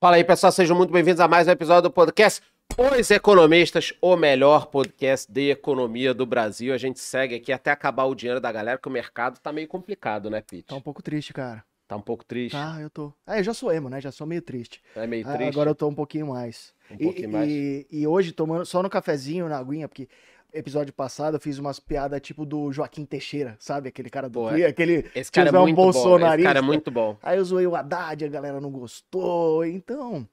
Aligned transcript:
Fala 0.00 0.16
aí, 0.16 0.24
pessoal, 0.24 0.52
sejam 0.52 0.76
muito 0.76 0.92
bem-vindos 0.92 1.20
a 1.20 1.28
mais 1.28 1.48
um 1.48 1.50
episódio 1.50 1.84
do 1.84 1.90
podcast 1.90 2.42
Os 2.76 3.10
Economistas, 3.10 3.94
o 4.00 4.14
melhor 4.16 4.66
podcast 4.66 5.30
de 5.30 5.50
economia 5.50 6.12
do 6.12 6.26
Brasil. 6.26 6.74
A 6.74 6.78
gente 6.78 7.00
segue 7.00 7.34
aqui 7.34 7.50
até 7.52 7.70
acabar 7.70 8.04
o 8.04 8.14
dinheiro 8.14 8.40
da 8.40 8.52
galera, 8.52 8.78
que 8.78 8.88
o 8.88 8.90
mercado 8.90 9.38
tá 9.40 9.52
meio 9.52 9.66
complicado, 9.66 10.28
né, 10.28 10.42
Pete? 10.42 10.64
Tá 10.64 10.76
um 10.76 10.80
pouco 10.82 11.02
triste, 11.02 11.32
cara. 11.32 11.64
Tá 11.88 11.96
um 11.96 12.00
pouco 12.02 12.24
triste. 12.24 12.52
Tá, 12.52 12.78
eu 12.80 12.90
tô. 12.90 13.12
Ah, 13.26 13.38
eu 13.38 13.44
já 13.44 13.54
sou 13.54 13.72
emo, 13.72 13.88
né? 13.88 14.00
Já 14.00 14.10
sou 14.12 14.26
meio 14.26 14.42
triste. 14.42 14.82
É 14.94 15.06
meio 15.06 15.26
Ah, 15.26 15.32
triste. 15.34 15.50
Agora 15.50 15.70
eu 15.70 15.74
tô 15.74 15.88
um 15.88 15.94
pouquinho 15.94 16.26
mais. 16.26 16.74
Um 16.90 16.94
E- 16.96 17.04
pouquinho 17.04 17.30
mais. 17.32 17.48
E, 17.50 17.86
e 17.90 18.06
hoje, 18.06 18.32
tomando 18.32 18.66
só 18.66 18.82
no 18.82 18.90
cafezinho, 18.90 19.48
na 19.48 19.56
aguinha, 19.58 19.88
porque 19.88 20.08
episódio 20.56 20.92
passado 20.92 21.34
eu 21.34 21.40
fiz 21.40 21.58
umas 21.58 21.78
piadas 21.78 22.20
tipo 22.20 22.44
do 22.46 22.72
Joaquim 22.72 23.04
Teixeira, 23.04 23.56
sabe? 23.58 23.88
Aquele 23.88 24.10
cara 24.10 24.28
do 24.28 24.48
Twitter, 24.48 24.68
aquele 24.70 25.10
Esse 25.14 25.30
cara 25.30 25.48
é 25.48 25.52
muito 25.52 25.74
bom. 25.76 25.90
Esse 25.90 25.98
bolsonarista. 26.00 26.48
cara 26.48 26.58
é 26.58 26.62
muito 26.62 26.90
bom. 26.90 27.16
Aí 27.22 27.38
eu 27.38 27.44
zoei 27.44 27.66
o 27.66 27.76
Haddad, 27.76 28.24
a 28.24 28.28
galera 28.28 28.60
não 28.60 28.70
gostou. 28.70 29.64
Então, 29.64 30.26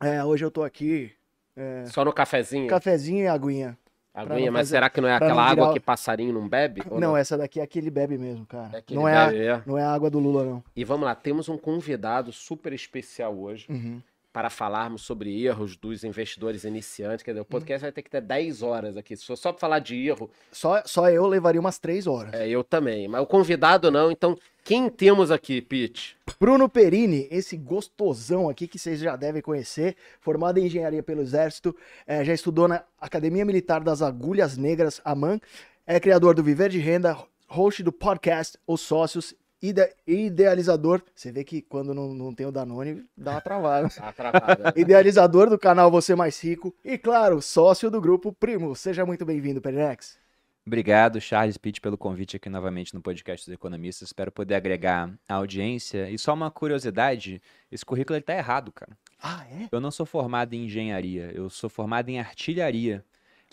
é, 0.00 0.22
hoje 0.24 0.44
eu 0.44 0.50
tô 0.50 0.62
aqui, 0.62 1.10
é, 1.56 1.84
Só 1.86 2.04
no 2.04 2.12
cafezinho. 2.12 2.66
cafezinho 2.68 3.24
e 3.24 3.28
aguinha. 3.28 3.76
Aguinha, 4.16 4.46
não 4.46 4.52
mas 4.52 4.60
fazer- 4.68 4.76
será 4.76 4.88
que 4.88 5.00
não 5.00 5.08
é 5.08 5.18
pra 5.18 5.26
não 5.28 5.34
aquela 5.34 5.50
água 5.50 5.72
que 5.72 5.80
passarinho 5.80 6.32
não 6.32 6.48
bebe? 6.48 6.82
Ou 6.88 7.00
Não, 7.00 7.16
essa 7.16 7.36
daqui 7.36 7.58
é 7.58 7.64
aquele 7.64 7.90
bebe 7.90 8.16
mesmo, 8.16 8.46
cara. 8.46 8.70
É 8.78 8.94
não, 8.94 9.08
é 9.08 9.26
bebe, 9.26 9.44
é. 9.44 9.50
A, 9.54 9.62
não 9.66 9.76
é 9.76 9.82
a 9.82 9.90
água 9.92 10.08
do 10.08 10.20
Lula, 10.20 10.44
não. 10.44 10.62
E 10.76 10.84
vamos 10.84 11.04
lá, 11.04 11.16
temos 11.16 11.48
um 11.48 11.58
convidado 11.58 12.30
super 12.32 12.72
especial 12.72 13.36
hoje 13.36 13.66
Uhum. 13.68 14.00
Para 14.34 14.50
falarmos 14.50 15.02
sobre 15.02 15.44
erros 15.44 15.76
dos 15.76 16.02
investidores 16.02 16.64
iniciantes. 16.64 17.22
Quer 17.22 17.30
dizer, 17.30 17.42
o 17.42 17.44
podcast 17.44 17.82
vai 17.82 17.92
ter 17.92 18.02
que 18.02 18.10
ter 18.10 18.20
10 18.20 18.62
horas 18.62 18.96
aqui. 18.96 19.16
Se 19.16 19.24
for 19.24 19.36
só 19.36 19.52
para 19.52 19.60
falar 19.60 19.78
de 19.78 19.94
erro, 20.08 20.28
Só, 20.50 20.82
só 20.84 21.08
eu 21.08 21.24
levaria 21.28 21.60
umas 21.60 21.78
três 21.78 22.04
horas. 22.08 22.34
é, 22.34 22.48
eu 22.48 22.64
também. 22.64 23.06
Mas 23.06 23.22
o 23.22 23.26
convidado 23.26 23.92
não. 23.92 24.10
Então, 24.10 24.36
quem 24.64 24.88
temos 24.88 25.30
aqui, 25.30 25.62
Pete? 25.62 26.16
Bruno 26.40 26.68
Perini, 26.68 27.28
esse 27.30 27.56
gostosão 27.56 28.48
aqui 28.48 28.66
que 28.66 28.76
vocês 28.76 28.98
já 28.98 29.14
devem 29.14 29.40
conhecer, 29.40 29.94
formado 30.20 30.58
em 30.58 30.66
engenharia 30.66 31.02
pelo 31.02 31.22
Exército, 31.22 31.74
eh, 32.04 32.24
já 32.24 32.34
estudou 32.34 32.66
na 32.66 32.82
Academia 33.00 33.44
Militar 33.44 33.84
das 33.84 34.02
Agulhas 34.02 34.56
Negras, 34.56 35.00
AMAN, 35.04 35.38
é 35.86 36.00
criador 36.00 36.34
do 36.34 36.42
Viver 36.42 36.70
de 36.70 36.80
Renda, 36.80 37.16
host 37.46 37.84
do 37.84 37.92
podcast 37.92 38.58
Os 38.66 38.80
Sócios, 38.80 39.32
ide- 39.62 39.94
idealizador, 40.06 41.02
você 41.14 41.30
vê 41.32 41.44
que 41.44 41.62
quando 41.62 41.94
não, 41.94 42.14
não 42.14 42.34
tem 42.34 42.46
o 42.46 42.52
Danone, 42.52 43.04
dá 43.16 43.32
uma 43.32 43.40
travada. 43.40 43.88
Tá 43.88 44.12
travado. 44.12 44.62
né? 44.64 44.72
idealizador 44.76 45.48
do 45.48 45.58
canal 45.58 45.90
Você 45.90 46.14
Mais 46.14 46.40
Rico 46.42 46.74
e, 46.84 46.96
claro, 46.98 47.40
sócio 47.42 47.90
do 47.90 48.00
grupo 48.00 48.32
Primo. 48.32 48.74
Seja 48.74 49.04
muito 49.06 49.24
bem-vindo, 49.24 49.60
Perinex. 49.60 50.18
Obrigado, 50.66 51.20
Charles 51.20 51.58
Pitt, 51.58 51.78
pelo 51.78 51.98
convite 51.98 52.36
aqui 52.36 52.48
novamente 52.48 52.94
no 52.94 53.02
podcast 53.02 53.44
dos 53.44 53.52
economistas. 53.54 54.08
Espero 54.08 54.32
poder 54.32 54.54
agregar 54.54 55.12
a 55.28 55.34
audiência. 55.34 56.08
E 56.08 56.18
só 56.18 56.32
uma 56.32 56.50
curiosidade, 56.50 57.42
esse 57.70 57.84
currículo 57.84 58.18
está 58.18 58.34
errado, 58.34 58.72
cara. 58.72 58.96
Ah, 59.22 59.44
é? 59.50 59.68
Eu 59.70 59.78
não 59.78 59.90
sou 59.90 60.06
formado 60.06 60.54
em 60.54 60.64
engenharia, 60.64 61.30
eu 61.34 61.50
sou 61.50 61.68
formado 61.68 62.08
em 62.08 62.18
artilharia. 62.18 63.04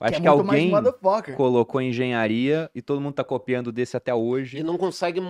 Eu 0.01 0.07
que 0.09 0.15
acho 0.15 0.15
é 0.15 0.21
que 0.21 0.29
muito 0.29 0.43
mais 0.47 0.59
alguém 0.59 0.71
colocou 1.35 1.81
engenharia 1.81 2.69
e 2.73 2.81
todo 2.81 2.99
mundo 2.99 3.13
tá 3.13 3.23
copiando 3.23 3.71
desse 3.71 3.95
até 3.95 4.11
E 4.11 4.13
hoje. 4.15 4.63
não 4.63 4.77
consegue. 4.77 5.21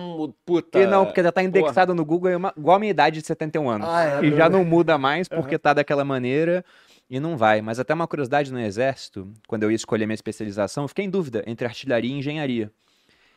Puta. 0.46 0.78
E 0.80 0.86
não, 0.86 1.04
porque 1.04 1.22
já 1.22 1.30
tá 1.30 1.42
indexado 1.42 1.94
no 1.94 2.04
Google 2.04 2.30
é 2.30 2.36
uma- 2.36 2.54
igual 2.56 2.76
a 2.76 2.80
minha 2.80 2.90
idade 2.90 3.20
de 3.20 3.26
71 3.26 3.68
anos. 3.68 3.86
Ah, 3.88 4.20
é, 4.22 4.24
e 4.24 4.34
já 4.34 4.48
não 4.48 4.64
muda 4.64 4.96
mais 4.96 5.28
porque 5.28 5.58
tá 5.58 5.74
daquela 5.74 6.04
maneira 6.04 6.64
e 7.10 7.20
não 7.20 7.36
vai. 7.36 7.60
Mas 7.60 7.78
até 7.78 7.92
uma 7.92 8.06
curiosidade 8.06 8.50
no 8.52 8.58
Exército, 8.58 9.30
quando 9.46 9.64
eu 9.64 9.70
ia 9.70 9.76
escolher 9.76 10.06
minha 10.06 10.14
especialização, 10.14 10.84
eu 10.84 10.88
fiquei 10.88 11.04
em 11.04 11.10
dúvida 11.10 11.42
entre 11.46 11.66
artilharia 11.66 12.10
e 12.10 12.18
engenharia. 12.18 12.70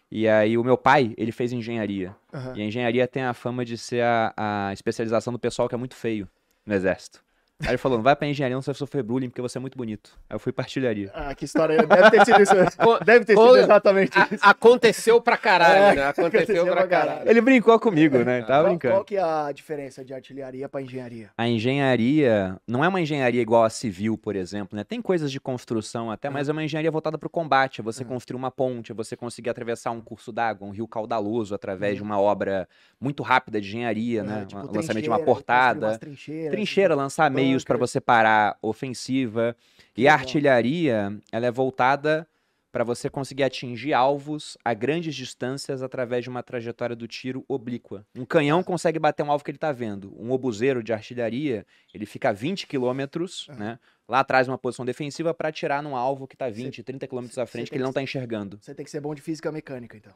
E 0.09 0.27
aí 0.30 0.58
o 0.58 0.64
meu 0.64 0.77
pai, 0.77 1.14
ele 1.17 1.31
fez 1.31 1.52
engenharia. 1.52 2.16
Aham. 2.33 2.53
E 2.55 2.61
a 2.61 2.66
engenharia 2.66 3.08
tem 3.08 3.23
a 3.23 3.33
fama 3.33 3.66
de 3.66 3.77
ser 3.77 4.03
a, 4.03 4.33
a 4.38 4.72
especialização 4.72 5.33
do 5.33 5.39
pessoal 5.39 5.67
que 5.67 5.75
é 5.75 5.77
muito 5.77 5.95
feio 5.95 6.30
no 6.66 6.73
Exército. 6.73 7.24
Aí 7.61 7.70
ele 7.70 7.78
falou, 7.78 7.98
não 7.98 8.03
vai 8.03 8.14
pra 8.17 8.27
engenharia, 8.27 8.54
não 8.54 8.61
você 8.61 8.71
vai 8.71 8.77
sofrer 8.77 9.02
bullying 9.02 9.30
porque 9.30 9.42
você 9.42 9.58
é 9.58 9.61
muito 9.61 9.77
bonito. 9.77 10.11
Aí 10.30 10.36
eu 10.36 10.39
fui 10.39 10.52
pra 10.52 10.66
artilharia. 10.66 11.10
Ah, 11.14 11.33
que 11.33 11.45
história. 11.45 11.77
Deve 11.88 12.11
ter 12.11 12.26
sido 12.26 12.42
isso. 12.42 12.54
Deve 13.05 13.26
ter 13.26 13.33
sido 13.38 13.55
exatamente 13.58 14.17
A- 14.20 14.27
isso. 14.30 14.43
aconteceu 14.45 15.21
pra 15.21 15.38
caralho, 15.38 15.73
É, 15.73 15.95
né? 15.95 16.04
Aconteceu, 16.08 16.26
aconteceu 16.27 16.65
pra 16.65 16.76
pra 16.76 16.88
caralho. 16.88 17.10
caralho. 17.11 17.30
Ele 17.30 17.39
brincou 17.42 17.80
comigo, 17.80 18.17
né? 18.20 18.42
Tava 18.42 18.64
Qual, 18.64 18.64
brincando. 18.70 18.94
qual 18.95 19.05
que 19.05 19.15
é 19.15 19.21
a 19.21 19.52
diferença 19.54 20.04
de 20.04 20.14
artilharia 20.14 20.67
para 20.67 20.82
engenharia? 20.82 21.30
A 21.38 21.48
engenharia 21.48 22.58
não 22.67 22.83
é 22.83 22.89
uma 22.89 22.99
engenharia 22.99 23.42
igual 23.42 23.64
a 23.64 23.70
civil, 23.70 24.17
por 24.17 24.36
exemplo, 24.36 24.76
né? 24.76 24.83
Tem 24.83 25.02
coisas 25.02 25.32
de 25.32 25.39
construção 25.39 26.11
até, 26.11 26.30
mas 26.30 26.49
é 26.49 26.52
uma 26.52 26.64
engenharia 26.64 26.92
voltada 26.92 27.17
para 27.17 27.27
o 27.27 27.30
combate. 27.30 27.80
É 27.80 27.83
você 27.83 28.04
construir 28.04 28.38
uma 28.38 28.52
ponte, 28.52 28.92
é 28.92 28.95
você 28.95 29.15
conseguir 29.15 29.49
atravessar 29.49 29.92
um 29.92 30.02
curso 30.02 30.32
d'água, 30.33 30.67
um 30.67 30.71
rio 30.71 30.88
caudaloso, 30.89 31.55
através 31.55 31.95
de 31.95 32.04
uma 32.04 32.20
obra 32.20 32.67
muito 32.99 33.23
rápida 33.23 33.61
de 33.61 33.67
engenharia, 33.70 34.23
né? 34.23 34.42
É, 34.42 34.45
tipo, 34.45 34.61
lançamento 34.76 35.04
de 35.04 35.10
uma 35.10 35.15
trincheira, 35.17 35.26
portada. 35.26 35.98
trincheiras, 35.98 36.52
Trincheira, 36.52 36.95
lançar 36.95 37.30
meios 37.48 37.64
para 37.64 37.78
você 37.78 38.00
parar 38.02 38.58
ofensiva. 38.61 39.56
E 39.95 40.02
legal. 40.02 40.16
a 40.17 40.20
artilharia, 40.20 41.17
ela 41.32 41.45
é 41.45 41.52
voltada 41.52 42.28
para 42.72 42.83
você 42.83 43.10
conseguir 43.10 43.44
atingir 43.44 43.94
alvos 43.94 44.58
a 44.64 44.73
grandes 44.73 45.16
distâncias 45.16 45.82
através 45.82 46.26
de 46.26 46.30
uma 46.30 46.44
trajetória 46.44 46.94
do 46.94 47.08
tiro 47.08 47.45
oblíqua. 47.48 48.06
Um 48.14 48.26
canhão 48.26 48.61
consegue 48.61 49.00
bater 49.00 49.23
um 49.23 49.32
alvo 49.32 49.45
que 49.45 49.50
ele 49.52 49.56
está 49.56 49.72
vendo. 49.72 50.14
Um 50.22 50.30
obuseiro 50.32 50.83
de 50.83 50.92
artilharia, 50.92 51.66
ele 51.94 52.06
fica 52.06 52.30
a 52.30 52.33
20 52.33 52.67
quilômetros, 52.67 53.48
Aham. 53.50 53.60
né? 53.60 53.80
Lá 54.10 54.20
atrás 54.20 54.48
uma 54.50 54.58
posição 54.58 54.83
defensiva 54.86 55.33
para 55.33 55.48
atirar 55.50 55.82
num 55.82 55.95
alvo 55.95 56.27
que 56.27 56.36
está 56.36 56.50
20, 56.50 56.83
30 56.83 57.08
quilômetros 57.08 57.38
à 57.38 57.45
cê 57.45 57.52
frente 57.54 57.70
que 57.72 57.77
ele 57.77 57.83
não 57.83 57.89
que- 57.92 58.00
está 58.00 58.02
enxergando. 58.04 58.60
Você 58.62 58.76
tem 58.76 58.83
que 58.83 58.92
ser 58.92 59.00
bom 59.00 59.16
de 59.16 59.22
física 59.22 59.50
mecânica, 59.54 59.95
então. 59.95 60.14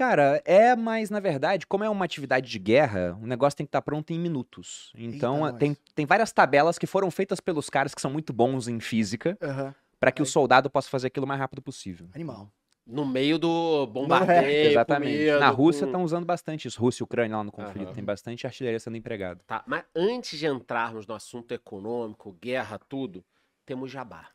Cara, 0.00 0.40
é, 0.46 0.74
mas 0.74 1.10
na 1.10 1.20
verdade, 1.20 1.66
como 1.66 1.84
é 1.84 1.90
uma 1.90 2.06
atividade 2.06 2.50
de 2.50 2.58
guerra, 2.58 3.18
o 3.22 3.26
negócio 3.26 3.54
tem 3.58 3.66
que 3.66 3.68
estar 3.68 3.82
pronto 3.82 4.10
em 4.14 4.18
minutos. 4.18 4.90
Então, 4.96 5.44
Eita, 5.44 5.58
tem, 5.58 5.76
tem 5.94 6.06
várias 6.06 6.32
tabelas 6.32 6.78
que 6.78 6.86
foram 6.86 7.10
feitas 7.10 7.38
pelos 7.38 7.68
caras 7.68 7.94
que 7.94 8.00
são 8.00 8.10
muito 8.10 8.32
bons 8.32 8.66
em 8.66 8.80
física, 8.80 9.36
Aham. 9.42 9.74
para 9.98 10.10
que 10.10 10.22
o 10.22 10.24
Aí. 10.24 10.30
soldado 10.30 10.70
possa 10.70 10.88
fazer 10.88 11.08
aquilo 11.08 11.26
o 11.26 11.28
mais 11.28 11.38
rápido 11.38 11.60
possível. 11.60 12.08
Animal. 12.14 12.50
No 12.86 13.04
meio 13.04 13.38
do 13.38 13.86
bombardeio. 13.88 14.38
É, 14.46 14.70
Exatamente. 14.70 15.12
com 15.18 15.18
medo, 15.24 15.38
Na 15.40 15.50
Rússia 15.50 15.80
com- 15.82 15.90
estão 15.90 16.02
usando 16.02 16.24
bastante 16.24 16.66
isso. 16.66 16.80
Rússia 16.80 17.02
e 17.02 17.04
Ucrânia 17.04 17.36
lá 17.36 17.44
no 17.44 17.52
conflito. 17.52 17.88
Aham. 17.88 17.92
Tem 17.94 18.02
bastante 18.02 18.46
artilharia 18.46 18.80
sendo 18.80 18.96
empregada. 18.96 19.42
Tá, 19.46 19.62
mas 19.66 19.84
antes 19.94 20.38
de 20.38 20.46
entrarmos 20.46 21.06
no 21.06 21.12
assunto 21.12 21.52
econômico, 21.52 22.32
guerra, 22.40 22.80
tudo, 22.88 23.22
temos 23.66 23.90
jabá. 23.90 24.28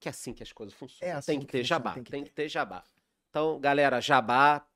Que 0.00 0.08
é 0.08 0.10
assim 0.10 0.32
que 0.32 0.42
as 0.42 0.52
coisas 0.52 0.74
funcionam. 0.74 1.14
É 1.14 1.16
assim 1.16 1.30
tem 1.30 1.38
que, 1.38 1.46
que 1.46 1.52
ter 1.52 1.58
funciona, 1.58 1.78
jabá, 1.78 1.92
tem 1.94 2.02
que 2.02 2.10
tem 2.10 2.22
ter. 2.24 2.28
que 2.28 2.34
ter 2.34 2.48
jabá. 2.48 2.82
Então, 3.30 3.60
galera, 3.60 4.00
jabá. 4.00 4.66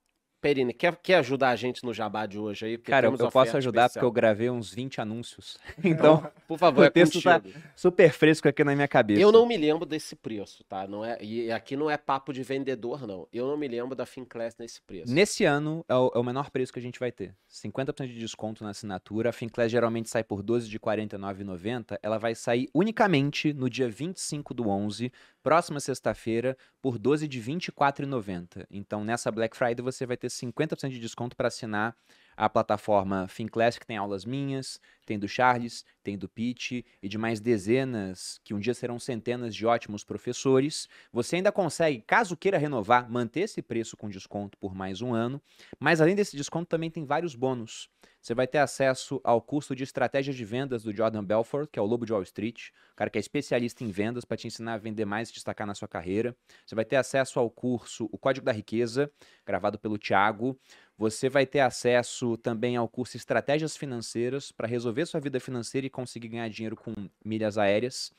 Perini, 0.44 0.74
quer, 0.74 0.94
quer 0.96 1.14
ajudar 1.14 1.48
a 1.48 1.56
gente 1.56 1.82
no 1.84 1.94
jabá 1.94 2.26
de 2.26 2.38
hoje 2.38 2.66
aí? 2.66 2.76
Porque 2.76 2.90
Cara, 2.90 3.06
eu, 3.06 3.12
temos 3.12 3.20
eu 3.20 3.30
posso 3.30 3.56
ajudar 3.56 3.88
porque 3.88 4.04
eu 4.04 4.10
especial. 4.10 4.12
gravei 4.12 4.50
uns 4.50 4.74
20 4.74 5.00
anúncios. 5.00 5.56
Então, 5.82 6.30
Por 6.46 6.58
favor, 6.58 6.82
o 6.82 6.84
é 6.84 6.90
texto 6.90 7.22
tá 7.22 7.40
contigo. 7.40 7.58
super 7.74 8.12
fresco 8.12 8.46
aqui 8.46 8.62
na 8.62 8.74
minha 8.74 8.86
cabeça. 8.86 9.22
Eu 9.22 9.32
não 9.32 9.46
me 9.46 9.56
lembro 9.56 9.86
desse 9.86 10.14
preço, 10.14 10.62
tá? 10.64 10.86
Não 10.86 11.02
é, 11.02 11.16
e 11.22 11.50
aqui 11.50 11.76
não 11.76 11.88
é 11.88 11.96
papo 11.96 12.30
de 12.30 12.42
vendedor, 12.42 13.06
não. 13.06 13.26
Eu 13.32 13.46
não 13.46 13.56
me 13.56 13.66
lembro 13.66 13.94
da 13.94 14.04
Finclass 14.04 14.54
nesse 14.58 14.82
preço. 14.82 15.14
Nesse 15.14 15.44
ano 15.44 15.82
é 15.88 15.94
o, 15.94 16.12
é 16.14 16.18
o 16.18 16.22
menor 16.22 16.50
preço 16.50 16.72
que 16.72 16.78
a 16.78 16.82
gente 16.82 17.00
vai 17.00 17.10
ter. 17.10 17.34
50% 17.50 18.06
de 18.06 18.18
desconto 18.18 18.62
na 18.62 18.70
assinatura. 18.70 19.30
A 19.30 19.32
Finclass 19.32 19.70
geralmente 19.70 20.10
sai 20.10 20.24
por 20.24 20.42
12 20.42 20.68
de 20.68 20.76
R$ 20.76 20.80
49,90. 20.80 21.98
Ela 22.02 22.18
vai 22.18 22.34
sair 22.34 22.68
unicamente 22.74 23.54
no 23.54 23.70
dia 23.70 23.88
25 23.88 24.52
do 24.52 24.68
11, 24.68 25.10
próxima 25.42 25.80
sexta-feira, 25.80 26.56
por 26.82 26.98
12 26.98 27.28
de 27.28 27.40
R$ 27.40 27.52
24,90. 27.52 28.66
Então, 28.70 29.04
nessa 29.04 29.30
Black 29.30 29.56
Friday 29.56 29.82
você 29.82 30.04
vai 30.04 30.16
ter 30.16 30.33
50% 30.34 30.90
de 30.90 30.98
desconto 31.00 31.36
para 31.36 31.48
assinar 31.48 31.96
a 32.36 32.48
plataforma 32.48 33.28
Finclass, 33.28 33.78
que 33.78 33.86
tem 33.86 33.96
aulas 33.96 34.24
minhas, 34.24 34.80
tem 35.04 35.18
do 35.18 35.28
Charles, 35.28 35.84
tem 36.02 36.16
do 36.16 36.28
Pete 36.28 36.84
e 37.02 37.08
de 37.08 37.18
mais 37.18 37.40
dezenas, 37.40 38.40
que 38.44 38.54
um 38.54 38.58
dia 38.58 38.74
serão 38.74 38.98
centenas 38.98 39.54
de 39.54 39.66
ótimos 39.66 40.04
professores. 40.04 40.88
Você 41.12 41.36
ainda 41.36 41.52
consegue, 41.52 42.02
caso 42.06 42.36
queira 42.36 42.58
renovar, 42.58 43.10
manter 43.10 43.40
esse 43.40 43.62
preço 43.62 43.96
com 43.96 44.08
desconto 44.08 44.56
por 44.58 44.74
mais 44.74 45.00
um 45.00 45.12
ano. 45.12 45.40
Mas 45.78 46.00
além 46.00 46.14
desse 46.14 46.36
desconto, 46.36 46.66
também 46.66 46.90
tem 46.90 47.04
vários 47.04 47.34
bônus. 47.34 47.88
Você 48.24 48.34
vai 48.34 48.46
ter 48.46 48.56
acesso 48.56 49.20
ao 49.22 49.38
curso 49.38 49.76
de 49.76 49.84
estratégias 49.84 50.34
de 50.34 50.46
vendas 50.46 50.82
do 50.82 50.96
Jordan 50.96 51.22
Belfort, 51.22 51.68
que 51.70 51.78
é 51.78 51.82
o 51.82 51.84
Lobo 51.84 52.06
de 52.06 52.12
Wall 52.12 52.22
Street, 52.22 52.70
o 52.92 52.96
cara 52.96 53.10
que 53.10 53.18
é 53.18 53.20
especialista 53.20 53.84
em 53.84 53.90
vendas 53.90 54.24
para 54.24 54.38
te 54.38 54.46
ensinar 54.46 54.72
a 54.72 54.78
vender 54.78 55.04
mais 55.04 55.28
e 55.28 55.34
destacar 55.34 55.66
na 55.66 55.74
sua 55.74 55.86
carreira. 55.86 56.34
Você 56.64 56.74
vai 56.74 56.86
ter 56.86 56.96
acesso 56.96 57.38
ao 57.38 57.50
curso 57.50 58.08
O 58.10 58.16
Código 58.16 58.46
da 58.46 58.52
Riqueza, 58.52 59.12
gravado 59.44 59.78
pelo 59.78 59.98
Thiago. 59.98 60.58
Você 60.96 61.28
vai 61.28 61.44
ter 61.44 61.58
acesso 61.58 62.36
também 62.36 62.76
ao 62.76 62.88
curso 62.88 63.16
Estratégias 63.16 63.76
Financeiras 63.76 64.52
para 64.52 64.68
resolver 64.68 65.04
sua 65.06 65.18
vida 65.18 65.40
financeira 65.40 65.86
e 65.86 65.90
conseguir 65.90 66.28
ganhar 66.28 66.48
dinheiro 66.48 66.76
com 66.76 66.94
milhas 67.24 67.58
aéreas. 67.58 68.12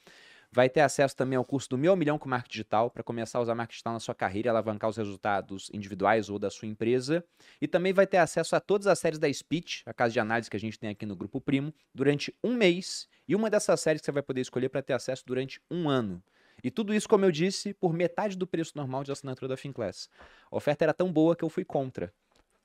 Vai 0.51 0.69
ter 0.69 0.81
acesso 0.81 1.15
também 1.15 1.37
ao 1.37 1.45
curso 1.45 1.69
do 1.69 1.77
Meu 1.77 1.95
Milhão 1.95 2.19
com 2.19 2.27
Marketing 2.27 2.51
Digital, 2.51 2.89
para 2.89 3.01
começar 3.01 3.39
a 3.39 3.41
usar 3.41 3.55
marketing 3.55 3.75
digital 3.75 3.93
na 3.93 3.99
sua 3.99 4.13
carreira 4.13 4.47
e 4.47 4.49
alavancar 4.49 4.89
os 4.89 4.97
resultados 4.97 5.69
individuais 5.73 6.29
ou 6.29 6.37
da 6.37 6.49
sua 6.49 6.67
empresa. 6.67 7.23
E 7.61 7.67
também 7.67 7.93
vai 7.93 8.05
ter 8.05 8.17
acesso 8.17 8.55
a 8.57 8.59
todas 8.59 8.87
as 8.87 8.99
séries 8.99 9.19
da 9.19 9.31
Speech, 9.31 9.83
a 9.85 9.93
casa 9.93 10.13
de 10.13 10.19
análise 10.19 10.49
que 10.49 10.57
a 10.57 10.59
gente 10.59 10.77
tem 10.77 10.89
aqui 10.89 11.05
no 11.05 11.15
Grupo 11.15 11.39
Primo, 11.39 11.73
durante 11.93 12.33
um 12.43 12.53
mês. 12.53 13.07
E 13.27 13.35
uma 13.35 13.49
dessas 13.49 13.79
séries 13.79 14.01
que 14.01 14.05
você 14.05 14.11
vai 14.11 14.23
poder 14.23 14.41
escolher 14.41 14.67
para 14.67 14.81
ter 14.81 14.93
acesso 14.93 15.23
durante 15.25 15.61
um 15.71 15.89
ano. 15.89 16.21
E 16.63 16.71
tudo 16.71 16.93
isso, 16.93 17.07
como 17.07 17.25
eu 17.25 17.31
disse, 17.31 17.73
por 17.73 17.93
metade 17.93 18.37
do 18.37 18.47
preço 18.47 18.73
normal 18.75 19.03
de 19.03 19.11
assinatura 19.11 19.47
da 19.47 19.57
Finclass. 19.57 20.09
A 20.51 20.55
oferta 20.55 20.85
era 20.85 20.93
tão 20.93 21.11
boa 21.11 21.35
que 21.35 21.43
eu 21.43 21.49
fui 21.49 21.65
contra. 21.65 22.13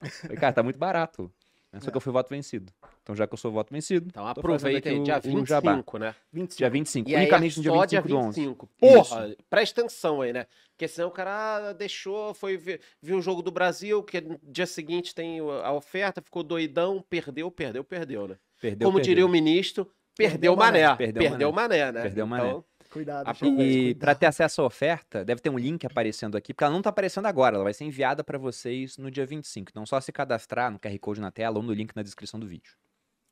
Falei, 0.01 0.37
cara, 0.37 0.53
tá 0.53 0.63
muito 0.63 0.79
barato. 0.79 1.33
Só 1.79 1.89
que 1.89 1.97
eu 1.97 2.01
fui 2.01 2.13
voto 2.13 2.29
vencido. 2.29 2.73
Então, 3.01 3.15
já 3.15 3.29
que 3.29 3.33
eu 3.35 3.39
sou 3.39 3.53
voto 3.53 3.73
vencido, 3.73 4.09
Então 4.09 4.27
aproveita 4.27 4.89
aí, 4.89 5.01
dia 5.05 5.21
o 5.25 5.47
jabá. 5.47 5.73
25, 5.75 5.99
né? 5.99 6.15
25. 6.33 6.59
dia 6.59 6.69
25. 6.71 7.09
E 7.11 7.15
unicamente 7.15 7.55
é 7.55 7.57
no 7.59 7.63
dia 7.63 7.73
só 7.73 7.81
25 7.81 8.09
do 8.09 8.17
11. 8.17 8.41
25. 8.41 8.69
Isso. 8.83 8.95
Porra, 9.11 9.37
presta 9.49 9.81
atenção 9.81 10.21
aí, 10.21 10.33
né? 10.33 10.47
Porque 10.73 10.89
senão 10.89 11.09
o 11.09 11.13
cara 11.13 11.73
deixou, 11.75 12.35
foi 12.35 12.57
ver, 12.57 12.81
viu 13.01 13.19
o 13.19 13.23
jogo 13.23 13.41
do 13.41 13.53
Brasil, 13.53 14.03
que 14.03 14.21
no 14.21 14.37
dia 14.43 14.67
seguinte 14.67 15.15
tem 15.15 15.39
a 15.39 15.71
oferta, 15.73 16.21
ficou 16.21 16.43
doidão, 16.43 17.05
perdeu, 17.09 17.49
perdeu, 17.53 17.85
perdeu, 17.85 18.27
né? 18.27 18.37
Perdeu, 18.61 18.87
Como 18.89 18.99
perdeu. 18.99 19.09
diria 19.15 19.27
o 19.27 19.29
ministro, 19.29 19.85
perdeu, 20.17 20.33
Perdeu 20.55 20.57
mané. 20.57 20.83
mané. 20.83 20.97
Perdeu, 20.97 21.23
Perdeu 21.23 21.53
mané. 21.53 21.93
né? 21.93 22.03
Perdeu 22.03 22.27
mané. 22.27 22.49
Então, 22.49 22.65
Cuidado, 22.91 23.29
A- 23.29 23.63
E 23.63 23.95
para 23.95 24.15
ter 24.15 24.27
acesso 24.27 24.63
à 24.63 24.65
oferta, 24.67 25.25
deve 25.25 25.41
ter 25.41 25.49
um 25.49 25.59
link 25.59 25.87
aparecendo 25.87 26.37
aqui, 26.37 26.53
porque 26.53 26.65
ela 26.65 26.73
não 26.75 26.83
tá 26.83 26.91
aparecendo 26.91 27.27
agora, 27.27 27.55
ela 27.55 27.65
vai 27.65 27.73
ser 27.73 27.85
enviada 27.85 28.25
para 28.25 28.37
vocês 28.37 28.99
no 28.99 29.11
dia 29.11 29.25
25. 29.25 29.71
Então, 29.71 29.87
só 29.87 30.01
se 30.01 30.11
cadastrar 30.11 30.71
no 30.73 30.79
QR 30.79 30.99
Code 30.99 31.21
na 31.21 31.31
tela 31.31 31.57
ou 31.59 31.63
no 31.63 31.73
link 31.73 31.95
na 31.95 32.03
descrição 32.03 32.39
do 32.41 32.47
vídeo. 32.47 32.73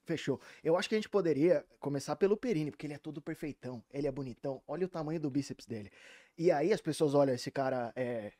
Fechou. 0.06 0.40
Eu 0.64 0.76
acho 0.76 0.88
que 0.88 0.94
a 0.94 0.99
gente 0.99 1.08
poderia 1.08 1.64
começar 1.81 2.16
pelo 2.16 2.37
Perini, 2.37 2.70
porque 2.70 2.87
ele 2.87 2.94
é 2.94 2.99
todo 2.99 3.20
perfeitão, 3.20 3.84
ele 3.93 4.06
é 4.06 4.10
bonitão. 4.12 4.62
Olha 4.66 4.87
o 4.87 4.88
tamanho 4.88 5.20
do 5.20 5.28
bíceps 5.28 5.66
dele. 5.66 5.90
E 6.37 6.50
aí 6.50 6.72
as 6.72 6.81
pessoas 6.81 7.12
olham 7.14 7.34
esse 7.34 7.50
cara 7.50 7.93
é 7.94 8.32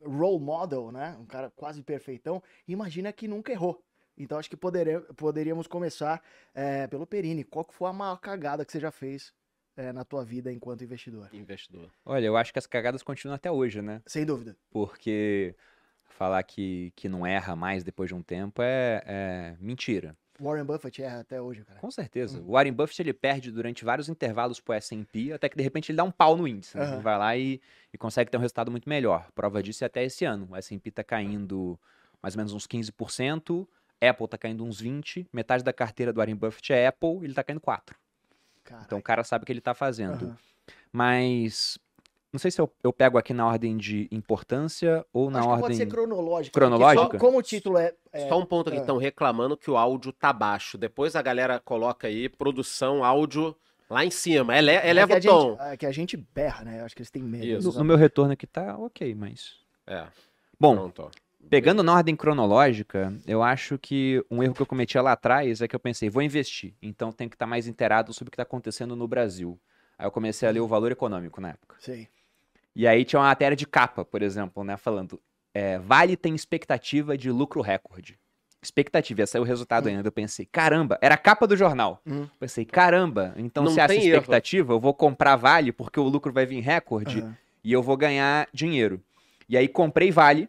role 0.00 0.38
model, 0.38 0.92
né? 0.92 1.16
Um 1.18 1.26
cara 1.26 1.50
quase 1.56 1.82
perfeitão. 1.82 2.40
e 2.68 2.72
Imagina 2.72 3.12
que 3.12 3.26
nunca 3.26 3.50
errou. 3.50 3.82
Então 4.16 4.38
acho 4.38 4.50
que 4.50 4.56
podere- 4.56 5.00
poderíamos 5.16 5.66
começar 5.66 6.22
é, 6.54 6.86
pelo 6.86 7.06
Perini. 7.06 7.42
Qual 7.42 7.64
que 7.64 7.74
foi 7.74 7.88
a 7.88 7.92
maior 7.92 8.18
cagada 8.20 8.64
que 8.64 8.70
você 8.70 8.78
já 8.78 8.90
fez 8.92 9.32
é, 9.78 9.92
na 9.92 10.04
tua 10.04 10.24
vida 10.24 10.52
enquanto 10.52 10.82
investidor? 10.82 11.28
investidor. 11.32 11.88
Olha, 12.04 12.26
eu 12.26 12.36
acho 12.36 12.52
que 12.52 12.58
as 12.58 12.66
cagadas 12.66 13.02
continuam 13.02 13.36
até 13.36 13.50
hoje, 13.50 13.80
né? 13.80 14.02
Sem 14.04 14.26
dúvida. 14.26 14.56
Porque 14.70 15.54
falar 16.08 16.42
que, 16.42 16.92
que 16.96 17.08
não 17.08 17.24
erra 17.24 17.54
mais 17.54 17.84
depois 17.84 18.08
de 18.08 18.14
um 18.14 18.22
tempo 18.22 18.60
é, 18.60 19.02
é 19.06 19.56
mentira. 19.60 20.16
Warren 20.40 20.64
Buffett 20.64 21.02
erra 21.02 21.20
até 21.20 21.40
hoje, 21.40 21.64
cara. 21.64 21.80
Com 21.80 21.90
certeza. 21.90 22.38
Uhum. 22.38 22.48
O 22.48 22.52
Warren 22.52 22.72
Buffett 22.72 23.02
ele 23.02 23.12
perde 23.12 23.50
durante 23.50 23.84
vários 23.84 24.08
intervalos 24.08 24.60
pro 24.60 24.74
S&P, 24.74 25.32
até 25.32 25.48
que 25.48 25.56
de 25.56 25.62
repente 25.62 25.90
ele 25.90 25.96
dá 25.96 26.04
um 26.04 26.12
pau 26.12 26.36
no 26.36 26.46
índice. 26.46 26.76
né? 26.76 26.84
Aham. 26.84 26.94
Ele 26.94 27.02
vai 27.02 27.18
lá 27.18 27.36
e, 27.36 27.60
e 27.92 27.98
consegue 27.98 28.30
ter 28.30 28.36
um 28.36 28.40
resultado 28.40 28.70
muito 28.70 28.88
melhor. 28.88 29.28
Prova 29.34 29.62
disso 29.62 29.84
é 29.84 29.86
até 29.86 30.04
esse 30.04 30.24
ano. 30.24 30.48
O 30.50 30.56
S&P 30.56 30.90
tá 30.90 31.02
caindo 31.04 31.78
mais 32.20 32.34
ou 32.34 32.38
menos 32.38 32.52
uns 32.52 32.66
15%, 32.66 33.66
Apple 34.00 34.28
tá 34.28 34.36
caindo 34.36 34.64
uns 34.64 34.82
20%, 34.82 35.26
metade 35.32 35.62
da 35.62 35.72
carteira 35.72 36.12
do 36.12 36.18
Warren 36.18 36.34
Buffett 36.34 36.72
é 36.72 36.88
Apple, 36.88 37.20
ele 37.22 37.34
tá 37.34 37.44
caindo 37.44 37.60
4%. 37.60 37.80
Cara. 38.68 38.82
Então 38.84 38.98
o 38.98 39.02
cara 39.02 39.24
sabe 39.24 39.42
o 39.42 39.46
que 39.46 39.52
ele 39.52 39.60
tá 39.60 39.72
fazendo. 39.74 40.26
Aham. 40.26 40.36
Mas 40.92 41.78
não 42.30 42.38
sei 42.38 42.50
se 42.50 42.60
eu, 42.60 42.70
eu 42.82 42.92
pego 42.92 43.16
aqui 43.16 43.32
na 43.32 43.46
ordem 43.46 43.76
de 43.76 44.06
importância 44.10 45.04
ou 45.12 45.30
na 45.30 45.38
Acho 45.38 45.48
que 45.48 45.52
ordem... 45.52 45.64
pode 45.66 45.76
ser 45.76 45.86
cronológico. 45.86 46.54
Cronológica? 46.54 47.02
porque 47.04 47.18
só- 47.18 47.24
como 47.24 47.38
o 47.38 47.42
título 47.42 47.78
é. 47.78 47.94
é- 48.12 48.28
Só 48.28 48.38
um 48.38 48.44
ponto 48.44 48.68
aqui, 48.68 48.76
é. 48.78 48.80
estão 48.80 48.98
reclamando 48.98 49.56
que 49.56 49.70
o 49.70 49.76
áudio 49.76 50.12
tá 50.12 50.32
baixo. 50.32 50.76
Depois 50.76 51.16
a 51.16 51.22
galera 51.22 51.58
coloca 51.58 52.06
aí, 52.06 52.28
produção, 52.28 53.02
áudio 53.02 53.56
lá 53.88 54.04
em 54.04 54.10
cima. 54.10 54.56
Ele, 54.58 54.70
é 54.70 54.88
eleva 54.90 55.18
que 55.18 55.26
o 55.28 55.30
tom. 55.32 55.50
gente, 55.52 55.62
é 55.62 55.76
que 55.78 55.86
a 55.86 55.92
gente 55.92 56.16
berra, 56.16 56.64
né? 56.64 56.82
Acho 56.82 56.94
que 56.94 57.00
eles 57.00 57.10
têm 57.10 57.22
medo. 57.22 57.46
Isso. 57.46 57.72
No, 57.72 57.78
no 57.78 57.84
meu 57.84 57.96
retorno 57.96 58.32
aqui 58.34 58.46
tá 58.46 58.76
ok, 58.76 59.14
mas... 59.14 59.54
É, 59.86 60.06
Bom, 60.60 60.74
pronto. 60.74 61.10
Pegando 61.48 61.82
na 61.82 61.94
ordem 61.94 62.14
cronológica, 62.14 63.12
eu 63.26 63.42
acho 63.42 63.78
que 63.78 64.22
um 64.30 64.42
erro 64.42 64.54
que 64.54 64.60
eu 64.62 64.66
cometia 64.66 65.00
lá 65.00 65.12
atrás 65.12 65.62
é 65.62 65.68
que 65.68 65.74
eu 65.74 65.80
pensei, 65.80 66.10
vou 66.10 66.22
investir, 66.22 66.74
então 66.82 67.10
tem 67.10 67.28
que 67.28 67.34
estar 67.36 67.46
mais 67.46 67.66
inteirado 67.66 68.12
sobre 68.12 68.28
o 68.28 68.30
que 68.30 68.34
está 68.34 68.42
acontecendo 68.42 68.94
no 68.94 69.08
Brasil. 69.08 69.58
Aí 69.98 70.06
eu 70.06 70.10
comecei 70.10 70.48
a 70.48 70.52
ler 70.52 70.60
o 70.60 70.66
valor 70.68 70.92
econômico 70.92 71.40
na 71.40 71.50
época. 71.50 71.76
Sei. 71.78 72.08
E 72.74 72.86
aí 72.86 73.04
tinha 73.04 73.18
uma 73.18 73.28
matéria 73.28 73.56
de 73.56 73.66
capa, 73.66 74.04
por 74.04 74.22
exemplo, 74.22 74.62
né, 74.62 74.76
falando, 74.76 75.20
é, 75.54 75.78
Vale 75.78 76.16
tem 76.16 76.34
expectativa 76.34 77.16
de 77.16 77.30
lucro 77.30 77.60
recorde. 77.62 78.18
Expectativa, 78.60 79.20
ia 79.20 79.26
sair 79.26 79.40
o 79.40 79.44
resultado 79.44 79.88
ainda. 79.88 80.06
Eu 80.06 80.12
pensei, 80.12 80.44
caramba, 80.44 80.98
era 81.00 81.14
a 81.14 81.18
capa 81.18 81.46
do 81.46 81.56
jornal. 81.56 82.02
Hum. 82.04 82.26
Pensei, 82.40 82.64
caramba, 82.64 83.32
então 83.36 83.64
Não 83.64 83.70
se 83.70 83.80
essa 83.80 83.94
tem 83.94 84.04
erro. 84.04 84.16
expectativa, 84.16 84.72
eu 84.72 84.80
vou 84.80 84.92
comprar 84.92 85.36
Vale 85.36 85.72
porque 85.72 85.98
o 85.98 86.04
lucro 86.08 86.32
vai 86.32 86.44
vir 86.44 86.60
recorde 86.60 87.20
Aham. 87.20 87.36
e 87.62 87.72
eu 87.72 87.82
vou 87.82 87.96
ganhar 87.96 88.48
dinheiro. 88.52 89.00
E 89.48 89.56
aí 89.56 89.66
comprei 89.68 90.10
Vale, 90.10 90.48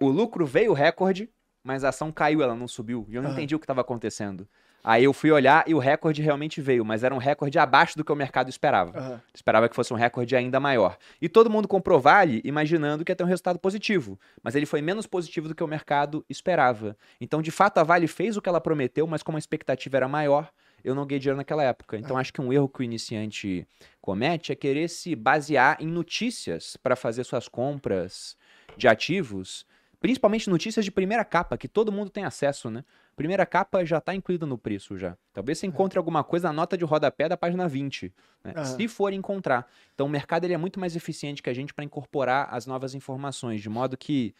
o 0.00 0.08
lucro 0.08 0.44
veio 0.46 0.72
recorde, 0.72 1.30
mas 1.62 1.84
a 1.84 1.88
ação 1.88 2.12
caiu, 2.12 2.42
ela 2.42 2.54
não 2.54 2.68
subiu. 2.68 3.06
E 3.08 3.14
eu 3.14 3.22
não 3.22 3.30
Aham. 3.30 3.38
entendi 3.38 3.54
o 3.54 3.58
que 3.58 3.64
estava 3.64 3.80
acontecendo. 3.80 4.46
Aí 4.86 5.02
eu 5.04 5.14
fui 5.14 5.30
olhar 5.30 5.64
e 5.66 5.74
o 5.74 5.78
recorde 5.78 6.20
realmente 6.20 6.60
veio, 6.60 6.84
mas 6.84 7.02
era 7.02 7.14
um 7.14 7.18
recorde 7.18 7.58
abaixo 7.58 7.96
do 7.96 8.04
que 8.04 8.12
o 8.12 8.16
mercado 8.16 8.50
esperava. 8.50 8.98
Aham. 8.98 9.22
Esperava 9.32 9.66
que 9.66 9.74
fosse 9.74 9.94
um 9.94 9.96
recorde 9.96 10.36
ainda 10.36 10.60
maior. 10.60 10.98
E 11.22 11.26
todo 11.26 11.48
mundo 11.48 11.66
comprou 11.66 11.98
Vale 11.98 12.42
imaginando 12.44 13.02
que 13.02 13.10
ia 13.10 13.16
ter 13.16 13.24
um 13.24 13.26
resultado 13.26 13.58
positivo, 13.58 14.20
mas 14.42 14.54
ele 14.54 14.66
foi 14.66 14.82
menos 14.82 15.06
positivo 15.06 15.48
do 15.48 15.54
que 15.54 15.64
o 15.64 15.66
mercado 15.66 16.22
esperava. 16.28 16.98
Então, 17.18 17.40
de 17.40 17.50
fato, 17.50 17.78
a 17.78 17.82
Vale 17.82 18.06
fez 18.06 18.36
o 18.36 18.42
que 18.42 18.48
ela 18.48 18.60
prometeu, 18.60 19.06
mas 19.06 19.22
como 19.22 19.38
a 19.38 19.38
expectativa 19.38 19.96
era 19.96 20.06
maior, 20.06 20.52
eu 20.84 20.94
não 20.94 21.06
ganhei 21.06 21.18
dinheiro 21.18 21.38
naquela 21.38 21.62
época. 21.62 21.96
Então, 21.96 22.18
acho 22.18 22.30
que 22.30 22.42
um 22.42 22.52
erro 22.52 22.68
que 22.68 22.80
o 22.80 22.82
iniciante 22.82 23.66
comete 24.02 24.52
é 24.52 24.54
querer 24.54 24.88
se 24.88 25.16
basear 25.16 25.78
em 25.80 25.86
notícias 25.86 26.76
para 26.76 26.94
fazer 26.94 27.24
suas 27.24 27.48
compras 27.48 28.36
de 28.76 28.86
ativos, 28.86 29.64
principalmente 30.04 30.50
notícias 30.50 30.84
de 30.84 30.90
primeira 30.90 31.24
capa, 31.24 31.56
que 31.56 31.66
todo 31.66 31.90
mundo 31.90 32.10
tem 32.10 32.26
acesso, 32.26 32.70
né? 32.70 32.84
Primeira 33.16 33.46
capa 33.46 33.82
já 33.86 33.96
está 33.96 34.14
incluída 34.14 34.44
no 34.44 34.58
preço 34.58 34.98
já. 34.98 35.16
Talvez 35.32 35.58
você 35.58 35.66
encontre 35.66 35.96
alguma 35.96 36.22
coisa 36.22 36.48
na 36.48 36.52
nota 36.52 36.76
de 36.76 36.84
rodapé 36.84 37.26
da 37.26 37.38
página 37.38 37.66
20, 37.66 38.12
né? 38.44 38.52
Aham. 38.54 38.64
se 38.66 38.86
for 38.86 39.14
encontrar. 39.14 39.66
Então 39.94 40.04
o 40.04 40.10
mercado 40.10 40.44
ele 40.44 40.52
é 40.52 40.58
muito 40.58 40.78
mais 40.78 40.94
eficiente 40.94 41.42
que 41.42 41.48
a 41.48 41.54
gente 41.54 41.72
para 41.72 41.86
incorporar 41.86 42.48
as 42.50 42.66
novas 42.66 42.94
informações, 42.94 43.62
de 43.62 43.70
modo 43.70 43.96
que 43.96 44.34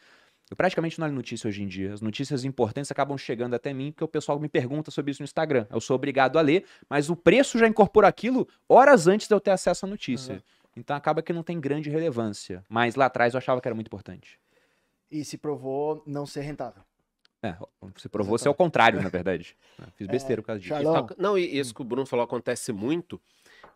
eu 0.50 0.54
praticamente 0.56 0.98
não 0.98 1.06
olho 1.06 1.14
notícia 1.14 1.48
hoje 1.48 1.62
em 1.62 1.66
dia. 1.66 1.94
As 1.94 2.02
notícias 2.02 2.44
importantes 2.44 2.92
acabam 2.92 3.16
chegando 3.16 3.54
até 3.54 3.72
mim 3.72 3.90
porque 3.90 4.04
o 4.04 4.08
pessoal 4.08 4.38
me 4.38 4.50
pergunta 4.50 4.90
sobre 4.90 5.12
isso 5.12 5.22
no 5.22 5.24
Instagram. 5.24 5.66
Eu 5.70 5.80
sou 5.80 5.96
obrigado 5.96 6.38
a 6.38 6.42
ler, 6.42 6.66
mas 6.90 7.08
o 7.08 7.16
preço 7.16 7.58
já 7.58 7.66
incorpora 7.66 8.06
aquilo 8.06 8.46
horas 8.68 9.06
antes 9.06 9.26
de 9.26 9.34
eu 9.34 9.40
ter 9.40 9.52
acesso 9.52 9.86
à 9.86 9.88
notícia. 9.88 10.44
Então 10.76 10.94
acaba 10.94 11.22
que 11.22 11.32
não 11.32 11.42
tem 11.42 11.58
grande 11.58 11.88
relevância. 11.88 12.62
Mas 12.68 12.96
lá 12.96 13.06
atrás 13.06 13.32
eu 13.32 13.38
achava 13.38 13.62
que 13.62 13.68
era 13.68 13.74
muito 13.74 13.86
importante. 13.86 14.38
E 15.14 15.24
se 15.24 15.38
provou 15.38 16.02
não 16.04 16.26
ser 16.26 16.40
rentável. 16.40 16.82
É, 17.40 17.54
você 17.94 18.08
provou 18.08 18.36
ser 18.36 18.48
ao 18.48 18.54
contrário, 18.54 19.00
na 19.00 19.08
verdade. 19.08 19.56
É, 19.80 19.84
Fiz 19.96 20.08
besteira 20.08 20.42
por 20.42 20.46
causa 20.48 20.60
disso. 20.60 20.74
Isso 20.74 20.96
ac- 20.96 21.14
Não, 21.16 21.38
e 21.38 21.56
isso 21.58 21.72
que 21.74 21.82
o 21.82 21.84
Bruno 21.84 22.04
falou 22.04 22.24
acontece 22.24 22.72
muito. 22.72 23.20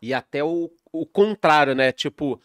E 0.01 0.13
até 0.13 0.43
o, 0.43 0.69
o 0.91 1.05
contrário, 1.05 1.73
né? 1.73 1.91
Tipo, 1.93 2.41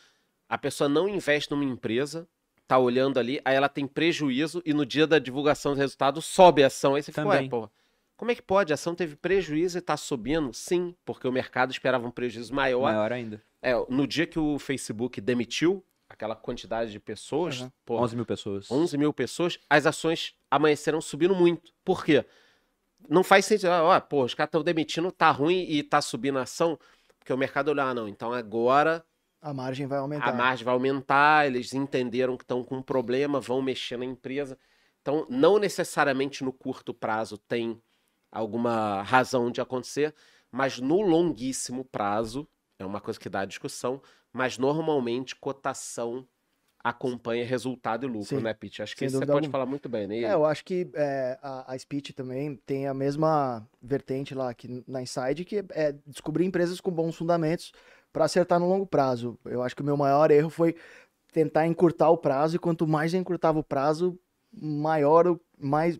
a 0.49 0.56
pessoa 0.56 0.88
não 0.88 1.08
investe 1.08 1.50
numa 1.50 1.64
empresa, 1.64 2.29
tá 2.69 2.79
olhando 2.79 3.19
ali, 3.19 3.41
aí 3.44 3.56
ela 3.56 3.69
tem 3.69 3.85
prejuízo 3.87 4.62
e 4.64 4.73
no 4.73 4.87
dia 4.87 5.06
da 5.08 5.19
divulgação 5.19 5.73
do 5.75 5.79
resultado 5.79 6.23
sobe 6.23 6.62
a 6.62 6.69
ação. 6.69 6.95
Aí 6.95 7.02
você 7.02 7.11
fica, 7.11 7.26
ué, 7.26 7.37
Também. 7.37 7.49
pô, 7.50 7.69
como 8.16 8.30
é 8.30 8.35
que 8.37 8.42
pode? 8.42 8.73
A 8.73 8.75
ação 8.75 8.95
teve 8.95 9.16
prejuízo 9.16 9.78
e 9.78 9.80
tá 9.80 9.97
subindo? 9.97 10.52
Sim, 10.54 10.95
porque 11.04 11.26
o 11.26 11.33
mercado 11.33 11.73
esperava 11.73 12.07
um 12.07 12.11
prejuízo 12.12 12.54
maior. 12.54 12.83
Maior 12.92 13.11
ainda. 13.11 13.42
É, 13.61 13.73
no 13.88 14.07
dia 14.07 14.26
que 14.26 14.38
o 14.38 14.57
Facebook 14.59 15.21
demitiu 15.21 15.83
aquela 16.14 16.35
quantidade 16.37 16.90
de 16.90 16.99
pessoas, 17.00 17.61
Aham. 17.61 17.73
pô, 17.85 18.00
11 18.02 18.16
mil 18.16 18.26
pessoas. 18.26 18.71
11 18.71 18.97
mil 18.99 19.12
pessoas, 19.12 19.59
as 19.68 19.87
ações 19.87 20.35
amanheceram 20.50 21.00
subindo 21.00 21.35
muito. 21.35 21.73
Por 21.85 22.04
quê? 22.04 22.25
Não 23.09 23.23
faz 23.23 23.44
sentido. 23.44 23.68
Ah, 23.71 23.83
Ó, 23.83 24.00
pô, 24.00 24.25
os 24.25 24.35
caras 24.35 24.49
estão 24.49 24.62
demitindo, 24.62 25.12
tá 25.12 25.30
ruim 25.30 25.62
e 25.68 25.83
tá 25.83 26.00
subindo 26.00 26.38
a 26.38 26.42
ação, 26.42 26.78
porque 27.18 27.33
o 27.33 27.37
mercado 27.38 27.68
olhou, 27.68 27.85
ah, 27.85 27.92
não, 27.94 28.09
então 28.09 28.33
agora 28.33 29.04
A 29.42 29.52
margem 29.52 29.87
vai 29.87 29.99
aumentar. 29.99 30.28
a 30.30 30.33
margem 30.33 30.64
vai 30.64 30.73
aumentar, 30.75 31.47
eles 31.47 31.75
entenderam 31.75 32.37
que 32.37 32.44
estão 32.44 32.64
com 32.64 32.76
um 32.76 32.83
problema, 32.83 33.40
vão 33.40 33.61
mexer 33.61 33.99
na 33.99 34.04
empresa. 34.04 34.59
Então, 35.02 35.26
não 35.28 35.59
necessariamente 35.59 36.42
no 36.42 36.52
curto 36.52 36.94
prazo 36.94 37.37
tem 37.37 37.78
alguma 38.33 39.02
razão 39.02 39.50
de 39.50 39.61
acontecer, 39.61 40.14
mas 40.50 40.78
no 40.78 41.00
longuíssimo 41.02 41.85
prazo, 41.85 42.49
é 42.78 42.87
uma 42.87 43.00
coisa 43.00 43.21
que 43.21 43.28
dá 43.28 43.44
discussão, 43.44 44.00
mas 44.35 44.59
normalmente 44.59 45.37
cotação 45.37 46.26
acompanha 46.83 47.47
resultado 47.47 48.05
e 48.05 48.09
lucro, 48.09 48.37
Sim, 48.37 48.43
né, 48.43 48.53
Pete? 48.53 48.83
Acho 48.83 48.95
que 48.95 49.00
sem 49.00 49.09
você 49.09 49.25
pode 49.25 49.33
alguma. 49.33 49.53
falar 49.53 49.64
muito 49.67 49.88
bem, 49.88 50.07
né? 50.07 50.19
É, 50.19 50.35
eu 50.35 50.45
acho 50.45 50.62
que 50.64 50.87
é, 50.95 51.38
a, 51.43 51.73
a 51.73 51.79
Speech 51.79 52.12
também 52.12 52.57
tem 52.67 52.87
a 52.87 52.93
mesma 52.93 53.67
vertente 53.81 54.35
lá 54.35 54.50
aqui 54.50 54.85
na 54.87 55.00
Inside, 55.00 55.45
que 55.47 55.64
é 55.71 55.93
descobrir 56.07 56.45
empresas 56.45 56.81
com 56.81 56.91
bons 56.91 57.17
fundamentos 57.17 57.73
para 58.12 58.26
acertar 58.26 58.61
no 58.61 58.69
longo 58.69 58.87
prazo. 58.87 59.38
Eu 59.47 59.62
acho 59.62 59.75
que 59.75 59.81
o 59.83 59.85
meu 59.85 59.97
maior 59.97 60.31
erro 60.31 60.50
foi 60.50 60.76
tentar 61.33 61.67
encurtar 61.67 62.11
o 62.11 62.19
prazo, 62.19 62.57
e 62.57 62.59
quanto 62.59 62.87
mais 62.87 63.12
eu 63.14 63.21
encurtava 63.21 63.59
o 63.59 63.64
prazo, 63.64 64.19
maior, 64.53 65.26
o- 65.26 65.41
mais... 65.59 65.99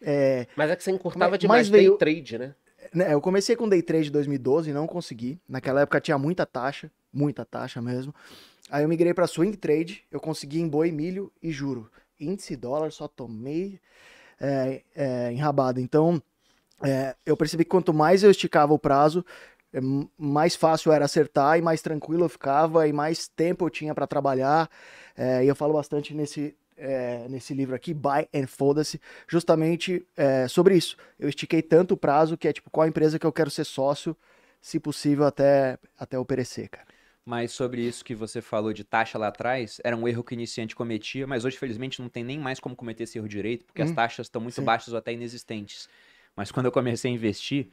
é, 0.00 0.46
Mas 0.56 0.70
é 0.70 0.76
que 0.76 0.82
você 0.82 0.90
encurtava 0.90 1.36
demais 1.38 1.68
mas 1.68 1.68
veio- 1.68 1.90
day 1.90 1.98
trade, 1.98 2.38
né? 2.38 2.54
né, 2.92 3.12
eu 3.14 3.20
comecei 3.20 3.54
com 3.54 3.68
day 3.68 3.82
trade 3.82 4.08
em 4.08 4.12
2012 4.12 4.70
e 4.70 4.72
não 4.72 4.86
consegui. 4.86 5.38
Naquela 5.48 5.82
época 5.82 6.00
tinha 6.00 6.18
muita 6.18 6.44
taxa, 6.44 6.90
muita 7.12 7.44
taxa 7.44 7.80
mesmo. 7.80 8.14
Aí 8.70 8.84
eu 8.84 8.88
migrei 8.88 9.12
para 9.12 9.26
swing 9.26 9.56
trade, 9.56 10.04
eu 10.10 10.20
consegui 10.20 10.60
em 10.60 10.68
boi, 10.68 10.90
milho 10.90 11.30
e 11.42 11.50
juro. 11.50 11.90
Índice 12.18 12.56
dólar 12.56 12.90
só 12.92 13.08
tomei 13.08 13.78
é, 14.40 14.82
é, 14.94 15.32
enrabado. 15.32 15.80
Então 15.80 16.22
é, 16.82 17.14
eu 17.26 17.36
percebi 17.36 17.64
que 17.64 17.70
quanto 17.70 17.92
mais 17.92 18.22
eu 18.22 18.30
esticava 18.30 18.72
o 18.72 18.78
prazo, 18.78 19.24
é, 19.72 19.80
mais 20.16 20.56
fácil 20.56 20.92
era 20.92 21.04
acertar 21.04 21.58
e 21.58 21.62
mais 21.62 21.82
tranquilo 21.82 22.24
eu 22.24 22.28
ficava 22.28 22.86
e 22.88 22.92
mais 22.92 23.28
tempo 23.28 23.64
eu 23.64 23.70
tinha 23.70 23.94
para 23.94 24.06
trabalhar. 24.06 24.70
É, 25.16 25.44
e 25.44 25.48
eu 25.48 25.54
falo 25.54 25.74
bastante 25.74 26.14
nesse 26.14 26.54
é, 26.76 27.26
nesse 27.28 27.54
livro 27.54 27.76
aqui, 27.76 27.94
Buy 27.94 28.28
and 28.34 28.46
Foda-se, 28.48 29.00
justamente 29.28 30.04
é, 30.16 30.48
sobre 30.48 30.76
isso. 30.76 30.96
Eu 31.18 31.28
estiquei 31.28 31.62
tanto 31.62 31.94
o 31.94 31.96
prazo 31.96 32.36
que 32.36 32.48
é 32.48 32.52
tipo, 32.52 32.70
qual 32.70 32.88
empresa 32.88 33.18
que 33.18 33.26
eu 33.26 33.32
quero 33.32 33.50
ser 33.50 33.64
sócio, 33.64 34.16
se 34.60 34.80
possível, 34.80 35.24
até, 35.24 35.78
até 35.98 36.16
eu 36.16 36.24
perecer, 36.24 36.68
cara. 36.68 36.86
Mas 37.24 37.52
sobre 37.52 37.80
isso 37.82 38.04
que 38.04 38.14
você 38.14 38.40
falou 38.42 38.72
de 38.72 38.82
taxa 38.82 39.16
lá 39.16 39.28
atrás, 39.28 39.80
era 39.84 39.96
um 39.96 40.08
erro 40.08 40.24
que 40.24 40.32
o 40.32 40.36
iniciante 40.36 40.74
cometia, 40.74 41.24
mas 41.26 41.44
hoje, 41.44 41.56
felizmente, 41.56 42.02
não 42.02 42.08
tem 42.08 42.24
nem 42.24 42.38
mais 42.38 42.58
como 42.58 42.74
cometer 42.74 43.04
esse 43.04 43.16
erro 43.16 43.28
direito, 43.28 43.64
porque 43.64 43.80
as 43.80 43.90
Hum, 43.90 43.94
taxas 43.94 44.26
estão 44.26 44.42
muito 44.42 44.56
sim. 44.56 44.64
baixas 44.64 44.92
ou 44.92 44.98
até 44.98 45.12
inexistentes. 45.12 45.88
Mas 46.34 46.50
quando 46.50 46.66
eu 46.66 46.72
comecei 46.72 47.10
a 47.10 47.14
investir, 47.14 47.68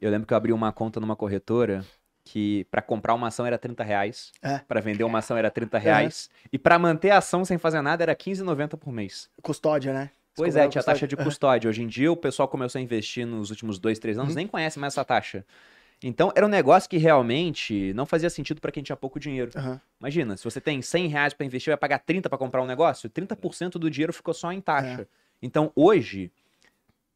eu 0.00 0.10
lembro 0.10 0.26
que 0.26 0.32
eu 0.32 0.36
abri 0.36 0.52
uma 0.52 0.72
conta 0.72 1.00
numa 1.00 1.16
corretora 1.16 1.84
que 2.24 2.64
para 2.70 2.80
comprar 2.80 3.14
uma 3.14 3.26
ação 3.28 3.44
era 3.44 3.58
30 3.58 3.82
reais, 3.82 4.32
É. 4.42 4.58
para 4.60 4.80
vender 4.80 5.02
uma 5.04 5.18
ação 5.18 5.36
era 5.36 5.50
30 5.50 5.76
reais, 5.76 6.30
e 6.52 6.58
para 6.58 6.78
manter 6.78 7.10
a 7.10 7.18
ação 7.18 7.44
sem 7.44 7.58
fazer 7.58 7.82
nada 7.82 8.02
era 8.02 8.14
15,90 8.14 8.76
por 8.76 8.92
mês. 8.92 9.28
Custódia, 9.42 9.92
né? 9.92 10.10
Pois 10.36 10.56
é, 10.56 10.60
tinha 10.68 10.80
custódia. 10.82 10.84
taxa 10.84 11.08
de 11.08 11.16
custódia. 11.16 11.68
Hoje 11.68 11.82
em 11.82 11.86
dia 11.86 12.10
o 12.10 12.16
pessoal 12.16 12.48
começou 12.48 12.78
a 12.78 12.82
investir 12.82 13.26
nos 13.26 13.50
últimos 13.50 13.78
dois, 13.78 13.98
três 13.98 14.18
anos, 14.18 14.30
Uhum. 14.30 14.36
nem 14.36 14.46
conhece 14.46 14.78
mais 14.78 14.94
essa 14.94 15.04
taxa. 15.04 15.44
Então 16.02 16.32
era 16.34 16.44
um 16.44 16.48
negócio 16.48 16.88
que 16.88 16.96
realmente 16.96 17.92
não 17.94 18.04
fazia 18.04 18.28
sentido 18.28 18.60
para 18.60 18.70
quem 18.70 18.82
tinha 18.82 18.96
pouco 18.96 19.18
dinheiro. 19.18 19.50
Aham. 19.56 19.80
Imagina, 20.00 20.36
se 20.36 20.44
você 20.44 20.60
tem 20.60 20.82
100 20.82 21.08
reais 21.08 21.32
para 21.32 21.46
investir, 21.46 21.70
vai 21.70 21.78
pagar 21.78 21.98
30 21.98 22.28
para 22.28 22.36
comprar 22.36 22.62
um 22.62 22.66
negócio, 22.66 23.08
30% 23.08 23.78
do 23.78 23.90
dinheiro 23.90 24.12
ficou 24.12 24.34
só 24.34 24.52
em 24.52 24.60
taxa. 24.60 25.02
É. 25.02 25.06
Então 25.42 25.72
hoje, 25.74 26.30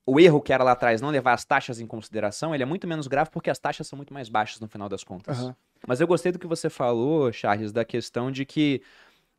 o 0.06 0.18
erro 0.18 0.40
que 0.40 0.52
era 0.52 0.64
lá 0.64 0.72
atrás 0.72 1.00
não 1.00 1.10
levar 1.10 1.34
as 1.34 1.44
taxas 1.44 1.80
em 1.80 1.86
consideração, 1.86 2.54
ele 2.54 2.62
é 2.62 2.66
muito 2.66 2.86
menos 2.86 3.06
grave 3.06 3.30
porque 3.30 3.50
as 3.50 3.58
taxas 3.58 3.86
são 3.86 3.96
muito 3.96 4.14
mais 4.14 4.28
baixas 4.28 4.58
no 4.60 4.68
final 4.68 4.88
das 4.88 5.04
contas. 5.04 5.38
Aham. 5.38 5.56
Mas 5.86 6.00
eu 6.00 6.06
gostei 6.06 6.32
do 6.32 6.38
que 6.38 6.46
você 6.46 6.68
falou, 6.70 7.32
Charles, 7.32 7.72
da 7.72 7.84
questão 7.84 8.32
de 8.32 8.44
que 8.44 8.82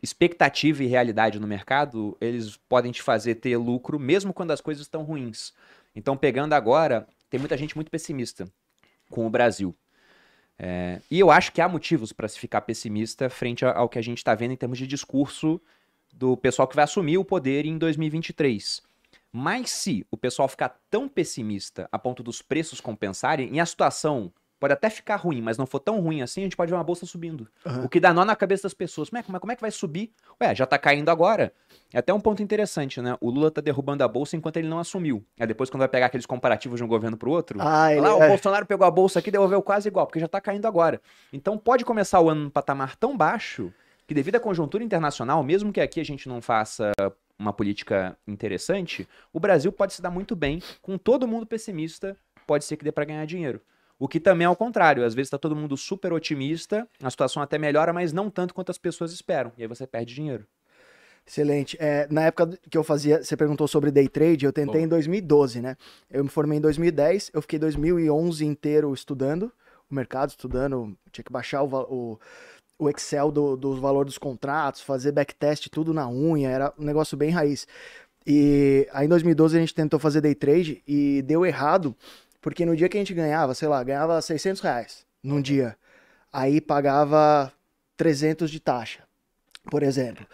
expectativa 0.02 0.84
e 0.84 0.88
realidade 0.88 1.40
no 1.40 1.48
mercado, 1.48 2.16
eles 2.22 2.56
podem 2.70 2.92
te 2.92 3.02
fazer 3.02 3.36
ter 3.36 3.58
lucro 3.58 4.00
mesmo 4.00 4.34
quando 4.34 4.52
as 4.52 4.62
coisas 4.62 4.84
estão 4.84 5.04
ruins. 5.04 5.54
Então, 5.94 6.16
pegando 6.16 6.54
agora, 6.54 7.06
tem 7.30 7.40
muita 7.40 7.58
gente 7.58 7.76
muito 7.76 7.92
pessimista 7.92 8.48
com 9.10 9.26
o 9.26 9.30
Brasil. 9.30 9.76
É, 10.58 11.00
e 11.10 11.20
eu 11.20 11.32
acho 11.32 11.52
que 11.54 11.62
há 11.62 11.70
motivos 11.70 12.12
para 12.12 12.28
se 12.28 12.38
ficar 12.38 12.62
pessimista 12.62 13.30
frente 13.30 13.64
ao 13.64 13.88
que 13.88 13.98
a 13.98 14.02
gente 14.02 14.18
está 14.18 14.36
vendo 14.36 14.52
em 14.52 14.58
termos 14.58 14.78
de 14.78 14.86
discurso 14.86 15.62
do 16.14 16.36
pessoal 16.36 16.68
que 16.68 16.76
vai 16.76 16.84
assumir 16.84 17.18
o 17.18 17.24
poder 17.24 17.66
em 17.66 17.78
2023. 17.78 18.82
Mas 19.32 19.70
se 19.70 20.06
o 20.12 20.18
pessoal 20.18 20.48
ficar 20.48 20.78
tão 20.90 21.08
pessimista 21.08 21.88
a 21.92 22.00
ponto 22.00 22.22
dos 22.22 22.42
preços 22.42 22.82
compensarem, 22.82 23.56
e 23.56 23.60
a 23.60 23.66
situação 23.66 24.34
pode 24.60 24.74
até 24.74 24.90
ficar 24.90 25.16
ruim, 25.16 25.42
mas 25.42 25.58
não 25.58 25.66
for 25.66 25.80
tão 25.80 26.00
ruim 26.02 26.22
assim, 26.22 26.42
a 26.42 26.44
gente 26.44 26.56
pode 26.58 26.70
ver 26.70 26.78
uma 26.78 26.84
bolsa 26.84 27.06
subindo. 27.06 27.48
Aham. 27.66 27.86
O 27.86 27.90
que 27.90 28.00
dá 28.00 28.14
nó 28.14 28.26
na 28.26 28.36
cabeça 28.36 28.64
das 28.64 28.74
pessoas. 28.74 29.10
É, 29.14 29.24
como 29.24 29.38
é- 29.38 29.54
é 29.54 29.56
que 29.56 29.62
vai 29.62 29.72
subir? 29.72 30.12
Ué, 30.42 30.54
já 30.54 30.66
tá 30.66 30.78
caindo 30.78 31.10
agora. 31.10 31.54
É 31.94 32.00
até 32.00 32.14
um 32.14 32.20
ponto 32.20 32.44
interessante, 32.44 33.02
né? 33.02 33.16
O 33.22 33.30
Lula 33.30 33.50
tá 33.50 33.62
derrubando 33.62 34.04
a 34.04 34.08
bolsa 34.08 34.36
enquanto 34.36 34.58
ele 34.58 34.68
não 34.68 34.78
assumiu. 34.80 35.24
Aí 35.40 35.48
depois, 35.48 35.70
quando 35.70 35.80
vai 35.80 35.88
pegar 35.88 36.08
aqueles 36.08 36.26
comparativos 36.26 36.78
de 36.80 36.84
um 36.84 36.88
governo 36.88 37.16
pro 37.18 37.32
outro, 37.32 37.60
Ah, 37.62 37.92
ele 37.92 38.02
lá 38.02 38.16
o 38.16 38.22
é. 38.24 38.28
Bolsonaro 38.28 38.66
pegou 38.66 38.86
a 38.86 38.92
bolsa 38.92 39.20
aqui 39.20 39.30
e 39.30 39.32
devolveu 39.32 39.62
quase 39.62 39.88
igual, 39.88 40.06
porque 40.06 40.20
já 40.20 40.28
tá 40.28 40.42
caindo 40.42 40.66
agora. 40.68 41.02
Então 41.32 41.58
pode 41.58 41.86
começar 41.86 42.20
o 42.20 42.30
ano 42.30 42.44
num 42.44 42.50
patamar 42.50 42.96
tão 42.96 43.16
baixo 43.18 43.74
que, 44.06 44.14
devido 44.14 44.36
à 44.36 44.40
conjuntura 44.40 44.84
internacional, 44.84 45.42
mesmo 45.44 45.72
que 45.72 45.80
aqui 45.80 46.00
a 46.00 46.06
gente 46.06 46.28
não 46.28 46.42
faça 46.42 46.92
uma 47.38 47.54
política 47.54 48.18
interessante, 48.28 49.08
o 49.32 49.40
Brasil 49.40 49.72
pode 49.72 49.94
se 49.94 50.02
dar 50.02 50.10
muito 50.12 50.36
bem 50.36 50.62
com 50.82 50.98
todo 50.98 51.28
mundo 51.28 51.46
pessimista, 51.46 52.18
pode 52.46 52.66
ser 52.66 52.76
que 52.78 52.84
dê 52.84 52.92
para 52.92 53.06
ganhar 53.06 53.26
dinheiro. 53.26 53.62
O 54.00 54.08
que 54.08 54.20
também 54.20 54.46
é 54.46 54.50
o 54.50 54.56
contrário, 54.56 55.04
às 55.04 55.14
vezes 55.14 55.28
está 55.28 55.38
todo 55.38 55.56
mundo 55.56 55.76
super 55.76 56.14
otimista, 56.14 56.88
a 57.04 57.10
situação 57.10 57.44
até 57.44 57.58
melhora, 57.58 57.92
mas 57.92 58.14
não 58.14 58.30
tanto 58.30 58.54
quanto 58.54 58.72
as 58.72 58.78
pessoas 58.78 59.12
esperam, 59.12 59.52
e 59.58 59.62
aí 59.62 59.68
você 59.68 59.86
perde 59.86 60.16
dinheiro. 60.16 60.48
Excelente. 61.28 61.78
É, 61.80 62.08
na 62.10 62.24
época 62.24 62.58
que 62.70 62.78
eu 62.78 62.84
fazia, 62.84 63.22
você 63.22 63.36
perguntou 63.38 63.68
sobre 63.68 63.92
day 63.92 64.08
trade, 64.08 64.46
eu 64.46 64.54
tentei 64.54 64.82
Bom. 64.82 64.86
em 64.86 64.90
2012, 64.90 65.62
né? 65.62 65.76
Eu 66.10 66.24
me 66.24 66.30
formei 66.30 66.58
em 66.58 66.62
2010, 66.62 67.32
eu 67.34 67.42
fiquei 67.42 67.60
2011 67.60 68.46
inteiro 68.46 68.92
estudando 68.94 69.52
o 69.90 69.96
mercado, 69.96 70.30
estudando, 70.30 70.96
tinha 71.12 71.24
que 71.24 71.32
baixar 71.32 71.64
o, 71.64 71.68
o, 71.68 72.20
o 72.78 72.90
Excel 72.90 73.32
do, 73.32 73.58
do 73.58 73.76
valor 73.82 74.06
dos 74.06 74.18
contratos, 74.18 74.82
fazer 74.82 75.12
backtest 75.12 75.68
tudo 75.70 75.94
na 75.94 76.08
unha, 76.08 76.50
era 76.50 76.74
um 76.78 76.84
negócio 76.84 77.18
bem 77.18 77.32
raiz. 77.32 77.68
E 78.26 78.88
aí 78.92 79.06
em 79.06 79.10
2012 79.10 79.58
a 79.58 79.60
gente 79.60 79.74
tentou 79.74 80.00
fazer 80.00 80.22
day 80.22 80.36
trade 80.36 80.84
e 80.88 81.24
deu 81.24 81.46
errado, 81.46 81.96
porque 82.42 82.66
no 82.66 82.76
dia 82.76 82.90
que 82.90 82.98
a 82.98 83.02
gente 83.02 83.14
ganhava, 83.14 83.54
sei 83.54 83.68
lá, 83.68 83.84
ganhava 83.84 84.22
600 84.22 84.62
reais 84.62 85.06
num 85.24 85.42
dia, 85.42 85.78
aí 86.32 86.62
pagava 86.62 87.52
300 87.98 88.50
de 88.52 88.60
taxa, 88.60 89.04
por 89.70 89.84
exemplo. 89.84 90.26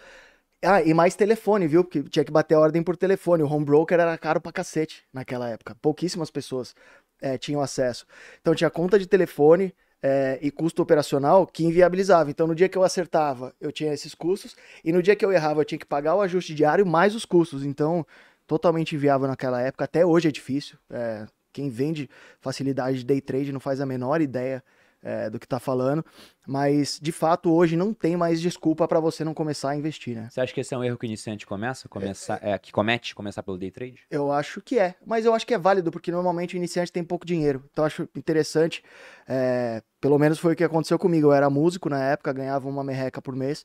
Ah, 0.64 0.82
e 0.82 0.94
mais 0.94 1.16
telefone, 1.16 1.68
viu? 1.68 1.84
Porque 1.84 2.04
tinha 2.04 2.26
que 2.26 2.32
bater 2.32 2.56
a 2.56 2.60
ordem 2.60 2.82
por 2.82 2.98
telefone. 2.98 3.44
O 3.44 3.48
home 3.48 3.66
broker 3.66 4.00
era 4.00 4.18
caro 4.18 4.42
pra 4.42 4.52
cacete 4.52 5.04
naquela 5.14 5.50
época. 5.50 5.76
Pouquíssimas 5.82 6.32
pessoas 6.32 6.76
eh, 7.22 7.38
tinham 7.38 7.62
acesso. 7.62 8.06
Então 8.42 8.56
tinha 8.56 8.70
conta 8.70 8.98
de 8.98 9.08
telefone 9.08 9.74
eh, 10.02 10.40
e 10.42 10.50
custo 10.52 10.82
operacional 10.82 11.46
que 11.46 11.64
inviabilizava. 11.64 12.32
Então 12.32 12.48
no 12.48 12.56
dia 12.56 12.68
que 12.68 12.78
eu 12.78 12.84
acertava, 12.84 13.54
eu 13.62 13.72
tinha 13.72 13.94
esses 13.94 14.16
custos. 14.16 14.56
E 14.84 14.92
no 14.92 15.04
dia 15.04 15.16
que 15.16 15.24
eu 15.26 15.32
errava, 15.32 15.62
eu 15.62 15.66
tinha 15.66 15.80
que 15.80 15.86
pagar 15.86 16.16
o 16.16 16.22
ajuste 16.22 16.56
diário 16.56 16.86
mais 16.86 17.14
os 17.16 17.26
custos. 17.26 17.64
Então, 17.64 18.06
totalmente 18.48 18.96
inviável 18.96 19.28
naquela 19.28 19.62
época. 19.62 19.86
Até 19.86 20.06
hoje 20.06 20.30
é 20.30 20.32
difícil. 20.32 20.78
Eh, 20.90 21.28
quem 21.56 21.70
vende 21.70 22.10
facilidade 22.42 23.00
de 23.00 23.06
day 23.06 23.22
trade 23.22 23.54
não 23.54 23.62
faz 23.62 23.80
a 23.80 23.86
menor 23.86 24.20
ideia 24.20 24.62
eh, 25.02 25.30
do 25.30 25.40
que 25.40 25.48
tá 25.48 25.58
falando. 25.58 26.06
Mas, 26.46 27.00
de 27.02 27.14
fato, 27.14 27.50
hoje 27.50 27.78
não 27.78 27.94
tem 27.94 28.18
mais 28.18 28.42
desculpa 28.42 28.86
para 28.88 29.00
você 29.00 29.24
não 29.24 29.34
começar 29.34 29.70
a 29.70 29.76
investir, 29.76 30.16
né? 30.16 30.28
Você 30.30 30.42
acha 30.42 30.54
que 30.54 30.60
esse 30.60 30.74
é 30.74 30.78
um 30.78 30.84
erro 30.84 30.98
que 30.98 31.06
o 31.06 31.08
iniciante 31.08 31.46
começa, 31.46 31.88
começar, 31.88 32.40
é, 32.42 32.58
que 32.60 32.74
comete 32.74 33.16
começar 33.16 33.42
pelo 33.42 33.58
day 33.58 33.72
trade? 33.72 34.02
Eu 34.12 34.34
acho 34.34 34.62
que 34.62 34.78
é, 34.78 34.96
mas 35.06 35.24
eu 35.26 35.34
acho 35.34 35.48
que 35.48 35.54
é 35.54 35.58
válido, 35.58 35.92
porque 35.92 36.12
normalmente 36.12 36.56
o 36.56 36.58
iniciante 36.58 36.92
tem 36.92 37.04
pouco 37.04 37.26
dinheiro. 37.26 37.64
Então 37.72 37.84
eu 37.84 37.88
acho 37.88 38.10
interessante, 38.16 38.84
é, 39.26 39.82
pelo 40.02 40.20
menos 40.20 40.40
foi 40.40 40.54
o 40.54 40.56
que 40.58 40.64
aconteceu 40.64 41.00
comigo. 41.00 41.28
Eu 41.28 41.34
era 41.34 41.50
músico 41.50 41.88
na 41.88 42.04
época, 42.04 42.34
ganhava 42.34 42.68
uma 42.68 42.84
merreca 42.84 43.22
por 43.22 43.34
mês 43.34 43.64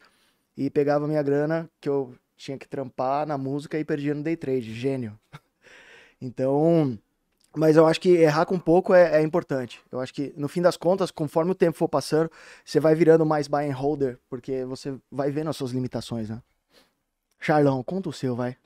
e 0.56 0.70
pegava 0.70 1.08
minha 1.08 1.22
grana 1.24 1.68
que 1.80 1.88
eu 1.88 2.14
tinha 2.36 2.56
que 2.56 2.68
trampar 2.68 3.26
na 3.26 3.36
música 3.36 3.76
e 3.78 3.84
perdia 3.84 4.14
no 4.14 4.22
day 4.22 4.36
trade. 4.36 4.72
Gênio. 4.72 5.18
Então, 6.22 6.98
mas 7.56 7.76
eu 7.76 7.86
acho 7.86 8.00
que 8.00 8.10
errar 8.10 8.46
com 8.46 8.58
pouco 8.58 8.94
é, 8.94 9.18
é 9.18 9.22
importante. 9.22 9.80
Eu 9.90 10.00
acho 10.00 10.12
que 10.14 10.32
no 10.36 10.48
fim 10.48 10.62
das 10.62 10.76
contas, 10.76 11.10
conforme 11.10 11.50
o 11.50 11.54
tempo 11.54 11.76
for 11.76 11.88
passando, 11.88 12.30
você 12.64 12.78
vai 12.80 12.94
virando 12.94 13.26
mais 13.26 13.48
buy 13.48 13.68
and 13.68 13.74
holder, 13.74 14.18
porque 14.28 14.64
você 14.64 14.94
vai 15.10 15.30
vendo 15.30 15.50
as 15.50 15.56
suas 15.56 15.70
limitações, 15.72 16.28
né? 16.30 16.40
Charlão, 17.38 17.82
conta 17.82 18.08
o 18.08 18.12
seu, 18.12 18.36
vai. 18.36 18.56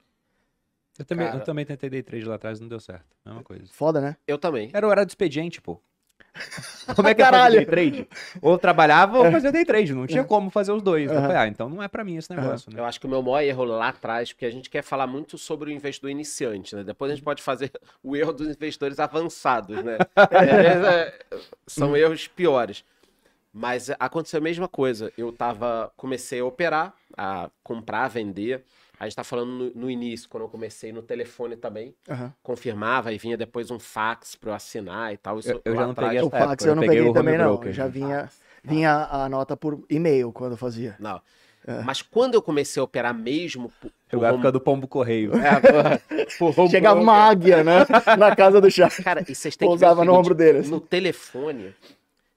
Eu 0.98 1.04
também, 1.04 1.26
Cara- 1.26 1.38
eu 1.38 1.44
também 1.44 1.64
tentei 1.64 1.90
day 1.90 2.02
trade 2.02 2.24
lá 2.24 2.34
atrás, 2.36 2.60
não 2.60 2.68
deu 2.68 2.78
certo. 2.80 3.04
Mesma 3.24 3.42
coisa. 3.42 3.64
Foda, 3.72 4.00
né? 4.00 4.16
Eu 4.26 4.38
também. 4.38 4.70
Era 4.72 4.86
o 4.86 4.90
horário 4.90 5.06
do 5.06 5.10
expediente, 5.10 5.60
pô. 5.60 5.80
Como 6.96 7.08
é 7.08 7.14
que 7.14 7.20
eu 7.22 7.24
Caralho. 7.24 7.44
fazia 7.44 7.58
day 7.58 7.66
trade? 7.66 8.08
Ou 8.42 8.58
trabalhava 8.58 9.18
ou 9.18 9.30
fazia 9.30 9.52
day 9.52 9.64
trade. 9.64 9.94
Não 9.94 10.06
tinha 10.06 10.22
É. 10.22 10.24
como 10.24 10.50
fazer 10.50 10.72
os 10.72 10.82
dois. 10.82 11.10
Eu 11.10 11.16
Aham. 11.18 11.26
falei, 11.28 11.42
ah, 11.42 11.46
então 11.48 11.68
não 11.68 11.82
é 11.82 11.88
pra 11.88 12.04
mim 12.04 12.16
esse 12.16 12.34
negócio, 12.34 12.70
né? 12.72 12.80
Eu 12.80 12.84
acho 12.84 13.00
que 13.00 13.06
o 13.06 13.08
meu 13.08 13.22
maior 13.22 13.40
erro 13.42 13.64
lá 13.64 13.88
atrás, 13.88 14.32
porque 14.32 14.44
a 14.46 14.50
gente 14.50 14.68
quer 14.68 14.82
falar 14.82 15.06
muito 15.06 15.38
sobre 15.38 15.70
o 15.70 15.72
investidor 15.72 16.10
iniciante, 16.10 16.74
né? 16.74 16.82
Depois 16.84 17.10
a 17.10 17.14
gente 17.14 17.24
pode 17.24 17.42
fazer 17.42 17.70
o 18.02 18.16
erro 18.16 18.32
dos 18.32 18.48
investidores 18.48 18.98
avançados, 18.98 19.82
né? 19.82 19.98
É, 20.30 21.08
é, 21.08 21.18
são 21.66 21.96
erros 21.96 22.26
piores. 22.28 22.84
Mas 23.52 23.88
aconteceu 24.00 24.38
a 24.38 24.42
mesma 24.42 24.66
coisa. 24.66 25.12
Eu 25.16 25.32
tava, 25.32 25.92
comecei 25.96 26.40
a 26.40 26.44
operar, 26.44 26.92
a 27.16 27.48
comprar, 27.62 28.08
vender. 28.08 28.64
A 29.04 29.08
gente 29.08 29.16
tá 29.16 29.24
falando 29.24 29.50
no, 29.74 29.82
no 29.82 29.90
início, 29.90 30.28
quando 30.28 30.44
eu 30.44 30.48
comecei 30.48 30.92
no 30.92 31.02
telefone 31.02 31.56
também. 31.56 31.94
Aham. 32.08 32.32
Confirmava 32.42 33.12
e 33.12 33.18
vinha 33.18 33.36
depois 33.36 33.70
um 33.70 33.78
fax 33.78 34.34
para 34.34 34.50
eu 34.50 34.54
assinar 34.54 35.12
e 35.12 35.16
tal. 35.16 35.38
Isso 35.38 35.50
Eu- 35.52 35.62
eu 35.64 35.74
já 35.76 35.82
não 35.82 35.90
atrás. 35.90 36.10
peguei 36.12 36.26
O 36.26 36.30
fax 36.30 36.42
época, 36.44 36.64
eu 36.64 36.68
eu 36.70 36.74
não 36.74 36.80
peguei 36.82 36.96
peguei 36.96 37.08
o 37.08 37.10
home 37.10 37.18
também, 37.20 37.38
não. 37.38 37.44
broker. 37.48 37.72
Já 37.72 37.86
vinha, 37.86 38.30
vinha 38.62 39.08
a 39.10 39.28
nota 39.28 39.56
por 39.56 39.84
e-mail 39.90 40.32
quando 40.32 40.52
eu 40.52 40.58
fazia. 40.58 40.96
Não. 40.98 41.20
É. 41.66 41.82
Mas 41.82 42.02
quando 42.02 42.34
eu 42.34 42.42
comecei 42.42 42.78
a 42.80 42.84
operar 42.84 43.14
mesmo 43.14 43.72
por, 43.80 43.90
Eu 44.12 44.18
por 44.20 44.26
época 44.26 44.52
do 44.52 44.60
pombo 44.60 44.86
correio. 44.86 45.32
É, 45.36 45.60
por- 45.60 46.28
por 46.38 46.58
home 46.60 46.70
Chegava 46.70 47.00
uma 47.00 47.14
águia, 47.14 47.64
né? 47.64 47.86
Na 48.18 48.34
casa 48.36 48.60
do 48.60 48.70
chá. 48.70 48.88
Cara, 49.02 49.24
e 49.26 49.34
vocês 49.34 49.56
têm 49.56 49.70
que 49.70 49.76
ver 49.78 49.94
no 50.04 50.14
ombro 50.14 50.34
deles. 50.34 50.68
No 50.68 50.78
telefone, 50.80 51.74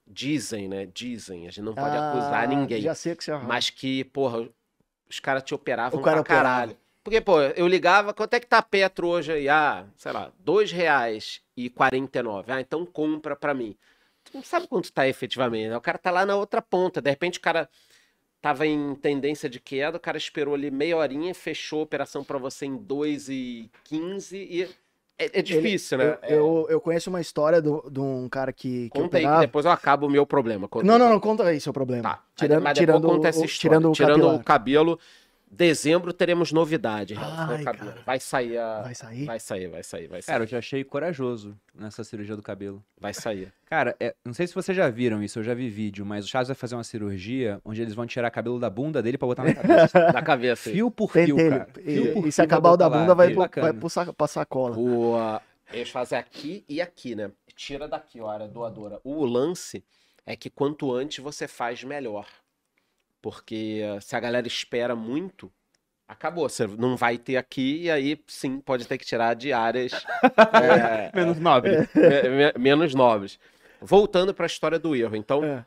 dizem, 0.06 0.68
né? 0.68 0.88
Dizem, 0.92 1.46
a 1.46 1.50
gente 1.50 1.62
não 1.62 1.74
pode 1.74 1.96
Ah, 1.96 2.10
acusar 2.10 2.48
ninguém. 2.48 2.80
Já 2.80 2.94
sei 2.94 3.14
que 3.14 3.24
você 3.24 3.32
Mas 3.36 3.70
que, 3.70 4.04
porra, 4.04 4.48
os 5.08 5.20
caras 5.20 5.42
te 5.42 5.54
operavam 5.54 5.98
O 5.98 6.02
cara 6.02 6.22
pra 6.22 6.36
caralho. 6.36 6.76
Porque, 7.02 7.20
pô, 7.20 7.40
eu 7.40 7.66
ligava, 7.66 8.12
quanto 8.12 8.34
é 8.34 8.40
que 8.40 8.46
tá 8.46 8.58
a 8.58 8.62
Petro 8.62 9.08
hoje 9.08 9.32
aí? 9.32 9.48
Ah, 9.48 9.86
sei 9.96 10.12
lá, 10.12 10.30
dois 10.38 10.70
reais 10.70 11.40
e 11.56 11.70
49. 11.70 12.52
Ah, 12.52 12.60
então 12.60 12.84
compra 12.84 13.34
pra 13.34 13.54
mim. 13.54 13.74
Tu 14.24 14.32
não 14.34 14.42
sabe 14.42 14.66
quanto 14.66 14.92
tá 14.92 15.08
efetivamente, 15.08 15.70
né? 15.70 15.76
O 15.76 15.80
cara 15.80 15.96
tá 15.96 16.10
lá 16.10 16.26
na 16.26 16.36
outra 16.36 16.60
ponta. 16.60 17.00
De 17.00 17.08
repente 17.08 17.38
o 17.38 17.42
cara 17.42 17.68
tava 18.40 18.66
em 18.66 18.94
tendência 18.94 19.48
de 19.48 19.58
queda, 19.58 19.96
o 19.96 20.00
cara 20.00 20.18
esperou 20.18 20.54
ali 20.54 20.70
meia 20.70 20.96
horinha, 20.96 21.34
fechou 21.34 21.80
a 21.80 21.84
operação 21.84 22.22
pra 22.22 22.38
você 22.38 22.66
em 22.66 22.76
2 22.76 23.28
e 23.28 23.70
15 23.84 24.36
e... 24.36 24.68
É, 25.18 25.40
é 25.40 25.42
difícil, 25.42 25.98
né? 25.98 26.16
Eu, 26.28 26.36
eu, 26.36 26.66
eu 26.70 26.80
conheço 26.80 27.10
uma 27.10 27.20
história 27.20 27.60
do- 27.60 27.84
de 27.90 27.98
um 27.98 28.28
cara 28.28 28.52
que, 28.52 28.88
que 28.90 28.90
Conta 28.90 29.16
aí 29.16 29.22
que 29.22 29.26
operava. 29.26 29.40
depois 29.40 29.64
eu 29.66 29.72
acabo 29.72 30.06
o 30.06 30.10
meu 30.10 30.24
problema. 30.24 30.68
Conta 30.68 30.86
Não, 30.86 30.96
não, 30.98 31.08
não, 31.08 31.18
conta 31.18 31.42
aí 31.44 31.60
seu 31.60 31.72
problema. 31.72 32.02
Tá. 32.04 32.22
Tirando, 32.36 32.72
tirando, 32.72 33.08
conta 33.08 33.28
essa 33.28 33.40
o, 33.40 33.44
história. 33.44 33.78
tirando 33.78 33.90
o 33.90 33.92
tirando 33.92 34.28
o 34.36 34.44
cabelo, 34.44 34.98
Dezembro 35.50 36.12
teremos 36.12 36.52
novidade. 36.52 37.14
Ai, 37.16 37.64
cara. 37.64 37.96
Vai 38.04 38.20
sair 38.20 38.58
a. 38.58 38.82
Vai 38.82 38.94
sair? 38.94 39.24
Vai 39.24 39.40
sair, 39.40 39.66
vai 39.68 39.82
sair, 39.82 40.06
vai 40.08 40.22
sair. 40.22 40.32
Cara, 40.34 40.44
eu 40.44 40.48
já 40.48 40.58
achei 40.58 40.84
corajoso 40.84 41.58
nessa 41.74 42.04
cirurgia 42.04 42.36
do 42.36 42.42
cabelo. 42.42 42.84
Vai 43.00 43.14
sair. 43.14 43.52
Cara, 43.64 43.96
é- 43.98 44.14
não 44.24 44.34
sei 44.34 44.46
se 44.46 44.54
vocês 44.54 44.76
já 44.76 44.88
viram 44.90 45.22
isso, 45.22 45.38
eu 45.38 45.42
já 45.42 45.54
vi 45.54 45.68
vídeo, 45.68 46.04
mas 46.04 46.24
o 46.24 46.28
Charles 46.28 46.48
vai 46.48 46.54
fazer 46.54 46.74
uma 46.74 46.84
cirurgia 46.84 47.60
onde 47.64 47.80
eles 47.80 47.94
vão 47.94 48.06
tirar 48.06 48.30
cabelo 48.30 48.58
da 48.60 48.68
bunda 48.68 49.02
dele 49.02 49.16
pra 49.16 49.26
botar 49.26 49.44
na 49.44 49.54
cabeça. 49.54 49.98
Da 50.12 50.22
cabeça. 50.22 50.70
fio 50.70 50.90
por 50.90 51.10
fio, 51.10 51.36
cara. 51.36 51.68
E, 51.78 51.82
Fio 51.82 52.12
por 52.14 52.26
e 52.28 52.32
se 52.32 52.36
fio 52.36 52.44
acabar 52.44 52.70
o 52.72 52.76
da 52.76 52.84
botar 52.86 52.96
lá. 52.96 53.02
bunda, 53.02 53.14
vai, 53.14 53.30
pro, 53.32 53.62
vai 53.62 53.72
pro 53.72 53.88
sa- 53.90 54.12
pra 54.12 54.26
sacola. 54.26 54.76
O, 54.76 55.16
ah, 55.16 55.40
eles 55.72 55.88
fazem 55.90 56.18
aqui 56.18 56.64
e 56.68 56.80
aqui, 56.80 57.14
né? 57.14 57.30
Tira 57.56 57.88
daqui, 57.88 58.20
ó, 58.20 58.28
área 58.28 58.46
doadora. 58.46 59.00
O 59.02 59.24
lance 59.24 59.82
é 60.26 60.36
que 60.36 60.48
quanto 60.50 60.92
antes 60.94 61.24
você 61.24 61.48
faz, 61.48 61.82
melhor. 61.82 62.26
Porque 63.20 63.82
ah, 63.96 64.00
se 64.00 64.14
a 64.16 64.20
galera 64.20 64.46
espera 64.46 64.94
muito, 64.96 65.52
acabou. 66.06 66.48
Você 66.48 66.66
não 66.66 66.96
vai 66.96 67.18
ter 67.18 67.36
aqui 67.36 67.82
e 67.84 67.90
aí 67.90 68.22
sim 68.26 68.60
pode 68.60 68.86
ter 68.86 68.98
que 68.98 69.04
tirar 69.06 69.34
de 69.34 69.52
áreas 69.52 69.92
é, 70.52 71.10
Menos 71.14 71.38
nobre. 71.38 71.70
me- 71.94 72.28
me- 72.30 72.52
menos 72.58 72.94
nobres. 72.94 73.38
Voltando 73.80 74.32
para 74.34 74.46
a 74.46 74.48
história 74.48 74.78
do 74.78 74.94
erro. 74.96 75.16
Então, 75.16 75.44
É. 75.44 75.64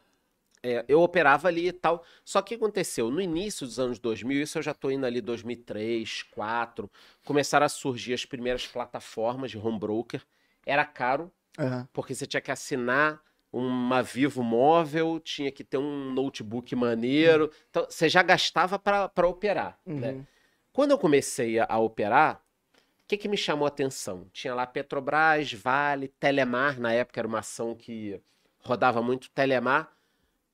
é, 0.63 0.85
eu 0.87 1.01
operava 1.01 1.47
ali 1.47 1.67
e 1.67 1.71
tal. 1.71 2.03
Só 2.25 2.41
que 2.41 2.55
aconteceu, 2.55 3.09
no 3.11 3.21
início 3.21 3.65
dos 3.65 3.79
anos 3.79 3.99
2000, 3.99 4.41
isso 4.41 4.57
eu 4.57 4.61
já 4.63 4.73
tô 4.73 4.91
indo 4.91 5.05
ali 5.05 5.21
2003, 5.21 6.23
2004, 6.33 6.89
começaram 7.25 7.65
a 7.65 7.69
surgir 7.69 8.13
as 8.13 8.25
primeiras 8.25 8.67
plataformas 8.67 9.51
de 9.51 9.57
home 9.57 9.79
broker. 9.79 10.21
Era 10.65 10.85
caro, 10.85 11.31
Aham. 11.57 11.87
porque 11.93 12.13
você 12.13 12.25
tinha 12.25 12.41
que 12.41 12.51
assinar 12.51 13.21
uma 13.51 14.01
Vivo 14.01 14.41
móvel, 14.41 15.19
tinha 15.19 15.51
que 15.51 15.63
ter 15.63 15.77
um 15.77 16.11
notebook 16.11 16.73
maneiro. 16.75 17.51
Então, 17.69 17.85
você 17.89 18.07
já 18.07 18.23
gastava 18.23 18.79
para 18.79 19.27
operar, 19.27 19.77
né? 19.85 20.11
Uhum. 20.11 20.25
Quando 20.71 20.91
eu 20.91 20.97
comecei 20.97 21.59
a, 21.59 21.65
a 21.67 21.79
operar, 21.79 22.41
o 22.75 23.07
que, 23.07 23.17
que 23.17 23.27
me 23.27 23.35
chamou 23.35 23.65
a 23.65 23.67
atenção? 23.67 24.27
Tinha 24.31 24.55
lá 24.55 24.65
Petrobras, 24.65 25.51
Vale, 25.51 26.07
Telemar, 26.07 26.79
na 26.79 26.93
época 26.93 27.19
era 27.19 27.27
uma 27.27 27.39
ação 27.39 27.75
que 27.75 28.21
rodava 28.59 29.01
muito 29.01 29.29
Telemar. 29.31 29.91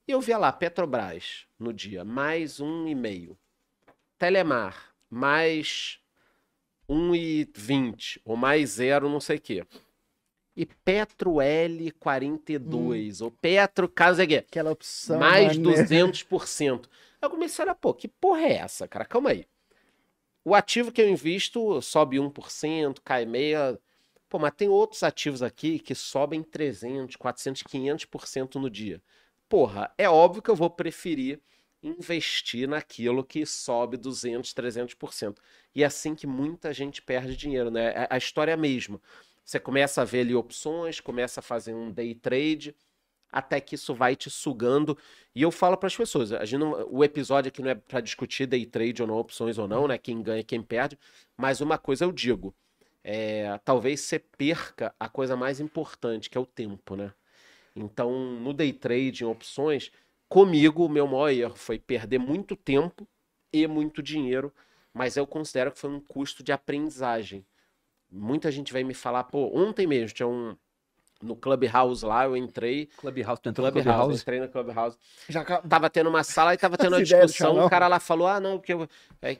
E 0.06 0.10
eu 0.10 0.20
via 0.20 0.38
lá 0.38 0.50
Petrobras 0.50 1.46
no 1.58 1.72
dia, 1.72 2.04
mais 2.04 2.58
um 2.58 2.88
e 2.88 2.94
meio. 2.94 3.38
Telemar, 4.18 4.92
mais 5.08 6.00
1,20 6.88 8.20
ou 8.24 8.36
mais 8.36 8.70
zero, 8.70 9.08
não 9.08 9.20
sei 9.20 9.36
o 9.36 9.40
quê. 9.40 9.66
E 10.58 10.66
Petro 10.66 11.34
L42, 11.34 13.22
ou 13.22 13.30
Petro, 13.30 13.88
caso 13.88 14.20
aqui, 14.20 14.34
Aquela 14.38 14.72
opção. 14.72 15.16
mais 15.16 15.56
maneira. 15.56 15.84
200%. 15.84 16.88
Aí 17.22 17.26
eu 17.26 17.30
comecei 17.30 17.62
a 17.62 17.66
olhar, 17.66 17.74
pô, 17.76 17.94
que 17.94 18.08
porra 18.08 18.40
é 18.40 18.54
essa, 18.54 18.88
cara? 18.88 19.04
Calma 19.04 19.30
aí. 19.30 19.46
O 20.44 20.56
ativo 20.56 20.90
que 20.90 21.00
eu 21.00 21.08
invisto 21.08 21.80
sobe 21.80 22.16
1%, 22.16 22.98
cai 23.04 23.24
meia. 23.24 23.78
Pô, 24.28 24.40
mas 24.40 24.52
tem 24.56 24.68
outros 24.68 25.04
ativos 25.04 25.44
aqui 25.44 25.78
que 25.78 25.94
sobem 25.94 26.42
300, 26.42 27.14
400, 27.14 27.62
500% 27.62 28.56
no 28.56 28.68
dia. 28.68 29.00
Porra, 29.48 29.92
é 29.96 30.10
óbvio 30.10 30.42
que 30.42 30.50
eu 30.50 30.56
vou 30.56 30.68
preferir 30.68 31.40
investir 31.80 32.68
naquilo 32.68 33.22
que 33.22 33.46
sobe 33.46 33.96
200, 33.96 34.52
300%. 34.52 35.36
E 35.72 35.84
é 35.84 35.86
assim 35.86 36.16
que 36.16 36.26
muita 36.26 36.72
gente 36.72 37.00
perde 37.00 37.36
dinheiro, 37.36 37.70
né? 37.70 38.08
A 38.10 38.18
história 38.18 38.50
é 38.50 38.54
a 38.54 38.56
mesma. 38.56 39.00
Você 39.48 39.58
começa 39.58 40.02
a 40.02 40.04
ver 40.04 40.20
ali 40.20 40.34
opções, 40.34 41.00
começa 41.00 41.40
a 41.40 41.42
fazer 41.42 41.72
um 41.72 41.90
day 41.90 42.14
trade, 42.14 42.76
até 43.32 43.58
que 43.62 43.76
isso 43.76 43.94
vai 43.94 44.14
te 44.14 44.28
sugando. 44.28 44.94
E 45.34 45.40
eu 45.40 45.50
falo 45.50 45.74
para 45.78 45.86
as 45.86 45.96
pessoas, 45.96 46.32
a 46.34 46.44
gente 46.44 46.60
não- 46.60 46.86
o 46.90 47.02
episódio 47.02 47.48
aqui 47.48 47.62
não 47.62 47.70
é 47.70 47.74
para 47.74 48.02
discutir 48.02 48.44
day 48.46 48.66
trade 48.66 49.00
ou 49.00 49.08
não, 49.08 49.16
opções 49.16 49.56
ou 49.56 49.66
não, 49.66 49.88
né? 49.88 49.96
Quem 49.96 50.22
ganha, 50.22 50.44
quem 50.44 50.62
perde. 50.62 50.98
Mas 51.34 51.62
uma 51.62 51.78
coisa 51.78 52.04
eu 52.04 52.12
digo, 52.12 52.54
é, 53.02 53.58
talvez 53.64 54.00
você 54.02 54.18
perca 54.18 54.94
a 55.00 55.08
coisa 55.08 55.34
mais 55.34 55.60
importante, 55.60 56.28
que 56.28 56.36
é 56.36 56.40
o 56.42 56.44
tempo, 56.46 56.94
né? 56.94 57.14
Então, 57.74 58.10
no 58.40 58.52
day 58.52 58.72
trade, 58.72 59.24
em 59.24 59.26
opções, 59.26 59.90
comigo, 60.28 60.84
o 60.84 60.88
meu 60.90 61.06
maior 61.06 61.30
erro 61.30 61.56
foi 61.56 61.78
perder 61.78 62.18
muito 62.18 62.54
tempo 62.56 63.08
e 63.52 63.66
muito 63.66 64.02
dinheiro, 64.02 64.52
mas 64.92 65.16
eu 65.16 65.26
considero 65.26 65.72
que 65.72 65.78
foi 65.78 65.90
um 65.90 66.00
custo 66.00 66.42
de 66.42 66.52
aprendizagem. 66.52 67.46
Muita 68.10 68.50
gente 68.50 68.72
vai 68.72 68.82
me 68.84 68.94
falar, 68.94 69.24
pô, 69.24 69.50
ontem 69.54 69.86
mesmo 69.86 70.14
tinha 70.14 70.26
um. 70.26 70.56
No 71.20 71.34
Clubhouse 71.34 72.04
lá, 72.06 72.24
eu 72.26 72.36
entrei. 72.36 72.86
Clubhouse, 72.96 73.42
tu 73.42 73.48
entrou 73.48 73.66
no 73.66 73.72
Clubhouse, 73.72 73.96
Clubhouse? 73.98 74.22
entrei 74.22 74.40
no 74.40 74.48
Clubhouse. 74.48 74.96
Já 75.28 75.44
Tava 75.44 75.90
tendo 75.90 76.08
uma 76.08 76.22
sala 76.22 76.54
e 76.54 76.56
tava 76.56 76.78
tendo 76.78 76.94
uma 76.94 77.02
discussão. 77.02 77.58
O 77.66 77.68
cara 77.68 77.88
lá 77.88 77.98
falou: 77.98 78.28
Ah, 78.28 78.38
não, 78.38 78.56
porque 78.58 78.72
o 78.72 78.88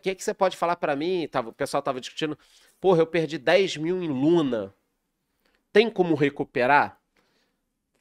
que, 0.03 0.15
que 0.17 0.25
você 0.25 0.35
pode 0.35 0.57
falar 0.57 0.75
pra 0.77 0.97
mim? 0.97 1.29
Tava, 1.31 1.51
o 1.51 1.53
pessoal 1.53 1.81
tava 1.83 2.01
discutindo. 2.01 2.37
Porra, 2.81 3.01
eu 3.01 3.07
perdi 3.07 3.39
10 3.39 3.77
mil 3.77 4.03
em 4.03 4.09
Luna. 4.09 4.75
Tem 5.73 5.89
como 5.89 6.15
recuperar? 6.17 7.01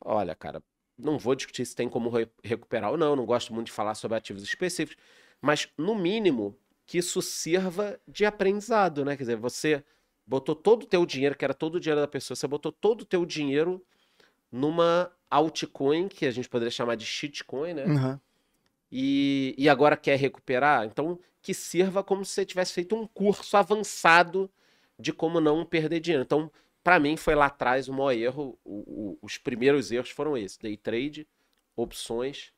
Olha, 0.04 0.34
cara, 0.36 0.64
não 0.98 1.18
vou 1.20 1.36
discutir 1.36 1.66
se 1.66 1.76
tem 1.76 1.88
como 1.88 2.10
re- 2.10 2.30
recuperar 2.44 2.92
ou 2.92 2.98
não. 2.98 3.16
Não 3.16 3.26
gosto 3.26 3.54
muito 3.54 3.68
de 3.68 3.74
falar 3.74 3.94
sobre 3.94 4.18
ativos 4.18 4.42
específicos. 4.42 5.02
Mas, 5.40 5.68
no 5.78 5.94
mínimo, 5.94 6.58
que 6.86 6.98
isso 6.98 7.22
sirva 7.22 8.00
de 8.08 8.26
aprendizado, 8.26 9.06
né? 9.06 9.16
Quer 9.16 9.24
dizer, 9.24 9.36
você 9.36 9.84
botou 10.28 10.56
todo 10.56 10.84
o 10.84 10.88
teu 10.88 11.06
dinheiro, 11.06 11.38
que 11.38 11.46
era 11.46 11.54
todo 11.54 11.76
o 11.76 11.80
dinheiro 11.80 12.02
da 12.02 12.08
pessoa, 12.08 12.36
você 12.36 12.48
botou 12.48 12.72
todo 12.72 13.02
o 13.02 13.06
teu 13.06 13.26
dinheiro 13.26 13.84
numa 14.52 15.12
altcoin, 15.30 16.08
que 16.08 16.26
a 16.26 16.32
gente 16.32 16.50
poderia 16.50 16.72
chamar 16.72 16.96
de 16.96 17.06
shitcoin, 17.06 17.74
né? 17.74 17.86
Uhum. 17.86 18.20
e, 18.92 19.54
e 19.58 19.68
agora 19.70 19.98
quer 19.98 20.18
recuperar, 20.18 20.86
então 20.86 21.20
que 21.42 21.54
sirva 21.54 22.04
como 22.04 22.26
se 22.26 22.34
você 22.34 22.46
tivesse 22.46 22.74
feito 22.74 22.96
um 22.96 23.08
curso 23.08 23.56
avançado 23.58 24.50
de 25.00 25.14
como 25.14 25.40
não 25.40 25.66
perder 25.66 26.00
dinheiro. 26.00 26.24
Então, 26.24 26.52
para 26.84 27.00
mim, 27.00 27.16
foi 27.18 27.36
lá 27.36 27.46
atrás 27.48 27.88
o 27.88 27.94
maior 27.94 28.12
erro. 28.14 28.60
o- 28.66 29.14
o- 29.14 29.20
os 29.22 29.38
primeiros 29.38 29.92
erros 29.92 30.10
foram 30.10 30.38
esses: 30.38 30.58
day 30.58 30.76
trade, 30.78 31.28
opções 31.76 32.52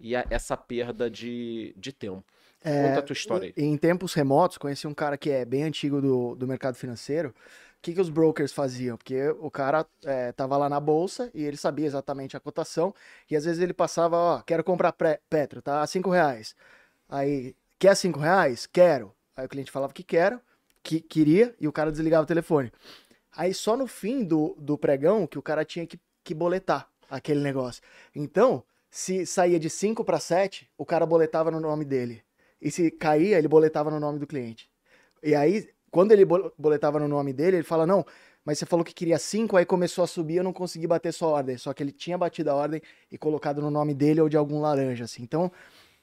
e 0.00 0.14
a- 0.16 0.26
essa 0.30 0.56
perda 0.56 1.10
de, 1.10 1.74
de 1.76 1.92
tempo. 1.92 2.24
É, 2.68 2.88
Conta 2.88 2.98
a 2.98 3.02
tua 3.02 3.12
história 3.12 3.52
aí. 3.56 3.64
Em 3.64 3.76
tempos 3.76 4.12
remotos, 4.12 4.58
conheci 4.58 4.88
um 4.88 4.94
cara 4.94 5.16
que 5.16 5.30
é 5.30 5.44
bem 5.44 5.62
antigo 5.62 6.00
do, 6.00 6.34
do 6.34 6.48
mercado 6.48 6.74
financeiro. 6.74 7.28
O 7.28 7.32
que, 7.80 7.94
que 7.94 8.00
os 8.00 8.10
brokers 8.10 8.52
faziam? 8.52 8.96
Porque 8.96 9.28
o 9.38 9.48
cara 9.48 9.86
é, 10.04 10.32
tava 10.32 10.56
lá 10.56 10.68
na 10.68 10.80
bolsa 10.80 11.30
e 11.32 11.44
ele 11.44 11.56
sabia 11.56 11.86
exatamente 11.86 12.36
a 12.36 12.40
cotação. 12.40 12.92
E 13.30 13.36
às 13.36 13.44
vezes 13.44 13.62
ele 13.62 13.72
passava, 13.72 14.16
ó, 14.16 14.42
quero 14.42 14.64
comprar 14.64 14.92
Petro, 15.30 15.62
tá? 15.62 15.80
A 15.80 15.86
5 15.86 16.10
reais. 16.10 16.56
Aí, 17.08 17.54
quer 17.78 17.94
5 17.94 18.18
reais? 18.18 18.66
Quero. 18.66 19.14
Aí 19.36 19.46
o 19.46 19.48
cliente 19.48 19.70
falava 19.70 19.92
que 19.92 20.02
quero, 20.02 20.40
que 20.82 21.00
queria, 21.00 21.54
e 21.60 21.68
o 21.68 21.72
cara 21.72 21.92
desligava 21.92 22.24
o 22.24 22.26
telefone. 22.26 22.72
Aí 23.36 23.54
só 23.54 23.76
no 23.76 23.86
fim 23.86 24.24
do, 24.24 24.56
do 24.58 24.76
pregão 24.76 25.24
que 25.24 25.38
o 25.38 25.42
cara 25.42 25.64
tinha 25.64 25.86
que, 25.86 26.00
que 26.24 26.34
boletar 26.34 26.88
aquele 27.08 27.40
negócio. 27.40 27.80
Então, 28.12 28.64
se 28.90 29.24
saía 29.24 29.60
de 29.60 29.70
5 29.70 30.04
para 30.04 30.18
7, 30.18 30.68
o 30.76 30.84
cara 30.84 31.06
boletava 31.06 31.48
no 31.52 31.60
nome 31.60 31.84
dele. 31.84 32.25
E 32.60 32.70
se 32.70 32.90
caía, 32.90 33.38
ele 33.38 33.48
boletava 33.48 33.90
no 33.90 34.00
nome 34.00 34.18
do 34.18 34.26
cliente. 34.26 34.70
E 35.22 35.34
aí, 35.34 35.68
quando 35.90 36.12
ele 36.12 36.24
bol- 36.24 36.52
boletava 36.58 36.98
no 36.98 37.08
nome 37.08 37.32
dele, 37.32 37.58
ele 37.58 37.62
fala: 37.64 37.86
Não, 37.86 38.04
mas 38.44 38.58
você 38.58 38.66
falou 38.66 38.84
que 38.84 38.94
queria 38.94 39.18
5, 39.18 39.56
aí 39.56 39.64
começou 39.66 40.04
a 40.04 40.06
subir, 40.06 40.36
eu 40.36 40.44
não 40.44 40.52
consegui 40.52 40.86
bater 40.86 41.12
sua 41.12 41.28
ordem. 41.28 41.56
Só 41.58 41.72
que 41.74 41.82
ele 41.82 41.92
tinha 41.92 42.16
batido 42.16 42.50
a 42.50 42.54
ordem 42.54 42.80
e 43.10 43.18
colocado 43.18 43.60
no 43.60 43.70
nome 43.70 43.94
dele 43.94 44.20
ou 44.20 44.28
de 44.28 44.36
algum 44.36 44.60
laranja, 44.60 45.04
assim. 45.04 45.22
Então, 45.22 45.50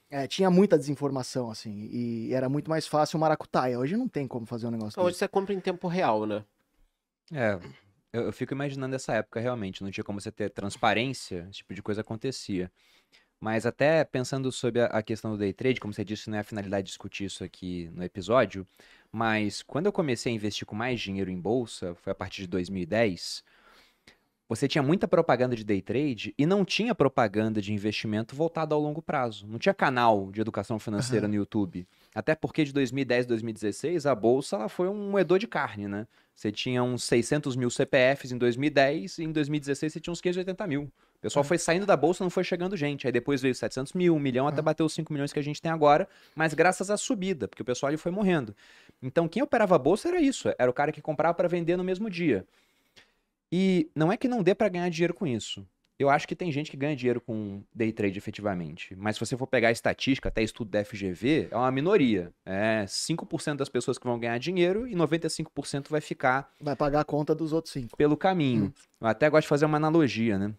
é, 0.10 0.28
tinha 0.28 0.50
muita 0.52 0.78
desinformação, 0.78 1.50
assim. 1.50 1.90
E 1.92 2.34
era 2.34 2.48
muito 2.50 2.70
mais 2.70 2.86
fácil 2.86 3.18
o 3.18 3.20
maracutaia. 3.22 3.80
Hoje 3.80 3.98
não 3.98 4.08
tem 4.08 4.28
como 4.28 4.46
fazer 4.46 4.68
um 4.68 4.72
negócio 4.72 5.02
Hoje 5.02 5.10
desse. 5.10 5.20
você 5.20 5.28
compra 5.28 5.54
em 5.54 5.60
tempo 5.60 5.88
real, 5.88 6.26
né? 6.26 6.44
É, 7.32 7.58
eu, 8.12 8.24
eu 8.26 8.34
fico 8.34 8.54
imaginando 8.54 8.96
essa 8.96 9.14
época 9.14 9.40
realmente, 9.40 9.82
não 9.82 9.90
tinha 9.90 10.04
como 10.04 10.22
você 10.22 10.32
ter 10.32 10.50
transparência, 10.50 11.48
esse 11.50 11.60
tipo 11.60 11.74
de 11.74 11.82
coisa 11.82 12.02
acontecia. 12.02 12.72
Mas 13.44 13.66
até 13.66 14.06
pensando 14.06 14.50
sobre 14.54 14.80
a, 14.84 15.04
questão 15.04 15.32
do 15.32 15.38
day 15.38 15.52
trade, 15.52 15.78
como 15.78 15.94
você 15.94 16.06
disse, 16.06 16.30
não 16.30 16.38
é 16.38 16.40
a 16.40 16.46
finalidade 16.46 16.86
de 16.86 16.92
discutir 16.92 17.26
isso 17.26 17.44
aqui 17.44 17.92
no 17.94 18.02
episódio, 18.02 18.66
mas 19.12 19.62
quando 19.62 19.88
eu 19.88 19.92
comecei 19.92 20.32
a 20.32 20.36
investir 20.36 20.66
com 20.66 20.74
mais 20.74 21.02
dinheiro 21.02 21.30
em 21.30 21.38
bolsa, 21.38 21.94
foi 21.96 22.12
a 22.12 22.16
partir 22.16 22.44
de 22.44 22.48
2010, 22.48 23.44
você 24.48 24.66
tinha 24.66 24.82
muita 24.82 25.10
propaganda 25.10 25.58
de 25.58 25.66
day 25.66 25.82
trade 25.82 26.34
e 26.38 26.46
não 26.46 26.64
tinha 26.64 26.96
propaganda 26.96 27.62
de 27.62 27.74
investimento 27.74 28.34
voltada 28.34 28.76
ao 28.76 28.80
longo 28.80 29.02
prazo. 29.02 29.46
Não 29.46 29.60
tinha 29.60 29.74
canal 29.74 30.32
de 30.32 30.40
educação 30.40 30.80
financeira 30.80 31.26
Aham. 31.26 31.34
no 31.34 31.36
YouTube. 31.36 31.86
Até 32.16 32.36
porque 32.36 32.64
de 32.64 32.72
2010 32.72 33.26
a 33.26 33.28
2016 33.28 34.06
a 34.06 34.16
bolsa 34.16 34.56
ela 34.56 34.70
foi 34.70 34.88
um 34.88 35.12
moedor 35.12 35.38
de 35.38 35.48
carne, 35.48 35.90
né? 35.90 36.08
Você 36.34 36.50
tinha 36.50 36.82
uns 36.82 37.04
600 37.04 37.58
mil 37.58 37.70
CPFs 37.70 38.32
em 38.32 38.38
2010 38.38 39.18
e 39.18 39.24
em 39.26 39.34
2016 39.34 39.92
você 39.92 40.00
tinha 40.00 40.14
uns 40.14 40.22
580 40.22 40.66
mil. 40.66 40.90
O 41.24 41.28
pessoal 41.32 41.44
É. 41.46 41.48
foi 41.48 41.58
saindo 41.58 41.86
da 41.86 41.96
bolsa, 41.96 42.22
não 42.22 42.30
foi 42.30 42.44
chegando 42.44 42.76
gente. 42.76 43.08
Aí 43.08 43.14
depois 43.14 43.42
veio 43.42 43.56
700 43.56 43.94
mil, 43.94 44.14
1 44.14 44.20
milhão, 44.20 44.46
até 44.46 44.60
É. 44.60 44.62
bater 44.62 44.84
os 44.84 44.94
5 44.94 45.14
milhões 45.14 45.32
que 45.32 45.40
a 45.40 45.42
gente 45.42 45.62
tem 45.62 45.72
agora, 45.72 46.06
mas 46.36 46.54
graças 46.54 46.90
à 46.90 46.98
subida, 46.98 47.48
porque 47.48 47.62
o 47.62 47.66
pessoal 47.66 47.88
ali 47.88 47.98
foi 47.98 48.12
morrendo. 48.12 48.54
Então 49.02 49.26
quem 49.30 49.42
operava 49.42 49.74
a 49.76 49.80
bolsa 49.80 50.10
era 50.10 50.20
isso, 50.20 50.54
era 50.60 50.70
o 50.70 50.74
cara 50.74 50.92
que 50.92 51.02
comprava 51.02 51.34
para 51.34 51.48
vender 51.48 51.78
no 51.78 51.84
mesmo 51.84 52.10
dia. 52.10 52.46
E 53.52 53.90
não 53.96 54.12
é 54.12 54.18
que 54.18 54.28
não 54.28 54.44
dê 54.44 54.54
para 54.54 54.68
ganhar 54.68 54.90
dinheiro 54.90 55.14
com 55.14 55.26
isso. 55.26 55.66
Eu 56.00 56.10
acho 56.10 56.28
que 56.28 56.36
tem 56.36 56.52
gente 56.52 56.70
que 56.72 56.76
ganha 56.76 56.96
dinheiro 56.96 57.22
com 57.22 57.62
day 57.74 57.92
trade 57.94 58.18
efetivamente. 58.18 58.94
Mas 58.98 59.16
se 59.16 59.20
você 59.20 59.38
for 59.38 59.46
pegar 59.48 59.68
a 59.70 59.72
estatística, 59.72 60.28
até 60.28 60.42
estudo 60.42 60.72
da 60.72 60.84
FGV, 60.84 61.48
é 61.52 61.56
uma 61.56 61.72
minoria. 61.72 62.34
É 62.46 62.84
5% 62.88 63.58
das 63.58 63.70
pessoas 63.70 63.98
que 64.00 64.06
vão 64.06 64.20
ganhar 64.20 64.38
dinheiro 64.40 64.88
e 64.88 64.96
95% 64.96 65.90
vai 65.90 66.02
ficar 66.02 66.52
Vai 66.60 66.76
pagar 66.76 67.02
a 67.02 67.06
conta 67.06 67.34
dos 67.36 67.54
outros 67.54 67.72
cinco. 67.72 67.96
pelo 67.96 68.18
caminho. 68.18 68.74
Eu 69.00 69.08
até 69.08 69.30
gosto 69.30 69.44
de 69.44 69.48
fazer 69.50 69.66
uma 69.66 69.78
analogia, 69.78 70.38
né? 70.38 70.54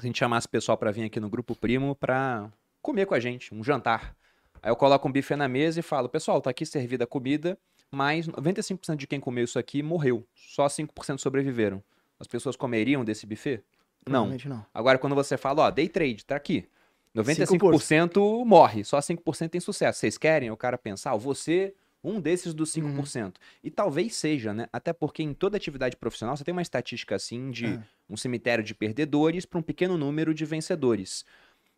Se 0.00 0.06
a 0.06 0.06
gente 0.06 0.18
chamasse 0.18 0.46
o 0.46 0.50
pessoal 0.50 0.78
pra 0.78 0.92
vir 0.92 1.02
aqui 1.02 1.18
no 1.18 1.28
Grupo 1.28 1.56
Primo 1.56 1.92
pra 1.96 2.48
comer 2.80 3.04
com 3.04 3.14
a 3.14 3.20
gente, 3.20 3.52
um 3.52 3.64
jantar. 3.64 4.16
Aí 4.62 4.70
eu 4.70 4.76
coloco 4.76 5.08
um 5.08 5.10
bife 5.10 5.34
na 5.34 5.48
mesa 5.48 5.80
e 5.80 5.82
falo, 5.82 6.08
pessoal, 6.08 6.40
tá 6.40 6.50
aqui 6.50 6.64
servida 6.64 7.02
a 7.02 7.06
comida, 7.06 7.58
mas 7.90 8.28
95% 8.28 8.94
de 8.94 9.08
quem 9.08 9.18
comeu 9.18 9.44
isso 9.44 9.58
aqui 9.58 9.82
morreu. 9.82 10.24
Só 10.36 10.66
5% 10.66 11.18
sobreviveram. 11.18 11.82
As 12.20 12.28
pessoas 12.28 12.54
comeriam 12.54 13.04
desse 13.04 13.26
buffet? 13.26 13.60
Não. 14.06 14.28
Não. 14.44 14.64
Agora, 14.72 14.98
quando 14.98 15.16
você 15.16 15.36
fala, 15.36 15.62
ó, 15.62 15.70
day 15.70 15.88
trade, 15.88 16.24
tá 16.24 16.36
aqui. 16.36 16.68
95% 17.16 18.44
morre, 18.44 18.84
só 18.84 18.98
5% 18.98 19.48
tem 19.48 19.60
sucesso. 19.60 19.98
Vocês 19.98 20.16
querem? 20.16 20.48
O 20.52 20.56
cara 20.56 20.78
pensar, 20.78 21.10
ah, 21.10 21.16
você 21.16 21.74
um 22.02 22.20
desses 22.20 22.54
dos 22.54 22.70
5%. 22.72 23.34
E 23.62 23.70
talvez 23.70 24.14
seja, 24.14 24.54
né? 24.54 24.68
Até 24.72 24.92
porque 24.92 25.22
em 25.22 25.34
toda 25.34 25.56
atividade 25.56 25.96
profissional 25.96 26.36
você 26.36 26.44
tem 26.44 26.52
uma 26.52 26.62
estatística 26.62 27.14
assim 27.16 27.50
de 27.50 27.66
É. 27.66 27.80
um 28.08 28.16
cemitério 28.16 28.62
de 28.64 28.74
perdedores 28.74 29.44
para 29.44 29.58
um 29.58 29.62
pequeno 29.62 29.98
número 29.98 30.32
de 30.32 30.44
vencedores. 30.44 31.24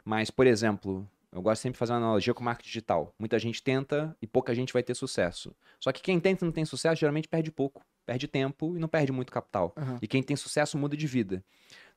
Mas, 0.04 0.30
por 0.30 0.46
exemplo, 0.46 1.08
eu 1.32 1.40
gosto 1.42 1.62
sempre 1.62 1.74
de 1.74 1.78
fazer 1.78 1.92
uma 1.92 1.98
analogia 1.98 2.34
com 2.34 2.40
o 2.40 2.44
marketing 2.44 2.68
digital. 2.68 3.14
Muita 3.18 3.38
gente 3.38 3.62
tenta 3.62 4.16
e 4.20 4.26
pouca 4.26 4.54
gente 4.54 4.72
vai 4.72 4.82
ter 4.82 4.94
sucesso. 4.94 5.54
Só 5.78 5.92
que 5.92 6.02
quem 6.02 6.18
tenta 6.20 6.44
e 6.44 6.46
não 6.46 6.52
tem 6.52 6.64
sucesso 6.64 6.98
geralmente 7.00 7.28
perde 7.28 7.50
pouco, 7.50 7.82
perde 8.06 8.26
tempo 8.26 8.76
e 8.76 8.78
não 8.80 8.88
perde 8.88 9.12
muito 9.12 9.30
capital. 9.32 9.72
Aham. 9.76 9.98
E 10.02 10.06
quem 10.08 10.22
tem 10.22 10.36
sucesso 10.36 10.76
muda 10.78 10.96
de 10.96 11.06
vida. 11.06 11.42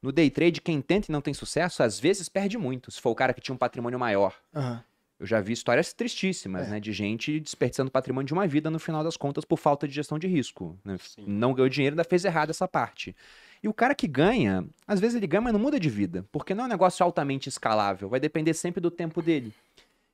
No 0.02 0.12
day 0.12 0.30
trade, 0.30 0.62
quem 0.62 0.82
tenta 0.82 1.10
e 1.10 1.12
não 1.12 1.22
tem 1.22 1.34
sucesso, 1.34 1.82
às 1.82 2.00
vezes 2.00 2.28
perde 2.30 2.58
muito. 2.58 2.92
Se 2.92 3.00
for 3.02 3.12
o 3.12 3.16
cara 3.16 3.34
que 3.34 3.42
tinha 3.42 3.56
um 3.56 3.58
patrimônio 3.58 3.98
maior. 3.98 4.36
Aham. 4.54 4.84
Eu 5.20 5.26
já 5.26 5.40
vi 5.40 5.54
histórias 5.54 5.94
tristíssimas, 5.94 6.68
É. 6.68 6.72
né? 6.72 6.80
De 6.80 6.92
gente 6.92 7.40
desperdiçando 7.40 7.90
patrimônio 7.92 8.28
de 8.28 8.34
uma 8.34 8.48
vida 8.48 8.70
no 8.70 8.80
final 8.80 9.04
das 9.04 9.16
contas 9.16 9.46
por 9.46 9.58
falta 9.58 9.88
de 9.88 9.94
gestão 9.94 10.18
de 10.20 10.28
risco. 10.28 10.78
né? 10.84 10.98
Não 11.26 11.54
ganhou 11.54 11.70
dinheiro, 11.70 11.94
ainda 11.94 12.04
fez 12.04 12.26
errado 12.26 12.50
essa 12.50 12.68
parte. 12.68 13.16
E 13.62 13.68
o 13.68 13.74
cara 13.74 13.96
que 13.96 14.08
ganha, 14.08 14.66
às 14.86 15.00
vezes 15.00 15.16
ele 15.16 15.28
ganha, 15.28 15.42
mas 15.42 15.54
não 15.54 15.60
muda 15.60 15.80
de 15.80 15.90
vida. 15.90 16.26
Porque 16.32 16.54
não 16.54 16.64
é 16.64 16.68
um 16.68 16.70
negócio 16.70 17.04
altamente 17.04 17.48
escalável. 17.48 18.10
Vai 18.10 18.20
depender 18.20 18.54
sempre 18.54 18.82
do 18.82 18.92
tempo 18.92 19.22
dele. 19.22 19.54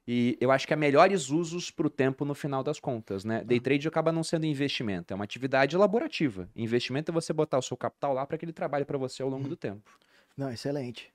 E 0.08 0.38
eu 0.42 0.52
acho 0.52 0.68
que 0.68 0.74
há 0.74 0.78
melhores 0.78 1.30
usos 1.30 1.70
para 1.70 1.86
o 1.86 1.90
tempo 1.90 2.26
no 2.26 2.34
final 2.34 2.64
das 2.64 2.80
contas, 2.80 3.24
né? 3.24 3.44
Day 3.44 3.60
trade 3.60 3.88
acaba 3.88 4.12
não 4.12 4.24
sendo 4.24 4.46
investimento, 4.46 5.14
é 5.14 5.16
uma 5.16 5.24
atividade 5.24 5.76
elaborativa. 5.76 6.50
Investimento 6.56 7.12
é 7.12 7.14
você 7.14 7.32
botar 7.32 7.60
o 7.60 7.62
seu 7.62 7.78
capital 7.78 8.14
lá 8.14 8.26
para 8.26 8.36
que 8.38 8.44
ele 8.46 8.54
trabalhe 8.54 8.86
para 8.86 8.98
você 8.98 9.22
ao 9.22 9.30
longo 9.30 9.48
do 9.48 9.56
tempo. 9.56 9.88
Não, 10.36 10.50
excelente. 10.52 11.12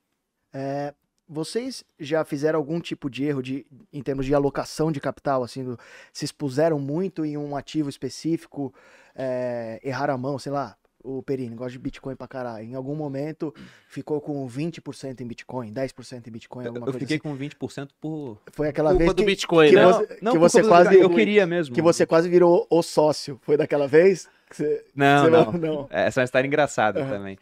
É, 0.53 0.93
vocês 1.27 1.83
já 1.99 2.23
fizeram 2.23 2.59
algum 2.59 2.79
tipo 2.79 3.09
de 3.09 3.23
erro 3.25 3.41
de, 3.41 3.65
em 3.91 4.01
termos 4.01 4.25
de 4.25 4.33
alocação 4.33 4.91
de 4.91 4.99
capital, 4.99 5.43
assim, 5.43 5.63
do- 5.63 5.79
se 6.13 6.25
expuseram 6.25 6.79
muito 6.79 7.25
em 7.25 7.35
um 7.37 7.55
ativo 7.55 7.89
específico, 7.89 8.73
é, 9.15 9.79
erraram 9.83 10.13
a 10.13 10.17
mão, 10.17 10.37
sei 10.37 10.51
lá, 10.51 10.75
o 11.03 11.21
Perini 11.21 11.55
gosta 11.55 11.71
de 11.73 11.77
Bitcoin 11.79 12.15
pra 12.15 12.27
caralho. 12.27 12.65
Em 12.65 12.73
algum 12.73 12.95
momento 12.95 13.53
ficou 13.87 14.19
com 14.19 14.47
20% 14.47 15.21
em 15.21 15.27
Bitcoin, 15.27 15.71
10% 15.71 16.27
em 16.27 16.31
Bitcoin, 16.31 16.65
alguma 16.65 16.87
Eu 16.87 16.91
coisa 16.93 16.99
fiquei 16.99 17.17
assim. 17.17 17.21
com 17.23 17.37
20% 17.37 17.89
por. 18.01 18.41
Foi 18.51 18.67
aquela 18.69 18.89
Culpa 18.89 19.03
vez 19.03 19.13
do 19.13 19.19
que, 19.21 19.25
Bitcoin, 19.25 19.69
que 19.69 19.75
né? 19.75 19.85
você- 19.85 20.05
que 20.15 20.37
você 20.39 20.63
quase- 20.63 20.95
Eu 20.99 21.09
queria 21.11 21.45
mesmo. 21.45 21.75
que 21.75 21.81
você 21.81 22.05
quase 22.07 22.27
virou 22.27 22.65
o 22.71 22.81
sócio. 22.81 23.39
Foi 23.43 23.55
daquela 23.55 23.87
vez? 23.87 24.27
Você- 24.51 24.83
Não, 24.95 25.23
você 25.25 25.29
não. 25.29 25.51
não. 25.83 25.87
Essa 25.91 26.19
é 26.19 26.21
uma 26.21 26.25
história 26.25 26.47
engraçada 26.47 27.01
Aham. 27.01 27.09
também. 27.09 27.37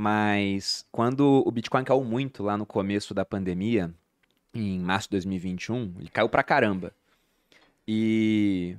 Mas 0.00 0.86
quando 0.92 1.42
o 1.44 1.50
Bitcoin 1.50 1.82
caiu 1.82 2.04
muito 2.04 2.44
lá 2.44 2.56
no 2.56 2.64
começo 2.64 3.12
da 3.12 3.24
pandemia, 3.24 3.92
em 4.54 4.78
março 4.78 5.08
de 5.08 5.16
2021, 5.16 5.92
ele 5.98 6.08
caiu 6.08 6.28
pra 6.28 6.44
caramba. 6.44 6.92
E 7.86 8.76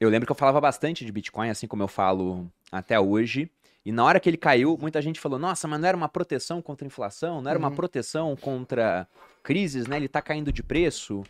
eu 0.00 0.08
lembro 0.10 0.26
que 0.26 0.32
eu 0.32 0.36
falava 0.36 0.60
bastante 0.60 1.04
de 1.04 1.12
Bitcoin, 1.12 1.50
assim 1.50 1.68
como 1.68 1.84
eu 1.84 1.88
falo 1.88 2.50
até 2.72 2.98
hoje. 2.98 3.48
E 3.84 3.92
na 3.92 4.02
hora 4.02 4.18
que 4.18 4.28
ele 4.28 4.36
caiu, 4.36 4.76
muita 4.76 5.00
gente 5.00 5.20
falou: 5.20 5.38
nossa, 5.38 5.68
mas 5.68 5.78
não 5.78 5.86
era 5.86 5.96
uma 5.96 6.08
proteção 6.08 6.60
contra 6.60 6.84
a 6.84 6.88
inflação, 6.88 7.40
não 7.40 7.48
era 7.48 7.58
uma 7.60 7.68
Uhum. 7.68 7.76
proteção 7.76 8.34
contra 8.34 9.06
crises, 9.44 9.86
né? 9.86 9.96
Ele 9.96 10.08
tá 10.08 10.20
caindo 10.20 10.52
de 10.52 10.64
preço. 10.64 11.22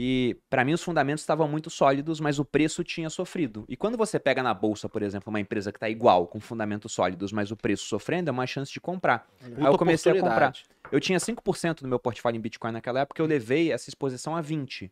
E 0.00 0.36
para 0.48 0.64
mim 0.64 0.74
os 0.74 0.82
fundamentos 0.84 1.24
estavam 1.24 1.48
muito 1.48 1.68
sólidos, 1.68 2.20
mas 2.20 2.38
o 2.38 2.44
preço 2.44 2.84
tinha 2.84 3.10
sofrido. 3.10 3.64
E 3.68 3.76
quando 3.76 3.98
você 3.98 4.16
pega 4.16 4.44
na 4.44 4.54
bolsa, 4.54 4.88
por 4.88 5.02
exemplo, 5.02 5.28
uma 5.28 5.40
empresa 5.40 5.72
que 5.72 5.76
está 5.76 5.90
igual, 5.90 6.28
com 6.28 6.38
fundamentos 6.38 6.92
sólidos, 6.92 7.32
mas 7.32 7.50
o 7.50 7.56
preço 7.56 7.84
sofrendo, 7.86 8.30
é 8.30 8.32
uma 8.32 8.46
chance 8.46 8.72
de 8.72 8.80
comprar. 8.80 9.28
Aí 9.42 9.50
eu 9.50 9.56
Puta 9.56 9.78
comecei 9.78 10.12
a 10.12 10.20
comprar. 10.20 10.52
Eu 10.92 11.00
tinha 11.00 11.18
5% 11.18 11.82
do 11.82 11.88
meu 11.88 11.98
portfólio 11.98 12.38
em 12.38 12.40
Bitcoin 12.40 12.70
naquela 12.70 13.00
época, 13.00 13.20
eu 13.20 13.26
levei 13.26 13.72
essa 13.72 13.90
exposição 13.90 14.36
a 14.36 14.40
20. 14.40 14.88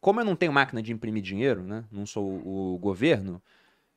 Como 0.00 0.20
eu 0.20 0.24
não 0.24 0.36
tenho 0.36 0.52
máquina 0.52 0.80
de 0.80 0.92
imprimir 0.92 1.24
dinheiro, 1.24 1.64
né? 1.64 1.82
Não 1.90 2.06
sou 2.06 2.24
o 2.24 2.78
governo, 2.78 3.42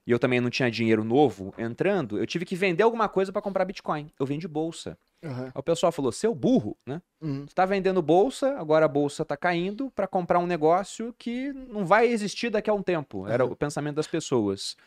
e 0.07 0.11
eu 0.11 0.17
também 0.17 0.39
não 0.39 0.49
tinha 0.49 0.71
dinheiro 0.71 1.03
novo 1.03 1.53
entrando, 1.57 2.17
eu 2.17 2.25
tive 2.25 2.45
que 2.45 2.55
vender 2.55 2.81
alguma 2.83 3.09
coisa 3.09 3.31
para 3.31 3.41
comprar 3.41 3.65
Bitcoin. 3.65 4.09
Eu 4.17 4.25
vendi 4.25 4.47
bolsa. 4.47 4.97
Aham. 5.23 5.45
Aí 5.45 5.51
o 5.53 5.61
pessoal 5.63 5.91
falou: 5.91 6.11
"Seu 6.11 6.33
burro, 6.33 6.77
né? 6.85 7.01
Uhum. 7.21 7.45
Você 7.47 7.53
tá 7.53 7.65
vendendo 7.65 8.01
bolsa, 8.01 8.57
agora 8.57 8.85
a 8.85 8.87
bolsa 8.87 9.25
tá 9.25 9.35
caindo 9.35 9.91
para 9.91 10.07
comprar 10.07 10.39
um 10.39 10.47
negócio 10.47 11.13
que 11.17 11.51
não 11.51 11.85
vai 11.85 12.07
existir 12.07 12.49
daqui 12.49 12.69
a 12.69 12.73
um 12.73 12.81
tempo. 12.81 13.27
Era 13.27 13.43
Uhum. 13.45 13.51
o 13.51 13.55
pensamento 13.55 13.95
das 13.97 14.07
pessoas. 14.07 14.77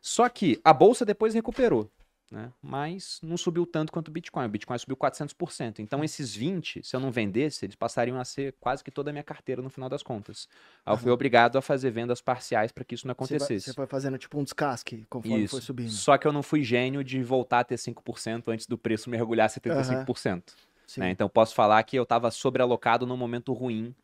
Só 0.00 0.28
que 0.28 0.60
a 0.62 0.72
bolsa 0.72 1.04
depois 1.04 1.34
recuperou, 1.34 1.90
né? 2.30 2.52
Mas 2.62 3.18
não 3.22 3.36
subiu 3.36 3.64
tanto 3.64 3.92
quanto 3.92 4.08
o 4.08 4.10
Bitcoin. 4.10 4.46
O 4.46 4.48
Bitcoin 4.48 4.78
subiu 4.78 4.96
400%. 4.96 5.78
Então 5.78 6.04
esses 6.04 6.34
20, 6.34 6.82
se 6.86 6.94
eu 6.94 7.00
não 7.00 7.10
vendesse, 7.10 7.64
eles 7.64 7.74
passariam 7.74 8.20
a 8.20 8.24
ser 8.24 8.54
quase 8.60 8.84
que 8.84 8.90
toda 8.90 9.10
a 9.10 9.12
minha 9.12 9.22
carteira 9.22 9.62
no 9.62 9.70
final 9.70 9.88
das 9.88 10.02
contas. 10.02 10.48
Aí 10.84 10.92
eu 10.92 10.98
fui 10.98 11.10
obrigado 11.10 11.56
a 11.56 11.62
fazer 11.62 11.90
vendas 11.90 12.20
parciais 12.20 12.70
para 12.70 12.84
que 12.84 12.94
isso 12.94 13.06
não 13.06 13.12
acontecesse. 13.12 13.66
Você 13.66 13.74
foi 13.74 13.86
fazendo 13.86 14.18
tipo 14.18 14.38
um 14.38 14.44
descasque 14.44 15.06
conforme 15.08 15.44
Isso. 15.44 15.52
foi 15.52 15.60
subindo. 15.60 15.90
Só 15.90 16.18
que 16.18 16.26
eu 16.26 16.32
não 16.32 16.42
fui 16.42 16.62
gênio 16.62 17.02
de 17.02 17.22
voltar 17.22 17.60
a 17.60 17.64
ter 17.64 17.76
5% 17.76 18.44
antes 18.48 18.66
do 18.66 18.76
preço 18.76 19.08
mergulhar 19.08 19.48
75%. 19.48 20.42
Sim. 20.86 21.00
né? 21.00 21.10
Então 21.10 21.28
posso 21.28 21.54
falar 21.54 21.82
que 21.82 21.96
eu 21.96 22.02
estava 22.02 22.30
sobrealocado 22.30 23.06
num 23.06 23.16
momento 23.16 23.52
ruim, 23.52 23.94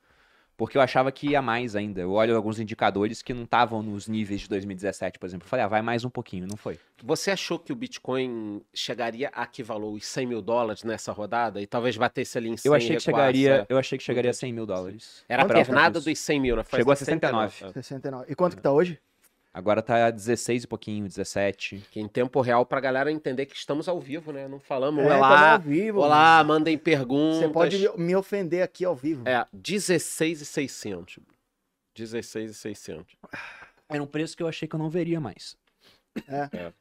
porque 0.57 0.79
eu 0.79 0.83
achava 0.83 1.11
que 1.11 1.31
ia 1.31 1.43
mais 1.43 1.75
ainda. 1.75 2.01
Eu 2.01 2.13
olho 2.13 2.37
alguns 2.37 2.59
indicadores 2.59 3.23
que 3.23 3.35
não 3.35 3.45
estavam 3.45 3.83
nos 3.83 4.07
níveis 4.07 4.43
de 4.43 4.49
2017, 4.49 5.19
por 5.19 5.27
exemplo. 5.27 5.45
Eu 5.45 5.49
falei, 5.49 5.65
ah, 5.65 5.69
vai 5.69 5.83
mais 5.83 6.05
um 6.05 6.11
pouquinho, 6.11 6.47
não 6.47 6.57
foi. 6.57 6.79
Você 7.03 7.31
achou 7.31 7.59
que 7.59 7.73
o 7.73 7.77
Bitcoin 7.77 8.63
chegaria 8.73 9.29
a 9.29 9.47
que 9.47 9.63
valor 9.63 9.93
os 9.93 10.07
100 10.07 10.27
mil 10.27 10.43
dólares 10.43 10.85
nessa 10.85 11.13
rodada? 11.13 11.61
E 11.61 11.67
talvez 11.67 11.97
batesse 11.97 12.39
ali 12.39 12.49
em 12.49 12.57
100 12.57 12.71
Eu 12.71 12.75
achei 12.75 12.97
que 12.97 13.03
chegaria, 13.03 13.55
é. 13.57 13.67
eu 13.69 13.79
achei 13.79 13.99
que 13.99 14.05
chegaria 14.05 14.31
a 14.31 14.35
100 14.35 14.53
mil 14.53 14.67
dólares. 14.67 15.25
Era 15.29 15.43
a 15.43 15.47
pernada 15.47 16.01
dos 16.01 16.19
100 16.19 16.41
mil, 16.41 16.57
né? 16.57 16.63
Foi 16.63 16.79
Chegou 16.79 16.93
a 16.93 16.97
69. 16.97 17.73
69. 17.73 18.27
E 18.29 18.35
quanto 18.35 18.57
que 18.57 18.63
tá 18.63 18.73
hoje? 18.73 18.99
Agora 19.57 19.81
tá 19.81 20.11
16 20.11 20.65
e 20.65 20.67
pouquinho, 20.67 21.07
17. 21.07 21.85
Que 21.93 22.01
em 22.01 22.09
tempo 22.09 22.41
real 22.41 22.67
pra 22.67 22.81
galera 22.81 23.13
entender 23.13 23.47
que 23.47 23.55
estamos 23.55 23.89
ao 23.89 24.01
vivo, 24.01 24.33
né? 24.33 24.49
Não 24.49 24.59
falamos 24.59 25.05
É, 25.05 25.15
olá, 25.17 25.53
ao 25.53 25.61
vivo. 25.61 26.01
olá, 26.01 26.43
mandem 26.43 26.77
perguntas. 26.77 27.39
Você 27.39 27.49
pode 27.49 27.89
me 27.97 28.17
ofender 28.17 28.65
aqui 28.65 28.85
ao 28.85 28.97
vivo. 28.97 29.23
É, 29.29 29.47
16,600. 29.53 31.21
16,600. 31.95 33.15
Era 33.89 34.03
um 34.03 34.07
preço 34.07 34.37
que 34.37 34.43
eu 34.43 34.49
achei 34.49 34.67
que 34.67 34.75
eu 34.75 34.79
não 34.81 34.91
veria 34.91 35.21
mais. 35.21 35.57
É. 36.29 36.49
É. 36.53 36.73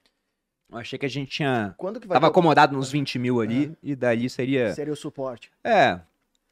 Eu 0.71 0.77
achei 0.79 0.97
que 0.97 1.05
a 1.05 1.09
gente 1.09 1.29
tinha... 1.29 1.75
Quando 1.77 1.99
que 1.99 2.07
vai 2.07 2.15
Tava 2.15 2.25
o- 2.25 2.29
acomodado 2.31 2.75
nos 2.75 2.91
20 2.91 3.19
mil 3.19 3.39
ali, 3.39 3.77
e 3.83 3.95
dali 3.95 4.27
seria... 4.31 4.73
seria 4.73 4.93
o 4.93 4.95
suporte? 4.95 5.51
É, 5.63 5.99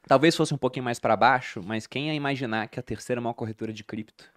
talvez 0.08 0.36
fosse 0.36 0.54
um 0.54 0.58
pouquinho 0.58 0.84
mais 0.86 1.00
pra 1.00 1.16
baixo, 1.16 1.64
mas 1.66 1.88
quem 1.88 2.10
ia 2.10 2.14
imaginar 2.14 2.68
que 2.68 2.80
a 2.80 2.84
terceira 2.84 3.20
maior 3.20 3.34
corretora 3.34 3.74
de 3.74 3.84
cripto 3.84 4.30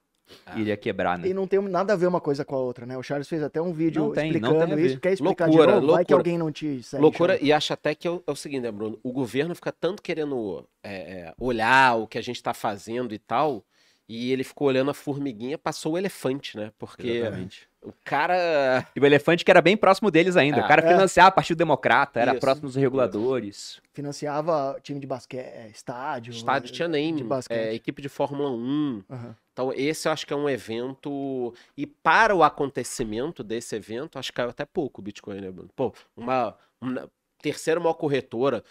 Ah. 0.47 0.59
iria 0.59 0.77
quebrar, 0.77 1.19
né? 1.19 1.29
E 1.29 1.35
não 1.35 1.47
tem 1.47 1.61
nada 1.61 1.93
a 1.93 1.97
ver 1.97 2.07
uma 2.07 2.21
coisa 2.21 2.45
com 2.45 2.55
a 2.55 2.59
outra, 2.59 2.87
né? 2.87 2.97
O 2.97 3.03
Charles 3.03 3.29
fez 3.29 3.43
até 3.43 3.61
um 3.61 3.73
vídeo 3.73 4.05
Não 4.05 4.13
tem, 4.13 4.33
não 4.33 4.51
explicando 4.51 4.81
isso. 4.81 5.01
Quer 5.01 5.13
explicar 5.13 5.47
Loucura, 5.47 5.67
de 5.67 5.81
novo? 5.81 5.93
Vai 5.93 6.05
que 6.05 6.13
loucura. 6.13 6.17
alguém 6.17 6.39
não 6.39 6.51
te 6.51 6.83
segue. 6.83 7.03
Loucura, 7.03 7.35
Charles. 7.35 7.49
e 7.49 7.53
acho 7.53 7.73
até 7.73 7.95
que 7.95 8.09
é 8.09 8.11
o, 8.11 8.23
é 8.27 8.31
o 8.31 8.37
seguinte, 8.37 8.63
né, 8.63 8.71
Bruno? 8.71 8.99
O 9.03 9.13
governo 9.13 9.55
fica 9.55 9.73
tanto 9.73 10.03
querendo 10.03 10.67
é, 10.83 10.95
é, 10.95 11.35
olhar 11.39 11.97
o 11.97 12.07
que 12.07 12.19
a 12.19 12.23
gente 12.23 12.43
tá 12.43 12.55
fazendo 12.55 13.15
e 13.15 13.19
tal, 13.19 13.65
e 14.09 14.33
ele 14.33 14.45
ficou 14.45 14.69
olhando 14.69 14.91
a 14.91 14.95
formiguinha, 14.95 15.59
passou 15.59 15.93
o 15.93 15.99
elefante, 15.99 16.57
né? 16.57 16.73
Porque 16.79 17.07
Exatamente. 17.07 17.69
O 17.85 17.93
cara. 18.03 18.87
E 18.97 19.01
o 19.01 19.07
elefante 19.07 19.45
que 19.45 19.51
era 19.51 19.61
bem 19.61 19.77
próximo 19.77 20.11
deles 20.11 20.37
ainda. 20.37 20.63
Ah, 20.63 20.65
o 20.65 20.69
cara 20.69 20.83
é. 20.83 20.89
financiava 20.89 21.31
Partido 21.31 21.59
Democrata, 21.59 22.19
era 22.19 22.33
Isso, 22.33 22.41
próximo 22.41 22.67
dos 22.67 22.77
reguladores. 22.77 23.81
Financiava 23.93 24.79
time 24.83 24.99
de 24.99 25.07
basquete, 25.07 25.47
é, 25.47 25.69
estádio. 25.69 26.33
Estádio 26.33 26.73
tinha 26.73 26.89
de 26.89 26.93
name, 26.93 27.23
basquete. 27.23 27.57
é, 27.57 27.75
equipe 27.75 28.01
de 28.01 28.09
Fórmula 28.09 28.51
1. 28.51 29.05
Aham. 29.11 29.37
Então, 29.53 29.73
esse 29.73 30.09
eu 30.09 30.13
acho 30.13 30.27
que 30.27 30.33
é 30.33 30.37
um 30.37 30.49
evento. 30.49 31.55
E 31.77 31.87
para 31.87 32.35
o 32.35 32.43
acontecimento 32.43 33.45
desse 33.45 33.77
evento, 33.77 34.19
acho 34.19 34.33
que 34.33 34.37
caiu 34.37 34.51
até 34.51 34.65
pouco 34.65 35.01
o 35.01 35.05
Bitcoin, 35.05 35.41
né, 35.41 35.51
Bruno? 35.51 35.71
Pô, 35.77 35.95
uma, 36.17 36.57
uma 36.81 37.09
terceira 37.41 37.79
maior 37.79 37.95
corretora. 37.95 38.65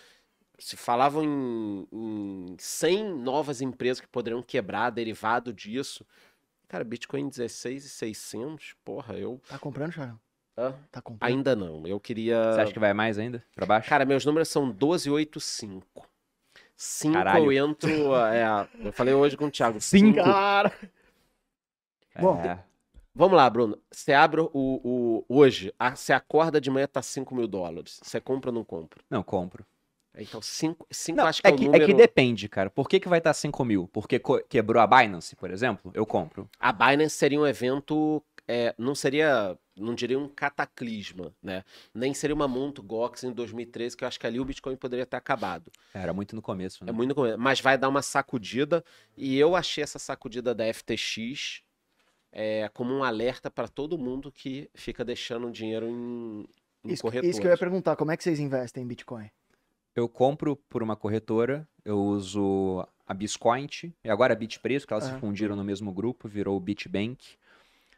Se 0.59 0.75
falavam 0.75 1.23
em, 1.23 1.87
em 1.91 2.55
100 2.59 3.15
novas 3.15 3.61
empresas 3.61 4.01
que 4.01 4.07
poderiam 4.07 4.43
quebrar 4.43 4.89
derivado 4.89 5.53
disso. 5.53 6.05
Cara, 6.67 6.83
Bitcoin 6.83 7.29
16 7.29 7.85
e 7.85 7.89
600, 7.89 8.75
porra, 8.83 9.15
eu. 9.15 9.39
Tá 9.47 9.59
comprando, 9.59 9.91
Charles? 9.91 10.15
Hã? 10.57 10.73
Tá 10.91 11.01
comprando? 11.01 11.29
Ainda 11.31 11.55
não. 11.55 11.85
Eu 11.87 11.99
queria. 11.99 12.53
Você 12.53 12.61
acha 12.61 12.73
que 12.73 12.79
vai 12.79 12.93
mais 12.93 13.17
ainda? 13.17 13.43
Pra 13.55 13.65
baixo? 13.65 13.89
Cara, 13.89 14.05
meus 14.05 14.25
números 14.25 14.47
são 14.49 14.69
12, 14.69 15.09
8, 15.09 15.39
5. 15.39 16.07
5 16.75 17.13
Caralho. 17.13 17.51
eu 17.51 17.67
entro. 17.69 17.89
É, 18.15 18.67
eu 18.85 18.91
falei 18.93 19.13
hoje 19.13 19.37
com 19.37 19.45
o 19.45 19.51
Thiago. 19.51 19.79
Cinco? 19.81 20.13
cinco. 20.15 20.23
Cara, 20.23 20.71
Bom, 22.19 22.39
É. 22.41 22.63
Vamos 23.15 23.37
lá, 23.37 23.47
Bruno. 23.47 23.77
Você 23.91 24.11
abre 24.11 24.41
o. 24.41 24.49
o 24.53 25.25
hoje, 25.29 25.71
a- 25.77 25.95
você 25.95 26.13
acorda 26.13 26.59
de 26.59 26.71
manhã, 26.71 26.87
tá 26.87 27.01
5 27.01 27.35
mil 27.35 27.47
dólares. 27.47 27.99
Você 28.01 28.19
compra 28.19 28.49
ou 28.49 28.55
não 28.55 28.63
compra? 28.63 29.03
Não, 29.07 29.21
compro. 29.21 29.63
Então, 30.17 30.41
5 30.41 30.87
cinco, 30.91 31.17
Não, 31.17 31.25
acho 31.25 31.41
que 31.41 31.47
é, 31.47 31.51
é, 31.51 31.53
o 31.53 31.57
que, 31.57 31.63
é 31.63 31.67
número. 31.67 31.85
que 31.87 31.93
depende, 31.93 32.47
cara. 32.47 32.69
Por 32.69 32.87
que, 32.87 32.99
que 32.99 33.09
vai 33.09 33.17
estar 33.17 33.33
5 33.33 33.65
mil? 33.65 33.87
Porque 33.87 34.21
quebrou 34.47 34.81
a 34.81 34.87
Binance, 34.87 35.35
por 35.35 35.49
exemplo? 35.49 35.91
Eu 35.95 36.05
compro. 36.05 36.47
A 36.59 36.71
Binance 36.71 37.15
seria 37.15 37.39
um 37.39 37.47
evento. 37.47 38.23
é, 38.47 38.75
não 38.77 38.93
seria. 38.93 39.57
Não 39.75 39.95
diria 39.95 40.19
um 40.19 40.27
cataclisma, 40.27 41.33
né? 41.41 41.63
Nem 41.95 42.13
seria 42.13 42.35
uma 42.35 42.47
Monto 42.47 42.83
Gox 42.83 43.23
em 43.23 43.31
2013, 43.31 43.97
que 43.97 44.03
eu 44.03 44.07
acho 44.07 44.19
que 44.19 44.27
ali 44.27 44.39
o 44.39 44.45
Bitcoin 44.45 44.75
poderia 44.75 45.03
ter 45.03 45.17
acabado. 45.17 45.71
Era 45.95 46.13
muito 46.13 46.35
no 46.35 46.43
começo, 46.43 46.85
né? 46.85 46.91
É 46.91 46.93
muito 46.93 47.15
comum, 47.15 47.35
mas 47.39 47.59
vai 47.59 47.75
dar 47.75 47.89
uma 47.89 48.03
sacudida 48.03 48.85
e 49.17 49.35
eu 49.39 49.55
achei 49.55 49.83
essa 49.83 49.97
sacudida 49.97 50.53
da 50.53 50.71
FTX 50.71 51.63
é, 52.31 52.69
como 52.71 52.93
um 52.93 53.03
alerta 53.03 53.49
para 53.49 53.67
todo 53.67 53.97
mundo 53.97 54.31
que 54.31 54.69
fica 54.75 55.03
deixando 55.03 55.49
dinheiro 55.51 55.87
em, 55.87 56.47
em 56.83 56.93
isso, 56.93 57.01
corretoras. 57.01 57.31
isso 57.31 57.41
que 57.41 57.47
eu 57.47 57.51
ia 57.51 57.57
perguntar, 57.57 57.95
como 57.95 58.11
é 58.11 58.17
que 58.17 58.23
vocês 58.23 58.39
investem 58.39 58.83
em 58.83 58.87
Bitcoin? 58.87 59.27
Eu 59.95 60.09
compro 60.09 60.55
por 60.69 60.81
uma 60.81 60.95
corretora, 60.95 61.67
eu 61.85 61.99
uso 61.99 62.85
a 63.07 63.13
Biscoint, 63.13 63.93
e 64.03 64.09
agora 64.09 64.33
a 64.33 64.35
Bitpreço, 64.35 64.87
que 64.87 64.93
elas 64.93 65.03
se 65.05 65.11
Aham. 65.11 65.19
fundiram 65.19 65.55
no 65.55 65.63
mesmo 65.63 65.91
grupo, 65.91 66.27
virou 66.27 66.57
o 66.57 66.59
Bitbank. 66.59 67.35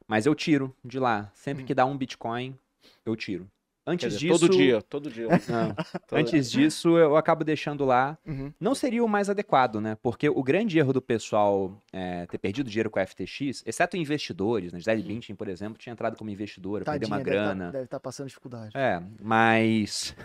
Mas 0.07 0.25
eu 0.25 0.35
tiro 0.35 0.75
de 0.83 0.99
lá. 0.99 1.31
Sempre 1.33 1.63
Hum. 1.63 1.65
que 1.67 1.73
dá 1.73 1.85
um 1.85 1.97
Bitcoin, 1.97 2.57
eu 3.05 3.15
tiro. 3.15 3.47
Antes 3.87 4.13
dizer, 4.13 4.27
disso. 4.27 4.39
Todo 4.39 4.51
dia, 4.51 4.81
todo 4.81 5.11
dia. 5.11 5.27
Todo- 6.07 6.17
Antes 6.19 6.49
disso, 6.51 6.97
eu 6.97 7.15
acabo 7.15 7.43
deixando 7.43 7.85
lá. 7.85 8.17
Uhum. 8.25 8.51
Não 8.59 8.73
seria 8.73 9.03
o 9.03 9.07
mais 9.07 9.29
adequado, 9.29 9.79
né? 9.79 9.95
Porque 10.01 10.27
o 10.27 10.41
grande 10.41 10.79
erro 10.79 10.91
do 10.91 11.01
pessoal 11.01 11.79
é, 11.93 12.25
ter 12.25 12.39
perdido 12.39 12.67
dinheiro 12.67 12.89
com 12.89 12.97
a 12.99 13.05
FTX, 13.05 13.61
exceto 13.63 13.95
investidores, 13.95 14.73
né? 14.73 14.79
Gisele 14.79 15.03
Bündchen, 15.03 15.35
por 15.35 15.47
exemplo, 15.47 15.77
tinha 15.77 15.93
entrado 15.93 16.17
como 16.17 16.31
investidora, 16.31 16.83
perdeu 16.83 17.07
uma 17.07 17.17
deve 17.19 17.29
tá- 17.29 17.35
grana. 17.35 17.71
deve 17.71 17.83
estar 17.85 17.99
passando 17.99 18.27
dificuldade. 18.27 18.75
É, 18.75 18.99
mas. 19.21 20.15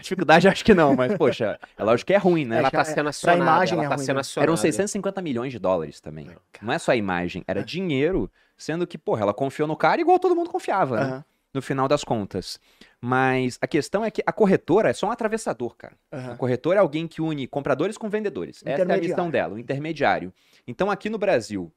Dificuldade 0.00 0.46
acho 0.48 0.64
que 0.64 0.74
não, 0.74 0.94
mas, 0.94 1.16
poxa, 1.16 1.58
é 1.76 1.82
lógico 1.84 2.06
que 2.08 2.14
é 2.14 2.18
ruim, 2.18 2.44
né? 2.44 2.58
Ela 2.58 2.68
É, 2.68 2.70
tá 2.70 2.80
é- 2.80 2.84
sendo 2.84 3.08
acionada. 3.08 3.42
imagem 3.42 3.74
ela 3.78 3.84
é 3.86 3.88
tá 3.88 3.94
ruim, 3.96 4.04
sendo 4.04 4.14
né? 4.16 4.20
acionada. 4.20 4.50
Eram 4.50 4.56
650 4.56 5.20
milhões 5.20 5.52
de 5.52 5.58
dólares 5.58 6.00
também. 6.00 6.28
Não 6.62 6.72
é 6.72 6.78
só 6.78 6.92
a 6.92 6.96
imagem, 6.96 7.42
era 7.48 7.62
dinheiro, 7.64 8.30
sendo 8.56 8.86
que, 8.86 8.96
porra, 8.96 9.22
ela 9.22 9.34
confiou 9.34 9.66
no 9.66 9.76
cara 9.76 10.00
igual 10.00 10.18
todo 10.18 10.36
mundo 10.36 10.50
confiava, 10.50 10.96
né? 10.96 11.02
Aham, 11.04 11.24
No 11.54 11.62
final 11.62 11.88
das 11.88 12.04
contas. 12.04 12.60
Mas 13.00 13.58
a 13.60 13.66
questão 13.66 14.04
é 14.04 14.10
que 14.10 14.22
a 14.26 14.32
corretora 14.32 14.90
é 14.90 14.92
só 14.92 15.06
um 15.08 15.10
atravessador, 15.10 15.74
cara. 15.76 15.94
A 16.12 16.16
aham. 16.16 16.36
corretora 16.36 16.78
é 16.78 16.80
alguém 16.80 17.08
que 17.08 17.22
une 17.22 17.46
compradores 17.46 17.96
com 17.96 18.08
vendedores. 18.08 18.62
Essa 18.64 18.82
é 18.82 18.94
a 18.94 18.98
missão 18.98 19.30
dela, 19.30 19.54
o 19.54 19.58
intermediário. 19.58 20.32
Então, 20.66 20.90
aqui 20.90 21.08
no 21.08 21.16
Brasil, 21.18 21.72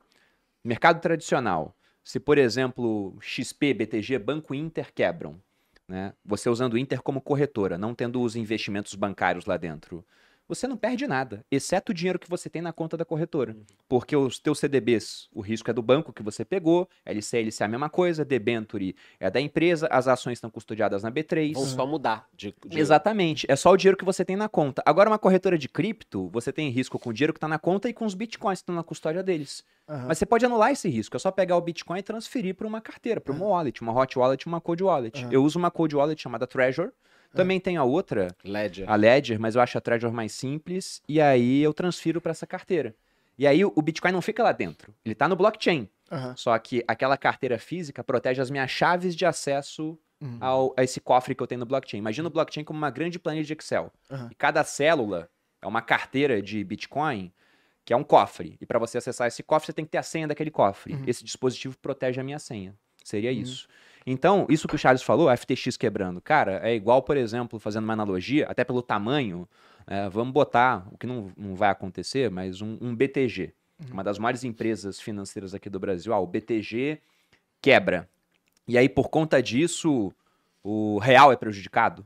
mercado 0.64 1.00
tradicional, 1.00 1.74
se, 2.04 2.20
por 2.20 2.38
exemplo, 2.38 3.16
XP, 3.22 3.74
BTG, 3.74 4.20
Banco 4.20 4.54
Inter 4.54 4.92
quebram, 4.94 5.36
né? 5.92 6.14
Você 6.26 6.50
usando 6.50 6.74
o 6.74 6.78
Inter 6.78 7.02
como 7.02 7.22
corretora, 7.22 7.78
não 7.78 7.94
tendo 7.94 8.22
os 8.22 8.36
investimentos 8.36 8.96
bancários 8.96 9.46
lá 9.46 9.58
dentro, 9.58 10.04
você 10.54 10.68
não 10.68 10.76
perde 10.76 11.08
nada, 11.08 11.46
exceto 11.50 11.92
o 11.92 11.96
dinheiro 11.96 12.20
que 12.20 12.30
você 12.30 12.50
tem 12.50 12.62
na 12.62 12.74
conta 12.74 12.98
da 12.98 13.06
corretora. 13.06 13.56
Porque 13.88 14.16
os 14.16 14.38
teus 14.38 14.60
CDBs, 14.60 15.30
o 15.34 15.40
risco 15.40 15.70
é 15.70 15.74
do 15.74 15.82
banco 15.82 16.12
que 16.12 16.22
você 16.22 16.44
pegou, 16.44 16.90
LC, 17.06 17.38
LC 17.38 17.64
é 17.64 17.66
a 17.66 17.70
mesma 17.70 17.90
coisa, 17.90 18.26
debenture 18.26 18.96
é 19.20 19.30
da 19.32 19.40
empresa, 19.40 19.88
as 19.90 20.08
ações 20.08 20.34
estão 20.38 20.50
custodiadas 20.50 21.04
na 21.04 21.12
B3. 21.12 21.54
Vão 21.54 21.66
só 21.66 21.86
mudar. 21.88 22.28
De, 22.36 22.54
de- 22.66 22.80
Exatamente. 22.80 23.46
É 23.50 23.56
só 23.56 23.72
o 23.72 23.78
dinheiro 23.78 23.98
que 23.98 24.04
você 24.04 24.26
tem 24.26 24.36
na 24.36 24.50
conta. 24.50 24.82
Agora, 24.86 25.10
uma 25.10 25.20
corretora 25.20 25.58
de 25.58 25.70
cripto, 25.70 26.28
você 26.30 26.52
tem 26.52 26.70
risco 26.70 27.00
com 27.00 27.12
o 27.12 27.14
dinheiro 27.14 27.34
que 27.34 27.38
está 27.38 27.48
na 27.48 27.58
conta 27.60 27.88
e 27.88 27.94
com 27.94 28.06
os 28.06 28.14
bitcoins 28.14 28.60
que 28.60 28.64
estão 28.64 28.76
na 28.76 28.84
custódia 28.84 29.24
deles. 29.24 29.64
aham. 29.88 30.08
Mas 30.08 30.18
você 30.18 30.26
pode 30.26 30.46
anular 30.46 30.72
esse 30.72 30.90
risco. 30.90 31.16
É 31.16 31.20
só 31.20 31.32
pegar 31.32 31.56
o 31.56 31.62
bitcoin 31.62 32.00
e 32.00 32.04
transferir 32.04 32.56
para 32.56 32.68
uma 32.68 32.82
carteira, 32.82 33.22
para 33.22 33.34
uma 33.34 33.46
wallet, 33.46 33.82
uma 33.82 33.94
hot 33.94 34.20
wallet, 34.20 34.46
uma 34.48 34.60
cold 34.60 34.84
wallet. 34.84 35.26
Eu 35.32 35.44
uso 35.44 35.58
uma 35.58 35.72
cold 35.72 35.96
wallet 35.96 36.22
chamada 36.22 36.46
Treasure. 36.46 36.90
Também 37.34 37.60
tem 37.60 37.78
a 37.78 37.84
outra, 37.84 38.28
Ledger. 38.44 38.90
a 38.90 38.96
Ledger, 38.96 39.40
mas 39.40 39.56
eu 39.56 39.62
acho 39.62 39.78
a 39.78 39.82
Treasure 39.82 40.14
mais 40.14 40.32
simples. 40.34 41.02
E 41.08 41.20
aí 41.22 41.62
eu 41.62 41.74
transfiro 41.74 42.20
para 42.20 42.32
essa 42.32 42.46
carteira. 42.46 42.94
E 43.38 43.48
aí 43.48 43.64
o 43.64 43.82
Bitcoin 43.82 44.12
não 44.12 44.22
fica 44.22 44.44
lá 44.44 44.52
dentro. 44.52 44.94
Ele 45.06 45.14
está 45.14 45.28
no 45.28 45.36
blockchain. 45.36 45.88
aham. 46.12 46.36
Só 46.36 46.58
que 46.60 46.84
aquela 46.88 47.18
carteira 47.18 47.58
física 47.58 48.04
protege 48.04 48.42
as 48.42 48.50
minhas 48.52 48.70
chaves 48.70 49.16
de 49.16 49.26
acesso 49.26 49.98
Uhum. 50.20 50.38
ao, 50.40 50.74
a 50.78 50.84
esse 50.84 51.02
cofre 51.02 51.34
que 51.34 51.42
eu 51.42 51.48
tenho 51.48 51.58
no 51.60 51.66
blockchain. 51.66 51.98
Imagina 51.98 52.28
o 52.28 52.32
blockchain 52.32 52.64
como 52.64 52.78
uma 52.78 52.92
grande 52.92 53.18
planilha 53.18 53.44
de 53.44 53.54
Excel. 53.54 53.92
Aham. 54.12 54.28
E 54.32 54.36
cada 54.36 54.64
célula 54.64 55.28
é 55.60 55.66
uma 55.66 55.82
carteira 55.82 56.40
de 56.44 56.64
Bitcoin 56.64 57.34
que 57.84 57.92
é 57.92 57.98
um 57.98 58.04
cofre. 58.04 58.56
E 58.62 58.66
para 58.68 58.78
você 58.78 59.00
acessar 59.00 59.28
esse 59.28 59.42
cofre, 59.42 59.66
você 59.66 59.74
tem 59.74 59.84
que 59.84 59.90
ter 59.90 59.98
a 59.98 60.04
senha 60.04 60.28
daquele 60.28 60.52
cofre. 60.52 60.94
Uhum. 60.94 61.04
Esse 61.08 61.24
dispositivo 61.24 61.76
protege 61.80 62.22
a 62.22 62.24
minha 62.24 62.38
senha. 62.38 62.76
Seria 63.04 63.32
isso. 63.32 63.68
Então, 64.06 64.48
isso 64.50 64.68
que 64.68 64.76
o 64.76 64.78
Charles 64.78 65.04
falou, 65.04 65.30
a 65.30 65.38
FTX 65.38 65.78
quebrando, 65.78 66.20
cara, 66.20 66.60
é 66.64 66.74
igual, 66.74 67.04
por 67.04 67.18
exemplo, 67.18 67.60
fazendo 67.60 67.84
uma 67.84 67.94
analogia, 67.94 68.48
até 68.48 68.64
pelo 68.64 68.82
tamanho, 68.82 69.48
é, 69.86 70.10
vamos 70.10 70.34
botar, 70.34 70.88
o 70.92 70.98
que 70.98 71.06
não, 71.06 71.32
não 71.38 71.56
vai 71.56 71.70
acontecer, 71.70 72.30
mas 72.32 72.62
um, 72.62 72.78
um 72.82 72.96
BTG, 72.96 73.54
uma 73.92 74.04
das 74.04 74.18
maiores 74.20 74.44
empresas 74.44 75.00
financeiras 75.00 75.54
aqui 75.54 75.70
do 75.70 75.80
Brasil. 75.80 76.14
Ah, 76.14 76.20
o 76.20 76.28
BTG 76.28 77.00
quebra. 77.62 78.08
E 78.68 78.78
aí, 78.78 78.88
por 78.88 79.10
conta 79.10 79.42
disso, 79.42 80.14
o 80.64 81.00
real 81.00 81.32
é 81.32 81.36
prejudicado? 81.36 82.06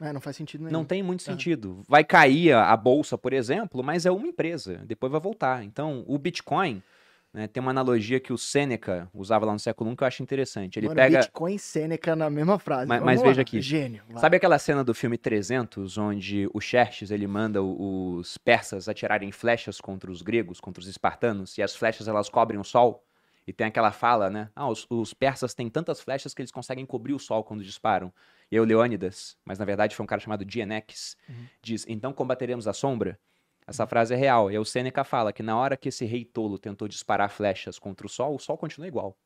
É, 0.00 0.12
não 0.12 0.20
faz 0.20 0.36
sentido 0.36 0.62
nenhum. 0.62 0.72
Não 0.72 0.84
tem 0.84 1.02
muito 1.02 1.22
Aham. 1.22 1.32
sentido. 1.36 1.82
Vai 1.86 2.04
cair 2.04 2.52
a 2.54 2.76
bolsa, 2.76 3.18
por 3.18 3.32
exemplo, 3.32 3.82
mas 3.82 4.06
é 4.06 4.10
uma 4.10 4.26
empresa. 4.26 4.80
Depois 4.86 5.12
vai 5.12 5.20
voltar. 5.20 5.62
Então, 5.62 6.04
o 6.06 6.18
Bitcoin 6.18 6.82
né, 7.32 7.46
tem 7.46 7.60
uma 7.60 7.70
analogia 7.70 8.18
que 8.18 8.32
o 8.32 8.38
Seneca 8.38 9.08
usava 9.14 9.46
lá 9.46 9.52
no 9.52 9.58
século 9.58 9.90
I 9.92 9.96
que 9.96 10.02
eu 10.02 10.06
acho 10.08 10.22
interessante. 10.22 10.78
Ele 10.78 10.86
Mano, 10.88 10.96
pega. 10.96 11.18
Bitcoin 11.20 11.54
e 11.54 11.58
Sêneca 11.58 12.16
na 12.16 12.28
mesma 12.28 12.58
frase. 12.58 12.88
Mas- 12.88 13.02
mas 13.02 13.22
veja 13.22 13.42
aqui. 13.42 13.60
Gênio. 13.60 14.02
vai. 14.08 14.20
Sabe 14.20 14.36
aquela 14.36 14.58
cena 14.58 14.82
do 14.82 14.92
filme 14.94 15.16
300, 15.16 15.96
onde 15.98 16.48
o 16.52 16.60
Xerxes 16.60 17.10
ele 17.10 17.26
manda 17.26 17.62
os 17.62 18.36
persas 18.38 18.88
atirarem 18.88 19.30
flechas 19.32 19.80
contra 19.80 20.10
os 20.10 20.22
gregos, 20.22 20.60
contra 20.60 20.80
os 20.80 20.88
espartanos, 20.88 21.56
e 21.58 21.62
as 21.62 21.74
flechas 21.76 22.08
elas 22.08 22.28
cobrem 22.28 22.58
o 22.60 22.64
sol? 22.64 23.04
E 23.46 23.52
tem 23.52 23.66
aquela 23.66 23.90
fala, 23.90 24.28
né? 24.30 24.48
Ah, 24.54 24.68
os, 24.68 24.86
os 24.90 25.12
persas 25.14 25.54
têm 25.54 25.68
tantas 25.68 25.98
flechas 26.00 26.34
que 26.34 26.40
eles 26.42 26.52
conseguem 26.52 26.84
cobrir 26.86 27.14
o 27.14 27.18
sol 27.18 27.42
quando 27.42 27.64
disparam. 27.64 28.12
E 28.50 28.54
aí 28.56 28.60
o 28.60 28.64
Leônidas, 28.64 29.36
mas 29.44 29.58
na 29.58 29.64
verdade 29.64 29.96
foi 29.96 30.04
um 30.04 30.06
cara 30.06 30.20
chamado 30.20 30.44
Dienex, 30.44 31.16
Uhum. 31.28 31.46
diz: 31.62 31.84
então 31.88 32.12
combateremos 32.12 32.68
a 32.68 32.72
sombra? 32.72 33.18
Essa 33.70 33.86
frase 33.86 34.12
é 34.12 34.16
real. 34.16 34.50
E 34.50 34.58
o 34.58 34.64
Sêneca 34.64 35.04
fala 35.04 35.32
que 35.32 35.44
na 35.44 35.56
hora 35.56 35.76
que 35.76 35.88
esse 35.88 36.04
rei 36.04 36.24
tolo 36.24 36.58
tentou 36.58 36.88
disparar 36.88 37.30
flechas 37.30 37.78
contra 37.78 38.04
o 38.04 38.10
sol, 38.10 38.34
o 38.34 38.38
sol 38.38 38.58
continua 38.58 38.88
igual. 38.88 39.16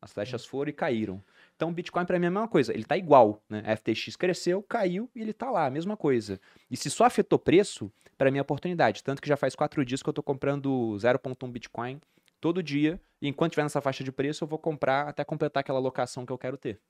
As 0.00 0.12
flechas 0.12 0.46
foram 0.46 0.70
e 0.70 0.72
caíram. 0.72 1.22
Então 1.56 1.68
o 1.68 1.72
Bitcoin 1.72 2.06
para 2.06 2.18
mim 2.18 2.26
é 2.26 2.28
a 2.28 2.30
mesma 2.30 2.48
coisa, 2.48 2.72
ele 2.72 2.84
tá 2.84 2.96
igual, 2.96 3.42
né? 3.48 3.62
A 3.66 3.76
FTX 3.76 4.14
cresceu, 4.16 4.62
caiu 4.62 5.10
e 5.14 5.20
ele 5.20 5.32
tá 5.32 5.50
lá, 5.50 5.66
a 5.66 5.70
mesma 5.70 5.96
coisa. 5.96 6.40
E 6.70 6.76
se 6.76 6.88
só 6.88 7.04
afetou 7.04 7.38
preço, 7.38 7.92
para 8.16 8.30
mim 8.30 8.38
é 8.38 8.42
oportunidade. 8.42 9.02
Tanto 9.02 9.20
que 9.20 9.28
já 9.28 9.36
faz 9.36 9.56
quatro 9.56 9.84
dias 9.84 10.02
que 10.02 10.08
eu 10.08 10.12
tô 10.12 10.22
comprando 10.22 10.96
0.1 10.96 11.50
Bitcoin 11.50 12.00
todo 12.40 12.62
dia. 12.62 12.98
E 13.20 13.28
enquanto 13.28 13.52
tiver 13.52 13.64
nessa 13.64 13.80
faixa 13.80 14.04
de 14.04 14.12
preço, 14.12 14.44
eu 14.44 14.48
vou 14.48 14.58
comprar 14.58 15.08
até 15.08 15.24
completar 15.24 15.60
aquela 15.62 15.80
locação 15.80 16.24
que 16.24 16.32
eu 16.32 16.38
quero 16.38 16.56
ter. 16.56 16.80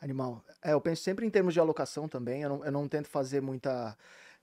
Animal. 0.00 0.44
É, 0.62 0.74
eu 0.74 0.80
penso 0.80 1.02
sempre 1.02 1.26
em 1.26 1.30
termos 1.30 1.54
de 1.54 1.60
alocação 1.60 2.06
também. 2.06 2.42
Eu 2.42 2.48
não, 2.50 2.64
eu 2.64 2.70
não 2.70 2.86
tento 2.86 3.08
fazer 3.08 3.40
muita 3.40 3.96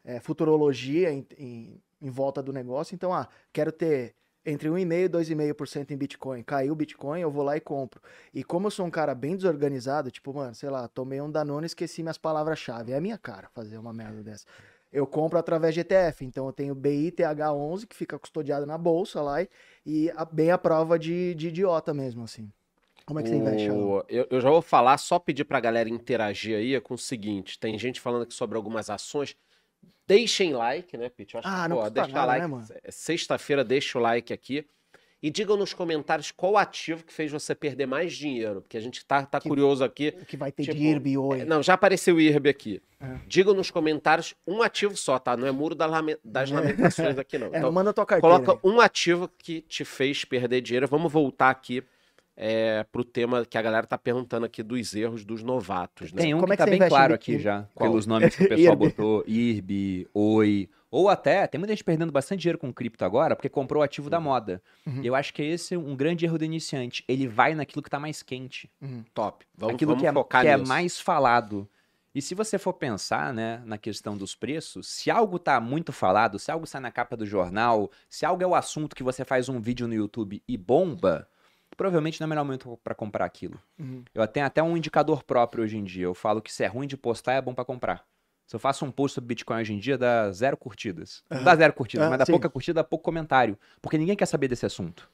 é, 0.03 0.19
futurologia 0.19 1.11
em, 1.11 1.25
em, 1.37 1.81
em 2.01 2.09
volta 2.09 2.41
do 2.41 2.53
negócio. 2.53 2.95
Então, 2.95 3.13
ah, 3.13 3.27
quero 3.53 3.71
ter 3.71 4.15
entre 4.45 4.69
1,5% 4.69 5.05
e 5.05 5.09
2,5% 5.09 5.91
em 5.91 5.97
Bitcoin. 5.97 6.43
Caiu 6.43 6.73
o 6.73 6.75
Bitcoin, 6.75 7.19
eu 7.21 7.29
vou 7.29 7.43
lá 7.43 7.57
e 7.57 7.59
compro. 7.59 8.01
E 8.33 8.43
como 8.43 8.67
eu 8.67 8.71
sou 8.71 8.85
um 8.85 8.89
cara 8.91 9.13
bem 9.13 9.35
desorganizado, 9.35 10.09
tipo, 10.09 10.33
mano, 10.33 10.55
sei 10.55 10.69
lá, 10.69 10.87
tomei 10.87 11.21
um 11.21 11.29
Danone 11.29 11.65
e 11.65 11.67
esqueci 11.67 12.01
minhas 12.01 12.17
palavras-chave. 12.17 12.91
É 12.93 12.95
a 12.97 13.01
minha 13.01 13.17
cara 13.17 13.49
fazer 13.49 13.77
uma 13.77 13.93
merda 13.93 14.23
dessa. 14.23 14.45
Eu 14.91 15.05
compro 15.05 15.37
através 15.37 15.75
de 15.75 15.81
ETF, 15.81 16.25
então 16.25 16.47
eu 16.47 16.53
tenho 16.53 16.73
BITH11 16.73 17.85
que 17.85 17.95
fica 17.95 18.17
custodiado 18.17 18.65
na 18.65 18.77
bolsa 18.77 19.21
lá 19.21 19.41
e, 19.41 19.49
e 19.85 20.11
a- 20.15 20.25
bem 20.25 20.49
a 20.51 20.57
prova 20.57 20.97
de, 20.97 21.35
de 21.35 21.49
idiota 21.49 21.93
mesmo, 21.93 22.23
assim. 22.23 22.51
Como 23.05 23.19
é 23.19 23.23
que 23.23 23.29
você 23.29 23.35
investe? 23.35 23.71
O- 23.71 24.03
eu, 24.07 24.25
eu 24.29 24.41
já 24.41 24.49
vou 24.49 24.61
falar, 24.61 24.97
só 24.97 25.19
pedir 25.19 25.43
pra 25.43 25.59
galera 25.59 25.89
interagir 25.89 26.57
aí 26.57 26.73
é 26.75 26.79
com 26.79 26.93
o 26.93 26.97
seguinte: 26.97 27.59
tem 27.59 27.77
gente 27.77 27.99
falando 28.01 28.23
aqui 28.23 28.33
sobre 28.33 28.55
algumas 28.57 28.89
ações. 28.89 29.35
Deixem 30.07 30.53
like, 30.53 30.97
né, 30.97 31.09
Pete? 31.09 31.35
Eu 31.35 31.39
acho 31.39 31.47
Ah, 31.47 31.63
que, 31.63 31.69
não 31.69 31.77
pô, 31.83 31.89
deixa 31.89 32.09
nada, 32.11 32.25
like. 32.25 32.41
né, 32.41 32.47
mano? 32.47 32.65
É 32.83 32.91
Sexta-feira, 32.91 33.63
deixa 33.63 33.97
o 33.99 34.01
like 34.01 34.33
aqui. 34.33 34.65
E 35.21 35.29
digam 35.29 35.57
nos 35.57 35.73
comentários 35.73 36.31
qual 36.31 36.55
ativo 36.57 37.03
que 37.03 37.11
fez 37.13 37.29
você 37.29 37.53
perder 37.53 37.85
mais 37.85 38.13
dinheiro. 38.13 38.61
Porque 38.61 38.77
a 38.77 38.79
gente 38.79 39.05
tá, 39.05 39.25
tá 39.25 39.39
Que- 39.39 39.49
curioso 39.49 39.83
aqui. 39.83 40.13
Que 40.13 40.37
vai 40.37 40.49
ter 40.49 40.63
tipo, 40.63 40.77
de 40.77 40.81
IRB 40.83 41.17
hoje? 41.17 41.41
É, 41.41 41.45
Não, 41.45 41.61
já 41.61 41.73
apareceu 41.73 42.15
o 42.15 42.21
IRB 42.21 42.49
aqui. 42.49 42.81
É. 43.01 43.17
Digam 43.27 43.53
nos 43.53 43.69
comentários 43.69 44.33
um 44.47 44.61
ativo 44.61 44.95
só, 44.95 45.19
tá? 45.19 45.35
Não 45.35 45.45
é 45.45 45.51
muro 45.51 45.75
da 45.75 45.85
lame- 45.85 46.17
das 46.23 46.49
É. 46.49 46.53
lamentações 46.55 47.17
aqui, 47.17 47.37
não. 47.37 47.47
Então, 47.69 47.69
manda 47.71 47.91
tua 47.93 48.05
carteira. 48.05 48.39
coloca 48.43 48.65
um 48.67 48.79
ativo 48.79 49.27
que 49.37 49.59
te 49.61 49.83
fez 49.83 50.23
perder 50.23 50.61
dinheiro. 50.61 50.87
Vamos 50.87 51.11
voltar 51.11 51.49
aqui 51.49 51.83
é, 52.41 52.85
pro 52.89 53.03
tema 53.03 53.45
que 53.45 53.57
a 53.57 53.61
galera 53.61 53.85
tá 53.85 53.97
perguntando 53.97 54.45
aqui 54.45 54.63
dos 54.63 54.95
erros 54.95 55.25
dos 55.25 55.43
novatos, 55.43 56.13
né? 56.13 56.21
Tem 56.21 56.33
um 56.33 56.39
Como 56.39 56.47
que 56.47 56.53
é 56.53 56.55
que 56.55 56.63
tá 56.63 56.71
você 56.71 56.79
bem 56.79 56.87
claro 56.87 57.13
aqui 57.13 57.37
já, 57.37 57.67
Qual? 57.75 57.89
pelos 57.89 58.07
nomes 58.07 58.33
que 58.33 58.45
o 58.45 58.47
pessoal 58.47 58.75
botou, 58.77 59.25
IRB, 59.27 60.07
Oi, 60.13 60.69
ou 60.89 61.09
até, 61.09 61.45
tem 61.47 61.59
muita 61.59 61.73
gente 61.73 61.83
perdendo 61.83 62.13
bastante 62.13 62.39
dinheiro 62.39 62.57
com 62.57 62.71
cripto 62.71 63.03
agora, 63.03 63.35
porque 63.35 63.49
comprou 63.49 63.81
o 63.81 63.83
ativo 63.83 64.09
da 64.09 64.21
moda. 64.21 64.63
Uhum. 64.87 65.03
E 65.03 65.07
eu 65.07 65.15
acho 65.15 65.33
que 65.33 65.43
esse 65.43 65.75
é 65.75 65.77
um 65.77 65.95
grande 65.97 66.25
erro 66.25 66.37
do 66.37 66.45
iniciante, 66.45 67.03
ele 67.09 67.27
vai 67.27 67.53
naquilo 67.53 67.83
que 67.83 67.89
tá 67.89 67.99
mais 67.99 68.23
quente. 68.23 68.71
Top. 69.13 69.45
Vamos, 69.57 69.75
aquilo 69.75 69.89
vamos 69.91 70.01
que, 70.01 70.07
é, 70.07 70.13
focar 70.13 70.41
que 70.41 70.47
é 70.47 70.55
nisso. 70.55 70.69
mais 70.69 70.97
falado. 70.97 71.69
E 72.15 72.21
se 72.21 72.33
você 72.33 72.57
for 72.57 72.73
pensar, 72.73 73.33
né, 73.33 73.61
na 73.65 73.77
questão 73.77 74.17
dos 74.17 74.33
preços, 74.33 74.87
se 74.87 75.11
algo 75.11 75.37
tá 75.37 75.59
muito 75.59 75.91
falado, 75.91 76.39
se 76.39 76.49
algo 76.49 76.65
sai 76.65 76.79
na 76.79 76.89
capa 76.89 77.17
do 77.17 77.25
jornal, 77.25 77.91
se 78.09 78.25
algo 78.25 78.41
é 78.41 78.47
o 78.47 78.55
assunto 78.55 78.95
que 78.95 79.03
você 79.03 79.25
faz 79.25 79.49
um 79.49 79.59
vídeo 79.59 79.87
no 79.87 79.93
YouTube 79.93 80.41
e 80.47 80.57
bomba, 80.57 81.27
provavelmente 81.79 82.19
não 82.19 82.25
é 82.25 82.27
o 82.27 82.29
melhor 82.29 82.43
momento 82.43 82.77
para 82.83 82.93
comprar 82.93 83.23
aquilo. 83.23 83.57
Uhum. 83.79 84.03
Eu 84.13 84.27
tenho 84.27 84.45
até 84.45 84.61
um 84.61 84.75
indicador 84.75 85.23
próprio 85.23 85.63
hoje 85.63 85.77
em 85.77 85.83
dia. 85.85 86.03
Eu 86.03 86.13
falo 86.13 86.41
que 86.41 86.51
se 86.51 86.61
é 86.61 86.67
ruim 86.67 86.85
de 86.85 86.97
postar, 86.97 87.35
é 87.35 87.41
bom 87.41 87.53
para 87.53 87.63
comprar. 87.63 88.03
Se 88.45 88.53
eu 88.53 88.59
faço 88.59 88.83
um 88.83 88.91
post 88.91 89.15
sobre 89.15 89.29
Bitcoin 89.29 89.61
hoje 89.61 89.73
em 89.73 89.79
dia, 89.79 89.97
dá 89.97 90.29
zero 90.33 90.57
curtidas. 90.57 91.23
Não 91.29 91.41
dá 91.41 91.55
zero 91.55 91.71
curtidas, 91.71 92.07
Ah, 92.07 92.09
mas 92.09 92.19
dá 92.19 92.25
sim. 92.25 92.33
pouca 92.33 92.49
curtida, 92.49 92.81
dá 92.81 92.83
pouco 92.83 93.05
comentário. 93.05 93.57
Porque 93.81 93.97
ninguém 93.97 94.17
quer 94.17 94.25
saber 94.25 94.49
desse 94.49 94.65
assunto. 94.65 95.09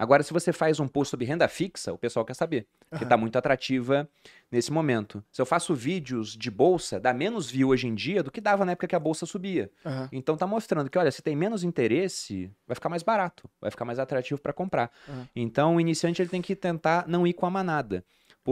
Agora, 0.00 0.22
se 0.22 0.32
você 0.32 0.50
faz 0.50 0.80
um 0.80 0.88
post 0.88 1.10
sobre 1.10 1.26
renda 1.26 1.46
fixa, 1.46 1.92
o 1.92 1.98
pessoal 1.98 2.24
quer 2.24 2.32
saber. 2.32 2.66
Porque 2.88 3.04
tá 3.04 3.18
muito 3.18 3.36
atrativa 3.36 4.08
nesse 4.50 4.72
momento. 4.72 5.22
Se 5.30 5.42
eu 5.42 5.44
faço 5.44 5.74
vídeos 5.74 6.34
de 6.34 6.50
bolsa, 6.50 6.98
dá 6.98 7.12
menos 7.12 7.50
view 7.50 7.68
hoje 7.68 7.86
em 7.86 7.94
dia 7.94 8.22
do 8.22 8.30
que 8.30 8.40
dava 8.40 8.64
na 8.64 8.72
época 8.72 8.88
que 8.88 8.96
a 8.96 8.98
bolsa 8.98 9.26
subia. 9.26 9.70
Aham. 9.84 10.08
Então 10.10 10.38
tá 10.38 10.46
mostrando 10.46 10.88
que, 10.88 10.96
olha, 10.96 11.10
se 11.10 11.20
tem 11.20 11.36
menos 11.36 11.62
interesse, 11.62 12.50
vai 12.66 12.74
ficar 12.74 12.88
mais 12.88 13.02
barato, 13.02 13.46
vai 13.60 13.70
ficar 13.70 13.84
mais 13.84 13.98
atrativo 13.98 14.40
para 14.40 14.54
comprar. 14.54 14.90
Uhum. 15.06 15.26
Então 15.36 15.76
o 15.76 15.80
iniciante 15.80 16.22
ele 16.22 16.30
tem 16.30 16.40
que 16.40 16.56
tentar 16.56 17.06
não 17.06 17.26
ir 17.26 17.34
com 17.34 17.44
a 17.44 17.50
manada. 17.50 18.02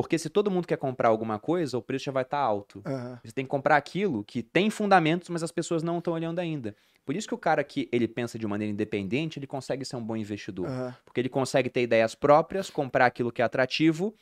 Porque 0.00 0.16
se 0.16 0.30
todo 0.30 0.48
mundo 0.48 0.64
quer 0.64 0.76
comprar 0.76 1.08
alguma 1.08 1.40
coisa, 1.40 1.76
o 1.76 1.82
preço 1.82 2.04
já 2.04 2.12
vai 2.12 2.22
estar 2.22 2.38
alto. 2.38 2.80
Aham. 2.86 3.18
Você 3.20 3.32
tem 3.32 3.44
que 3.44 3.50
comprar 3.50 3.76
aquilo 3.76 4.22
que 4.22 4.44
tem 4.44 4.70
fundamentos, 4.70 5.28
mas 5.28 5.42
as 5.42 5.50
pessoas 5.50 5.82
não 5.82 5.98
estão 5.98 6.14
olhando 6.14 6.38
ainda. 6.38 6.76
Por 7.04 7.16
isso 7.16 7.26
que 7.26 7.34
o 7.34 7.38
cara 7.38 7.64
que 7.64 7.88
ele 7.90 8.06
pensa 8.06 8.38
de 8.38 8.46
maneira 8.46 8.72
independente, 8.72 9.40
ele 9.40 9.46
consegue 9.48 9.84
ser 9.84 9.96
um 9.96 10.04
bom 10.04 10.16
investidor. 10.16 10.68
Aham. 10.68 10.94
Porque 11.04 11.20
ele 11.20 11.28
consegue 11.28 11.68
ter 11.68 11.82
ideias 11.82 12.14
próprias, 12.14 12.70
comprar 12.70 13.06
aquilo 13.06 13.32
que 13.32 13.42
é 13.42 13.44
atrativo, 13.44 14.14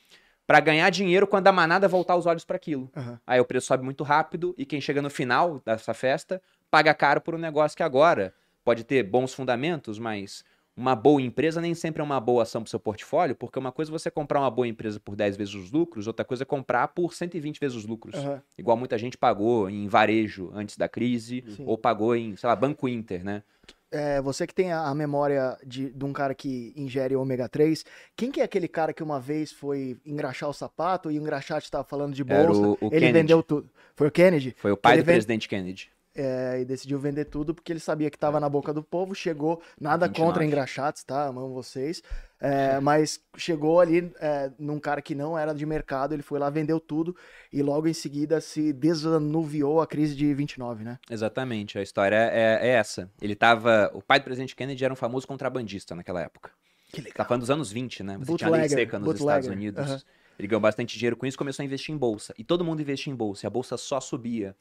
para 0.47 0.61
ganhar 0.61 0.89
dinheiro 0.89 1.27
quando 1.27 1.47
a 1.49 1.53
manada 1.53 1.87
voltar 1.87 2.17
os 2.17 2.25
olhos 2.25 2.43
para 2.43 2.57
aquilo. 2.57 2.91
Aham. 2.97 3.21
Aí 3.27 3.39
o 3.39 3.45
preço 3.45 3.67
sobe 3.67 3.85
muito 3.85 4.03
rápido 4.03 4.55
e 4.57 4.65
quem 4.65 4.81
chega 4.81 5.03
no 5.03 5.11
final 5.11 5.61
dessa 5.62 5.93
festa 5.93 6.41
paga 6.71 6.95
caro 6.95 7.21
por 7.21 7.35
um 7.35 7.39
negócio 7.39 7.77
que 7.77 7.83
agora 7.83 8.33
pode 8.65 8.83
ter 8.83 9.03
bons 9.03 9.35
fundamentos, 9.35 9.99
mas 9.99 10.43
uma 10.77 10.95
boa 10.95 11.23
empresa 11.23 11.61
nem 11.61 11.75
sempre 11.75 12.01
é 12.03 12.05
uma 12.05 12.21
boa 12.21 12.43
ação 12.43 12.62
para 12.62 12.69
seu 12.71 12.79
portfólio, 12.79 13.35
porque 13.35 13.59
uma 13.59 13.73
coisa 13.73 13.91
é 13.91 13.93
você 13.93 14.11
comprar 14.11 14.41
uma 14.41 14.51
boa 14.51 14.69
empresa 14.69 15.01
por 15.01 15.17
10 15.17 15.37
vezes 15.37 15.55
os 15.55 15.71
lucros, 15.73 16.07
outra 16.07 16.25
coisa 16.25 16.43
é 16.43 16.47
comprar 16.47 16.89
por 16.89 17.15
120 17.15 17.59
vezes 17.59 17.77
os 17.77 17.87
lucros. 17.87 18.15
Aham. 18.15 18.43
Igual 18.59 18.77
muita 18.77 18.99
gente 18.99 19.17
pagou 19.17 19.71
em 19.71 19.89
varejo 19.89 20.51
antes 20.53 20.77
da 20.77 20.89
crise, 20.89 21.43
Sim. 21.57 21.65
ou 21.67 21.79
pagou 21.79 22.15
em, 22.15 22.37
sei 22.37 22.47
lá, 22.49 22.55
Banco 22.55 22.87
Inter, 22.89 23.25
né? 23.25 23.43
É, 23.91 24.21
você 24.21 24.47
que 24.47 24.55
tem 24.55 24.73
a, 24.73 24.93
memória 24.95 25.57
de, 25.65 25.91
de 25.91 26.05
um 26.05 26.12
cara 26.12 26.35
que 26.35 26.73
ingere 26.77 27.15
ômega 27.17 27.49
3, 27.49 27.85
quem 28.17 28.31
que 28.31 28.41
é 28.41 28.45
aquele 28.45 28.67
cara 28.69 28.93
que 28.93 29.03
uma 29.03 29.19
vez 29.19 29.53
foi 29.53 29.97
engraxar 30.05 30.51
o 30.51 30.53
sapato 30.53 31.11
e 31.11 31.19
o 31.19 31.23
engraxate 31.23 31.65
estava 31.67 31.85
falando 31.85 32.12
de 32.12 32.23
bolsa, 32.25 32.61
o- 32.61 32.73
o 32.73 32.77
ele 32.87 32.91
Kennedy. 33.01 33.12
vendeu 33.12 33.43
tudo. 33.43 33.71
Foi 33.95 34.09
o 34.09 34.11
Kennedy? 34.11 34.55
Foi 34.59 34.73
o 34.73 34.77
pai 34.77 34.95
Ele 34.97 35.03
do 35.03 35.07
vem- 35.07 35.15
presidente 35.15 35.49
Kennedy. 35.49 35.89
É, 36.17 36.61
e 36.61 36.65
decidiu 36.65 36.99
vender 36.99 37.27
tudo 37.27 37.55
porque 37.55 37.71
ele 37.71 37.81
sabia 37.81 38.09
que 38.09 38.17
estava 38.17 38.41
na 38.41 38.49
boca 38.49 38.73
do 38.73 38.83
povo, 38.83 39.15
chegou, 39.15 39.61
nada 39.79 40.07
29. 40.07 40.27
contra 40.27 40.45
engraxates, 40.45 41.05
tá? 41.05 41.27
Amamos 41.27 41.53
vocês. 41.53 42.03
É, 42.41 42.81
mas 42.81 43.21
chegou 43.37 43.81
ali 43.81 44.11
é, 44.19 44.51
num 44.59 44.81
cara 44.81 45.03
que 45.03 45.15
não 45.15 45.37
era 45.37 45.53
de 45.53 45.67
mercado, 45.67 46.15
ele 46.15 46.23
foi 46.23 46.39
lá, 46.39 46.49
vendeu 46.49 46.81
tudo 46.81 47.15
e 47.53 47.63
logo 47.63 47.87
em 47.87 47.93
seguida 47.93 48.41
se 48.41 48.73
desanuviou 48.73 49.81
a 49.81 49.87
crise 49.87 50.17
de 50.17 50.33
29, 50.33 50.85
né? 50.85 50.99
Exatamente, 51.11 51.79
a 51.79 51.83
história 51.83 52.17
é, 52.33 52.67
é 52.67 52.69
essa. 52.69 53.11
Ele 53.21 53.35
tava. 53.35 53.91
O 53.93 54.01
pai 54.01 54.19
do 54.19 54.25
presidente 54.25 54.57
Kennedy 54.57 54.85
era 54.85 54.93
um 54.93 54.97
famoso 54.97 55.27
contrabandista 55.27 55.95
naquela 55.95 56.23
época. 56.23 56.51
Que 56.89 57.03
Tá 57.03 57.09
legal. 57.09 57.27
falando 57.27 57.41
dos 57.41 57.51
anos 57.51 57.71
20, 57.71 58.03
né? 58.03 58.19
Você 58.19 58.37
tinha 58.37 58.51
lei 58.51 58.69
seca 58.69 58.99
nos 58.99 59.07
bootlegger, 59.07 59.41
Estados 59.41 59.49
Unidos. 59.49 59.91
aham. 59.91 60.01
Ele 60.39 60.49
ganhou 60.49 60.61
bastante 60.61 60.97
dinheiro 60.97 61.17
com 61.17 61.27
isso 61.27 61.35
e 61.35 61.39
começou 61.39 61.63
a 61.63 61.67
investir 61.67 61.95
em 61.95 61.99
bolsa. 61.99 62.35
E 62.39 62.45
todo 62.45 62.65
mundo 62.65 62.81
investia 62.83 63.13
em 63.13 63.17
bolsa, 63.17 63.45
e 63.45 63.49
a 63.49 63.51
bolsa 63.51 63.77
só 63.77 64.01
subia. 64.01 64.55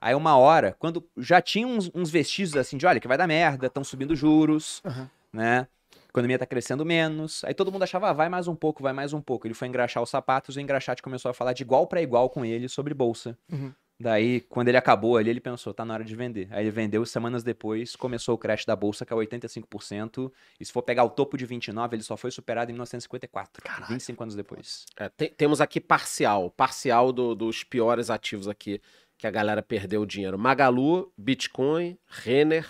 Aí 0.00 0.14
uma 0.14 0.36
hora, 0.36 0.74
quando 0.78 1.06
já 1.16 1.40
tinha 1.42 1.66
uns, 1.66 1.90
uns 1.94 2.10
vestígios 2.10 2.56
assim 2.56 2.76
de, 2.76 2.86
olha, 2.86 2.98
que 3.00 3.08
vai 3.08 3.18
dar 3.18 3.26
merda, 3.26 3.66
estão 3.66 3.84
subindo 3.84 4.16
juros, 4.16 4.80
Aham. 4.84 5.10
né? 5.32 5.66
A 5.92 6.08
economia 6.10 6.38
tá 6.38 6.46
crescendo 6.46 6.84
menos. 6.84 7.44
Aí 7.44 7.54
todo 7.54 7.70
mundo 7.70 7.82
achava, 7.82 8.08
ah, 8.10 8.12
vai 8.12 8.28
mais 8.28 8.48
um 8.48 8.54
pouco, 8.54 8.82
vai 8.82 8.92
mais 8.92 9.12
um 9.12 9.20
pouco. 9.20 9.46
Ele 9.46 9.54
foi 9.54 9.68
engraxar 9.68 10.02
os 10.02 10.10
sapatos, 10.10 10.56
o 10.56 10.60
engraxate 10.60 11.02
começou 11.02 11.30
a 11.30 11.34
falar 11.34 11.52
de 11.52 11.62
igual 11.62 11.86
para 11.86 12.02
igual 12.02 12.28
com 12.30 12.44
ele 12.44 12.68
sobre 12.68 12.94
bolsa. 12.94 13.36
Uhum. 13.52 13.72
Daí, 14.02 14.40
quando 14.40 14.68
ele 14.68 14.78
acabou 14.78 15.18
ali, 15.18 15.28
ele 15.28 15.40
pensou, 15.42 15.74
tá 15.74 15.84
na 15.84 15.92
hora 15.92 16.02
de 16.04 16.16
vender. 16.16 16.48
Aí 16.50 16.62
ele 16.64 16.70
vendeu, 16.70 17.04
semanas 17.04 17.42
depois, 17.44 17.94
começou 17.94 18.34
o 18.34 18.38
crash 18.38 18.64
da 18.64 18.74
bolsa, 18.74 19.04
que 19.04 19.12
é 19.12 19.16
85%. 19.16 20.32
E 20.58 20.64
se 20.64 20.72
for 20.72 20.82
pegar 20.82 21.04
o 21.04 21.10
topo 21.10 21.36
de 21.36 21.44
29, 21.44 21.96
ele 21.96 22.02
só 22.02 22.16
foi 22.16 22.30
superado 22.30 22.70
em 22.70 22.74
1954, 22.74 23.62
25 23.88 24.22
anos 24.22 24.34
depois. 24.34 24.86
É, 24.96 25.08
te- 25.10 25.28
temos 25.28 25.60
aqui 25.60 25.80
parcial, 25.80 26.50
parcial 26.50 27.12
do- 27.12 27.34
dos 27.34 27.62
piores 27.62 28.08
ativos 28.08 28.48
aqui 28.48 28.80
que 29.20 29.26
a 29.26 29.30
galera 29.30 29.62
perdeu 29.62 30.04
dinheiro. 30.06 30.38
Magalu, 30.38 31.12
Bitcoin, 31.16 31.98
Renner. 32.08 32.66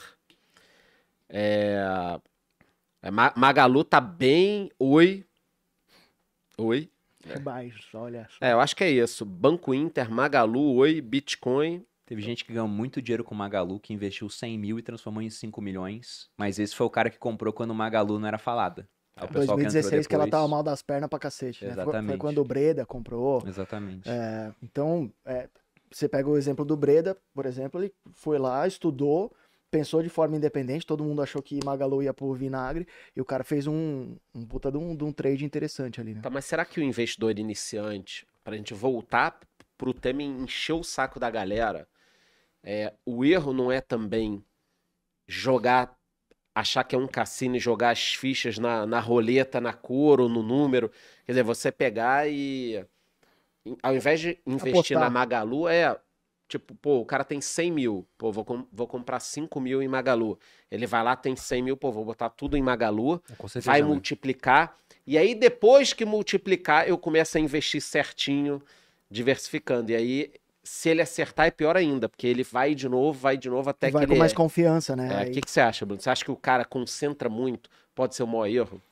É, 1.28 2.20
é, 3.02 3.10
Ma- 3.10 3.32
Magalu 3.36 3.84
tá 3.84 4.00
bem. 4.00 4.70
Oi. 4.78 5.24
Oi. 6.58 6.90
Mas, 7.44 7.74
olha 7.94 8.26
só. 8.30 8.44
É, 8.44 8.52
eu 8.52 8.60
acho 8.60 8.74
que 8.74 8.82
é 8.82 8.90
isso. 8.90 9.24
Banco 9.24 9.72
Inter, 9.74 10.10
Magalu, 10.10 10.74
Oi, 10.76 11.00
Bitcoin. 11.00 11.84
Teve 12.04 12.22
gente 12.22 12.44
que 12.44 12.52
ganhou 12.52 12.66
muito 12.66 13.00
dinheiro 13.00 13.22
com 13.22 13.34
o 13.34 13.38
Magalu, 13.38 13.78
que 13.78 13.92
investiu 13.94 14.28
100 14.28 14.58
mil 14.58 14.78
e 14.78 14.82
transformou 14.82 15.22
em 15.22 15.30
5 15.30 15.62
milhões. 15.62 16.28
Mas 16.36 16.58
esse 16.58 16.74
foi 16.74 16.86
o 16.86 16.90
cara 16.90 17.08
que 17.08 17.18
comprou 17.18 17.52
quando 17.52 17.70
o 17.70 17.74
Magalu 17.74 18.18
não 18.18 18.26
era 18.26 18.38
falada. 18.38 18.88
O 19.16 19.28
pessoal 19.28 19.58
que 19.58 19.64
entrou 19.64 19.82
2016 19.82 20.06
que 20.08 20.14
ela 20.14 20.26
tava 20.26 20.48
mal 20.48 20.62
das 20.62 20.82
pernas 20.82 21.08
pra 21.08 21.18
cacete, 21.18 21.64
né? 21.64 21.74
Foi- 21.84 22.02
Foi, 22.02 22.16
quando 22.16 22.38
o 22.38 22.44
Breda 22.44 22.84
comprou. 22.86 23.44
Exatamente. 23.46 24.08
É, 24.08 24.50
então, 24.62 25.12
é, 25.24 25.48
você 25.90 26.08
pega 26.08 26.28
o 26.28 26.36
exemplo 26.36 26.64
do 26.64 26.76
Breda, 26.76 27.16
por 27.34 27.46
exemplo, 27.46 27.80
ele 27.80 27.92
foi 28.12 28.38
lá, 28.38 28.66
estudou, 28.66 29.34
pensou 29.70 30.02
de 30.02 30.08
forma 30.08 30.36
independente, 30.36 30.86
todo 30.86 31.04
mundo 31.04 31.22
achou 31.22 31.42
que 31.42 31.60
Magalu 31.64 32.02
ia 32.02 32.14
pro 32.14 32.32
vinagre, 32.32 32.86
e 33.14 33.20
o 33.20 33.24
cara 33.24 33.44
fez 33.44 33.66
um, 33.66 34.16
um 34.34 34.44
puta 34.44 34.70
de 34.70 34.78
um, 34.78 34.94
de 34.94 35.04
um 35.04 35.12
trade 35.12 35.44
interessante 35.44 36.00
ali, 36.00 36.14
né? 36.14 36.20
Tá, 36.20 36.30
mas 36.30 36.44
será 36.44 36.64
que 36.64 36.80
o 36.80 36.82
investidor 36.82 37.38
iniciante, 37.38 38.26
pra 38.42 38.56
gente 38.56 38.74
voltar 38.74 39.38
pro 39.76 39.94
tema 39.94 40.22
e 40.22 40.26
encher 40.26 40.74
o 40.74 40.82
saco 40.82 41.18
da 41.18 41.30
galera, 41.30 41.88
é, 42.62 42.92
o 43.06 43.24
erro 43.24 43.52
não 43.52 43.72
é 43.72 43.80
também 43.80 44.44
jogar, 45.26 45.96
achar 46.54 46.84
que 46.84 46.94
é 46.94 46.98
um 46.98 47.06
cassino 47.06 47.56
e 47.56 47.60
jogar 47.60 47.90
as 47.90 48.14
fichas 48.14 48.58
na, 48.58 48.84
na 48.84 49.00
roleta, 49.00 49.60
na 49.60 49.72
cor 49.72 50.20
ou 50.20 50.28
no 50.28 50.42
número? 50.42 50.90
Quer 51.24 51.32
dizer, 51.32 51.42
você 51.42 51.72
pegar 51.72 52.28
e. 52.28 52.84
Ao 53.82 53.94
invés 53.94 54.20
de 54.20 54.38
investir 54.46 54.98
na 54.98 55.10
Magalu, 55.10 55.68
é. 55.68 55.96
Tipo, 56.48 56.74
pô, 56.74 56.98
o 56.98 57.04
cara 57.04 57.22
tem 57.22 57.40
100 57.40 57.70
mil, 57.70 58.04
pô, 58.18 58.32
vou, 58.32 58.44
com- 58.44 58.66
vou 58.72 58.84
comprar 58.88 59.20
5 59.20 59.60
mil 59.60 59.80
em 59.80 59.86
Magalu. 59.86 60.36
Ele 60.68 60.84
vai 60.84 61.00
lá, 61.04 61.14
tem 61.14 61.36
100 61.36 61.62
mil, 61.62 61.76
pô, 61.76 61.92
vou 61.92 62.04
botar 62.04 62.28
tudo 62.28 62.56
em 62.56 62.62
Magalu 62.62 63.22
Com 63.38 63.46
certeza, 63.46 63.70
vai 63.70 63.80
né? 63.80 63.86
multiplicar. 63.86 64.76
E 65.06 65.16
aí, 65.16 65.32
depois 65.36 65.92
que 65.92 66.04
multiplicar, 66.04 66.88
eu 66.88 66.98
começo 66.98 67.38
a 67.38 67.40
investir 67.40 67.80
certinho, 67.80 68.60
diversificando. 69.10 69.92
E 69.92 69.94
aí, 69.96 70.32
se 70.62 70.88
ele 70.88 71.02
acertar, 71.02 71.46
é 71.46 71.50
pior 71.50 71.76
ainda, 71.76 72.08
porque 72.08 72.26
ele 72.26 72.42
vai 72.42 72.74
de 72.74 72.88
novo, 72.88 73.18
vai 73.18 73.36
de 73.36 73.48
novo 73.48 73.70
até 73.70 73.90
vai 73.90 74.02
que 74.02 74.06
com 74.08 74.12
ele 74.14 74.18
mais 74.18 74.32
é. 74.32 74.34
confiança, 74.34 74.96
né? 74.96 75.08
É, 75.08 75.14
O 75.14 75.18
Aí- 75.20 75.30
que, 75.30 75.40
que 75.40 75.50
você 75.50 75.60
acha, 75.60 75.86
Bruno? 75.86 76.00
Você 76.02 76.10
acha 76.10 76.24
que 76.24 76.30
o 76.30 76.36
cara 76.36 76.64
concentra 76.64 77.28
muito? 77.28 77.70
Pode 77.94 78.14
ser 78.14 78.22
o 78.22 78.26
maior 78.26 78.46
erro? 78.46 78.82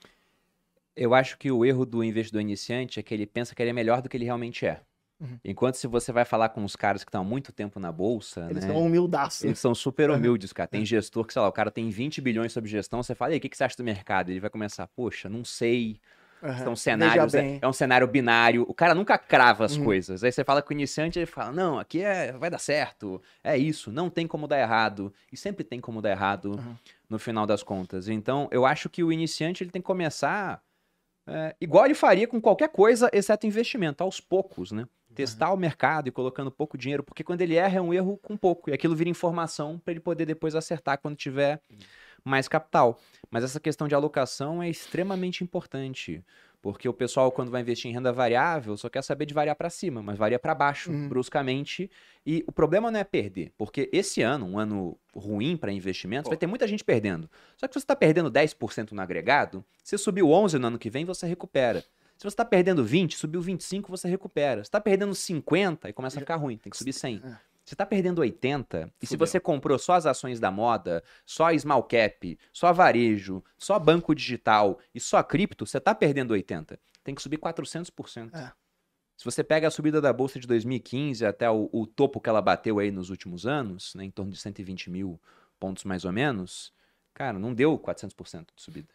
Eu 1.00 1.14
acho 1.14 1.38
que 1.38 1.50
o 1.50 1.64
erro 1.64 1.87
do 1.87 2.02
investidor 2.02 2.40
iniciante 2.42 2.98
é 2.98 3.02
que 3.02 3.14
ele 3.14 3.26
pensa 3.26 3.54
que 3.54 3.62
ele 3.62 3.70
é 3.70 3.72
melhor 3.72 4.02
do 4.02 4.08
que 4.08 4.16
ele 4.16 4.24
realmente 4.24 4.66
é. 4.66 4.80
Uhum. 5.20 5.38
Enquanto 5.44 5.76
se 5.76 5.87
você 5.87 6.12
vai 6.12 6.24
falar 6.24 6.48
com 6.50 6.64
os 6.64 6.76
caras 6.76 7.02
que 7.04 7.08
estão 7.08 7.22
há 7.22 7.24
muito 7.24 7.52
tempo 7.52 7.80
na 7.80 7.90
bolsa, 7.90 8.48
Eles 8.48 8.64
né? 8.64 8.68
são 8.68 8.82
humildaços. 8.87 9.44
Eles 9.44 9.58
são 9.58 9.74
super 9.74 10.11
humildes, 10.11 10.52
cara. 10.52 10.68
Tem 10.68 10.84
gestor 10.84 11.24
que, 11.24 11.32
sei 11.32 11.42
lá, 11.42 11.48
o 11.48 11.52
cara 11.52 11.70
tem 11.70 11.88
20 11.90 12.20
bilhões 12.20 12.53
sobre 12.53 12.70
gestão, 12.70 13.03
você 13.03 13.14
fala, 13.14 13.32
e 13.32 13.34
aí, 13.34 13.38
o 13.38 13.40
que 13.40 13.49
que 13.49 13.57
você 13.57 13.64
acha 13.64 13.76
do 13.76 13.84
mercado? 13.84 14.30
Ele 14.30 14.40
vai 14.40 14.51
começar, 14.51 14.86
poxa, 14.88 15.28
não 15.28 15.44
sei. 15.44 16.01
Aham. 16.42 16.64
São 16.64 16.76
cenários, 16.76 17.34
é, 17.34 17.59
é 17.61 17.66
um 17.66 17.72
cenário 17.72 18.07
binário. 18.07 18.64
O 18.68 18.74
cara 18.74 18.94
nunca 18.94 19.18
crava 19.18 19.64
as 19.64 19.76
Uhum. 19.76 19.84
coisas. 19.84 20.22
Aí 20.22 20.30
você 20.30 20.44
fala 20.44 20.62
com 20.62 20.70
o 20.70 20.72
iniciante, 20.72 21.18
ele 21.18 21.26
fala, 21.26 21.51
não, 21.53 21.78
aqui 21.78 22.01
é, 22.03 22.32
vai 22.32 22.49
dar 22.51 22.59
certo. 22.59 23.20
É 23.42 23.57
isso, 23.59 23.90
não 23.90 24.09
tem 24.09 24.26
como 24.26 24.46
dar 24.46 24.61
errado. 24.61 25.12
E 25.32 25.36
sempre 25.36 25.64
tem 25.64 25.80
como 25.80 26.01
dar 26.01 26.11
errado 26.11 26.53
Uhum. 26.53 26.76
no 27.11 27.18
final 27.18 27.44
das 27.46 27.62
contas. 27.62 28.09
Então, 28.09 28.49
eu 28.53 28.64
acho 28.64 28.88
que 28.88 29.03
o 29.03 29.12
iniciante 29.12 29.64
ele 29.64 29.70
tem 29.70 29.82
que 29.82 29.86
começar 29.86 30.62
é, 31.29 31.55
igual 31.61 31.85
ele 31.85 31.95
faria 31.95 32.26
com 32.26 32.41
qualquer 32.41 32.70
coisa, 32.70 33.11
exceto 33.12 33.47
investimento, 33.47 34.03
aos 34.03 34.20
poucos, 34.20 34.72
né? 34.72 34.87
Testar 35.14 35.53
o 35.53 35.57
mercado 35.57 36.09
e 36.09 36.12
colocando 36.12 36.51
pouco 36.51 36.79
dinheiro, 36.79 37.03
porque 37.03 37.24
quando 37.24 37.43
ele 37.43 37.57
erra 37.57 37.79
é 37.79 37.81
um 37.81 37.93
erro 37.93 38.16
com 38.18 38.37
pouco, 38.37 38.70
e 38.70 38.72
aquilo 38.72 38.95
vira 38.95 39.11
informação 39.11 39.79
para 39.79 39.93
ele 39.93 40.01
poder 40.01 40.24
depois 40.24 40.55
acertar 40.55 40.99
quando 40.99 41.16
tiver 41.16 41.61
mais 42.24 42.49
capital. 42.49 42.99
Mas 43.31 43.45
essa 43.45 43.61
questão 43.61 43.89
de 43.89 43.95
alocação 43.95 44.62
é 44.62 44.68
extremamente 44.70 45.43
importante, 45.45 46.24
Porque 46.61 46.88
o 46.88 46.92
pessoal, 46.92 47.30
quando 47.30 47.50
vai 47.50 47.61
investir 47.61 47.90
em 47.90 47.94
renda 47.94 48.12
variável, 48.12 48.76
só 48.76 48.88
quer 48.88 49.02
saber 49.02 49.26
de 49.26 49.32
variar 49.34 49.54
para 49.54 49.70
cima, 49.70 50.02
mas 50.02 50.18
varia 50.18 50.38
para 50.38 50.54
baixo, 50.54 50.90
Uhum. 50.90 51.09
bruscamente. 51.09 51.90
E 52.26 52.42
o 52.46 52.52
problema 52.52 52.90
não 52.90 52.98
é 52.98 53.04
perder, 53.04 53.52
porque 53.56 53.88
esse 53.92 54.22
ano, 54.22 54.44
um 54.46 54.59
ano 54.59 54.98
ruim 55.14 55.56
para 55.56 55.70
investimentos, 55.72 56.24
Pô. 56.24 56.30
vai 56.30 56.36
ter 56.36 56.46
muita 56.48 56.66
gente 56.66 56.82
perdendo. 56.84 57.30
Só 57.56 57.66
que 57.68 57.74
se 57.74 57.80
você 57.80 57.84
está 57.84 57.94
perdendo 57.96 58.30
10% 58.30 58.92
no 58.92 59.00
agregado, 59.00 59.64
se 59.84 59.96
subiu 59.96 60.30
11 60.30 60.59
no 60.59 60.66
ano 60.66 60.78
que 60.78 60.90
vem, 60.90 61.04
você 61.04 61.26
recupera. 61.26 61.80
Se 62.16 62.22
você 62.24 62.28
está 62.28 62.44
perdendo 62.44 62.84
20, 62.84 63.16
subiu 63.16 63.40
25, 63.40 63.88
você 63.88 64.09
recupera. 64.09 64.64
Se 64.64 64.68
está 64.68 64.80
perdendo 64.80 65.14
50, 65.14 65.86
aí 65.86 65.92
começa 65.92 66.18
a 66.18 66.20
ficar 66.20 66.34
ruim, 66.34 66.56
tem 66.59 66.68
que 66.68 66.76
subir 66.76 66.92
100. 66.92 67.22
Se 67.68 67.74
está 67.74 67.84
perdendo 67.84 68.20
80, 68.20 68.90
e 68.98 69.06
se 69.06 69.12
Fudeu. 69.12 69.26
você 69.26 69.38
comprou 69.38 69.78
só 69.78 69.92
as 69.92 70.06
ações 70.06 70.40
da 70.40 70.50
moda, 70.50 71.04
só 71.26 71.54
small 71.58 71.82
cap, 71.82 72.38
só 72.50 72.72
varejo, 72.72 73.44
só 73.58 73.78
banco 73.78 74.14
digital 74.14 74.78
e 74.94 74.98
só 74.98 75.22
cripto, 75.22 75.66
você 75.66 75.76
está 75.76 75.94
perdendo 75.94 76.30
80. 76.30 76.80
Tem 77.04 77.14
que 77.14 77.20
subir 77.20 77.36
400%. 77.36 78.34
É. 78.34 78.50
Se 79.18 79.22
você 79.22 79.44
pega 79.44 79.68
a 79.68 79.70
subida 79.70 80.00
da 80.00 80.14
bolsa 80.14 80.40
de 80.40 80.46
2015 80.46 81.26
até 81.26 81.50
o, 81.50 81.68
o 81.70 81.86
topo 81.86 82.22
que 82.22 82.30
ela 82.30 82.40
bateu 82.40 82.78
aí 82.78 82.90
nos 82.90 83.10
últimos 83.10 83.46
anos, 83.46 83.94
né, 83.94 84.04
em 84.04 84.10
torno 84.10 84.32
de 84.32 84.38
120 84.38 84.88
mil 84.88 85.20
pontos 85.60 85.84
mais 85.84 86.06
ou 86.06 86.12
menos, 86.12 86.72
cara, 87.12 87.38
não 87.38 87.52
deu 87.52 87.78
400% 87.78 88.46
de 88.56 88.62
subida. 88.62 88.94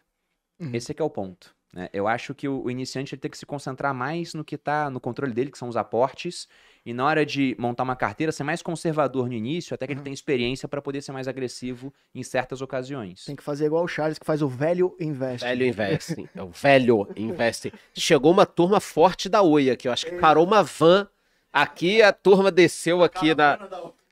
Uhum. 0.59 0.71
Esse 0.73 0.91
é 0.91 0.95
que 0.95 1.01
é 1.03 1.05
o 1.05 1.11
ponto. 1.11 1.55
né? 1.71 1.89
Eu 1.93 2.07
acho 2.07 2.33
que 2.33 2.47
o, 2.47 2.63
o 2.63 2.71
iniciante 2.71 3.13
ele 3.13 3.21
tem 3.21 3.29
que 3.29 3.37
se 3.37 3.45
concentrar 3.45 3.93
mais 3.93 4.33
no 4.33 4.43
que 4.43 4.55
está 4.55 4.89
no 4.89 4.99
controle 4.99 5.31
dele, 5.31 5.51
que 5.51 5.59
são 5.59 5.69
os 5.69 5.77
aportes, 5.77 6.47
e 6.85 6.93
na 6.93 7.05
hora 7.05 7.25
de 7.25 7.55
montar 7.57 7.83
uma 7.83 7.95
carteira, 7.95 8.31
ser 8.31 8.43
mais 8.43 8.61
conservador 8.61 9.27
no 9.27 9.33
início, 9.33 9.73
até 9.73 9.87
que 9.87 9.93
Uhum. 9.93 9.99
ele 9.99 10.03
tenha 10.03 10.13
experiência 10.13 10.67
para 10.67 10.81
poder 10.81 11.01
ser 11.01 11.13
mais 11.13 11.27
agressivo 11.27 11.93
em 12.13 12.21
certas 12.23 12.61
ocasiões. 12.61 13.23
Tem 13.23 13.35
que 13.35 13.43
fazer 13.43 13.67
igual 13.67 13.83
o 13.83 13.87
Charles, 13.87 14.19
que 14.19 14.25
faz 14.25 14.41
o 14.41 14.47
velho 14.47 14.95
investe. 14.99 15.45
Velho 15.47 15.65
investing. 15.65 16.27
É 16.35 16.43
o 16.43 16.49
velho 16.49 17.07
investing. 17.15 17.71
Chegou 17.93 18.31
uma 18.31 18.45
turma 18.45 18.79
forte 18.81 19.29
da 19.29 19.41
Oi 19.41 19.69
aqui. 19.69 19.87
Eu 19.87 19.93
acho 19.93 20.05
que 20.05 20.17
parou 20.17 20.45
uma 20.45 20.61
van 20.61 21.07
aqui, 21.51 22.01
a 22.01 22.11
turma 22.11 22.51
desceu 22.51 23.01
aqui 23.03 23.33
na. 23.33 23.57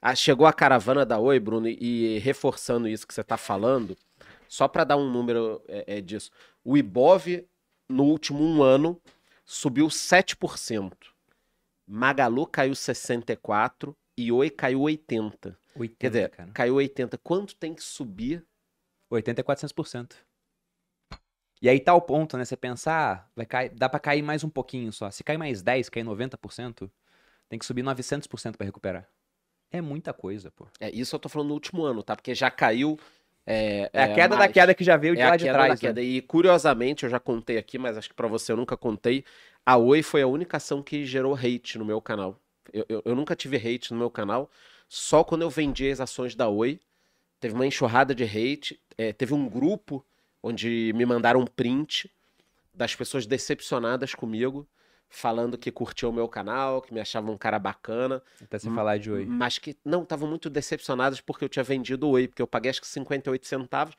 Ah, 0.01 0.15
chegou 0.15 0.47
a 0.47 0.53
caravana 0.53 1.05
da 1.05 1.19
Oi, 1.19 1.39
Bruno, 1.39 1.67
e, 1.67 2.15
e 2.15 2.19
reforçando 2.19 2.87
isso 2.87 3.05
que 3.05 3.13
você 3.13 3.21
está 3.21 3.37
falando, 3.37 3.95
só 4.47 4.67
para 4.67 4.83
dar 4.83 4.97
um 4.97 5.11
número 5.11 5.61
é, 5.67 5.97
é, 5.97 6.01
disso. 6.01 6.31
O 6.63 6.75
Ibov, 6.77 7.45
no 7.87 8.05
último 8.05 8.43
um 8.43 8.63
ano, 8.63 8.99
subiu 9.45 9.87
7%. 9.87 10.91
Magalu 11.87 12.47
caiu 12.47 12.73
64% 12.75 13.95
e 14.17 14.31
Oi 14.31 14.49
caiu 14.49 14.81
80%. 14.81 15.57
80, 15.75 15.97
Quer 15.99 16.09
dizer, 16.09 16.29
cara. 16.29 16.51
caiu 16.53 16.75
80%. 16.75 17.19
Quanto 17.23 17.55
tem 17.55 17.73
que 17.73 17.83
subir? 17.83 18.45
80 19.09 19.41
é 19.41 19.43
400%. 19.43 20.15
E 21.61 21.69
aí 21.69 21.79
tá 21.79 21.93
o 21.93 22.01
ponto, 22.01 22.37
né? 22.37 22.45
Você 22.45 22.57
pensar, 22.57 23.29
vai 23.35 23.45
cair, 23.45 23.69
dá 23.69 23.87
pra 23.87 23.99
cair 23.99 24.21
mais 24.23 24.43
um 24.43 24.49
pouquinho 24.49 24.91
só. 24.91 25.11
Se 25.11 25.23
cair 25.23 25.37
mais 25.37 25.61
10, 25.61 25.89
cair 25.89 26.03
90%, 26.03 26.89
tem 27.47 27.59
que 27.59 27.65
subir 27.65 27.83
900% 27.83 28.57
pra 28.57 28.65
recuperar. 28.65 29.07
É 29.71 29.79
muita 29.79 30.11
coisa, 30.13 30.51
pô. 30.51 30.67
É, 30.79 30.89
isso 30.89 31.15
eu 31.15 31.19
tô 31.19 31.29
falando 31.29 31.49
no 31.49 31.53
último 31.53 31.83
ano, 31.83 32.03
tá? 32.03 32.15
Porque 32.15 32.33
já 32.35 32.49
caiu. 32.51 32.99
É, 33.45 33.89
É, 33.93 34.03
a 34.03 34.07
é, 34.07 34.13
queda 34.15 34.29
da 34.29 34.39
mais. 34.39 34.51
queda 34.53 34.73
que 34.73 34.83
já 34.83 34.97
veio 34.97 35.15
de 35.15 35.21
É 35.21 35.27
lá 35.27 35.33
a 35.33 35.37
de 35.37 35.45
trás. 35.45 35.67
da 35.69 35.73
né? 35.75 35.79
queda. 35.79 36.01
E 36.01 36.21
curiosamente, 36.21 37.03
eu 37.05 37.09
já 37.09 37.19
contei 37.19 37.57
aqui, 37.57 37.77
mas 37.77 37.97
acho 37.97 38.09
que 38.09 38.15
pra 38.15 38.27
você 38.27 38.51
eu 38.51 38.57
nunca 38.57 38.75
contei. 38.75 39.23
A 39.65 39.77
Oi 39.77 40.01
foi 40.01 40.21
a 40.21 40.27
única 40.27 40.57
ação 40.57 40.81
que 40.81 41.05
gerou 41.05 41.35
hate 41.35 41.77
no 41.77 41.85
meu 41.85 42.01
canal. 42.01 42.39
Eu, 42.73 42.85
eu, 42.89 43.01
eu 43.05 43.15
nunca 43.15 43.35
tive 43.35 43.57
hate 43.57 43.91
no 43.91 43.99
meu 43.99 44.09
canal, 44.09 44.49
só 44.87 45.23
quando 45.23 45.43
eu 45.43 45.49
vendi 45.49 45.89
as 45.89 45.99
ações 45.99 46.35
da 46.35 46.47
Oi. 46.47 46.79
Teve 47.39 47.55
uma 47.55 47.65
enxurrada 47.65 48.13
de 48.13 48.23
hate. 48.23 48.79
é, 48.97 49.11
teve 49.11 49.33
um 49.33 49.49
grupo 49.49 50.05
onde 50.43 50.91
me 50.95 51.05
mandaram 51.05 51.39
um 51.39 51.45
print 51.45 52.11
das 52.73 52.95
pessoas 52.95 53.25
decepcionadas 53.25 54.15
comigo, 54.15 54.67
falando 55.09 55.57
que 55.57 55.71
curtiam 55.71 56.09
o 56.09 56.13
meu 56.13 56.27
canal, 56.27 56.81
que 56.81 56.93
me 56.93 56.99
achavam 56.99 57.33
um 57.33 57.37
cara 57.37 57.59
bacana. 57.59 58.21
Até 58.41 58.57
se 58.59 58.69
falar 58.69 58.97
de 58.97 59.11
oi. 59.11 59.25
Mas 59.25 59.57
que 59.57 59.77
não, 59.83 60.03
estavam 60.03 60.27
muito 60.27 60.49
decepcionados 60.49 61.19
porque 61.19 61.43
eu 61.43 61.49
tinha 61.49 61.63
vendido 61.63 62.07
Oi, 62.09 62.27
porque 62.27 62.41
eu 62.41 62.47
paguei 62.47 62.71
acho 62.71 62.81
que 62.81 62.87
58 62.87 63.45
centavos. 63.45 63.95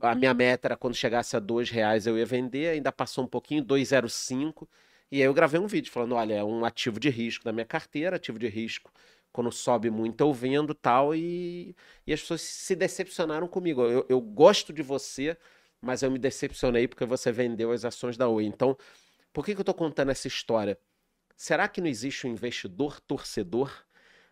A 0.00 0.14
minha 0.14 0.34
meta 0.34 0.68
era 0.68 0.76
quando 0.76 0.94
chegasse 0.94 1.36
a 1.36 1.40
dois 1.40 1.70
reais 1.70 2.06
eu 2.06 2.18
ia 2.18 2.26
vender, 2.26 2.68
ainda 2.68 2.92
passou 2.92 3.24
um 3.24 3.26
pouquinho, 3.26 3.64
2,05. 3.64 4.68
E 5.10 5.16
aí 5.18 5.22
eu 5.22 5.34
gravei 5.34 5.60
um 5.60 5.66
vídeo 5.66 5.90
falando, 5.92 6.14
olha, 6.14 6.34
é 6.34 6.44
um 6.44 6.64
ativo 6.64 6.98
de 6.98 7.08
risco 7.08 7.44
da 7.44 7.52
minha 7.52 7.66
carteira, 7.66 8.16
ativo 8.16 8.38
de 8.38 8.48
risco. 8.48 8.90
Quando 9.32 9.50
sobe 9.52 9.90
muito 9.90 10.20
eu 10.20 10.32
vendo 10.32 10.74
tal, 10.74 11.14
e, 11.14 11.74
e 12.06 12.12
as 12.12 12.20
pessoas 12.20 12.40
se 12.42 12.74
decepcionaram 12.76 13.48
comigo. 13.48 13.82
Eu, 13.82 14.06
eu 14.08 14.20
gosto 14.20 14.72
de 14.72 14.82
você, 14.82 15.36
mas 15.80 16.02
eu 16.02 16.10
me 16.10 16.18
decepcionei 16.18 16.88
porque 16.88 17.04
você 17.04 17.32
vendeu 17.32 17.72
as 17.72 17.84
ações 17.84 18.16
da 18.16 18.28
Oi. 18.28 18.44
Então, 18.44 18.76
por 19.32 19.44
que, 19.44 19.54
que 19.54 19.60
eu 19.60 19.64
tô 19.64 19.74
contando 19.74 20.10
essa 20.10 20.28
história? 20.28 20.78
Será 21.36 21.68
que 21.68 21.80
não 21.80 21.88
existe 21.88 22.26
um 22.26 22.30
investidor 22.30 23.00
torcedor? 23.00 23.72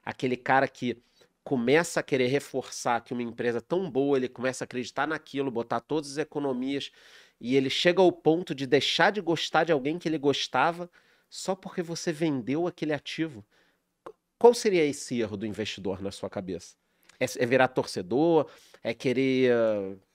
Aquele 0.05 0.37
cara 0.37 0.69
que 0.69 1.03
começa 1.45 2.01
a 2.01 2.03
querer 2.03 2.29
reforçar 2.29 3.01
que 3.01 3.13
uma 3.13 3.23
empresa 3.23 3.61
tão 3.61 3.91
boa, 3.91 4.17
ele 4.17 4.29
começa 4.29 4.65
a 4.65 4.67
acreditar 4.67 5.07
naquilo, 5.07 5.51
botar 5.51 5.81
todas 5.81 6.13
as 6.13 6.19
economias, 6.19 6.91
e 7.41 7.57
ele 7.57 7.69
chega 7.69 8.01
ao 8.01 8.13
ponto 8.13 8.55
de 8.55 8.67
deixar 8.67 9.11
de 9.11 9.21
gostar 9.21 9.65
de 9.65 9.73
alguém 9.73 9.99
que 9.99 10.09
ele 10.09 10.19
gostava 10.19 10.89
só 11.29 11.55
porque 11.55 11.83
você 11.83 12.13
vendeu 12.13 12.67
aquele 12.67 12.93
ativo. 12.93 13.45
Qual 14.39 14.53
seria 14.55 14.85
esse 14.85 15.21
erro 15.21 15.37
do 15.37 15.47
investidor 15.47 16.03
na 16.03 16.11
sua 16.11 16.29
cabeça? 16.29 16.77
É, 17.19 17.25
é 17.39 17.47
virar 17.47 17.69
torcedor? 17.69 18.51
É 18.83 18.93
querer. 18.93 19.53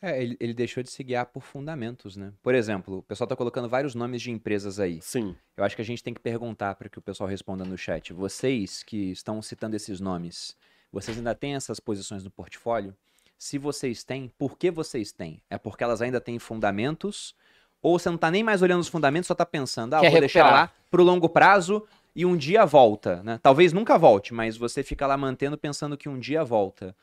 ah, 0.02 0.12
É, 0.12 0.22
ele, 0.22 0.38
ele 0.40 0.54
deixou 0.54 0.84
de 0.84 0.92
se 0.92 1.02
guiar 1.04 1.26
por 1.28 1.42
fundamentos, 1.42 2.18
né? 2.18 2.34
Por 2.44 2.54
exemplo, 2.54 2.98
o 2.98 3.04
pessoal 3.04 3.28
tá 3.28 3.36
colocando 3.36 3.70
vários 3.70 3.96
nomes 3.96 4.22
de 4.22 4.30
empresas 4.30 4.80
aí. 4.80 5.00
Sim. 5.02 5.36
Eu 5.56 5.64
acho 5.64 5.76
que 5.76 5.82
a 5.82 5.86
gente 5.86 6.04
tem 6.04 6.14
que 6.14 6.20
perguntar 6.20 6.76
para 6.76 6.90
que 6.90 7.00
o 7.00 7.02
pessoal 7.02 7.30
responda 7.30 7.64
no 7.64 7.78
chat. 7.78 8.12
Vocês 8.12 8.84
que 8.84 9.12
estão 9.12 9.42
citando 9.42 9.76
esses 9.76 10.02
nomes, 10.02 10.56
vocês 10.92 11.18
ainda 11.18 11.36
têm 11.36 11.56
essas 11.56 11.80
posições 11.80 12.24
no 12.24 12.30
portfólio? 12.32 12.96
Se 13.38 13.58
vocês 13.58 14.04
têm, 14.04 14.32
por 14.38 14.58
que 14.58 14.72
vocês 14.72 15.12
têm? 15.12 15.42
É 15.50 15.58
porque 15.58 15.84
elas 15.84 16.02
ainda 16.02 16.20
têm 16.20 16.40
fundamentos? 16.40 17.36
Ou 17.82 18.00
você 18.00 18.10
não 18.10 18.18
tá 18.18 18.32
nem 18.32 18.44
mais 18.44 18.62
olhando 18.62 18.82
os 18.82 18.88
fundamentos, 18.88 19.28
só 19.28 19.36
tá 19.36 19.46
pensando, 19.46 19.94
ah, 19.94 20.00
Quer 20.02 20.10
vou 20.12 20.20
deixar 20.20 20.40
recuperar. 20.44 20.68
lá 20.68 20.74
pro 20.90 21.04
longo 21.04 21.30
prazo 21.30 21.86
e 22.16 22.26
um 22.26 22.36
dia 22.36 22.66
volta, 22.66 23.22
né? 23.22 23.40
Talvez 23.44 23.72
nunca 23.72 23.98
volte, 23.98 24.34
mas 24.34 24.58
você 24.58 24.82
fica 24.82 25.06
lá 25.06 25.16
mantendo 25.16 25.56
pensando 25.58 25.96
que 25.96 26.10
um 26.10 26.18
dia 26.20 26.44
volta. 26.44 26.96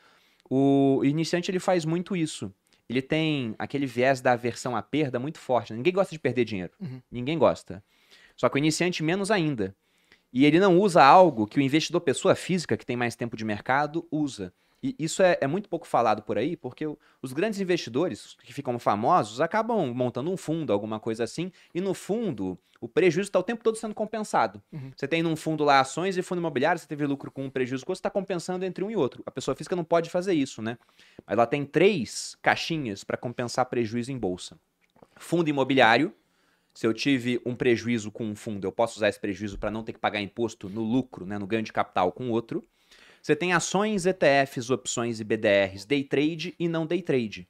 O 0.49 1.01
iniciante 1.05 1.49
ele 1.49 1.59
faz 1.59 1.85
muito 1.85 2.15
isso. 2.15 2.53
Ele 2.87 3.01
tem 3.01 3.55
aquele 3.57 3.85
viés 3.85 4.19
da 4.21 4.33
aversão 4.33 4.75
à 4.75 4.81
perda 4.81 5.17
muito 5.17 5.39
forte. 5.39 5.71
né? 5.71 5.77
Ninguém 5.77 5.93
gosta 5.93 6.13
de 6.13 6.19
perder 6.19 6.43
dinheiro. 6.45 6.73
Uhum. 6.79 7.01
Ninguém 7.09 7.37
gosta. 7.37 7.83
Só 8.35 8.49
que 8.49 8.55
o 8.55 8.59
iniciante 8.59 9.01
menos 9.01 9.31
ainda. 9.31 9.73
E 10.35 10.45
ele 10.45 10.59
não 10.59 10.77
usa 10.77 11.01
algo 11.01 11.47
que 11.47 11.57
o 11.57 11.61
investidor 11.61 12.01
pessoa 12.01 12.35
física, 12.35 12.75
que 12.75 12.85
tem 12.85 12.97
mais 12.97 13.15
tempo 13.15 13.37
de 13.37 13.45
mercado, 13.45 14.05
usa. 14.11 14.53
E 14.83 14.93
isso 14.99 15.23
é, 15.23 15.37
é 15.39 15.47
muito 15.47 15.69
pouco 15.69 15.87
falado 15.87 16.23
por 16.23 16.37
aí, 16.37 16.57
porque 16.57 16.85
os 17.21 17.31
grandes 17.31 17.61
investidores 17.61 18.35
que 18.43 18.51
ficam 18.51 18.77
famosos 18.77 19.39
acabam 19.39 19.93
montando 19.93 20.29
um 20.29 20.35
fundo, 20.35 20.73
alguma 20.73 20.99
coisa 20.99 21.23
assim, 21.23 21.53
e 21.73 21.79
no 21.79 21.93
fundo 21.93 22.59
o 22.81 22.89
prejuízo 22.89 23.29
está 23.29 23.39
o 23.39 23.43
tempo 23.43 23.63
todo 23.63 23.77
sendo 23.77 23.95
compensado. 23.95 24.61
Uhum. 24.73 24.91
Você 24.93 25.07
tem 25.07 25.23
num 25.23 25.37
fundo 25.37 25.63
lá 25.63 25.79
ações 25.79 26.17
e 26.17 26.21
fundo 26.21 26.39
imobiliário, 26.39 26.81
você 26.81 26.85
teve 26.85 27.05
lucro 27.07 27.31
com 27.31 27.45
um 27.45 27.49
prejuízo 27.49 27.85
você 27.87 27.93
está 27.93 28.09
compensando 28.09 28.65
entre 28.65 28.83
um 28.83 28.91
e 28.91 28.95
outro. 28.97 29.23
A 29.25 29.31
pessoa 29.31 29.55
física 29.55 29.73
não 29.73 29.85
pode 29.85 30.09
fazer 30.09 30.33
isso, 30.33 30.61
né? 30.61 30.77
Mas 31.25 31.37
ela 31.37 31.47
tem 31.47 31.63
três 31.63 32.37
caixinhas 32.41 33.05
para 33.05 33.15
compensar 33.15 33.65
prejuízo 33.67 34.11
em 34.11 34.17
bolsa. 34.17 34.59
Fundo 35.15 35.49
imobiliário, 35.49 36.13
se 36.75 36.85
eu 36.85 36.93
tive 36.93 37.41
um 37.45 37.55
prejuízo 37.55 38.11
com 38.11 38.25
um 38.25 38.35
fundo, 38.35 38.67
eu 38.67 38.71
posso 38.71 38.97
usar 38.97 39.07
esse 39.07 39.19
prejuízo 39.19 39.57
para 39.57 39.71
não 39.71 39.81
ter 39.81 39.93
que 39.93 39.99
pagar 39.99 40.21
imposto 40.21 40.69
no 40.69 40.83
lucro, 40.83 41.25
né, 41.25 41.39
no 41.39 41.47
ganho 41.47 41.63
de 41.63 41.71
capital 41.71 42.11
com 42.11 42.29
outro. 42.29 42.61
Você 43.21 43.33
tem 43.33 43.53
ações, 43.53 44.05
ETFs, 44.05 44.69
opções 44.69 45.21
e 45.21 45.23
BDRs, 45.23 45.85
day 45.85 46.03
trade 46.03 46.53
e 46.59 46.67
não 46.67 46.85
day 46.85 47.01
trade. 47.01 47.47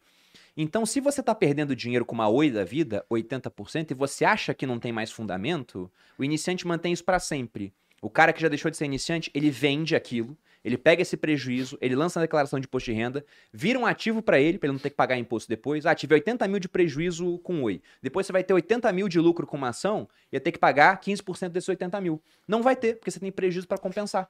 Então, 0.55 0.85
se 0.85 1.01
você 1.01 1.21
está 1.21 1.33
perdendo 1.33 1.75
dinheiro 1.75 2.05
com 2.05 2.13
uma 2.13 2.29
Oi 2.29 2.51
da 2.51 2.63
vida, 2.63 3.03
80%, 3.11 3.91
e 3.91 3.93
você 3.95 4.23
acha 4.23 4.53
que 4.53 4.67
não 4.67 4.79
tem 4.79 4.93
mais 4.93 5.11
fundamento, 5.11 5.91
o 6.19 6.23
iniciante 6.23 6.65
mantém 6.65 6.93
isso 6.93 7.03
para 7.03 7.19
sempre. 7.19 7.73
O 8.01 8.09
cara 8.09 8.31
que 8.31 8.41
já 8.41 8.47
deixou 8.47 8.69
de 8.69 8.77
ser 8.77 8.85
iniciante, 8.85 9.31
ele 9.33 9.49
vende 9.49 9.95
aquilo, 9.95 10.37
ele 10.65 10.77
pega 10.77 11.01
esse 11.01 11.15
prejuízo, 11.15 11.77
ele 11.79 11.95
lança 11.95 12.19
a 12.19 12.23
declaração 12.23 12.59
de 12.59 12.65
imposto 12.65 12.91
de 12.91 12.97
renda, 12.97 13.25
vira 13.53 13.77
um 13.79 13.85
ativo 13.85 14.21
para 14.21 14.39
ele, 14.39 14.57
para 14.57 14.67
ele 14.67 14.73
não 14.73 14.79
ter 14.79 14.89
que 14.89 14.95
pagar 14.95 15.17
imposto 15.17 15.47
depois. 15.47 15.85
Ah, 15.85 15.93
tive 15.95 16.13
80 16.15 16.47
mil 16.47 16.59
de 16.59 16.67
prejuízo 16.67 17.37
com 17.39 17.61
Oi. 17.63 17.81
Depois 18.01 18.25
você 18.25 18.33
vai 18.33 18.43
ter 18.43 18.53
80 18.53 18.91
mil 18.91 19.07
de 19.07 19.19
lucro 19.19 19.45
com 19.45 19.55
uma 19.55 19.69
ação 19.69 20.09
e 20.31 20.35
ia 20.35 20.39
ter 20.41 20.51
que 20.51 20.59
pagar 20.59 20.99
15% 20.99 21.49
desses 21.49 21.69
80 21.69 22.01
mil. 22.01 22.21
Não 22.47 22.61
vai 22.63 22.75
ter, 22.75 22.95
porque 22.95 23.11
você 23.11 23.19
tem 23.19 23.31
prejuízo 23.31 23.67
para 23.67 23.77
compensar. 23.77 24.27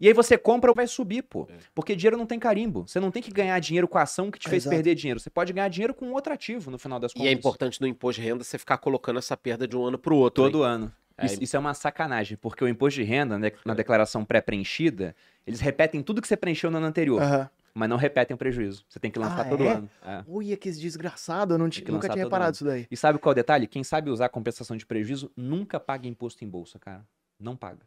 E 0.00 0.06
aí 0.08 0.12
você 0.12 0.36
compra 0.38 0.70
ou 0.70 0.74
vai 0.74 0.86
subir, 0.86 1.22
pô. 1.22 1.48
Porque 1.74 1.94
dinheiro 1.96 2.16
não 2.16 2.26
tem 2.26 2.38
carimbo. 2.38 2.86
Você 2.86 3.00
não 3.00 3.10
tem 3.10 3.22
que 3.22 3.30
ganhar 3.32 3.58
dinheiro 3.60 3.88
com 3.88 3.96
a 3.98 4.02
ação 4.02 4.30
que 4.30 4.38
te 4.38 4.48
fez 4.48 4.62
Exato. 4.64 4.74
perder 4.76 4.94
dinheiro. 4.94 5.18
Você 5.20 5.30
pode 5.30 5.52
ganhar 5.52 5.68
dinheiro 5.68 5.94
com 5.94 6.10
outro 6.12 6.32
ativo 6.32 6.70
no 6.70 6.78
final 6.78 7.00
das 7.00 7.12
E 7.12 7.14
contas. 7.14 7.28
é 7.28 7.32
importante 7.32 7.80
no 7.80 7.86
imposto 7.86 8.20
de 8.20 8.26
renda 8.28 8.44
você 8.44 8.58
ficar 8.58 8.78
colocando 8.78 9.18
essa 9.18 9.36
perda 9.36 9.66
de 9.66 9.76
um 9.76 9.84
ano 9.84 9.98
para 9.98 10.12
o 10.12 10.16
outro. 10.16 10.44
hein? 10.44 10.50
Todo 10.52 10.62
ano. 10.62 10.92
É, 11.16 11.26
Isso, 11.26 11.42
isso 11.42 11.56
é 11.56 11.58
uma 11.58 11.74
sacanagem, 11.74 12.36
porque 12.40 12.62
o 12.62 12.68
imposto 12.68 13.00
de 13.00 13.02
renda, 13.04 13.36
né, 13.38 13.50
na 13.64 13.74
declaração 13.74 14.24
pré-preenchida, 14.24 15.16
eles 15.48 15.60
repetem 15.60 16.02
tudo 16.02 16.20
que 16.22 16.28
você 16.28 16.36
preencheu 16.36 16.70
no 16.70 16.76
ano 16.76 16.86
anterior. 16.86 17.20
Aham. 17.22 17.50
mas 17.74 17.88
não 17.88 17.96
repetem 17.96 18.34
o 18.34 18.38
prejuízo. 18.38 18.84
Você 18.88 18.98
tem 18.98 19.08
que 19.10 19.18
lançar 19.20 19.42
Ah, 19.42 19.44
todo 19.48 19.62
é? 19.62 19.68
ano. 19.74 19.90
É. 20.04 20.24
Ui, 20.26 20.56
que 20.56 20.68
desgraçado, 20.70 21.54
eu 21.54 21.58
não 21.58 21.68
que 21.82 21.92
nunca 21.92 22.08
tinha 22.08 22.24
reparado 22.24 22.48
ano. 22.48 22.54
isso 22.54 22.64
daí. 22.64 22.86
E 22.90 22.96
sabe 22.96 23.18
qual 23.20 23.30
é 23.30 23.34
o 23.34 23.36
detalhe? 23.36 23.66
Quem 23.68 23.84
sabe 23.84 24.10
usar 24.10 24.28
compensação 24.30 24.76
de 24.76 24.84
prejuízo 24.84 25.30
nunca 25.36 25.78
paga 25.78 26.08
imposto 26.08 26.44
em 26.44 26.48
bolsa, 26.48 26.78
cara. 26.78 27.06
Não 27.38 27.54
paga. 27.56 27.80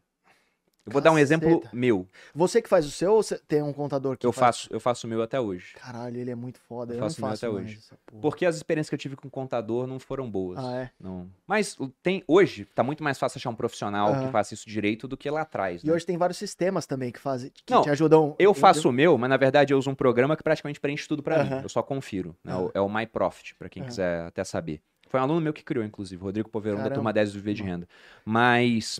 Eu 0.84 0.92
vou 0.92 1.00
dar 1.00 1.12
um 1.12 1.18
exemplo 1.18 1.60
Caceta. 1.60 1.70
meu. 1.76 2.08
Você 2.34 2.60
que 2.60 2.68
faz 2.68 2.84
o 2.84 2.90
seu 2.90 3.12
ou 3.14 3.22
você 3.22 3.38
tem 3.38 3.62
um 3.62 3.72
contador 3.72 4.16
que 4.16 4.26
Eu 4.26 4.32
faz? 4.32 4.56
faço, 4.56 4.68
eu 4.72 4.80
faço 4.80 5.06
o 5.06 5.10
meu 5.10 5.22
até 5.22 5.40
hoje. 5.40 5.74
Caralho, 5.74 6.18
ele 6.18 6.30
é 6.30 6.34
muito 6.34 6.58
foda. 6.58 6.92
Eu 6.92 6.96
Eu, 6.96 7.00
não 7.02 7.08
faço 7.08 7.20
o 7.20 7.24
meu 7.24 7.30
faço 7.30 7.46
até 7.46 7.54
hoje. 7.54 7.80
Porque 8.20 8.44
as 8.44 8.56
experiências 8.56 8.88
que 8.88 8.94
eu 8.94 8.98
tive 8.98 9.14
com 9.14 9.30
contador 9.30 9.86
não 9.86 10.00
foram 10.00 10.28
boas. 10.28 10.58
Ah, 10.58 10.76
é? 10.82 10.90
Não. 10.98 11.30
Mas 11.46 11.76
tem 12.02 12.24
hoje 12.26 12.64
tá 12.64 12.82
muito 12.82 13.04
mais 13.04 13.16
fácil 13.16 13.38
achar 13.38 13.50
um 13.50 13.54
profissional 13.54 14.18
que 14.18 14.26
faça 14.32 14.54
isso 14.54 14.68
direito 14.68 15.06
do 15.06 15.16
que 15.16 15.30
lá 15.30 15.42
atrás. 15.42 15.84
E 15.84 15.86
né? 15.86 15.92
hoje 15.92 16.04
tem 16.04 16.18
vários 16.18 16.36
sistemas 16.38 16.84
também 16.84 17.12
que 17.12 17.20
fazem, 17.20 17.52
que 17.64 17.72
Não, 17.72 17.82
te 17.82 17.90
ajudam. 17.90 18.34
Eu 18.36 18.52
faço 18.52 18.88
o 18.88 18.92
meu, 18.92 19.16
mas 19.16 19.30
na 19.30 19.36
verdade 19.36 19.72
eu 19.72 19.78
uso 19.78 19.88
um 19.88 19.94
programa 19.94 20.36
que 20.36 20.42
praticamente 20.42 20.80
preenche 20.80 21.06
tudo 21.06 21.22
pra 21.22 21.36
Aham. 21.42 21.56
mim. 21.58 21.62
Eu 21.62 21.68
só 21.68 21.80
confiro. 21.82 22.34
né? 22.42 22.52
Aham. 22.52 22.64
O- 22.64 22.70
É 22.74 22.80
o 22.80 22.88
MyProfit, 22.88 23.54
pra 23.54 23.68
quem 23.68 23.82
Aham. 23.82 23.88
quiser 23.88 24.26
até 24.26 24.42
saber. 24.42 24.82
Foi 25.08 25.20
um 25.20 25.22
aluno 25.24 25.40
meu 25.42 25.52
que 25.52 25.62
criou, 25.62 25.84
inclusive, 25.84 26.20
Rodrigo 26.22 26.48
Poverão, 26.48 26.82
da 26.82 26.90
turma 26.90 27.12
10 27.12 27.32
do 27.32 27.38
Viver 27.38 27.52
de 27.54 27.62
Renda. 27.62 27.86
Mas 28.24 28.98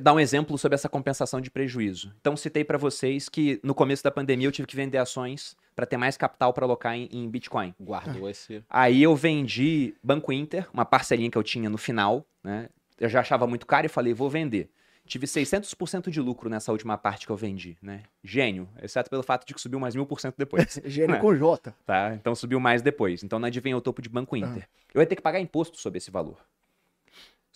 dar 0.00 0.12
um 0.12 0.20
exemplo 0.20 0.56
sobre 0.58 0.74
essa 0.74 0.88
compensação 0.88 1.40
de 1.40 1.50
prejuízo. 1.50 2.12
Então 2.20 2.36
citei 2.36 2.64
pra 2.64 2.76
vocês 2.78 3.28
que 3.28 3.60
no 3.62 3.74
começo 3.74 4.02
da 4.02 4.10
pandemia 4.10 4.46
eu 4.48 4.52
tive 4.52 4.66
que 4.68 4.76
vender 4.76 4.98
ações 4.98 5.56
pra 5.74 5.86
ter 5.86 5.96
mais 5.96 6.16
capital 6.16 6.52
pra 6.52 6.64
alocar 6.64 6.94
em, 6.94 7.08
em 7.12 7.28
Bitcoin. 7.28 7.74
Guardou 7.80 8.28
esse. 8.28 8.62
Aí 8.68 9.02
eu 9.02 9.14
vendi 9.14 9.94
Banco 10.02 10.32
Inter, 10.32 10.68
uma 10.72 10.84
parcelinha 10.84 11.30
que 11.30 11.38
eu 11.38 11.42
tinha 11.42 11.68
no 11.70 11.78
final, 11.78 12.26
né? 12.42 12.68
Eu 12.98 13.08
já 13.08 13.20
achava 13.20 13.46
muito 13.46 13.66
caro 13.66 13.86
e 13.86 13.88
falei, 13.90 14.14
vou 14.14 14.30
vender. 14.30 14.70
Tive 15.04 15.26
600% 15.26 16.10
de 16.10 16.20
lucro 16.20 16.50
nessa 16.50 16.72
última 16.72 16.98
parte 16.98 17.26
que 17.26 17.30
eu 17.32 17.36
vendi, 17.36 17.76
né? 17.80 18.02
Gênio, 18.24 18.68
exceto 18.82 19.08
pelo 19.08 19.22
fato 19.22 19.46
de 19.46 19.54
que 19.54 19.60
subiu 19.60 19.78
mais 19.78 19.94
mil 19.94 20.04
por 20.04 20.18
cento 20.20 20.34
depois. 20.36 20.80
Gênio 20.84 21.14
É. 21.14 21.18
com 21.20 21.32
J. 21.36 21.72
tá? 21.84 22.12
Então 22.14 22.34
subiu 22.34 22.58
mais 22.58 22.82
depois. 22.82 23.22
Então 23.22 23.38
não 23.38 23.46
adivinha 23.46 23.76
o 23.76 23.80
topo 23.80 24.02
de 24.02 24.08
Banco 24.08 24.36
Inter. 24.36 24.66
Eu 24.92 25.00
ia 25.00 25.06
ter 25.06 25.14
que 25.14 25.22
pagar 25.22 25.38
imposto 25.38 25.78
sobre 25.78 25.98
esse 25.98 26.10
valor. 26.10 26.38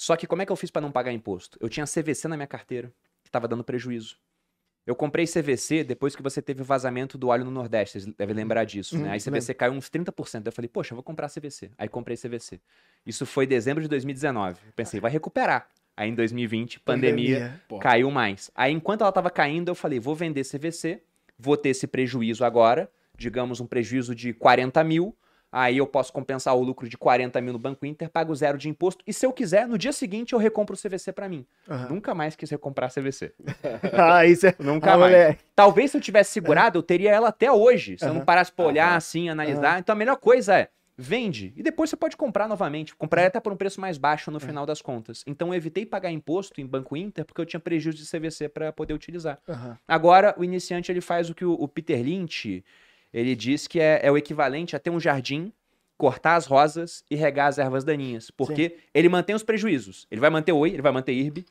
Só 0.01 0.17
que 0.17 0.27
como 0.27 0.41
é 0.41 0.47
que 0.47 0.51
eu 0.51 0.57
fiz 0.57 0.71
para 0.71 0.81
não 0.81 0.91
pagar 0.91 1.13
imposto? 1.13 1.59
Eu 1.61 1.69
tinha 1.69 1.85
CVC 1.85 2.27
na 2.27 2.35
minha 2.35 2.47
carteira, 2.47 2.91
que 3.23 3.29
estava 3.29 3.47
dando 3.47 3.63
prejuízo. 3.63 4.17
Eu 4.87 4.97
comprei 4.97 5.27
CVC 5.27 5.85
depois 5.85 6.17
que 6.17 6.23
você 6.23 6.41
teve 6.41 6.63
o 6.63 6.65
vazamento 6.65 7.19
do 7.19 7.29
óleo 7.29 7.45
no 7.45 7.51
Nordeste, 7.51 8.01
vocês 8.01 8.15
devem 8.17 8.35
lembrar 8.35 8.65
disso, 8.65 8.97
né? 8.97 9.11
Aí 9.11 9.21
CVC 9.21 9.53
caiu 9.53 9.75
uns 9.75 9.91
30%. 9.91 10.47
Eu 10.47 10.53
falei, 10.53 10.71
poxa, 10.71 10.95
eu 10.95 10.97
vou 10.97 11.03
comprar 11.03 11.29
CVC. 11.29 11.71
Aí 11.77 11.87
comprei 11.87 12.17
CVC. 12.17 12.59
Isso 13.05 13.27
foi 13.27 13.47
dezembro 13.47 13.83
de 13.83 13.89
2019. 13.89 14.59
Eu 14.69 14.73
pensei, 14.75 15.01
vai 15.01 15.11
recuperar. 15.11 15.69
Aí 15.95 16.09
em 16.09 16.15
2020, 16.15 16.81
pandemia, 16.81 17.61
Pô. 17.69 17.79
caiu 17.79 18.11
mais. 18.11 18.51
Aí 18.55 18.73
enquanto 18.73 19.03
ela 19.03 19.11
estava 19.11 19.29
caindo, 19.29 19.69
eu 19.69 19.75
falei, 19.75 20.01
vou 20.01 20.15
vender 20.15 20.47
CVC, 20.47 21.03
vou 21.39 21.59
ter 21.59 21.69
esse 21.69 21.87
prejuízo 21.87 22.43
agora, 22.43 22.91
digamos 23.19 23.61
um 23.61 23.67
prejuízo 23.67 24.15
de 24.15 24.33
40 24.33 24.83
mil, 24.83 25.15
aí 25.53 25.79
eu 25.79 25.87
posso 25.87 26.13
compensar 26.13 26.55
o 26.57 26.63
lucro 26.63 26.89
de 26.89 26.97
40 26.97 27.41
mil 27.41 27.53
no 27.53 27.59
Banco 27.59 27.85
Inter, 27.87 28.09
pago 28.09 28.35
zero 28.35 28.57
de 28.59 28.69
imposto, 28.69 29.03
e 29.07 29.13
se 29.13 29.25
eu 29.27 29.33
quiser, 29.33 29.67
no 29.67 29.77
dia 29.79 29.93
seguinte 29.93 30.33
eu 30.33 30.39
recompro 30.39 30.75
o 30.75 30.79
CVC 30.79 31.13
para 31.13 31.29
mim. 31.29 31.47
Aham. 31.69 31.89
Nunca 31.91 32.15
mais 32.15 32.37
quis 32.37 32.51
recomprar 32.51 32.93
CVC. 32.93 33.33
ah, 33.93 34.25
isso 34.27 34.47
é. 34.47 34.55
Nunca 34.59 34.93
Ah, 34.93 34.99
mais. 34.99 35.13
moleque. 35.13 35.43
Talvez 35.55 35.91
se 35.91 35.97
eu 35.97 36.01
tivesse 36.01 36.33
segurado, 36.33 36.79
eu 36.79 36.83
teria 36.83 37.11
ela 37.11 37.29
até 37.29 37.51
hoje, 37.51 37.97
se 37.99 38.05
eu 38.05 38.15
não 38.15 38.21
parasse 38.25 38.53
pra 38.53 38.65
olhar 38.65 38.89
Aham. 38.89 38.97
assim, 38.97 39.29
analisar. 39.29 39.79
Então 39.79 39.93
a 39.95 39.97
melhor 39.99 40.17
coisa 40.17 40.57
é, 40.59 40.69
vende, 40.97 41.53
e 41.57 41.63
depois 41.63 41.89
você 41.89 41.97
pode 41.97 42.17
comprar 42.17 42.47
novamente. 42.47 42.95
Comprar 42.95 43.27
até 43.27 43.41
por 43.41 43.53
um 43.53 43.57
preço 43.57 43.81
mais 43.81 43.97
baixo 43.97 44.31
no 44.31 44.39
final 44.39 44.67
das 44.67 44.83
contas. 44.83 45.25
Então 45.27 45.49
eu 45.49 45.55
evitei 45.55 45.87
pagar 45.87 46.11
imposto 46.11 46.61
em 46.61 46.67
Banco 46.67 46.97
Inter, 46.97 47.25
porque 47.25 47.41
eu 47.41 47.47
tinha 47.47 47.59
prejuízo 47.61 47.99
de 47.99 48.07
CVC 48.09 48.49
para 48.51 48.71
poder 48.73 48.93
utilizar. 48.95 49.39
Agora, 49.89 50.35
o 50.37 50.45
iniciante 50.45 50.93
ele 50.93 51.01
faz 51.01 51.31
o 51.31 51.35
que 51.35 51.45
o, 51.45 51.53
o 51.55 51.67
Peter 51.67 52.03
Lynch 52.03 52.63
ele 53.13 53.35
diz 53.35 53.67
que 53.67 53.81
é, 53.81 54.01
é 54.03 54.11
o 54.11 54.17
equivalente 54.17 54.77
a 54.77 54.79
ter 54.79 54.91
um 54.91 55.01
jardim, 55.01 55.53
cortar 55.97 56.37
as 56.37 56.47
rosas 56.47 57.05
e 57.11 57.15
regar 57.15 57.49
as 57.49 57.59
ervas 57.59 57.85
daninhas. 57.85 58.31
Porque 58.31 58.77
ele 58.95 59.09
mantém 59.09 59.35
os 59.35 59.43
prejuízos. 59.43 60.07
Ele 60.11 60.21
vai 60.21 60.31
manter 60.31 60.53
Oi, 60.53 60.71
ele 60.71 60.83
vai 60.83 60.93
manter 60.93 61.13
IRB, 61.13 61.45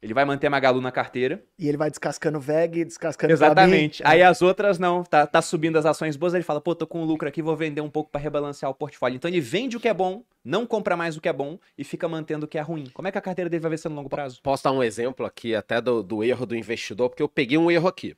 ele 0.00 0.14
vai 0.14 0.24
manter 0.24 0.48
Magalu 0.48 0.80
na 0.80 0.92
carteira. 0.92 1.42
E 1.58 1.66
ele 1.66 1.76
vai 1.76 1.90
descascando 1.90 2.38
VEG, 2.38 2.84
descascando 2.84 3.32
Exatamente. 3.32 4.00
Aí 4.06 4.22
as 4.22 4.40
outras 4.40 4.78
não, 4.78 5.02
tá, 5.02 5.26
tá 5.26 5.42
subindo 5.42 5.76
as 5.76 5.84
ações 5.84 6.16
boas, 6.16 6.34
ele 6.34 6.44
fala, 6.44 6.60
pô, 6.60 6.72
tô 6.74 6.86
com 6.86 7.04
lucro 7.04 7.26
aqui, 7.26 7.42
vou 7.42 7.56
vender 7.56 7.80
um 7.80 7.90
pouco 7.90 8.08
para 8.10 8.20
rebalancear 8.20 8.70
o 8.70 8.74
portfólio. 8.74 9.16
Então 9.16 9.28
ele 9.28 9.40
vende 9.40 9.76
o 9.76 9.80
que 9.80 9.88
é 9.88 9.94
bom, 9.94 10.22
não 10.44 10.64
compra 10.64 10.96
mais 10.96 11.16
o 11.16 11.20
que 11.20 11.28
é 11.28 11.32
bom 11.32 11.58
e 11.76 11.82
fica 11.82 12.08
mantendo 12.08 12.46
o 12.46 12.48
que 12.48 12.58
é 12.58 12.60
ruim. 12.60 12.86
Como 12.94 13.08
é 13.08 13.10
que 13.12 13.18
a 13.18 13.20
carteira 13.20 13.50
dele 13.50 13.60
vai 13.60 13.70
ver 13.70 13.78
se 13.78 13.88
no 13.88 13.96
longo 13.96 14.08
prazo? 14.08 14.40
Posso 14.40 14.62
dar 14.62 14.70
um 14.70 14.82
exemplo 14.84 15.26
aqui 15.26 15.56
até 15.56 15.80
do, 15.80 16.00
do 16.00 16.22
erro 16.22 16.46
do 16.46 16.54
investidor, 16.54 17.08
porque 17.08 17.22
eu 17.22 17.28
peguei 17.28 17.58
um 17.58 17.68
erro 17.68 17.88
aqui. 17.88 18.16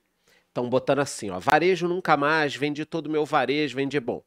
Estão 0.50 0.68
botando 0.68 0.98
assim, 0.98 1.30
ó, 1.30 1.38
varejo 1.38 1.86
nunca 1.86 2.16
mais, 2.16 2.54
vendi 2.56 2.84
todo 2.84 3.06
o 3.06 3.10
meu 3.10 3.24
varejo, 3.24 3.76
vendi 3.76 3.98
bom. 4.00 4.22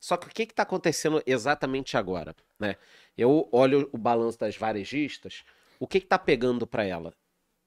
Só 0.00 0.16
que 0.16 0.26
o 0.26 0.30
que 0.30 0.42
está 0.42 0.64
acontecendo 0.64 1.22
exatamente 1.24 1.96
agora? 1.96 2.34
Né? 2.58 2.76
Eu 3.16 3.48
olho 3.52 3.88
o 3.92 3.98
balanço 3.98 4.38
das 4.38 4.56
varejistas, 4.56 5.44
o 5.78 5.86
que 5.86 5.98
está 5.98 6.18
pegando 6.18 6.66
para 6.66 6.84
ela? 6.84 7.14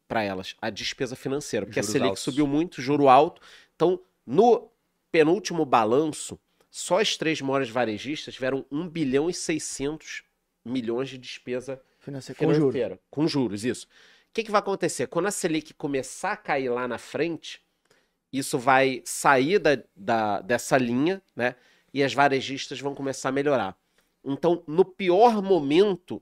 Para 0.09 0.23
elas? 0.23 0.55
A 0.61 0.69
despesa 0.69 1.15
financeira, 1.15 1.65
porque 1.65 1.81
Juros 1.81 1.89
a 1.89 1.91
Selic 1.93 2.09
altos. 2.09 2.23
subiu 2.23 2.45
muito, 2.45 2.81
juro 2.81 3.07
alto. 3.07 3.41
Então, 3.75 3.99
no 4.25 4.69
penúltimo 5.09 5.65
balanço, 5.65 6.37
só 6.69 6.99
as 6.99 7.15
três 7.15 7.39
maiores 7.41 7.69
varejistas 7.69 8.33
tiveram 8.33 8.65
1 8.69 8.89
bilhão 8.89 9.29
e 9.29 9.33
600 9.33 10.23
milhões 10.65 11.09
de 11.09 11.17
despesa 11.17 11.81
Financeiro 11.99 12.37
com 12.39 12.45
juros. 12.53 12.73
financeira. 12.73 12.99
Com 13.09 13.27
juros, 13.27 13.63
isso. 13.63 13.85
O 13.85 14.33
que, 14.33 14.43
que 14.43 14.51
vai 14.51 14.59
acontecer? 14.59 15.07
Quando 15.07 15.27
a 15.27 15.31
Selic 15.31 15.73
começar 15.73 16.33
a 16.33 16.37
cair 16.37 16.69
lá 16.69 16.87
na 16.87 16.97
frente, 16.97 17.61
isso 18.31 18.57
vai 18.59 19.01
sair 19.05 19.59
da, 19.59 19.77
da- 19.95 20.41
dessa 20.41 20.77
linha, 20.77 21.21
né? 21.35 21.55
E 21.93 22.03
as 22.03 22.13
varejistas 22.13 22.79
vão 22.79 22.95
começar 22.95 23.29
a 23.29 23.31
melhorar. 23.31 23.75
Então, 24.23 24.63
no 24.67 24.85
pior 24.85 25.41
momento 25.41 26.21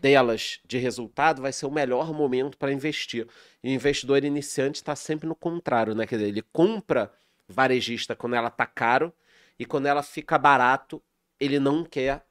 delas 0.00 0.60
de 0.66 0.78
resultado, 0.78 1.42
vai 1.42 1.52
ser 1.52 1.66
o 1.66 1.70
melhor 1.70 2.12
momento 2.12 2.56
para 2.58 2.72
investir. 2.72 3.26
E 3.62 3.70
o 3.70 3.72
investidor 3.72 4.24
iniciante 4.24 4.76
está 4.76 4.94
sempre 4.94 5.26
no 5.28 5.34
contrário, 5.34 5.94
né? 5.94 6.06
Quer 6.06 6.16
dizer, 6.16 6.28
ele 6.28 6.42
compra 6.52 7.12
varejista 7.48 8.14
quando 8.14 8.36
ela 8.36 8.50
tá 8.50 8.66
caro 8.66 9.12
e 9.58 9.64
quando 9.66 9.86
ela 9.86 10.02
fica 10.02 10.38
barato, 10.38 11.02
ele 11.38 11.58
não 11.58 11.84
quer 11.84 12.24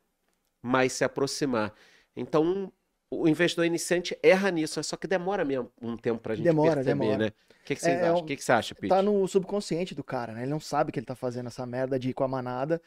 mais 0.62 0.94
se 0.94 1.04
aproximar. 1.04 1.74
Então, 2.16 2.72
o 3.12 3.28
investidor 3.28 3.66
iniciante 3.66 4.18
erra 4.22 4.50
nisso, 4.52 4.84
só 4.84 4.96
que 4.96 5.08
demora 5.08 5.44
mesmo 5.44 5.72
um 5.82 5.98
tempo 5.98 6.20
pra 6.22 6.36
gente 6.36 6.44
Demora, 6.46 6.76
perceber, 6.76 7.00
demora. 7.00 7.18
né? 7.26 7.28
O 7.62 7.66
que, 7.66 7.76
que 7.76 7.82
vocês 7.82 7.96
É, 7.96 8.02
é 8.02 8.08
acham? 8.10 8.18
O 8.20 8.24
que, 8.26 8.36
que 8.36 8.44
você 8.44 8.52
acha, 8.52 8.76
Pete? 8.76 8.90
Tá 8.90 9.02
no 9.02 9.28
subconsciente 9.28 9.94
do 9.96 10.04
cara, 10.04 10.34
né? 10.34 10.42
Ele 10.44 10.52
não 10.52 10.60
sabe 10.60 10.92
que 10.92 11.00
ele 11.00 11.06
tá 11.06 11.16
fazendo 11.16 11.48
essa 11.48 11.66
merda 11.66 12.00
de 12.00 12.10
ir 12.10 12.14
com 12.14 12.24
a 12.24 12.28
manada. 12.28 12.82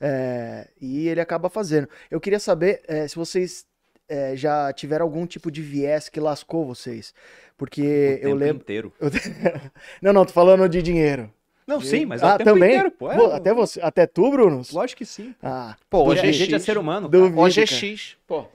é, 0.00 0.68
e 0.80 1.08
ele 1.08 1.20
acaba 1.20 1.48
fazendo. 1.48 1.88
Eu 2.10 2.20
queria 2.20 2.38
saber 2.38 2.82
é, 2.86 3.08
se 3.08 3.16
vocês 3.16 3.66
é, 4.08 4.36
já 4.36 4.72
tiveram 4.72 5.04
algum 5.04 5.26
tipo 5.26 5.50
de 5.50 5.60
viés 5.60 6.08
que 6.08 6.20
lascou 6.20 6.64
vocês. 6.66 7.12
Porque 7.56 7.82
O 7.82 7.84
eu 7.84 8.20
tempo 8.20 8.34
lembro. 8.36 8.56
inteiro. 8.62 8.92
não, 10.00 10.12
não, 10.12 10.24
tô 10.24 10.32
falando 10.32 10.68
de 10.68 10.80
dinheiro. 10.82 11.32
Não, 11.66 11.80
sim, 11.80 12.06
mas 12.06 12.22
é 12.22 12.24
ah, 12.24 12.34
o 12.34 12.38
tempo 12.38 12.50
também? 12.50 12.70
inteiro, 12.70 12.90
pô. 12.92 13.10
É, 13.12 13.36
até 13.36 13.52
você, 13.52 13.80
até 13.82 14.06
tu, 14.06 14.30
Bruno? 14.30 14.62
Lógico 14.72 14.98
que 14.98 15.04
sim. 15.04 15.34
Ah, 15.42 15.76
Pô, 15.90 16.02
Hoje 16.04 16.20
OGX, 16.20 16.28
a 16.28 16.32
gente 16.32 16.54
é 16.54 16.58
ser 16.60 16.78
humano. 16.78 17.08
duvido, 17.08 17.34
cara. 17.36 17.46
OGX, 17.46 18.16
pô. 18.26 18.46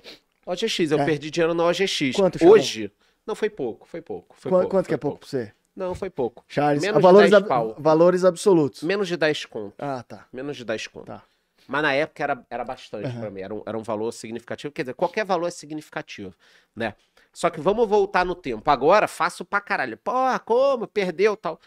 OGX, 0.46 0.92
eu 0.92 1.00
É. 1.00 1.06
perdi 1.06 1.30
dinheiro 1.32 1.54
na 1.54 1.64
OGX. 1.66 2.16
Quanto, 2.16 2.38
Charles? 2.40 2.54
Hoje, 2.64 2.92
não 3.26 3.36
foi 3.36 3.50
pouco, 3.50 3.88
foi 3.88 4.02
pouco. 4.02 4.36
Foi 4.38 4.52
Qu- 4.52 4.56
pouco, 4.56 4.70
quanto 4.70 4.86
foi 4.86 4.90
que 4.90 4.94
é 4.94 4.98
pouco 4.98 5.20
pra 5.20 5.28
você? 5.30 5.54
Não, 5.76 5.96
foi 5.96 6.10
pouco. 6.10 6.44
Charles, 6.48 6.82
Menos 6.84 6.98
ah, 6.98 7.00
de 7.00 7.04
valores, 7.04 7.32
10 7.32 7.42
ab- 7.42 7.48
pau. 7.48 7.76
valores 7.80 8.24
absolutos. 8.26 8.84
Menos 8.84 9.08
de 9.08 9.18
10 9.18 9.46
conto. 9.46 9.74
Ah, 9.80 10.04
tá. 10.04 10.28
Menos 10.32 10.56
de 10.58 10.64
10 10.66 10.86
conto. 10.88 11.06
Tá. 11.08 11.24
Mas 11.68 11.82
na 11.82 11.94
época 11.94 12.22
era, 12.24 12.46
era 12.50 12.64
bastante 12.66 13.06
Aham. 13.08 13.20
pra 13.22 13.30
mim, 13.32 13.40
era 13.42 13.56
um, 13.56 13.64
era 13.66 13.78
um 13.78 13.82
valor 13.82 14.12
significativo. 14.12 14.72
Quer 14.74 14.84
dizer, 14.84 14.94
qualquer 14.94 15.26
valor 15.26 15.48
é 15.48 15.52
significativo, 15.52 16.34
né? 16.76 16.94
Só 17.32 17.50
que 17.50 17.60
vamos 17.62 17.88
voltar 17.88 18.24
no 18.26 18.36
tempo. 18.36 18.70
Agora, 18.70 19.08
faço 19.08 19.44
pra 19.46 19.60
caralho. 19.62 19.98
Porra, 19.98 20.38
como? 20.40 20.86
Perdeu 20.88 21.36
tal. 21.38 21.60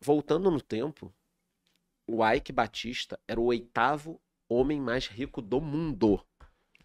Voltando 0.00 0.50
no 0.50 0.60
tempo, 0.60 1.12
o 2.06 2.24
Ike 2.24 2.52
Batista 2.52 3.18
era 3.26 3.40
o 3.40 3.44
oitavo 3.46 4.20
homem 4.48 4.80
mais 4.80 5.06
rico 5.06 5.42
do 5.42 5.60
mundo. 5.60 6.20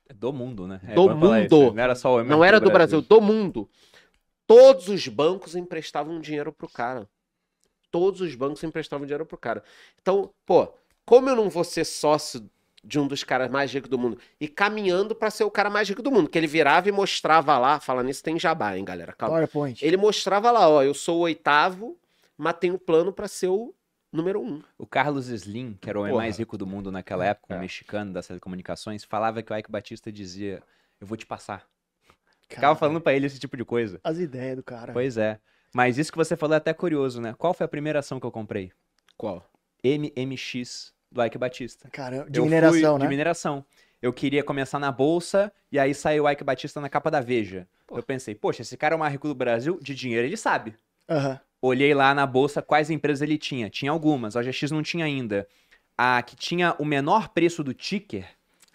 É 0.10 0.14
do 0.14 0.34
mundo, 0.34 0.68
né? 0.68 0.82
É, 0.88 0.96
Do 0.96 1.10
mundo. 1.16 1.38
isso. 1.38 1.74
Não 1.74 1.84
era 1.84 1.96
só 1.96 2.16
o 2.16 2.24
Não 2.24 2.44
era 2.44 2.60
do 2.60 2.70
Brasil, 2.72 3.02
do 3.02 3.22
mundo. 3.22 3.70
Todos 4.46 4.90
os 4.90 5.08
bancos 5.08 5.56
emprestavam 5.56 6.20
dinheiro 6.20 6.52
pro 6.52 6.70
cara. 6.70 7.08
Todos 7.90 8.22
os 8.22 8.36
bancos 8.36 8.64
emprestavam 8.64 9.06
dinheiro 9.06 9.26
pro 9.26 9.38
cara. 9.38 9.64
Então, 10.02 10.32
pô, 10.46 10.74
como 11.06 11.30
eu 11.30 11.36
não 11.36 11.50
vou 11.50 11.64
ser 11.64 11.86
sócio 11.86 12.50
de 12.84 13.00
um 13.00 13.08
dos 13.08 13.24
caras 13.24 13.50
mais 13.50 13.72
ricos 13.74 13.90
do 13.90 13.98
mundo 13.98 14.18
e 14.42 14.48
caminhando 14.48 15.16
pra 15.16 15.32
ser 15.32 15.46
o 15.46 15.52
cara 15.52 15.70
mais 15.70 15.88
rico 15.88 16.02
do 16.02 16.12
mundo, 16.12 16.30
que 16.30 16.38
ele 16.38 16.48
virava 16.48 16.90
e 16.90 16.92
mostrava 16.92 17.58
lá, 17.58 17.80
falando 17.80 18.08
nisso 18.08 18.22
tem 18.22 18.38
jabá, 18.38 18.78
hein, 18.78 18.84
galera, 18.84 19.14
calma. 19.14 19.36
PowerPoint. 19.36 19.86
Ele 19.86 19.96
mostrava 19.96 20.52
lá, 20.52 20.68
ó, 20.68 20.84
eu 20.84 20.94
sou 20.94 21.20
o 21.20 21.22
oitavo, 21.22 21.98
mas 22.38 22.58
tenho 22.60 22.78
plano 22.78 23.14
pra 23.14 23.28
ser 23.30 23.48
o 23.48 23.74
número 24.14 24.42
um. 24.42 24.62
O 24.78 24.86
Carlos 24.86 25.28
Slim, 25.28 25.78
que 25.82 25.90
era 25.90 25.98
o 26.00 26.04
homem 26.04 26.16
mais 26.16 26.38
rico 26.38 26.58
do 26.58 26.66
mundo 26.68 26.92
naquela 26.92 27.26
época, 27.26 27.54
um 27.54 27.58
É. 27.58 27.60
mexicano 27.60 28.14
das 28.14 28.28
telecomunicações, 28.28 29.04
falava 29.04 29.42
que 29.42 29.52
o 29.52 29.58
Ike 29.58 29.72
Batista 29.72 30.12
dizia: 30.12 30.62
Eu 31.02 31.08
vou 31.08 31.18
te 31.18 31.26
passar. 31.26 31.68
Ficava 32.48 32.62
Cara, 32.68 32.76
falando 32.76 33.02
pra 33.02 33.14
ele 33.14 33.26
esse 33.26 33.40
tipo 33.40 33.58
de 33.58 33.66
coisa. 33.66 34.00
As 34.04 34.18
ideias 34.20 34.56
do 34.58 34.64
cara. 34.64 34.94
Pois 34.94 35.18
é. 35.18 35.40
Mas 35.74 35.98
isso 35.98 36.12
que 36.12 36.18
você 36.18 36.38
falou 36.38 36.54
é 36.54 36.58
até 36.58 36.72
curioso, 36.74 37.20
né? 37.20 37.34
Qual 37.38 37.54
foi 37.54 37.66
a 37.66 37.68
primeira 37.68 38.00
ação 38.00 38.20
que 38.20 38.26
eu 38.26 38.32
comprei? 38.32 38.72
Qual? 39.18 39.44
MMX 39.84 40.94
do 41.12 41.24
Ike 41.24 41.38
Batista. 41.38 41.90
Caramba, 41.92 42.30
de 42.30 42.40
Eu 42.40 42.44
mineração, 42.46 42.72
fui 42.80 43.00
né? 43.00 43.00
De 43.00 43.08
mineração. 43.08 43.66
Eu 44.02 44.12
queria 44.12 44.44
começar 44.44 44.80
na 44.80 44.92
bolsa 44.92 45.52
e 45.72 45.80
aí 45.80 45.94
saiu 45.96 46.26
o 46.26 46.30
Ike 46.30 46.44
Batista 46.44 46.82
na 46.82 46.90
capa 46.90 47.10
da 47.10 47.22
Veja. 47.22 47.68
Pô. 47.88 47.98
Eu 47.98 48.04
pensei, 48.04 48.36
poxa, 48.36 48.62
esse 48.62 48.76
cara 48.78 48.94
é 48.94 48.98
o 48.98 49.00
mais 49.00 49.12
rico 49.14 49.28
do 49.28 49.36
Brasil, 49.36 49.80
de 49.82 49.96
dinheiro 49.96 50.28
ele 50.28 50.38
sabe. 50.38 50.76
Aham. 51.10 51.40
Olhei 51.66 51.94
lá 51.94 52.14
na 52.14 52.26
bolsa 52.26 52.62
quais 52.62 52.90
empresas 52.90 53.22
ele 53.22 53.38
tinha. 53.38 53.70
Tinha 53.70 53.90
algumas, 53.92 54.36
a 54.36 54.42
OGX 54.42 54.70
não 54.72 54.84
tinha 54.84 55.06
ainda. 55.06 55.48
A 55.98 56.22
que 56.22 56.36
tinha 56.36 56.76
o 56.78 56.84
menor 56.84 57.30
preço 57.30 57.64
do 57.64 57.74
ticker 57.74 58.26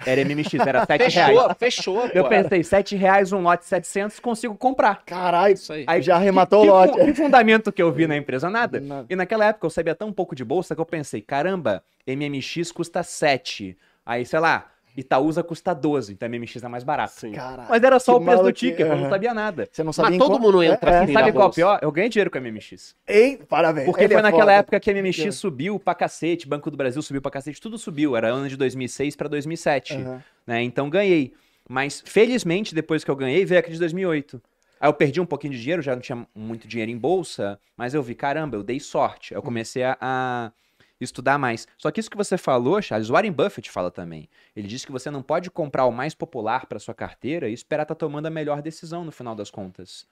era 0.07 0.25
MMX, 0.25 0.55
era 0.67 0.87
7 0.87 1.11
reais. 1.11 1.37
Fechou, 1.37 1.55
fechou. 1.59 1.97
Eu 2.15 2.25
agora. 2.25 2.43
pensei, 2.45 2.63
7 2.65 2.95
reais, 2.97 3.33
um 3.33 3.43
lote 3.43 3.67
700, 3.67 4.21
consigo 4.21 4.55
comprar. 4.57 5.03
Caralho, 5.05 5.53
Isso 5.55 5.73
aí. 5.73 5.85
Aí, 5.87 6.01
já 6.01 6.15
que- 6.15 6.21
arrematou 6.23 6.63
que, 6.63 6.69
o 6.71 6.73
lote. 6.73 6.93
fu- 6.99 7.05
Que 7.05 7.15
fundamento 7.15 7.73
que 7.73 7.83
eu 7.83 7.93
vi 7.93 8.07
na 8.07 8.17
empresa? 8.17 8.49
Nada. 8.49 8.81
Nada. 8.81 9.07
E 9.11 9.17
naquela 9.17 9.45
época 9.47 9.67
eu 9.67 9.71
sabia 9.71 9.95
tão 9.95 10.13
pouco 10.13 10.35
de 10.35 10.45
bolsa 10.45 10.75
que 10.75 10.81
eu 10.81 10.87
pensei, 10.87 11.21
caramba, 11.21 11.83
MMX 12.07 12.73
custa 12.73 13.03
7. 13.03 13.77
Aí, 14.07 14.25
sei 14.25 14.39
lá, 14.41 14.67
Itaúsa 14.99 15.43
custa 15.45 15.73
12, 15.73 16.13
então 16.13 16.29
MMX 16.29 16.63
é 16.63 16.69
mais 16.69 16.83
barato. 16.83 17.13
Sim. 17.21 17.33
Caralho. 17.33 17.69
Mas 17.71 17.83
era 17.83 18.01
só 18.01 18.15
Que 18.17 18.23
o 18.23 18.25
preço 18.25 18.37
do 18.39 18.43
maluquice, 18.43 18.71
ticker, 18.71 18.87
eu 18.87 18.97
não 18.97 19.09
sabia 19.09 19.33
nada. 19.33 19.69
Você 19.71 19.83
não 19.85 19.93
sabia 19.93 20.11
Mas 20.11 20.19
todo 20.19 20.31
qual- 20.31 20.41
mundo 20.41 20.63
entra 20.63 20.91
É, 20.91 20.95
é. 20.95 20.99
assim 21.05 21.13
Sabe 21.13 21.27
na 21.27 21.33
qual 21.33 21.47
é 21.47 21.51
o 21.51 21.55
pior? 21.55 21.79
Eu 21.81 21.93
ganhei 21.93 22.09
dinheiro 22.11 22.31
com 22.31 22.39
a 22.39 22.41
MMX. 22.41 22.97
Hein? 23.09 23.39
Parabéns. 23.49 23.87
Porque 23.87 24.01
Ele 24.03 24.15
foi 24.15 24.19
é 24.19 24.23
naquela 24.23 24.43
foda. 24.43 24.53
época 24.55 24.81
que 24.81 24.91
a 24.91 24.95
MMX 24.95 25.17
Entendeu? 25.19 25.33
subiu 25.33 25.79
pra 25.79 25.95
cacete, 25.95 26.49
Banco 26.49 26.71
do 26.71 26.77
Brasil 26.77 27.01
subiu 27.01 27.23
pra 27.23 27.31
cacete, 27.31 27.61
tudo 27.61 27.79
subiu. 27.79 28.17
Era 28.17 28.29
ano 28.29 28.49
de 28.49 28.57
2006 28.57 29.15
pra 29.15 29.29
2007. 29.29 29.95
Aham. 29.95 30.23
né? 30.47 30.63
Então 30.63 30.91
ganhei. 30.91 31.33
Mas 31.69 32.03
felizmente, 32.05 32.75
depois 32.75 33.05
que 33.05 33.11
eu 33.11 33.17
ganhei, 33.17 33.45
veio 33.45 33.61
aqui 33.61 33.71
de 33.71 33.79
2008. 33.79 34.43
Aí 34.81 34.89
eu 34.89 34.95
perdi 34.95 35.21
um 35.21 35.27
pouquinho 35.27 35.53
de 35.53 35.61
dinheiro, 35.61 35.83
já 35.83 35.93
não 35.95 36.01
tinha 36.01 36.27
muito 36.35 36.67
dinheiro 36.67 36.91
em 36.91 36.97
bolsa, 36.97 37.59
mas 37.77 37.95
eu 37.95 38.03
vi, 38.03 38.15
caramba, 38.15 38.57
eu 38.57 38.63
dei 38.63 38.79
sorte. 38.81 39.35
Eu 39.35 39.43
comecei 39.43 39.83
a, 39.83 39.97
a 40.01 40.53
estudar 41.01 41.39
mais. 41.39 41.67
Só 41.77 41.91
que 41.91 42.01
isso 42.01 42.11
que 42.11 42.17
você 42.17 42.37
falou, 42.37 42.81
Charles, 42.83 43.09
Warren 43.09 43.33
Buffett 43.33 43.71
fala 43.71 43.91
também. 43.91 44.29
Ele 44.55 44.67
disse 44.67 44.87
que 44.87 44.93
você 44.93 45.11
não 45.11 45.23
pode 45.23 45.51
comprar 45.51 45.85
o 45.87 45.93
mais 45.93 46.15
popular 46.15 46.67
para 46.67 46.79
sua 46.79 46.95
carteira 46.95 47.49
e 47.49 47.53
esperar 47.53 47.83
estar 47.83 47.95
tomando 47.95 48.27
a 48.27 48.31
melhor 48.31 48.63
decisão 48.63 49.05
no 49.05 49.13
final 49.13 49.35
das 49.35 49.51
contas. 49.51 50.07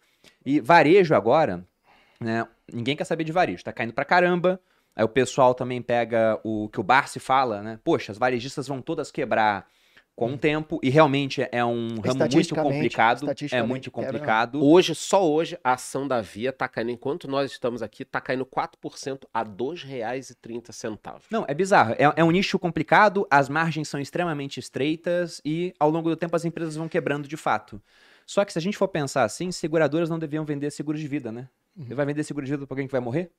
E 0.45 0.61
varejo 0.61 1.14
agora, 1.14 1.66
né? 2.20 2.47
Ninguém 2.72 2.97
quer 2.97 3.05
saber 3.05 3.24
de 3.24 3.32
varejo, 3.32 3.64
tá 3.64 3.72
caindo 3.72 3.93
pra 3.93 4.05
caramba. 4.05 4.61
Aí 4.95 5.05
o 5.05 5.09
pessoal 5.09 5.55
também 5.55 5.82
pega 5.82 6.41
o 6.43 6.68
que 6.70 6.80
o 6.80 6.82
Barsi 6.82 7.20
fala, 7.20 7.62
né? 7.62 7.78
Poxa, 7.84 8.12
as 8.12 8.18
varejistas 8.18 8.66
vão 8.66 8.80
todas 8.80 9.11
quebrar 9.11 9.66
com 10.17 10.33
o 10.33 10.39
tempo 10.39 10.81
e 10.83 10.89
realmente 10.89 11.47
é 11.53 11.62
um 11.62 12.01
ramo 12.01 12.27
muito 12.33 12.55
complicado, 12.55 13.27
é 13.53 13.62
muito 13.62 13.91
quebra. 13.91 14.07
complicado. 14.07 14.64
Hoje, 14.64 14.95
só 14.95 15.31
hoje, 15.31 15.59
a 15.62 15.75
ação 15.75 16.09
da 16.09 16.23
Via 16.23 16.51
tá 16.55 16.67
caindo, 16.67 16.91
enquanto 16.91 17.29
nós 17.29 17.53
estamos 17.53 17.83
aqui, 17.83 18.03
tá 18.03 18.19
caindo 18.19 18.47
4% 18.47 19.29
a 19.33 19.43
R$ 19.43 19.51
2,30. 19.51 21.21
Não, 21.31 21.45
é 21.47 21.53
bizarro. 21.53 21.93
É, 21.93 22.11
é 22.17 22.25
um 22.25 22.31
nicho 22.31 22.59
complicado, 22.59 23.27
as 23.31 23.51
margens 23.51 23.89
são 23.89 24.01
extremamente 24.01 24.59
estreitas 24.59 25.43
e 25.45 25.75
ao 25.79 25.91
longo 25.91 26.09
do 26.09 26.17
tempo 26.17 26.35
as 26.35 26.47
empresas 26.47 26.77
vão 26.77 26.89
quebrando 26.89 27.29
de 27.29 27.37
fato. 27.37 27.81
Só 28.25 28.43
que 28.43 28.53
se 28.55 28.59
a 28.59 28.62
gente 28.62 28.79
for 28.79 28.89
pensar 28.89 29.23
assim, 29.23 29.53
seguradoras 29.53 30.09
não 30.09 30.19
deviam 30.19 30.47
vender 30.47 30.71
seguro 30.71 30.97
de 30.97 31.07
vida, 31.07 31.31
né? 31.31 31.47
Você 31.77 31.95
vai 31.95 32.07
vender 32.07 32.25
seguro 32.25 32.47
de 32.47 32.53
vida 32.53 32.67
pra 32.67 32.73
alguém 32.73 32.87
que 32.87 32.93
vai 32.93 33.03
morrer? 33.03 33.31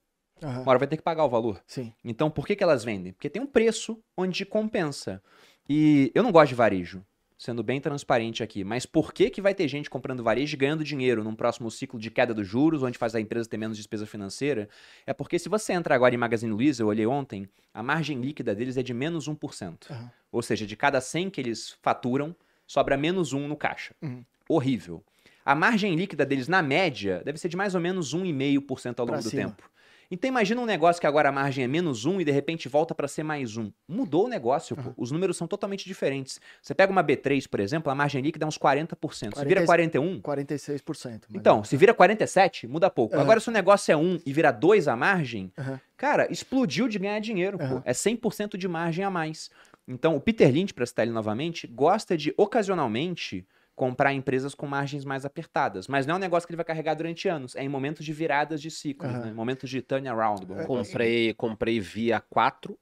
Aham. 0.43 0.61
Uma 0.61 0.69
hora 0.69 0.79
vai 0.79 0.87
ter 0.87 0.97
que 0.97 1.03
pagar 1.03 1.25
o 1.25 1.29
valor. 1.29 1.59
Sim. 1.65 1.91
Então, 2.05 2.29
por 2.29 2.45
que, 2.45 2.55
que 2.55 2.63
elas 2.63 2.83
vendem? 2.83 3.11
Porque 3.13 3.31
tem 3.31 3.41
um 3.41 3.47
preço 3.47 3.99
onde 4.15 4.45
compensa. 4.45 5.21
E 5.69 6.11
eu 6.15 6.23
não 6.23 6.31
gosto 6.31 6.49
de 6.49 6.55
varejo, 6.55 7.03
sendo 7.37 7.61
bem 7.61 7.79
transparente 7.79 8.41
aqui, 8.41 8.63
mas 8.63 8.85
por 8.85 9.13
que, 9.13 9.29
que 9.29 9.41
vai 9.41 9.53
ter 9.53 9.67
gente 9.67 9.89
comprando 9.89 10.23
varejo 10.23 10.55
e 10.55 10.57
ganhando 10.57 10.83
dinheiro 10.83 11.23
num 11.23 11.35
próximo 11.35 11.69
ciclo 11.69 11.99
de 11.99 12.09
queda 12.09 12.33
dos 12.33 12.47
juros, 12.47 12.81
onde 12.83 12.97
faz 12.97 13.13
a 13.13 13.19
empresa 13.21 13.47
ter 13.49 13.57
menos 13.57 13.77
despesa 13.77 14.05
financeira? 14.05 14.67
É 15.05 15.13
porque 15.13 15.37
se 15.37 15.49
você 15.49 15.73
entrar 15.73 15.95
agora 15.95 16.15
em 16.15 16.17
Magazine 16.17 16.51
Luiza, 16.51 16.81
eu 16.83 16.87
olhei 16.87 17.05
ontem, 17.05 17.47
a 17.73 17.83
margem 17.83 18.19
líquida 18.19 18.55
deles 18.55 18.77
é 18.77 18.83
de 18.83 18.93
menos 18.93 19.27
1%. 19.29 19.91
Aham. 19.91 20.11
Ou 20.31 20.41
seja, 20.41 20.65
de 20.65 20.75
cada 20.75 20.99
100 20.99 21.29
que 21.29 21.39
eles 21.41 21.77
faturam, 21.81 22.35
sobra 22.65 22.97
menos 22.97 23.33
1 23.33 23.47
no 23.47 23.55
caixa. 23.55 23.95
Uhum. 24.01 24.23
Horrível. 24.49 25.03
A 25.45 25.55
margem 25.55 25.95
líquida 25.95 26.25
deles, 26.25 26.47
na 26.49 26.61
média, 26.61 27.21
deve 27.23 27.37
ser 27.37 27.47
de 27.47 27.55
mais 27.55 27.73
ou 27.75 27.79
menos 27.79 28.13
1,5% 28.13 28.99
ao 28.99 29.05
Pra 29.05 29.15
longo 29.15 29.23
do 29.23 29.29
cima. 29.29 29.43
tempo. 29.43 29.69
Então 30.09 30.27
imagina 30.27 30.61
um 30.61 30.65
negócio 30.65 31.01
que 31.01 31.07
agora 31.07 31.29
a 31.29 31.31
margem 31.31 31.63
é 31.63 31.67
menos 31.67 32.05
1 32.05 32.21
e 32.21 32.25
de 32.25 32.31
repente 32.31 32.69
volta 32.69 32.95
para 32.95 33.07
ser 33.07 33.23
mais 33.23 33.57
1. 33.57 33.71
Mudou 33.87 34.25
o 34.25 34.29
negócio, 34.29 34.75
pô. 34.75 34.93
Os 34.95 35.11
números 35.11 35.35
são 35.35 35.47
totalmente 35.47 35.85
diferentes. 35.85 36.39
Você 36.61 36.73
pega 36.73 36.91
uma 36.91 37.03
B3, 37.03 37.47
por 37.47 37.59
exemplo, 37.59 37.91
a 37.91 37.95
margem 37.95 38.21
líquida 38.21 38.45
é 38.45 38.47
uns 38.47 38.57
40%. 38.57 39.37
Se 39.37 39.45
vira 39.45 39.65
40 39.65 39.99
41, 39.99 40.21
46%. 40.21 40.23
mais 40.23 41.21
ou 41.29 41.39
então, 41.39 41.55
menos. 41.55 41.69
se 41.69 41.77
vira 41.77 41.93
47, 41.93 42.67
muda 42.67 42.89
pouco. 42.89 43.15
Aham. 43.15 43.23
Agora, 43.23 43.39
se 43.39 43.49
o 43.49 43.51
negócio 43.51 43.91
é 43.91 43.97
1 43.97 44.21
e 44.25 44.33
vira 44.33 44.51
2 44.51 44.87
a 44.87 44.95
margem, 44.95 45.51
Aham. 45.57 45.79
cara, 45.97 46.31
explodiu 46.31 46.87
de 46.87 46.97
ganhar 46.97 47.19
dinheiro, 47.19 47.57
pô. 47.57 47.81
É 47.83 47.91
100% 47.91 48.57
de 48.57 48.67
margem 48.67 49.03
a 49.03 49.09
mais. 49.09 49.49
Então, 49.87 50.15
o 50.15 50.21
Peter 50.21 50.51
Lynch, 50.51 50.73
para 50.73 50.85
citar 50.85 51.05
ele 51.05 51.13
novamente, 51.13 51.67
gosta 51.67 52.17
de, 52.17 52.33
ocasionalmente, 52.37 53.45
comprar 53.77 54.11
empresas 54.11 54.55
com 54.55 54.65
margens 54.65 55.05
mais 55.05 55.23
apertadas. 55.23 55.87
Mas 55.87 56.07
não 56.07 56.15
é 56.15 56.17
um 56.17 56.19
negócio 56.19 56.47
que 56.47 56.51
ele 56.51 56.57
vai 56.57 56.65
carregar 56.65 56.95
durante 56.95 57.29
anos. 57.29 57.55
É 57.55 57.61
em 57.63 57.69
momentos 57.69 58.03
de 58.03 58.11
viradas 58.11 58.59
de 58.59 58.71
ciclos, 58.71 59.13
Aham. 59.13 59.25
né? 59.27 59.31
Momentos 59.33 59.69
de 59.69 59.83
turnaround. 59.83 60.51
É, 60.51 60.55
assim. 60.55 60.65
Comprei, 60.65 61.33
comprei 61.35 61.79
via 61.79 62.19
4, 62.19 62.75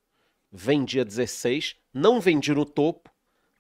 vendi 0.49 1.01
a 1.01 1.03
16, 1.03 1.75
não 1.93 2.21
vendi 2.21 2.53
no 2.53 2.63
topo, 2.65 3.11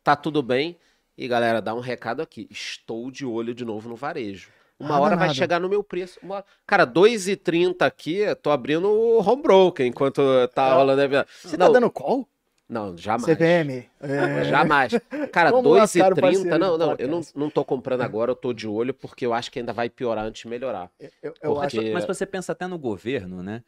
tá 0.01 0.15
tudo 0.15 0.41
bem. 0.41 0.77
E 1.17 1.27
galera, 1.27 1.61
dá 1.61 1.73
um 1.75 1.81
recado 1.81 2.21
aqui. 2.21 2.47
Estou 2.49 3.11
de 3.11 3.25
olho 3.25 3.53
de 3.53 3.65
novo 3.65 3.89
no 3.89 3.97
varejo. 3.97 4.49
Uma 4.79 4.95
Ah, 4.95 4.99
hora 5.01 5.15
vai 5.15 5.27
danado. 5.27 5.35
chegar 5.37 5.59
no 5.59 5.67
meu 5.67 5.83
preço. 5.83 6.17
Uma... 6.23 6.43
Cara, 6.65 6.85
2,30 6.87 7.81
aqui, 7.85 8.23
tô 8.41 8.49
abrindo 8.49 8.89
o 8.89 9.19
home 9.19 9.41
broker 9.41 9.85
enquanto 9.85 10.21
tá 10.53 10.67
Ah, 10.71 10.73
rolando. 10.75 11.01
Você 11.43 11.57
não, 11.57 11.67
tá 11.67 11.73
dando 11.73 11.91
call? 11.91 12.27
Não, 12.67 12.97
jamais. 12.97 13.23
CPM? 13.25 13.87
É. 13.99 14.43
Jamais. 14.45 14.91
Cara, 15.31 15.51
Como 15.51 15.69
lascar 15.69 16.11
o 16.13 16.15
2,30. 16.15 16.21
parceiro 16.21 16.57
Não, 16.59 16.77
não, 16.77 16.95
eu 16.97 17.07
não, 17.07 17.21
não 17.35 17.49
tô 17.49 17.63
comprando 17.63 18.01
agora, 18.01 18.31
eu 18.31 18.35
tô 18.35 18.53
de 18.53 18.67
olho, 18.67 18.93
porque 18.93 19.25
eu 19.25 19.33
acho 19.33 19.51
que 19.51 19.59
ainda 19.59 19.71
vai 19.73 19.89
piorar 19.89 20.25
antes 20.25 20.41
de 20.41 20.47
melhorar. 20.47 20.89
Eu, 20.99 21.33
eu 21.41 21.53
Porque- 21.53 21.77
acho. 21.79 21.93
Mas 21.93 22.03
se 22.03 22.07
você 22.07 22.25
pensa 22.25 22.51
até 22.51 22.65
no 22.67 22.77
governo, 22.77 23.43
né? 23.43 23.63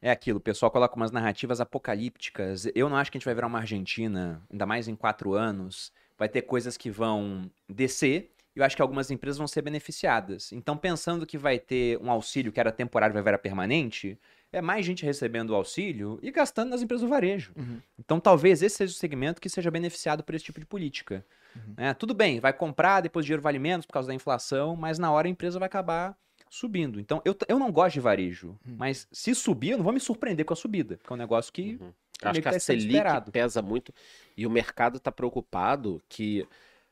É 0.00 0.10
aquilo, 0.10 0.36
o 0.36 0.40
pessoal 0.40 0.70
coloca 0.70 0.94
umas 0.96 1.10
narrativas 1.10 1.60
apocalípticas. 1.62 2.66
Eu 2.74 2.88
não 2.90 2.96
acho 2.96 3.10
que 3.10 3.16
a 3.16 3.18
gente 3.18 3.24
vai 3.24 3.34
virar 3.34 3.46
uma 3.46 3.60
Argentina, 3.60 4.42
ainda 4.50 4.66
mais 4.66 4.86
em 4.86 4.94
quatro 4.94 5.32
anos. 5.32 5.90
Vai 6.18 6.28
ter 6.28 6.42
coisas 6.42 6.76
que 6.76 6.90
vão 6.90 7.50
descer 7.68 8.30
e 8.54 8.58
eu 8.58 8.64
acho 8.64 8.76
que 8.76 8.82
algumas 8.82 9.10
empresas 9.10 9.38
vão 9.38 9.48
ser 9.48 9.62
beneficiadas. 9.62 10.52
Então, 10.52 10.76
pensando 10.76 11.26
que 11.26 11.36
vai 11.38 11.58
ter 11.58 11.98
um 11.98 12.10
auxílio 12.10 12.52
que 12.52 12.60
era 12.60 12.70
temporário 12.70 13.12
e 13.12 13.14
vai 13.14 13.22
virar 13.22 13.38
permanente, 13.38 14.18
é 14.54 14.60
mais 14.62 14.84
gente 14.86 15.04
recebendo 15.04 15.50
o 15.50 15.54
auxílio 15.54 16.18
e 16.22 16.30
gastando 16.30 16.70
nas 16.70 16.82
empresas 16.82 17.02
do 17.02 17.08
varejo. 17.08 17.52
Uhum. 17.56 17.78
Então, 17.98 18.18
talvez 18.20 18.62
esse 18.62 18.76
seja 18.76 18.92
o 18.92 18.96
segmento 18.96 19.40
que 19.40 19.48
seja 19.48 19.70
beneficiado 19.70 20.22
por 20.22 20.34
esse 20.34 20.44
tipo 20.44 20.60
de 20.60 20.66
política. 20.66 21.24
Uhum. 21.56 21.74
né? 21.76 21.94
tudo 21.94 22.12
bem, 22.14 22.40
vai 22.40 22.52
comprar, 22.52 23.00
depois 23.00 23.24
o 23.24 23.26
dinheiro 23.26 23.42
vale 23.42 23.58
menos 23.60 23.86
por 23.86 23.92
causa 23.92 24.08
da 24.08 24.14
inflação, 24.14 24.74
mas 24.74 24.98
na 24.98 25.12
hora 25.12 25.28
a 25.28 25.30
empresa 25.30 25.58
vai 25.58 25.66
acabar 25.66 26.16
subindo. 26.50 26.98
Então, 26.98 27.22
eu, 27.24 27.36
eu 27.48 27.58
não 27.58 27.70
gosto 27.70 27.94
de 27.94 28.00
varejo, 28.00 28.58
Uhum. 28.66 28.74
mas 28.78 29.06
se 29.12 29.34
subir, 29.34 29.70
eu 29.70 29.76
não 29.78 29.84
vou 29.84 29.92
me 29.92 30.00
surpreender 30.00 30.44
com 30.44 30.52
a 30.52 30.56
subida, 30.56 30.96
porque 30.96 31.12
é 31.12 31.14
um 31.14 31.18
negócio 31.18 31.52
que 31.52 31.78
Uhum. 31.80 31.92
Acho 32.22 32.40
que 32.40 32.48
que 32.48 32.56
a 32.56 32.60
Selic 32.60 32.86
esperado. 32.86 33.30
pesa 33.32 33.60
muito 33.60 33.92
e 34.36 34.46
o 34.46 34.50
mercado 34.50 34.96
está 34.96 35.12
preocupado 35.12 36.00
que 36.08 36.46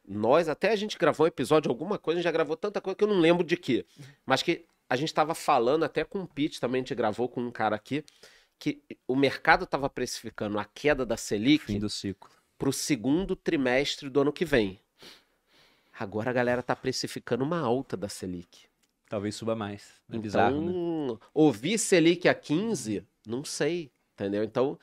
nós, 0.06 0.48
até 0.48 0.72
a 0.72 0.76
gente 0.76 0.98
gravou 0.98 1.24
um 1.24 1.28
episódio, 1.28 1.70
alguma 1.70 1.96
coisa, 1.96 2.18
a 2.18 2.20
gente 2.20 2.24
já 2.24 2.32
gravou 2.32 2.56
tanta 2.56 2.80
coisa 2.80 2.96
que 2.96 3.04
eu 3.04 3.08
não 3.08 3.18
lembro 3.20 3.44
de 3.44 3.56
quê, 3.56 3.86
mas 4.26 4.42
que 4.42 4.64
a 4.92 4.96
gente 4.96 5.08
estava 5.08 5.34
falando 5.34 5.84
até 5.84 6.04
com 6.04 6.20
o 6.20 6.26
Pete, 6.26 6.60
também 6.60 6.80
a 6.80 6.82
gente 6.82 6.94
gravou 6.94 7.26
com 7.26 7.40
um 7.40 7.50
cara 7.50 7.74
aqui, 7.74 8.04
que 8.58 8.82
o 9.08 9.16
mercado 9.16 9.64
estava 9.64 9.88
precificando 9.88 10.58
a 10.58 10.66
queda 10.66 11.06
da 11.06 11.16
fim 11.16 11.22
Selic 11.22 11.78
do 11.78 11.88
ciclo. 11.88 12.30
para 12.58 12.68
o 12.68 12.72
segundo 12.74 13.34
trimestre 13.34 14.10
do 14.10 14.20
ano 14.20 14.30
que 14.30 14.44
vem. 14.44 14.78
Agora 15.98 16.28
a 16.28 16.32
galera 16.34 16.60
está 16.60 16.76
precificando 16.76 17.42
uma 17.42 17.58
alta 17.58 17.96
da 17.96 18.06
Selic. 18.06 18.66
Talvez 19.08 19.34
suba 19.34 19.56
mais. 19.56 19.82
É 19.82 20.16
Então, 20.16 20.20
bizarro, 20.20 20.60
né? 20.60 21.18
ouvir 21.32 21.78
Selic 21.78 22.28
a 22.28 22.34
15, 22.34 23.02
não 23.26 23.46
sei, 23.46 23.90
entendeu? 24.12 24.44
Então, 24.44 24.78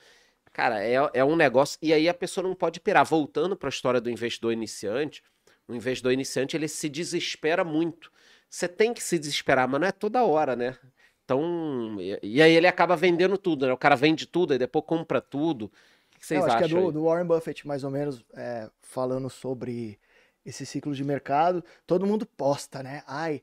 cara, 0.52 0.82
é, 0.82 0.96
é 1.14 1.24
um 1.24 1.36
negócio. 1.36 1.78
E 1.80 1.92
aí 1.92 2.08
a 2.08 2.14
pessoa 2.14 2.42
não 2.42 2.56
pode 2.56 2.80
pirar. 2.80 3.06
Voltando 3.06 3.56
para 3.56 3.68
a 3.68 3.70
história 3.70 4.00
do 4.00 4.10
investidor 4.10 4.52
iniciante, 4.52 5.22
o 5.68 5.74
investidor 5.74 6.12
iniciante 6.12 6.56
ele 6.56 6.66
se 6.66 6.88
desespera 6.88 7.62
muito. 7.62 8.10
Você 8.50 8.66
tem 8.66 8.92
que 8.92 9.02
se 9.02 9.16
desesperar, 9.16 9.68
mas 9.68 9.80
não 9.80 9.86
é 9.86 9.92
toda 9.92 10.24
hora, 10.24 10.56
né? 10.56 10.76
Então, 11.24 11.96
e, 12.00 12.18
e 12.20 12.42
aí 12.42 12.52
ele 12.52 12.66
acaba 12.66 12.96
vendendo 12.96 13.38
tudo, 13.38 13.64
né? 13.66 13.72
O 13.72 13.78
cara 13.78 13.94
vende 13.94 14.26
tudo, 14.26 14.52
aí 14.52 14.58
depois 14.58 14.84
compra 14.84 15.20
tudo. 15.20 15.66
O 15.66 16.18
que 16.18 16.26
vocês 16.26 16.40
Eu 16.40 16.46
acho 16.46 16.56
acham? 16.56 16.68
que 16.68 16.74
é 16.74 16.80
do, 16.80 16.90
do 16.92 17.04
Warren 17.04 17.26
Buffett, 17.26 17.64
mais 17.66 17.84
ou 17.84 17.90
menos, 17.90 18.24
é, 18.34 18.68
falando 18.82 19.30
sobre 19.30 19.96
esse 20.44 20.66
ciclo 20.66 20.92
de 20.92 21.04
mercado. 21.04 21.64
Todo 21.86 22.06
mundo 22.06 22.26
posta, 22.26 22.82
né? 22.82 23.04
Ai, 23.06 23.40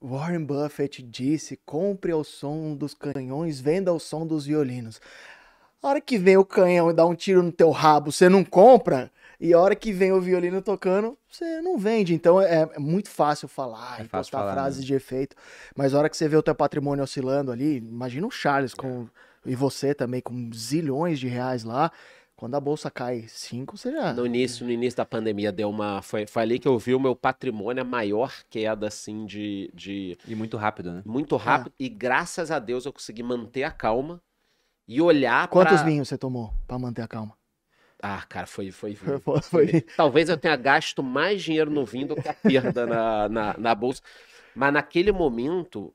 Warren 0.00 0.44
Buffett 0.44 1.02
disse: 1.02 1.58
compre 1.66 2.12
ao 2.12 2.22
som 2.22 2.76
dos 2.76 2.94
canhões, 2.94 3.60
venda 3.60 3.90
ao 3.90 3.98
som 3.98 4.24
dos 4.24 4.46
violinos. 4.46 5.00
A 5.82 5.88
hora 5.88 6.00
que 6.00 6.16
vem 6.16 6.36
o 6.36 6.44
canhão 6.44 6.90
e 6.90 6.94
dá 6.94 7.04
um 7.04 7.14
tiro 7.16 7.42
no 7.42 7.52
teu 7.52 7.70
rabo, 7.70 8.12
você 8.12 8.28
não 8.28 8.44
compra. 8.44 9.10
E 9.40 9.52
a 9.52 9.58
hora 9.60 9.74
que 9.74 9.92
vem 9.92 10.12
o 10.12 10.20
violino 10.20 10.62
tocando, 10.62 11.18
você 11.30 11.60
não 11.60 11.76
vende. 11.76 12.14
Então 12.14 12.40
é, 12.40 12.68
é 12.74 12.78
muito 12.78 13.08
fácil 13.10 13.48
falar 13.48 14.00
É 14.00 14.04
e 14.04 14.08
fácil 14.08 14.10
postar 14.10 14.38
falar, 14.38 14.52
frases 14.52 14.80
né? 14.80 14.86
de 14.86 14.94
efeito. 14.94 15.36
Mas 15.76 15.94
a 15.94 15.98
hora 15.98 16.08
que 16.08 16.16
você 16.16 16.28
vê 16.28 16.36
o 16.36 16.42
teu 16.42 16.54
patrimônio 16.54 17.02
oscilando 17.04 17.50
ali, 17.50 17.76
imagina 17.78 18.26
o 18.26 18.30
Charles 18.30 18.74
com 18.74 19.06
E 19.44 19.54
você 19.54 19.94
também 19.94 20.20
com 20.20 20.50
zilhões 20.54 21.18
de 21.18 21.28
reais 21.28 21.64
lá. 21.64 21.90
Quando 22.36 22.56
a 22.56 22.60
bolsa 22.60 22.90
cai 22.90 23.26
5, 23.28 23.76
você 23.76 23.92
já. 23.92 24.12
No 24.12 24.26
início, 24.26 24.66
no 24.66 24.72
início 24.72 24.96
da 24.96 25.04
pandemia 25.06 25.52
deu 25.52 25.70
uma. 25.70 26.02
Foi, 26.02 26.26
foi 26.26 26.42
ali 26.42 26.58
que 26.58 26.66
eu 26.66 26.76
vi 26.78 26.92
o 26.94 26.98
meu 26.98 27.14
patrimônio, 27.14 27.80
a 27.80 27.84
maior 27.84 28.32
queda, 28.50 28.88
assim, 28.88 29.24
de. 29.24 29.70
de 29.72 30.18
E 30.26 30.34
muito 30.34 30.56
rápido, 30.56 30.92
né? 30.92 31.02
muito 31.06 31.36
rápido. 31.36 31.72
E 31.78 31.88
graças 31.88 32.50
a 32.50 32.58
Deus 32.58 32.84
eu 32.86 32.92
consegui 32.92 33.22
manter 33.22 33.62
a 33.62 33.70
calma 33.70 34.20
e 34.86 35.00
olhar 35.00 35.46
Quantos 35.48 35.76
pra... 35.76 35.84
vinhos 35.84 36.08
você 36.08 36.18
tomou 36.18 36.52
pra 36.66 36.76
manter 36.78 37.02
a 37.02 37.08
calma? 37.08 37.34
Ah, 38.06 38.22
cara, 38.28 38.46
foi, 38.46 38.70
foi, 38.70 38.94
Foi- 38.94 39.20
foi, 39.50 39.84
Talvez 39.96 40.28
eu 40.28 40.36
tenha 40.36 40.56
gasto 40.56 41.02
mais 41.02 41.42
dinheiro 41.42 41.70
no 41.70 41.86
vinho 41.86 42.08
do 42.08 42.16
que 42.16 42.28
a 42.28 42.34
perda 42.34 42.86
na, 42.86 43.28
na, 43.28 43.58
na 43.58 43.74
bolsa. 43.74 44.02
Mas 44.54 44.72
naquele 44.72 45.12
momento, 45.12 45.94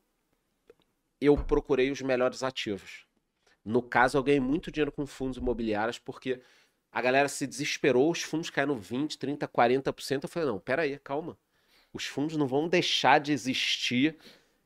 eu 1.20 1.38
procurei 1.38 1.92
os 1.92 2.02
melhores 2.02 2.44
ativos. 2.44 3.06
No 3.66 3.82
caso, 3.84 4.18
eu 4.18 4.24
ganhei 4.24 4.40
muito 4.42 4.72
dinheiro 4.72 4.92
com 4.92 5.08
fundos 5.08 5.38
imobiliários, 5.38 6.00
porque 6.00 6.42
a 6.92 7.02
galera 7.02 7.30
se 7.30 7.48
desesperou, 7.48 8.12
os 8.12 8.24
fundos 8.24 8.50
caíram 8.50 8.78
20%, 8.78 9.20
30%, 9.20 9.52
40%. 9.54 10.24
Eu 10.26 10.30
falei, 10.30 10.50
não, 10.50 10.60
peraí, 10.60 11.00
calma. 11.00 11.38
Os 11.94 12.06
fundos 12.08 12.38
não 12.38 12.48
vão 12.48 12.70
deixar 12.70 13.20
de 13.20 13.34
existir 13.34 14.18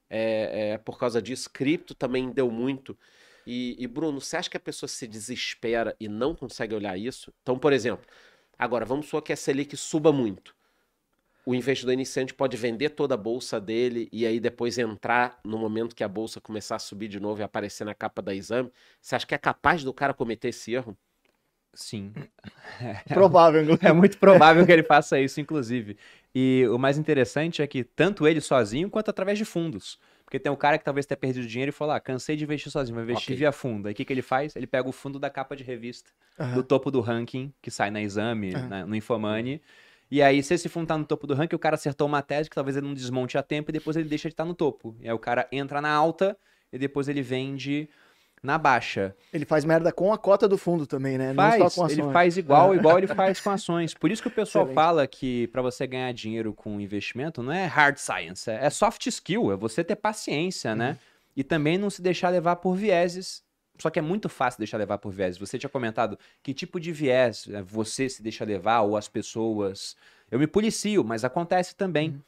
é, 0.09 0.73
é, 0.73 0.77
por 0.79 0.99
causa 0.99 1.21
disso. 1.21 1.49
Cripto 1.51 1.95
também 1.95 2.31
deu 2.31 2.51
muito. 2.51 2.97
E, 3.45 3.75
e, 3.77 3.87
Bruno, 3.87 4.21
você 4.21 4.37
acha 4.37 4.49
que 4.49 4.57
a 4.57 4.59
pessoa 4.59 4.87
se 4.87 5.07
desespera 5.07 5.95
e 5.99 6.07
não 6.07 6.33
consegue 6.33 6.73
olhar 6.73 6.97
isso? 6.97 7.33
Então, 7.41 7.57
por 7.59 7.73
exemplo, 7.73 8.05
agora 8.57 8.85
vamos 8.85 9.05
supor 9.05 9.21
que 9.21 9.33
a 9.33 9.35
Selic 9.35 9.75
suba 9.75 10.11
muito. 10.11 10.55
O 11.45 11.53
investidor 11.53 11.91
iniciante 11.91 12.33
pode 12.33 12.55
vender 12.55 12.91
toda 12.91 13.15
a 13.15 13.17
bolsa 13.17 13.59
dele 13.59 14.07
e 14.13 14.25
aí 14.25 14.39
depois 14.39 14.77
entrar 14.77 15.39
no 15.43 15.57
momento 15.57 15.93
que 15.93 16.03
a 16.03 16.07
bolsa 16.07 16.39
começar 16.39 16.77
a 16.77 16.79
subir 16.79 17.09
de 17.09 17.19
novo 17.19 17.41
e 17.41 17.43
aparecer 17.43 17.83
na 17.83 17.93
capa 17.93 18.21
da 18.21 18.33
exame. 18.33 18.71
Você 19.01 19.15
acha 19.15 19.27
que 19.27 19.35
é 19.35 19.37
capaz 19.37 19.83
do 19.83 19.93
cara 19.93 20.13
cometer 20.13 20.49
esse 20.49 20.71
erro? 20.71 20.97
Sim. 21.73 22.13
Provável, 23.09 23.61
inclusive. 23.63 23.87
É 23.87 23.91
muito 23.91 24.17
provável 24.17 24.65
que 24.65 24.71
ele 24.71 24.83
faça 24.83 25.19
isso, 25.19 25.41
inclusive. 25.41 25.97
E 26.33 26.65
o 26.69 26.77
mais 26.77 26.97
interessante 26.97 27.61
é 27.61 27.67
que 27.67 27.83
tanto 27.83 28.25
ele 28.25 28.39
sozinho 28.39 28.89
quanto 28.89 29.09
através 29.09 29.37
de 29.37 29.43
fundos. 29.43 29.99
Porque 30.34 30.39
tem 30.39 30.51
um 30.51 30.55
cara 30.55 30.79
que 30.79 30.84
talvez 30.84 31.05
tenha 31.05 31.15
perdido 31.15 31.45
dinheiro 31.45 31.69
e 31.69 31.71
falou: 31.71 31.93
ah, 31.93 31.99
cansei 31.99 32.36
de 32.36 32.43
investir 32.43 32.71
sozinho, 32.71 32.95
vou 32.95 33.03
investir 33.03 33.27
Ok. 33.27 33.38
via 33.38 33.51
fundo. 33.51 33.88
Aí 33.88 33.91
o 33.93 33.95
que, 33.95 34.03
que 34.03 34.11
ele 34.11 34.23
faz? 34.23 34.55
Ele 34.55 34.65
pega 34.65 34.89
o 34.89 34.91
fundo 34.91 35.19
da 35.19 35.29
capa 35.29 35.55
de 35.55 35.63
revista, 35.63 36.09
Aham. 36.39 36.55
do 36.55 36.63
topo 36.63 36.89
do 36.89 37.01
ranking, 37.01 37.53
que 37.61 37.69
sai 37.69 37.91
na 37.91 38.01
exame, 38.01 38.55
Aham. 38.55 38.67
na- 38.67 38.86
no 38.88 38.95
Infomani. 38.95 39.61
E 40.09 40.23
aí, 40.23 40.41
se 40.41 40.55
esse 40.55 40.67
fundo 40.67 40.88
tá 40.88 40.97
no 40.97 41.05
topo 41.05 41.27
do 41.27 41.36
ranking, 41.36 41.55
o 41.55 41.59
cara 41.59 41.75
acertou 41.75 42.07
uma 42.07 42.23
tese 42.23 42.49
que 42.49 42.55
talvez 42.55 42.75
ele 42.75 42.88
não 42.88 42.95
desmonte 42.95 43.38
a 43.38 43.43
tempo 43.43 43.69
e 43.69 43.73
depois 43.73 43.95
ele 43.95 44.09
deixa 44.09 44.27
de 44.27 44.34
estar 44.34 44.43
no 44.43 44.55
topo. 44.55 44.95
E 44.99 45.07
aí 45.07 45.13
o 45.13 45.19
cara 45.19 45.47
entra 45.51 45.79
na 45.79 45.91
alta 45.91 46.36
e 46.71 46.79
depois 46.79 47.07
ele 47.07 47.21
vende 47.21 47.88
na 48.43 48.57
baixa. 48.57 49.15
Ele 49.33 49.45
faz 49.45 49.63
merda 49.63 49.89
com 49.91 50.11
a 50.11 50.17
cota 50.17 50.47
do 50.49 50.57
fundo 50.57 50.85
também, 50.85 51.17
né? 51.17 51.33
Faz, 51.33 51.59
Não 51.59 51.69
só 51.69 51.81
com 51.81 51.89
ele 51.89 52.01
ações. 52.01 52.13
faz 52.13 52.37
igual, 52.37 52.75
igual 52.75 52.97
ele 52.97 53.07
faz 53.07 53.39
com 53.39 53.49
ações. 53.49 53.93
Por 53.93 54.11
isso 54.11 54.21
que 54.21 54.27
o 54.27 54.31
pessoal 54.31 54.65
Excelente. 54.65 54.75
fala 54.75 55.07
que 55.07 55.47
para 55.47 55.61
você 55.61 55.87
ganhar 55.87 56.11
dinheiro 56.13 56.53
com 56.53 56.79
investimento 56.81 57.41
não 57.41 57.53
é 57.53 57.65
hard 57.65 57.95
science, 57.97 58.49
é 58.49 58.65
é 58.65 58.69
soft 58.69 59.07
skill, 59.07 59.51
é 59.53 59.55
você 59.55 59.83
ter 59.83 59.95
paciência, 59.95 60.75
né? 60.75 60.97
E 61.35 61.43
também 61.43 61.77
não 61.77 61.89
se 61.89 62.01
deixar 62.01 62.29
levar 62.29 62.57
por 62.57 62.75
vieses. 62.75 63.41
Só 63.79 63.89
que 63.89 63.97
é 63.97 64.01
muito 64.01 64.29
fácil 64.29 64.59
deixar 64.59 64.77
levar 64.77 64.99
por 64.99 65.11
vieses. 65.11 65.39
Você 65.39 65.57
tinha 65.57 65.69
comentado 65.69 66.19
que 66.43 66.53
tipo 66.53 66.79
de 66.79 66.91
viés 66.91 67.47
é, 67.51 67.61
você 67.61 68.07
se 68.07 68.21
deixa 68.21 68.45
levar 68.45 68.81
ou 68.81 68.95
as 68.95 69.07
pessoas. 69.07 69.95
Eu 70.29 70.37
me 70.37 70.45
policio, 70.45 71.03
mas 71.03 71.23
acontece 71.23 71.75
também. 71.75 72.21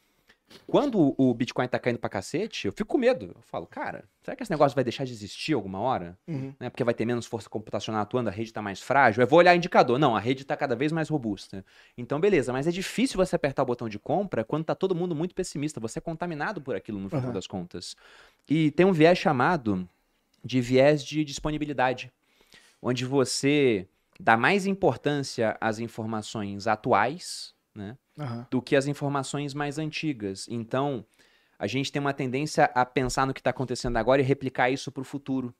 Quando 0.68 1.14
o 1.18 1.34
Bitcoin 1.34 1.68
tá 1.68 1.78
caindo 1.80 2.00
pra 2.00 2.10
cacete, 2.10 2.68
eu 2.68 2.72
fico 2.72 2.89
com 2.89 2.98
medo. 2.98 3.32
Eu 3.36 3.41
falo, 3.41 3.66
cara, 3.66 4.06
será 4.22 4.36
que 4.36 4.43
esse 4.43 4.52
negócio 4.52 4.76
vai 4.76 4.84
deixar 4.84 5.04
de 5.04 5.12
existir 5.12 5.54
alguma 5.54 5.80
hora? 5.80 6.18
Uhum. 6.28 6.54
né? 6.60 6.70
Porque 6.70 6.84
vai 6.84 6.93
ter 6.93 7.06
menos 7.06 7.26
força 7.26 7.50
computacional 7.50 8.02
atuando, 8.02 8.30
a 8.30 8.32
rede 8.32 8.50
está 8.50 8.62
mais 8.62 8.82
frágil. 8.82 9.22
Eu 9.22 9.28
vou 9.28 9.39
olhar 9.39 9.56
indicador. 9.56 9.98
Não, 10.00 10.16
a 10.16 10.20
rede 10.20 10.43
está 10.43 10.56
cada 10.56 10.76
vez 10.76 10.91
mais 10.91 11.10
robusta. 11.10 11.66
Então, 11.98 12.20
beleza, 12.20 12.54
mas 12.54 12.68
é 12.68 12.72
difícil 12.72 13.18
você 13.18 13.36
apertar 13.36 13.64
o 13.64 13.66
botão 13.66 13.89
de 13.89 14.00
compra 14.00 14.43
quando 14.43 14.62
está 14.62 14.76
todo 14.76 14.96
mundo 14.96 15.16
muito 15.16 15.36
pessimista. 15.36 15.80
Você 15.80 16.00
é 16.00 16.02
contaminado 16.02 16.62
por 16.62 16.76
aquilo 16.76 17.00
no 17.00 17.10
final 17.10 17.26
Aham. 17.26 17.34
das 17.34 17.48
contas. 17.48 17.96
E 18.50 18.72
tem 18.72 18.86
um 18.86 18.93
viés 18.93 19.18
chamado 19.18 19.88
de 20.43 20.62
viés 20.62 21.04
de 21.04 21.24
disponibilidade, 21.24 22.12
onde 22.82 23.04
você 23.04 23.88
dá 24.20 24.38
mais 24.38 24.66
importância 24.66 25.58
às 25.60 25.80
informações 25.80 26.68
atuais, 26.68 27.54
né? 27.74 27.98
Aham. 28.18 28.47
do 28.49 28.61
que 28.61 28.76
as 28.76 28.88
informações 28.88 29.53
mais 29.53 29.78
antigas. 29.78 30.47
Então, 30.49 31.05
a 31.59 31.68
gente 31.68 31.91
tem 31.91 31.99
uma 31.99 32.13
tendência 32.13 32.66
a 32.74 32.86
pensar 32.86 33.26
no 33.28 33.34
que 33.34 33.39
está 33.39 33.49
acontecendo 33.49 33.97
agora 33.97 34.22
e 34.22 34.26
replicar 34.26 34.70
isso 34.70 34.91
para 34.91 35.01
o 35.01 35.05
futuro. 35.05 35.53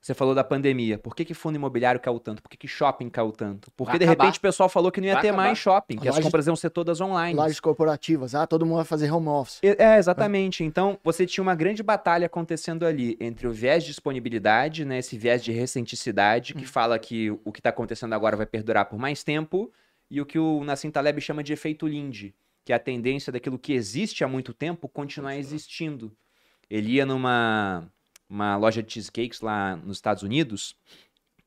Você 0.00 0.14
falou 0.14 0.34
da 0.34 0.42
pandemia. 0.42 0.98
Por 0.98 1.14
que, 1.14 1.24
que 1.24 1.32
fundo 1.32 1.54
imobiliário 1.54 2.00
caiu 2.00 2.18
tanto? 2.18 2.42
Por 2.42 2.48
que, 2.48 2.56
que 2.56 2.66
shopping 2.66 3.08
caiu 3.08 3.30
tanto? 3.30 3.70
Porque 3.76 3.92
Vai 3.92 3.98
de 4.00 4.04
acabar. 4.04 4.24
repente 4.24 4.38
o 4.38 4.42
pessoal 4.42 4.68
falou 4.68 4.90
que 4.90 5.00
não 5.00 5.06
ia 5.06 5.12
Vai 5.14 5.22
ter 5.22 5.28
acabar. 5.28 5.44
mais 5.44 5.58
shopping, 5.58 5.96
que 5.96 6.08
as 6.08 6.18
compras 6.18 6.48
iam 6.48 6.56
ser 6.56 6.70
todas 6.70 7.00
online. 7.00 7.36
Lajes 7.38 7.60
corporativas. 7.60 8.34
Ah, 8.34 8.44
todo 8.44 8.66
mundo 8.66 8.76
vai 8.76 8.84
fazer 8.84 9.12
home 9.12 9.28
office. 9.28 9.60
É, 9.62 9.96
exatamente. 9.98 10.64
Então, 10.64 10.98
você 11.04 11.24
tinha 11.24 11.40
uma 11.42 11.54
grande 11.54 11.84
batalha 11.84 12.26
acontecendo 12.26 12.84
ali 12.84 13.16
entre 13.20 13.46
o 13.46 13.52
viés 13.52 13.84
de 13.84 13.90
disponibilidade, 13.90 14.84
né, 14.84 14.98
esse 14.98 15.16
viés 15.16 15.42
de 15.42 15.52
recenticidade, 15.52 16.52
que 16.54 16.66
fala 16.66 16.98
que 16.98 17.30
o 17.44 17.52
que 17.52 17.60
está 17.60 17.70
acontecendo 17.70 18.12
agora 18.12 18.36
vai 18.36 18.46
perdurar 18.46 18.86
por 18.86 18.98
mais 18.98 19.22
tempo, 19.22 19.72
e 20.12 20.20
o 20.20 20.26
que 20.26 20.38
o 20.38 20.62
Nassim 20.62 20.90
Taleb 20.90 21.18
chama 21.22 21.42
de 21.42 21.54
efeito 21.54 21.86
Lindy, 21.88 22.34
que 22.66 22.72
é 22.72 22.76
a 22.76 22.78
tendência 22.78 23.32
daquilo 23.32 23.58
que 23.58 23.72
existe 23.72 24.22
há 24.22 24.28
muito 24.28 24.52
tempo 24.52 24.86
continuar 24.86 25.36
existindo. 25.36 26.14
Ele 26.68 26.92
ia 26.92 27.06
numa 27.06 27.90
uma 28.28 28.56
loja 28.56 28.82
de 28.82 28.92
cheesecakes 28.92 29.40
lá 29.40 29.74
nos 29.76 29.96
Estados 29.96 30.22
Unidos, 30.22 30.76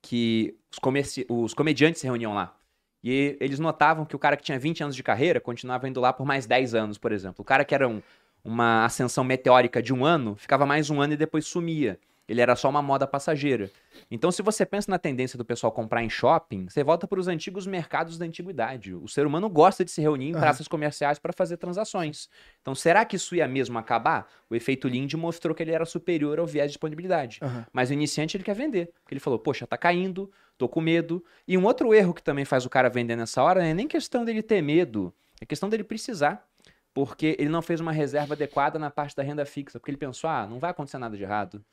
que 0.02 0.56
os, 0.72 0.80
comerci- 0.80 1.26
os 1.30 1.54
comediantes 1.54 2.02
se 2.02 2.08
reuniam 2.08 2.34
lá. 2.34 2.56
E 3.04 3.38
eles 3.40 3.60
notavam 3.60 4.04
que 4.06 4.16
o 4.16 4.20
cara 4.20 4.36
que 4.36 4.44
tinha 4.44 4.58
20 4.58 4.82
anos 4.84 4.96
de 4.96 5.04
carreira 5.04 5.40
continuava 5.40 5.88
indo 5.88 6.02
lá 6.02 6.12
por 6.12 6.26
mais 6.26 6.48
10 6.48 6.74
anos, 6.74 6.98
por 6.98 7.12
exemplo. 7.12 7.42
O 7.42 7.46
cara 7.46 7.64
que 7.64 7.74
era 7.76 7.88
um- 7.88 8.02
uma 8.44 8.84
ascensão 8.86 9.24
meteórica 9.24 9.82
de 9.82 9.94
um 9.94 10.04
ano, 10.04 10.36
ficava 10.36 10.66
mais 10.66 10.90
um 10.90 11.00
ano 11.02 11.14
e 11.14 11.18
depois 11.18 11.46
sumia. 11.46 12.00
Ele 12.28 12.42
era 12.42 12.56
só 12.56 12.70
uma 12.70 12.82
moda 12.82 13.06
passageira. 13.06 13.70
Então, 14.10 14.32
se 14.32 14.42
você 14.42 14.66
pensa 14.66 14.90
na 14.90 14.98
tendência 14.98 15.38
do 15.38 15.46
pessoal 15.46 15.72
comprar 15.72 16.04
em 16.04 16.10
shopping, 16.10 16.68
você 16.68 16.84
volta 16.84 17.08
para 17.08 17.20
os 17.20 17.28
antigos 17.28 17.68
mercados 17.68 18.18
da 18.18 18.26
antiguidade. 18.26 18.94
O 18.96 19.08
ser 19.08 19.28
humano 19.28 19.48
gosta 19.48 19.86
de 19.86 19.92
se 19.92 20.02
reunir 20.02 20.30
em 20.30 20.32
praças 20.34 20.68
comerciais 20.68 21.20
para 21.20 21.32
fazer 21.32 21.58
transações. 21.58 22.28
Então, 22.62 22.74
será 22.74 23.06
que 23.06 23.16
isso 23.16 23.36
ia 23.36 23.48
mesmo 23.48 23.78
acabar? 23.78 24.28
O 24.50 24.56
efeito 24.56 24.88
Lindy 24.88 25.16
mostrou 25.16 25.56
que 25.56 25.62
ele 25.62 25.72
era 25.72 25.86
superior 25.86 26.40
ao 26.40 26.48
viés 26.48 26.68
de 26.68 26.74
disponibilidade. 26.74 27.40
Aham. 27.42 27.66
Mas 27.72 27.90
o 27.90 27.94
iniciante 27.94 28.36
ele 28.36 28.44
quer 28.44 28.56
vender. 28.56 28.92
Porque 29.04 29.14
ele 29.14 29.20
falou, 29.20 29.38
poxa, 29.38 29.68
tá 29.68 29.78
caindo, 29.78 30.32
tô 30.58 30.68
com 30.68 30.82
medo. 30.82 31.24
E 31.48 31.58
um 31.58 31.64
outro 31.64 31.94
erro 31.94 32.14
que 32.14 32.24
também 32.24 32.44
faz 32.46 32.66
o 32.66 32.70
cara 32.70 32.90
vender 32.90 33.16
nessa 33.16 33.44
hora 33.44 33.62
não 33.62 33.68
é 33.68 33.74
nem 33.74 33.88
questão 33.88 34.26
dele 34.26 34.42
ter 34.42 34.62
medo, 34.62 35.14
é 35.40 35.46
questão 35.46 35.70
dele 35.70 35.84
precisar. 35.84 36.48
Porque 36.92 37.36
ele 37.38 37.50
não 37.50 37.62
fez 37.62 37.82
uma 37.82 37.92
reserva 37.92 38.34
adequada 38.36 38.80
na 38.80 38.90
parte 38.90 39.16
da 39.16 39.22
renda 39.22 39.46
fixa. 39.46 39.80
Porque 39.80 39.92
ele 39.92 39.98
pensou, 39.98 40.30
ah, 40.30 40.48
não 40.48 40.60
vai 40.60 40.72
acontecer 40.72 40.98
nada 40.98 41.16
de 41.16 41.24
errado. 41.24 41.64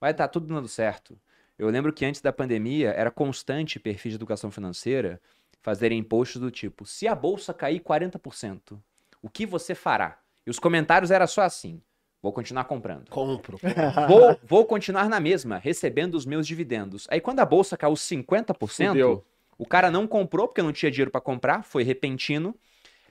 Vai 0.00 0.12
estar 0.12 0.28
tudo 0.28 0.46
dando 0.46 0.66
certo. 0.66 1.18
Eu 1.58 1.68
lembro 1.68 1.92
que 1.92 2.06
antes 2.06 2.22
da 2.22 2.32
pandemia 2.32 2.90
era 2.90 3.10
constante 3.10 3.78
perfis 3.78 4.12
de 4.12 4.16
educação 4.16 4.50
financeira 4.50 5.20
fazerem 5.60 6.02
posts 6.02 6.40
do 6.40 6.50
tipo: 6.50 6.86
se 6.86 7.06
a 7.06 7.14
bolsa 7.14 7.52
cair 7.52 7.80
40%, 7.80 8.78
o 9.22 9.28
que 9.28 9.44
você 9.44 9.74
fará? 9.74 10.18
E 10.46 10.50
os 10.50 10.58
comentários 10.58 11.10
eram 11.10 11.26
só 11.26 11.42
assim: 11.42 11.82
vou 12.22 12.32
continuar 12.32 12.64
comprando. 12.64 13.10
Compro. 13.10 13.58
Vou, 14.08 14.40
vou 14.42 14.64
continuar 14.64 15.08
na 15.08 15.20
mesma, 15.20 15.58
recebendo 15.58 16.14
os 16.14 16.24
meus 16.24 16.46
dividendos. 16.46 17.06
Aí 17.10 17.20
quando 17.20 17.40
a 17.40 17.44
bolsa 17.44 17.76
caiu 17.76 17.92
50%, 17.92 18.88
Fudeu. 18.88 19.24
o 19.58 19.66
cara 19.66 19.90
não 19.90 20.06
comprou 20.06 20.48
porque 20.48 20.62
não 20.62 20.72
tinha 20.72 20.90
dinheiro 20.90 21.10
para 21.10 21.20
comprar, 21.20 21.62
foi 21.62 21.82
repentino. 21.82 22.54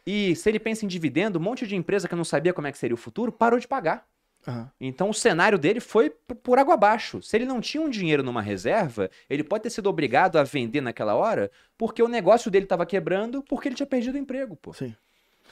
E 0.05 0.35
se 0.35 0.49
ele 0.49 0.59
pensa 0.59 0.85
em 0.85 0.87
dividendo, 0.87 1.37
um 1.37 1.41
monte 1.41 1.67
de 1.67 1.75
empresa 1.75 2.07
que 2.07 2.15
não 2.15 2.23
sabia 2.23 2.53
como 2.53 2.65
é 2.65 2.71
que 2.71 2.77
seria 2.79 2.95
o 2.95 2.97
futuro 2.97 3.31
parou 3.31 3.59
de 3.59 3.67
pagar. 3.67 4.07
Aham. 4.47 4.71
Então 4.79 5.09
o 5.09 5.13
cenário 5.13 5.57
dele 5.57 5.79
foi 5.79 6.09
por 6.09 6.57
água 6.57 6.73
abaixo. 6.73 7.21
Se 7.21 7.35
ele 7.37 7.45
não 7.45 7.59
tinha 7.59 7.81
um 7.81 7.89
dinheiro 7.89 8.23
numa 8.23 8.41
reserva, 8.41 9.09
ele 9.29 9.43
pode 9.43 9.63
ter 9.63 9.69
sido 9.69 9.89
obrigado 9.89 10.37
a 10.37 10.43
vender 10.43 10.81
naquela 10.81 11.15
hora 11.15 11.51
porque 11.77 12.01
o 12.01 12.07
negócio 12.07 12.49
dele 12.49 12.65
estava 12.65 12.85
quebrando 12.85 13.43
porque 13.43 13.67
ele 13.67 13.75
tinha 13.75 13.87
perdido 13.87 14.15
o 14.15 14.19
emprego, 14.19 14.55
pô. 14.55 14.73
Sim. 14.73 14.95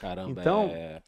Caramba, 0.00 0.40
Então, 0.40 0.70
é... 0.72 1.00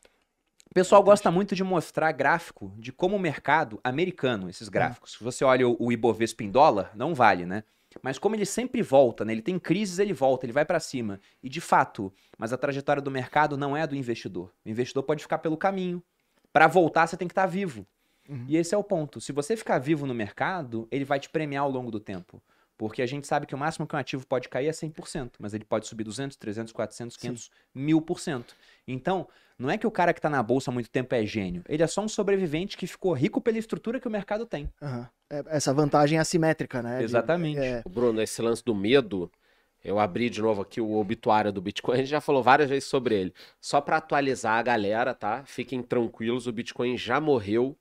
O 0.70 0.74
pessoal 0.74 1.02
gosta 1.02 1.32
muito 1.32 1.56
de 1.56 1.64
mostrar 1.64 2.12
gráfico 2.12 2.72
de 2.78 2.92
como 2.92 3.16
o 3.16 3.18
mercado 3.18 3.80
americano, 3.82 4.48
esses 4.48 4.68
gráficos. 4.68 5.14
Se 5.14 5.24
você 5.24 5.44
olha 5.44 5.66
o, 5.66 5.76
o 5.80 5.90
Ibovespa 5.90 6.44
em 6.44 6.50
dólar, 6.50 6.92
não 6.94 7.12
vale, 7.12 7.44
né? 7.44 7.64
Mas 8.02 8.20
como 8.20 8.36
ele 8.36 8.46
sempre 8.46 8.80
volta, 8.80 9.24
né? 9.24 9.32
Ele 9.32 9.42
tem 9.42 9.58
crises, 9.58 9.98
ele 9.98 10.12
volta, 10.12 10.46
ele 10.46 10.52
vai 10.52 10.64
para 10.64 10.78
cima. 10.78 11.20
E 11.42 11.48
de 11.48 11.60
fato, 11.60 12.12
mas 12.38 12.52
a 12.52 12.56
trajetória 12.56 13.02
do 13.02 13.10
mercado 13.10 13.56
não 13.56 13.76
é 13.76 13.82
a 13.82 13.86
do 13.86 13.96
investidor. 13.96 14.52
O 14.64 14.68
investidor 14.68 15.02
pode 15.02 15.22
ficar 15.22 15.38
pelo 15.38 15.56
caminho. 15.56 16.00
Para 16.52 16.66
voltar, 16.66 17.06
você 17.06 17.16
tem 17.16 17.28
que 17.28 17.32
estar 17.32 17.46
vivo. 17.46 17.86
Uhum. 18.28 18.44
E 18.48 18.56
esse 18.56 18.74
é 18.74 18.78
o 18.78 18.84
ponto. 18.84 19.20
Se 19.20 19.32
você 19.32 19.56
ficar 19.56 19.78
vivo 19.78 20.06
no 20.06 20.14
mercado, 20.14 20.86
ele 20.90 21.04
vai 21.04 21.18
te 21.18 21.28
premiar 21.28 21.64
ao 21.64 21.70
longo 21.70 21.90
do 21.90 21.98
tempo. 22.00 22.42
Porque 22.76 23.02
a 23.02 23.06
gente 23.06 23.26
sabe 23.26 23.44
que 23.46 23.54
o 23.54 23.58
máximo 23.58 23.86
que 23.86 23.94
um 23.94 23.98
ativo 23.98 24.26
pode 24.26 24.48
cair 24.48 24.66
é 24.68 24.70
100%, 24.70 25.32
mas 25.38 25.52
ele 25.52 25.64
pode 25.64 25.86
subir 25.86 26.02
200, 26.04 26.34
300, 26.38 26.72
400, 26.72 27.16
500, 27.16 27.50
mil 27.74 28.00
por 28.00 28.18
cento. 28.18 28.54
Então, 28.88 29.28
não 29.58 29.68
é 29.70 29.76
que 29.76 29.86
o 29.86 29.90
cara 29.90 30.14
que 30.14 30.18
está 30.18 30.30
na 30.30 30.42
bolsa 30.42 30.70
há 30.70 30.72
muito 30.74 30.88
tempo 30.88 31.14
é 31.14 31.26
gênio. 31.26 31.62
Ele 31.68 31.82
é 31.82 31.86
só 31.86 32.00
um 32.00 32.08
sobrevivente 32.08 32.78
que 32.78 32.86
ficou 32.86 33.12
rico 33.12 33.38
pela 33.38 33.58
estrutura 33.58 34.00
que 34.00 34.08
o 34.08 34.10
mercado 34.10 34.46
tem. 34.46 34.72
É, 35.28 35.44
essa 35.48 35.74
vantagem 35.74 36.18
assimétrica, 36.18 36.82
né? 36.82 36.98
de- 37.00 37.04
Exatamente. 37.04 37.58
é, 37.60 37.82
Bruno, 37.86 38.22
esse 38.22 38.40
lance 38.40 38.64
do 38.64 38.74
medo, 38.74 39.30
eu 39.84 39.98
abri 39.98 40.30
de 40.30 40.42
novo 40.42 40.62
aqui 40.62 40.80
o 40.80 40.96
obituário 40.96 41.52
do 41.52 41.60
Bitcoin, 41.60 41.94
a 41.94 41.98
gente 41.98 42.08
já 42.08 42.20
falou 42.20 42.42
várias 42.42 42.68
vezes 42.68 42.88
sobre 42.88 43.14
ele. 43.14 43.32
Só 43.60 43.80
para 43.80 43.96
atualizar 43.96 44.58
a 44.58 44.62
galera, 44.62 45.14
tá? 45.14 45.44
Fiquem 45.44 45.82
tranquilos, 45.82 46.46
o 46.46 46.52
Bitcoin 46.52 46.96
já 46.96 47.20
morreu 47.20 47.76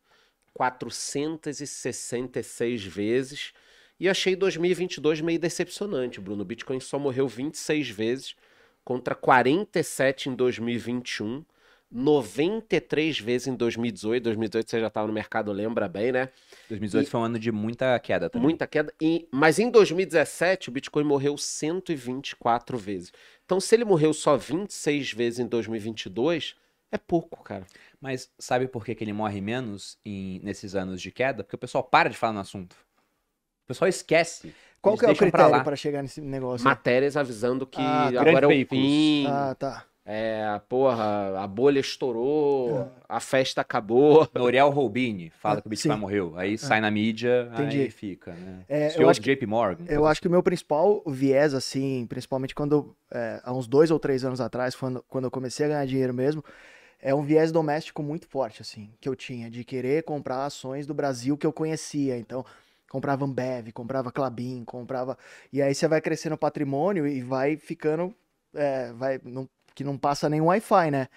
466 0.53 2.83
vezes. 2.83 3.53
E 3.99 4.07
achei 4.07 4.35
2022 4.35 5.21
meio 5.21 5.39
decepcionante, 5.39 6.21
Bruno. 6.21 6.43
O 6.43 6.45
Bitcoin 6.45 6.79
só 6.79 6.97
morreu 6.97 7.27
26 7.27 7.89
vezes 7.89 8.35
contra 8.83 9.13
47 9.13 10.29
em 10.29 10.35
2021. 10.35 11.43
93 11.91 13.19
vezes 13.19 13.47
em 13.47 13.55
2018. 13.55 14.23
2018 14.23 14.69
você 14.69 14.79
já 14.79 14.87
estava 14.87 15.07
no 15.07 15.13
mercado, 15.13 15.51
lembra 15.51 15.87
bem, 15.87 16.11
né? 16.11 16.29
2018 16.69 17.07
E- 17.07 17.09
foi 17.09 17.19
um 17.19 17.23
ano 17.23 17.39
de 17.39 17.51
muita 17.51 17.97
queda 17.99 18.29
também. 18.29 18.47
Muita 18.49 18.67
queda. 18.67 18.93
E, 19.01 19.27
mas 19.31 19.59
em 19.59 19.69
2017, 19.69 20.69
o 20.69 20.71
Bitcoin 20.71 21.03
morreu 21.03 21.37
124 21.37 22.77
vezes. 22.77 23.11
Então, 23.45 23.59
se 23.59 23.75
ele 23.75 23.85
morreu 23.85 24.13
só 24.13 24.37
26 24.37 25.11
vezes 25.13 25.39
em 25.39 25.47
2022, 25.47 26.55
é 26.91 26.97
pouco, 26.97 27.43
cara. 27.43 27.65
Mas 27.99 28.31
sabe 28.39 28.67
por 28.67 28.85
que, 28.85 28.95
que 28.95 29.03
ele 29.03 29.13
morre 29.13 29.41
menos 29.41 29.97
em- 30.05 30.39
nesses 30.43 30.75
anos 30.75 31.01
de 31.01 31.11
queda? 31.11 31.43
Porque 31.43 31.55
o 31.55 31.59
pessoal 31.59 31.83
para 31.83 32.09
de 32.09 32.17
falar 32.17 32.33
no 32.33 32.39
assunto. 32.39 32.73
O 33.63 33.67
pessoal 33.67 33.87
esquece. 33.89 34.53
qual 34.81 34.93
Eles 34.93 34.99
que 35.01 35.05
é 35.05 35.11
o 35.11 35.15
critério 35.15 35.63
para 35.63 35.75
chegar 35.75 36.01
nesse 36.01 36.21
negócio? 36.21 36.63
Matérias 36.63 37.17
avisando 37.17 37.65
que 37.67 37.81
Ah, 37.81 38.07
agora 38.21 38.45
é 38.45 38.47
o 38.47 38.49
veículos. 38.49 38.83
fim. 38.83 39.25
Ah, 39.27 39.55
tá. 39.57 39.85
É, 40.11 40.59
porra, 40.67 41.39
a 41.39 41.45
bolha 41.45 41.79
estourou, 41.79 42.91
a 43.07 43.19
festa 43.19 43.61
acabou. 43.61 44.27
Noriel 44.33 44.69
Roubini 44.71 45.29
fala 45.29 45.57
Ah, 45.57 45.61
que 45.61 45.67
o 45.67 45.69
Bitcoin 45.69 45.97
sim. 45.97 46.01
morreu. 46.01 46.35
Aí 46.35 46.57
sai 46.57 46.81
na 46.81 46.89
mídia, 46.89 47.47
Entendi. 47.53 47.77
aí 47.83 47.89
fica, 47.91 48.33
né? 48.33 48.65
É, 48.67 48.89
CEO 48.89 49.03
eu 49.03 49.09
acho 49.09 49.19
do 49.19 49.23
JP 49.23 49.45
Morgan. 49.45 49.85
Eu 49.87 50.05
acho 50.07 50.19
que 50.21 50.27
o 50.27 50.31
meu 50.31 50.41
principal 50.43 51.03
viés, 51.05 51.53
assim, 51.53 52.05
principalmente 52.07 52.55
quando, 52.55 52.95
é, 53.11 53.39
há 53.43 53.53
uns 53.53 53.67
dois 53.67 53.91
ou 53.91 53.99
três 53.99 54.25
anos 54.25 54.41
atrás, 54.41 54.75
quando, 54.75 55.03
quando 55.07 55.25
eu 55.25 55.31
comecei 55.31 55.65
a 55.65 55.69
ganhar 55.69 55.85
dinheiro 55.85 56.13
mesmo, 56.13 56.43
é 57.01 57.13
um 57.15 57.23
viés 57.23 57.51
doméstico 57.51 58.03
muito 58.03 58.27
forte, 58.27 58.61
assim, 58.61 58.91
que 58.99 59.07
eu 59.07 59.15
tinha, 59.15 59.49
de 59.49 59.63
querer 59.63 60.03
comprar 60.03 60.45
ações 60.45 60.85
do 60.87 60.93
Brasil 60.93 61.37
que 61.37 61.45
eu 61.47 61.53
conhecia. 61.53 62.17
Então, 62.17 62.45
comprava 62.89 63.25
Ambev, 63.25 63.71
comprava 63.73 64.11
Clabin, 64.11 64.63
comprava. 64.65 65.17
E 65.53 65.61
aí 65.61 65.73
você 65.73 65.87
vai 65.87 66.01
crescendo 66.01 66.35
o 66.35 66.37
patrimônio 66.37 67.07
e 67.07 67.21
vai 67.21 67.57
ficando. 67.57 68.13
é, 68.53 68.91
vai, 68.93 69.19
não- 69.23 69.47
que 69.79 69.83
não 69.85 69.97
passa 69.97 70.27
nem 70.27 70.41
Wi-Fi, 70.41 70.91
né? 70.91 71.07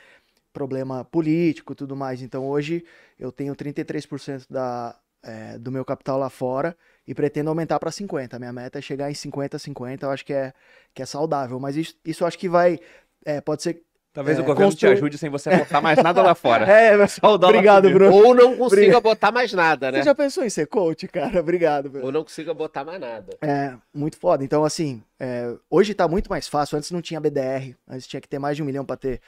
Problema 0.52 1.04
político 1.04 1.74
tudo 1.74 1.96
mais. 1.96 2.22
Então, 2.22 2.46
hoje 2.46 2.84
eu 3.18 3.32
tenho 3.32 3.56
33% 3.56 4.46
da, 4.48 4.96
é, 5.20 5.58
do 5.58 5.72
meu 5.72 5.84
capital 5.84 6.16
lá 6.16 6.30
fora 6.30 6.76
e 7.04 7.12
pretendo 7.12 7.48
aumentar 7.50 7.80
para 7.80 7.90
50. 7.90 8.38
Minha 8.38 8.52
meta 8.52 8.78
é 8.78 8.82
chegar 8.82 9.10
em 9.10 9.14
50, 9.14 9.58
50. 9.58 10.06
Eu 10.06 10.10
acho 10.12 10.24
que 10.24 10.32
é, 10.32 10.54
que 10.94 11.02
é 11.02 11.06
saudável. 11.06 11.58
Mas 11.58 11.76
isso, 11.76 11.96
isso 12.04 12.24
acho 12.24 12.38
que 12.38 12.48
vai. 12.48 12.78
é, 13.24 13.40
pode 13.40 13.64
ser. 13.64 13.82
Talvez 14.12 14.38
é, 14.38 14.42
o 14.42 14.44
governo 14.44 14.70
construir- 14.70 14.94
te 14.94 14.98
ajude 14.98 15.16
sem 15.18 15.30
você 15.30 15.48
aportar 15.48 15.80
mais 15.82 16.02
nada 16.02 16.20
lá 16.22 16.34
fora. 16.34 16.66
É, 16.70 16.96
mas- 16.96 17.12
Só 17.12 17.34
o 17.34 17.38
dólar 17.38 17.54
obrigado, 17.54 17.84
subir. 17.84 17.94
Bruno. 17.94 18.14
Ou 18.14 18.34
não 18.34 18.48
consiga 18.56 18.64
Obrigado. 18.66 19.02
botar 19.02 19.32
mais 19.32 19.52
nada, 19.54 19.90
né? 19.90 19.98
Você 19.98 20.04
já 20.04 20.14
pensou 20.14 20.44
em 20.44 20.50
ser 20.50 20.66
coach, 20.66 21.08
cara? 21.08 21.40
Obrigado. 21.40 21.90
meu. 21.90 22.04
Ou 22.04 22.12
não 22.12 22.22
consiga 22.22 22.52
botar 22.52 22.84
mais 22.84 23.00
nada. 23.00 23.36
É, 23.40 23.72
muito 23.94 24.18
foda. 24.18 24.44
Então, 24.44 24.64
assim, 24.64 25.02
é, 25.18 25.54
hoje 25.70 25.94
tá 25.94 26.06
muito 26.06 26.28
mais 26.28 26.46
fácil. 26.46 26.76
Antes 26.76 26.90
não 26.90 27.00
tinha 27.00 27.18
BDR, 27.20 27.74
antes 27.88 28.06
tinha 28.06 28.20
que 28.20 28.28
ter 28.28 28.38
mais 28.38 28.56
de 28.56 28.62
um 28.62 28.66
milhão 28.66 28.84
para 28.84 28.96
ter 28.96 29.20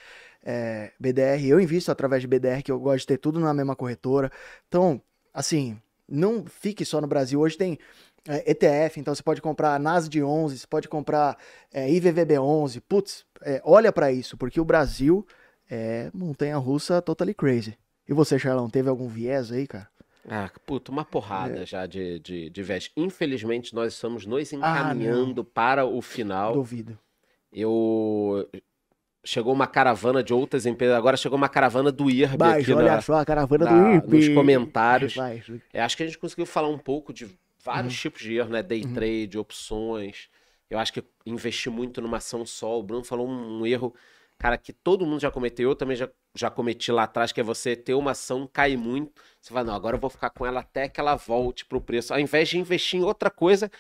é, 0.45 0.91
BDR. 1.01 1.47
Eu 1.49 1.59
invisto 1.61 1.91
através 1.91 2.21
de 2.21 2.29
BDR, 2.29 2.63
que 2.63 2.71
eu 2.71 2.79
gosto 2.79 3.01
de 3.01 3.07
ter 3.07 3.17
tudo 3.19 3.41
na 3.41 3.55
mesma 3.55 3.75
corretora. 3.75 4.31
Então, 4.69 5.01
assim, 5.33 5.79
não 6.07 6.45
fique 6.45 6.85
só 6.85 7.01
no 7.01 7.07
Brasil. 7.07 7.41
Hoje 7.41 7.57
tem 7.57 7.79
é, 8.29 8.51
ETF, 8.51 8.99
então 9.01 9.15
você 9.15 9.23
pode 9.23 9.43
comprar 9.43 9.79
NASD 9.79 10.23
11, 10.23 10.59
você 10.59 10.67
pode 10.67 10.89
comprar 10.89 11.37
é, 11.73 11.91
IVVB 11.93 12.39
11. 12.39 12.81
Putz, 12.81 13.25
é, 13.43 13.61
olha 13.65 13.93
para 13.93 14.11
isso, 14.13 14.37
porque 14.37 14.61
o 14.61 14.65
Brasil 14.65 15.27
é 15.71 16.11
montanha-russa 16.15 17.01
totally 17.03 17.35
crazy. 17.35 17.77
E 18.09 18.13
você, 18.13 18.39
Charlão, 18.39 18.69
teve 18.69 18.89
algum 18.89 19.09
viés 19.09 19.51
aí, 19.53 19.67
cara? 19.67 19.89
Ah, 20.29 20.51
puta, 20.67 20.91
uma 20.91 21.05
porrada 21.05 21.63
É. 21.63 21.67
já 21.67 21.87
de, 21.87 22.19
de, 22.21 22.49
de 22.51 22.63
veste. 22.63 22.91
Infelizmente, 22.97 23.75
nós 23.75 23.93
estamos 23.93 24.25
nos 24.25 24.53
Ah, 24.53 24.57
encaminhando 24.57 25.45
para 25.45 25.85
o 25.85 26.01
final. 26.01 26.55
Duvido. 26.55 26.99
Eu. 27.53 28.49
Chegou 29.27 29.55
uma 29.55 29.67
caravana 29.67 30.23
de 30.23 30.35
outras 30.35 30.67
empresas, 30.67 30.95
agora 30.95 31.17
chegou 31.17 31.39
uma 31.39 31.49
caravana 31.49 31.91
do 31.91 32.11
IRB 32.11 32.37
Vai, 32.37 32.61
aqui 32.61 32.73
olha 32.75 32.93
na- 32.97 33.01
só 33.01 33.15
a 33.21 33.25
caravana 33.25 33.65
na- 33.65 33.71
do 33.73 33.89
IRB. 33.93 34.17
nos 34.17 34.29
comentários. 34.35 35.15
Vai, 35.15 35.43
É, 35.73 35.81
acho 35.81 35.97
que 35.97 36.03
a 36.03 36.07
gente 36.07 36.19
conseguiu 36.19 36.45
falar 36.45 36.69
um 36.69 36.77
pouco 36.77 37.11
de 37.11 37.27
vários 37.65 37.99
tipos 37.99 38.23
de 38.23 38.35
erro, 38.37 38.51
né? 38.51 38.63
Day 38.63 38.83
Uhum. 38.85 38.93
trade, 38.93 39.39
opções. 39.39 40.29
Eu 40.71 40.79
acho 40.79 40.93
que 40.93 41.05
investir 41.27 41.71
muito 41.73 42.01
numa 42.01 42.19
ação 42.19 42.45
só. 42.47 42.79
O 42.79 42.83
Bruno 42.83 43.05
falou 43.05 43.29
um, 43.29 43.61
um 43.61 43.67
erro, 43.67 43.95
cara, 44.39 44.59
que 44.59 44.73
todo 44.73 45.07
mundo 45.07 45.21
já 45.21 45.31
cometeu. 45.31 45.71
Eu 45.71 45.77
também 45.77 45.97
já, 45.97 46.09
já 46.35 46.51
cometi 46.51 46.91
lá 46.93 47.05
atrás, 47.05 47.33
que 47.33 47.41
é 47.41 47.45
você 47.45 47.77
ter 47.77 47.95
uma 47.95 48.13
ação, 48.13 48.49
cair 48.53 48.77
muito. 48.77 49.13
Você 49.41 49.53
fala, 49.53 49.65
não, 49.67 49.75
agora 49.75 49.97
eu 49.97 50.01
vou 50.01 50.11
ficar 50.11 50.31
com 50.31 50.45
ela 50.47 50.61
até 50.61 50.89
que 50.89 51.01
ela 51.01 51.15
volte 51.17 51.65
pro 51.65 51.81
preço. 51.81 52.13
Ao 52.13 52.21
invés 52.21 52.49
de 52.49 52.59
investir 52.59 53.01
em 53.01 53.05
outra 53.05 53.31
coisa 53.31 53.71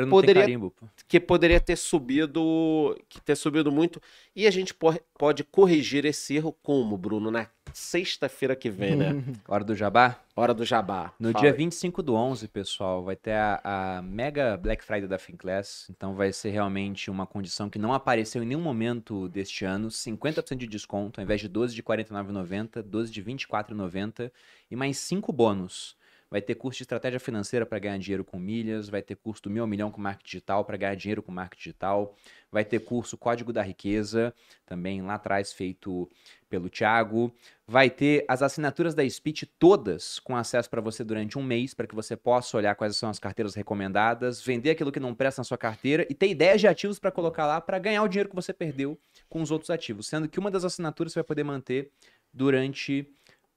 Não 0.00 0.08
poderia- 0.08 0.42
carimbo. 0.42 0.72
que 1.08 1.18
poderia 1.20 1.60
ter 1.60 1.76
subido, 1.76 2.96
que 3.08 3.20
ter 3.20 3.34
subido 3.36 3.70
muito. 3.72 4.00
E 4.34 4.46
a 4.46 4.50
gente 4.50 4.72
po- 4.74 4.98
pode 5.18 5.42
corrigir 5.44 6.04
esse 6.04 6.36
erro 6.36 6.54
como, 6.62 6.96
Bruno? 6.96 7.30
Na 7.30 7.46
sexta-feira 7.72 8.54
que 8.56 8.68
vem, 8.70 8.96
né? 8.96 9.06
Hora 9.48 9.64
do 9.64 9.74
jabá? 9.74 10.18
Hora 10.36 10.54
do 10.54 10.64
jabá. 10.64 11.12
No 11.18 11.30
Fala 11.32 11.42
dia 11.42 11.50
aí. 11.50 11.56
25 11.56 12.02
do 12.02 12.14
11, 12.14 12.48
pessoal, 12.48 13.02
vai 13.04 13.14
ter 13.16 13.32
a, 13.32 13.60
a 13.98 14.02
mega 14.02 14.56
Black 14.56 14.84
Friday 14.84 15.06
da 15.08 15.18
Finclass. 15.18 15.86
Então 15.90 16.14
vai 16.14 16.32
ser 16.32 16.50
realmente 16.50 17.10
uma 17.10 17.26
condição 17.26 17.68
que 17.68 17.78
não 17.78 17.92
apareceu 17.92 18.42
em 18.42 18.46
nenhum 18.46 18.60
momento 18.60 19.28
deste 19.28 19.64
ano. 19.64 19.88
50% 19.88 20.56
de 20.56 20.66
desconto, 20.66 21.20
ao 21.20 21.24
invés 21.24 21.40
de 21.40 21.48
12 21.48 21.74
de 21.74 21.80
R$ 21.80 21.86
49,90, 21.86 22.82
12 22.82 23.10
de 23.12 23.20
R$ 23.20 23.32
24,90 23.34 24.30
e 24.70 24.76
mais 24.76 24.96
5 24.98 25.32
bônus. 25.32 25.96
Vai 26.30 26.40
ter 26.40 26.54
curso 26.54 26.78
de 26.78 26.84
estratégia 26.84 27.18
financeira 27.18 27.66
para 27.66 27.78
ganhar 27.80 27.98
dinheiro 27.98 28.24
com 28.24 28.38
milhas, 28.38 28.88
vai 28.88 29.02
ter 29.02 29.16
curso 29.16 29.42
do 29.42 29.50
Mil 29.50 29.66
Milhão 29.66 29.90
com 29.90 30.00
marketing 30.00 30.28
digital 30.28 30.64
para 30.64 30.76
ganhar 30.76 30.94
dinheiro 30.94 31.22
com 31.22 31.32
marketing 31.32 31.60
digital, 31.60 32.14
vai 32.52 32.64
ter 32.64 32.78
curso 32.78 33.18
Código 33.18 33.52
da 33.52 33.62
Riqueza, 33.62 34.32
também 34.64 35.02
lá 35.02 35.14
atrás 35.14 35.52
feito 35.52 36.08
pelo 36.48 36.70
Thiago. 36.70 37.34
Vai 37.66 37.90
ter 37.90 38.24
as 38.28 38.42
assinaturas 38.42 38.94
da 38.94 39.08
Speech 39.08 39.44
todas 39.58 40.20
com 40.20 40.36
acesso 40.36 40.70
para 40.70 40.80
você 40.80 41.02
durante 41.02 41.36
um 41.36 41.42
mês, 41.42 41.74
para 41.74 41.88
que 41.88 41.96
você 41.96 42.16
possa 42.16 42.56
olhar 42.56 42.76
quais 42.76 42.96
são 42.96 43.10
as 43.10 43.18
carteiras 43.18 43.56
recomendadas, 43.56 44.40
vender 44.40 44.70
aquilo 44.70 44.92
que 44.92 45.00
não 45.00 45.14
presta 45.14 45.40
na 45.40 45.44
sua 45.44 45.58
carteira 45.58 46.06
e 46.08 46.14
ter 46.14 46.28
ideias 46.28 46.60
de 46.60 46.68
ativos 46.68 47.00
para 47.00 47.10
colocar 47.10 47.44
lá 47.44 47.60
para 47.60 47.78
ganhar 47.80 48.04
o 48.04 48.08
dinheiro 48.08 48.28
que 48.28 48.36
você 48.36 48.52
perdeu 48.52 48.96
com 49.28 49.42
os 49.42 49.50
outros 49.50 49.70
ativos. 49.70 50.06
Sendo 50.06 50.28
que 50.28 50.38
uma 50.38 50.50
das 50.50 50.64
assinaturas 50.64 51.12
você 51.12 51.18
vai 51.18 51.24
poder 51.24 51.42
manter 51.42 51.90
durante 52.32 53.12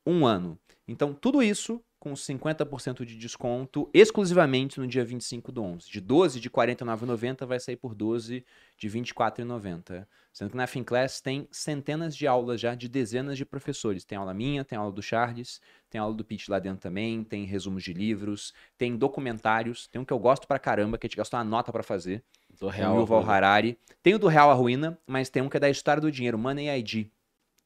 um 0.05 0.25
ano. 0.25 0.59
Então, 0.87 1.13
tudo 1.13 1.41
isso 1.41 1.81
com 2.03 2.11
50% 2.15 3.05
de 3.05 3.15
desconto 3.15 3.89
exclusivamente 3.93 4.77
no 4.77 4.85
dia 4.85 5.05
25 5.05 5.53
do 5.53 5.63
11. 5.63 5.89
De 5.89 6.01
12 6.01 6.37
de 6.41 6.49
R$ 6.49 6.53
49,90 6.53 7.45
vai 7.45 7.61
sair 7.61 7.77
por 7.77 7.95
12 7.95 8.43
de 8.77 8.87
R$ 8.89 8.99
24,90. 8.99 10.05
Sendo 10.33 10.49
que 10.51 10.57
na 10.57 10.67
Finclass 10.67 11.21
tem 11.21 11.47
centenas 11.49 12.13
de 12.13 12.27
aulas 12.27 12.59
já 12.59 12.75
de 12.75 12.89
dezenas 12.89 13.37
de 13.37 13.45
professores. 13.45 14.03
Tem 14.03 14.17
aula 14.17 14.33
minha, 14.33 14.65
tem 14.65 14.77
aula 14.77 14.91
do 14.91 15.01
Charles, 15.01 15.61
tem 15.89 16.01
aula 16.01 16.13
do 16.13 16.25
Pete 16.25 16.51
lá 16.51 16.59
dentro 16.59 16.81
também, 16.81 17.23
tem 17.23 17.45
resumos 17.45 17.81
de 17.83 17.93
livros, 17.93 18.53
tem 18.77 18.97
documentários, 18.97 19.87
tem 19.87 20.01
um 20.01 20.03
que 20.03 20.11
eu 20.11 20.19
gosto 20.19 20.45
pra 20.45 20.59
caramba, 20.59 20.97
que 20.97 21.05
a 21.05 21.07
gente 21.07 21.15
gastou 21.15 21.37
uma 21.39 21.45
nota 21.45 21.71
pra 21.71 21.83
fazer, 21.83 22.21
Do 22.49 22.65
do 22.65 22.67
real. 22.67 22.99
Yuval 22.99 23.23
Harari. 23.23 23.79
Tem 24.01 24.13
o 24.13 24.19
do 24.19 24.27
Real 24.27 24.51
a 24.51 24.53
Ruína, 24.53 24.99
mas 25.07 25.29
tem 25.29 25.41
um 25.41 25.47
que 25.47 25.55
é 25.55 25.59
da 25.61 25.69
história 25.69 26.01
do 26.01 26.11
dinheiro, 26.11 26.37
Money 26.37 26.67
ID, 26.67 27.07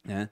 né? 0.06 0.30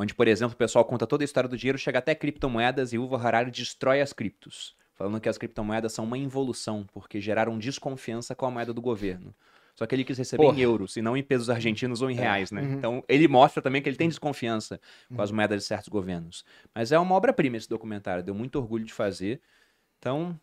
Onde, 0.00 0.14
por 0.14 0.28
exemplo, 0.28 0.54
o 0.54 0.56
pessoal 0.56 0.84
conta 0.84 1.08
toda 1.08 1.24
a 1.24 1.26
história 1.26 1.48
do 1.48 1.56
dinheiro, 1.56 1.76
chega 1.76 1.98
até 1.98 2.14
criptomoedas 2.14 2.92
e 2.92 2.98
o 2.98 3.02
Yuval 3.02 3.20
Harari 3.20 3.50
destrói 3.50 4.00
as 4.00 4.12
criptos, 4.12 4.76
falando 4.94 5.20
que 5.20 5.28
as 5.28 5.36
criptomoedas 5.36 5.92
são 5.92 6.04
uma 6.04 6.16
involução, 6.16 6.86
porque 6.92 7.20
geraram 7.20 7.58
desconfiança 7.58 8.32
com 8.32 8.46
a 8.46 8.50
moeda 8.50 8.72
do 8.72 8.80
governo. 8.80 9.34
Só 9.74 9.86
que 9.86 9.96
ele 9.96 10.04
quis 10.04 10.16
receber 10.16 10.44
Porra. 10.44 10.56
em 10.56 10.60
euros 10.60 10.96
e 10.96 11.02
não 11.02 11.16
em 11.16 11.22
pesos 11.22 11.50
argentinos 11.50 12.00
ou 12.00 12.08
em 12.08 12.14
reais, 12.14 12.52
né? 12.52 12.62
Uhum. 12.62 12.72
Então 12.74 13.04
ele 13.08 13.26
mostra 13.26 13.60
também 13.60 13.82
que 13.82 13.88
ele 13.88 13.96
tem 13.96 14.08
desconfiança 14.08 14.80
com 15.12 15.20
as 15.20 15.32
moedas 15.32 15.62
de 15.62 15.66
certos 15.66 15.88
governos. 15.88 16.44
Mas 16.72 16.92
é 16.92 16.98
uma 16.98 17.16
obra-prima 17.16 17.56
esse 17.56 17.68
documentário, 17.68 18.22
deu 18.22 18.34
muito 18.36 18.56
orgulho 18.56 18.84
de 18.84 18.92
fazer. 18.92 19.40
Então, 19.98 20.38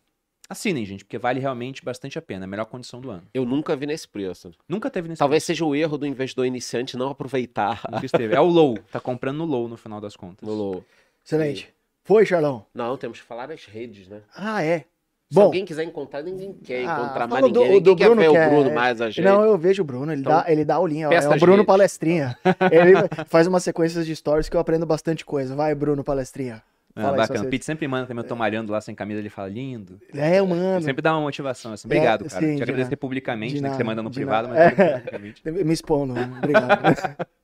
assinem, 0.48 0.84
gente, 0.84 1.04
porque 1.04 1.18
vale 1.18 1.40
realmente 1.40 1.84
bastante 1.84 2.18
a 2.18 2.22
pena. 2.22 2.44
É 2.44 2.46
a 2.46 2.48
melhor 2.48 2.66
condição 2.66 3.00
do 3.00 3.10
ano. 3.10 3.22
Eu 3.34 3.44
nunca 3.44 3.74
vi 3.76 3.86
nesse 3.86 4.06
preço. 4.08 4.50
Nunca 4.68 4.90
teve 4.90 5.08
nesse 5.08 5.18
Talvez 5.18 5.44
seja 5.44 5.64
o 5.64 5.74
erro 5.74 5.96
do 5.98 6.06
investidor 6.06 6.46
iniciante 6.46 6.96
não 6.96 7.10
aproveitar 7.10 7.80
preço. 7.80 7.94
Nunca 7.94 8.06
esteve. 8.06 8.34
É 8.34 8.40
o 8.40 8.46
low. 8.46 8.78
Tá 8.92 9.00
comprando 9.00 9.36
no 9.38 9.44
low 9.44 9.68
no 9.68 9.76
final 9.76 10.00
das 10.00 10.16
contas. 10.16 10.46
no 10.46 10.54
low. 10.54 10.84
Excelente. 11.24 11.72
Foi, 12.04 12.24
Charlão? 12.24 12.64
Não, 12.72 12.96
temos 12.96 13.20
que 13.20 13.26
falar 13.26 13.46
das 13.46 13.64
redes, 13.64 14.06
né? 14.08 14.20
Ah, 14.36 14.62
é. 14.62 14.84
Se 15.28 15.34
Bom, 15.34 15.42
alguém 15.42 15.64
quiser 15.64 15.82
encontrar, 15.82 16.22
ninguém 16.22 16.52
quer 16.52 16.86
Ah, 16.86 16.92
encontrar 17.00 17.26
fala 17.26 17.40
mais 17.40 17.42
do- 17.42 17.48
ninguém. 17.60 17.82
do 17.82 17.90
Ninguém 17.90 17.96
quer 17.96 18.04
Bruno 18.04 18.20
ver 18.20 18.26
que 18.30 18.32
o 18.32 18.40
é- 18.40 18.48
Bruno 18.48 18.70
mais 18.72 19.00
a 19.00 19.10
gente. 19.10 19.24
não, 19.24 19.42
eu 19.42 19.58
vejo 19.58 19.82
o 19.82 19.84
Bruno, 19.84 20.12
ele, 20.12 20.20
Então, 20.20 20.32
dá, 20.32 20.44
ele 20.46 20.64
dá 20.64 20.76
aulinha. 20.76 21.06
É 21.08 21.18
o 21.28 21.30
Bruno 21.40 21.52
redes. 21.56 21.66
Palestrinha. 21.66 22.38
ele 22.70 22.92
faz 23.26 23.48
umas 23.48 23.64
sequências 23.64 24.06
de 24.06 24.14
stories 24.14 24.48
que 24.48 24.56
eu 24.56 24.60
aprendo 24.60 24.86
bastante 24.86 25.24
coisa. 25.24 25.56
Vai, 25.56 25.74
Bruno 25.74 26.04
Palestrinha. 26.04 26.62
Ah, 26.96 27.12
bacana. 27.12 27.44
O. 27.46 27.50
Pete 27.50 27.64
sempre 27.64 27.86
manda 27.86 28.06
também, 28.06 28.24
eu 28.24 28.28
tô 28.28 28.34
malhando 28.34 28.72
lá 28.72 28.80
sem 28.80 28.94
camisa, 28.94 29.20
ele 29.20 29.28
fala 29.28 29.48
lindo. 29.48 30.00
É, 30.14 30.38
eu 30.38 30.44
Ele 30.44 30.54
mando. 30.54 30.84
sempre 30.84 31.02
dá 31.02 31.12
uma 31.12 31.20
motivação, 31.20 31.72
assim. 31.74 31.86
Obrigado, 31.86 32.24
É, 32.26 32.28
cara. 32.30 32.40
sim, 32.40 32.52
Te 32.52 32.56
de 32.56 32.62
agradecer 32.62 32.84
nada. 32.84 32.96
publicamente, 32.96 33.60
né, 33.60 33.68
que 33.70 33.76
você 33.76 33.84
manda 33.84 34.02
no 34.02 34.10
privado, 34.10 34.48
nada. 34.48 34.74
mas 34.76 35.02
publicamente. 35.02 35.42
Me 35.64 35.72
expondo, 35.74 36.14
obrigado. 36.14 37.26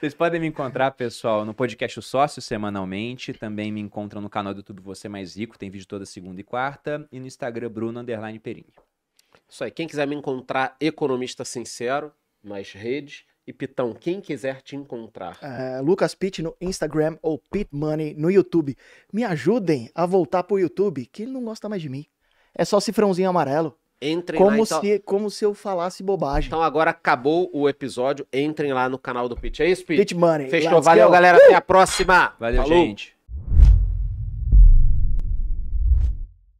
Vocês 0.00 0.14
podem 0.14 0.40
me 0.40 0.48
encontrar, 0.48 0.90
pessoal, 0.92 1.44
no 1.44 1.54
podcast 1.54 1.98
O 1.98 2.02
Sócio 2.02 2.42
semanalmente. 2.42 3.32
Também 3.32 3.70
me 3.70 3.80
encontram 3.80 4.20
no 4.20 4.28
canal 4.28 4.52
do 4.52 4.58
YouTube 4.58 4.80
Você 4.82 5.08
Mais 5.08 5.36
Rico, 5.36 5.56
tem 5.56 5.70
vídeo 5.70 5.86
toda 5.86 6.04
segunda 6.04 6.40
e 6.40 6.44
quarta. 6.44 7.06
E 7.12 7.20
no 7.20 7.26
Instagram, 7.26 7.68
Bruno 7.70 8.00
Underline 8.00 8.38
Perini. 8.40 8.72
Isso 9.48 9.62
aí. 9.62 9.70
Quem 9.70 9.86
quiser 9.86 10.06
me 10.08 10.16
encontrar, 10.16 10.74
economista 10.80 11.44
sincero, 11.44 12.12
nas 12.42 12.72
redes. 12.72 13.22
E 13.46 13.52
Pitão, 13.52 13.92
quem 13.92 14.20
quiser 14.20 14.62
te 14.62 14.76
encontrar. 14.76 15.36
É, 15.42 15.80
Lucas 15.80 16.14
Pitt 16.14 16.40
no 16.42 16.54
Instagram 16.60 17.18
ou 17.20 17.38
Pit 17.50 17.68
Money 17.72 18.14
no 18.14 18.30
YouTube. 18.30 18.76
Me 19.12 19.24
ajudem 19.24 19.90
a 19.94 20.06
voltar 20.06 20.44
pro 20.44 20.58
YouTube, 20.60 21.06
que 21.06 21.22
ele 21.22 21.32
não 21.32 21.44
gosta 21.44 21.68
mais 21.68 21.82
de 21.82 21.88
mim. 21.88 22.06
É 22.54 22.64
só 22.64 22.78
cifrãozinho 22.78 23.28
amarelo. 23.28 23.76
Entrem 24.00 24.40
lá, 24.40 24.46
Como, 24.46 24.62
então. 24.64 24.80
se, 24.80 24.98
como 25.00 25.30
se 25.30 25.44
eu 25.44 25.54
falasse 25.54 26.02
bobagem. 26.02 26.48
Então 26.48 26.62
agora 26.62 26.90
acabou 26.90 27.48
o 27.52 27.68
episódio. 27.68 28.26
Entrem 28.32 28.72
lá 28.72 28.88
no 28.88 28.98
canal 28.98 29.28
do 29.28 29.36
Pitch. 29.36 29.60
É 29.60 29.66
isso, 29.68 29.84
Pitch? 29.84 29.98
Pit 29.98 30.14
Money. 30.14 30.48
Fechou. 30.48 30.72
let's 30.72 30.84
Valeu, 30.84 31.06
go. 31.06 31.12
galera. 31.12 31.38
Até 31.38 31.54
a 31.54 31.60
próxima. 31.60 32.34
Valeu, 32.38 32.62
Falou. 32.62 32.78
gente. 32.78 33.11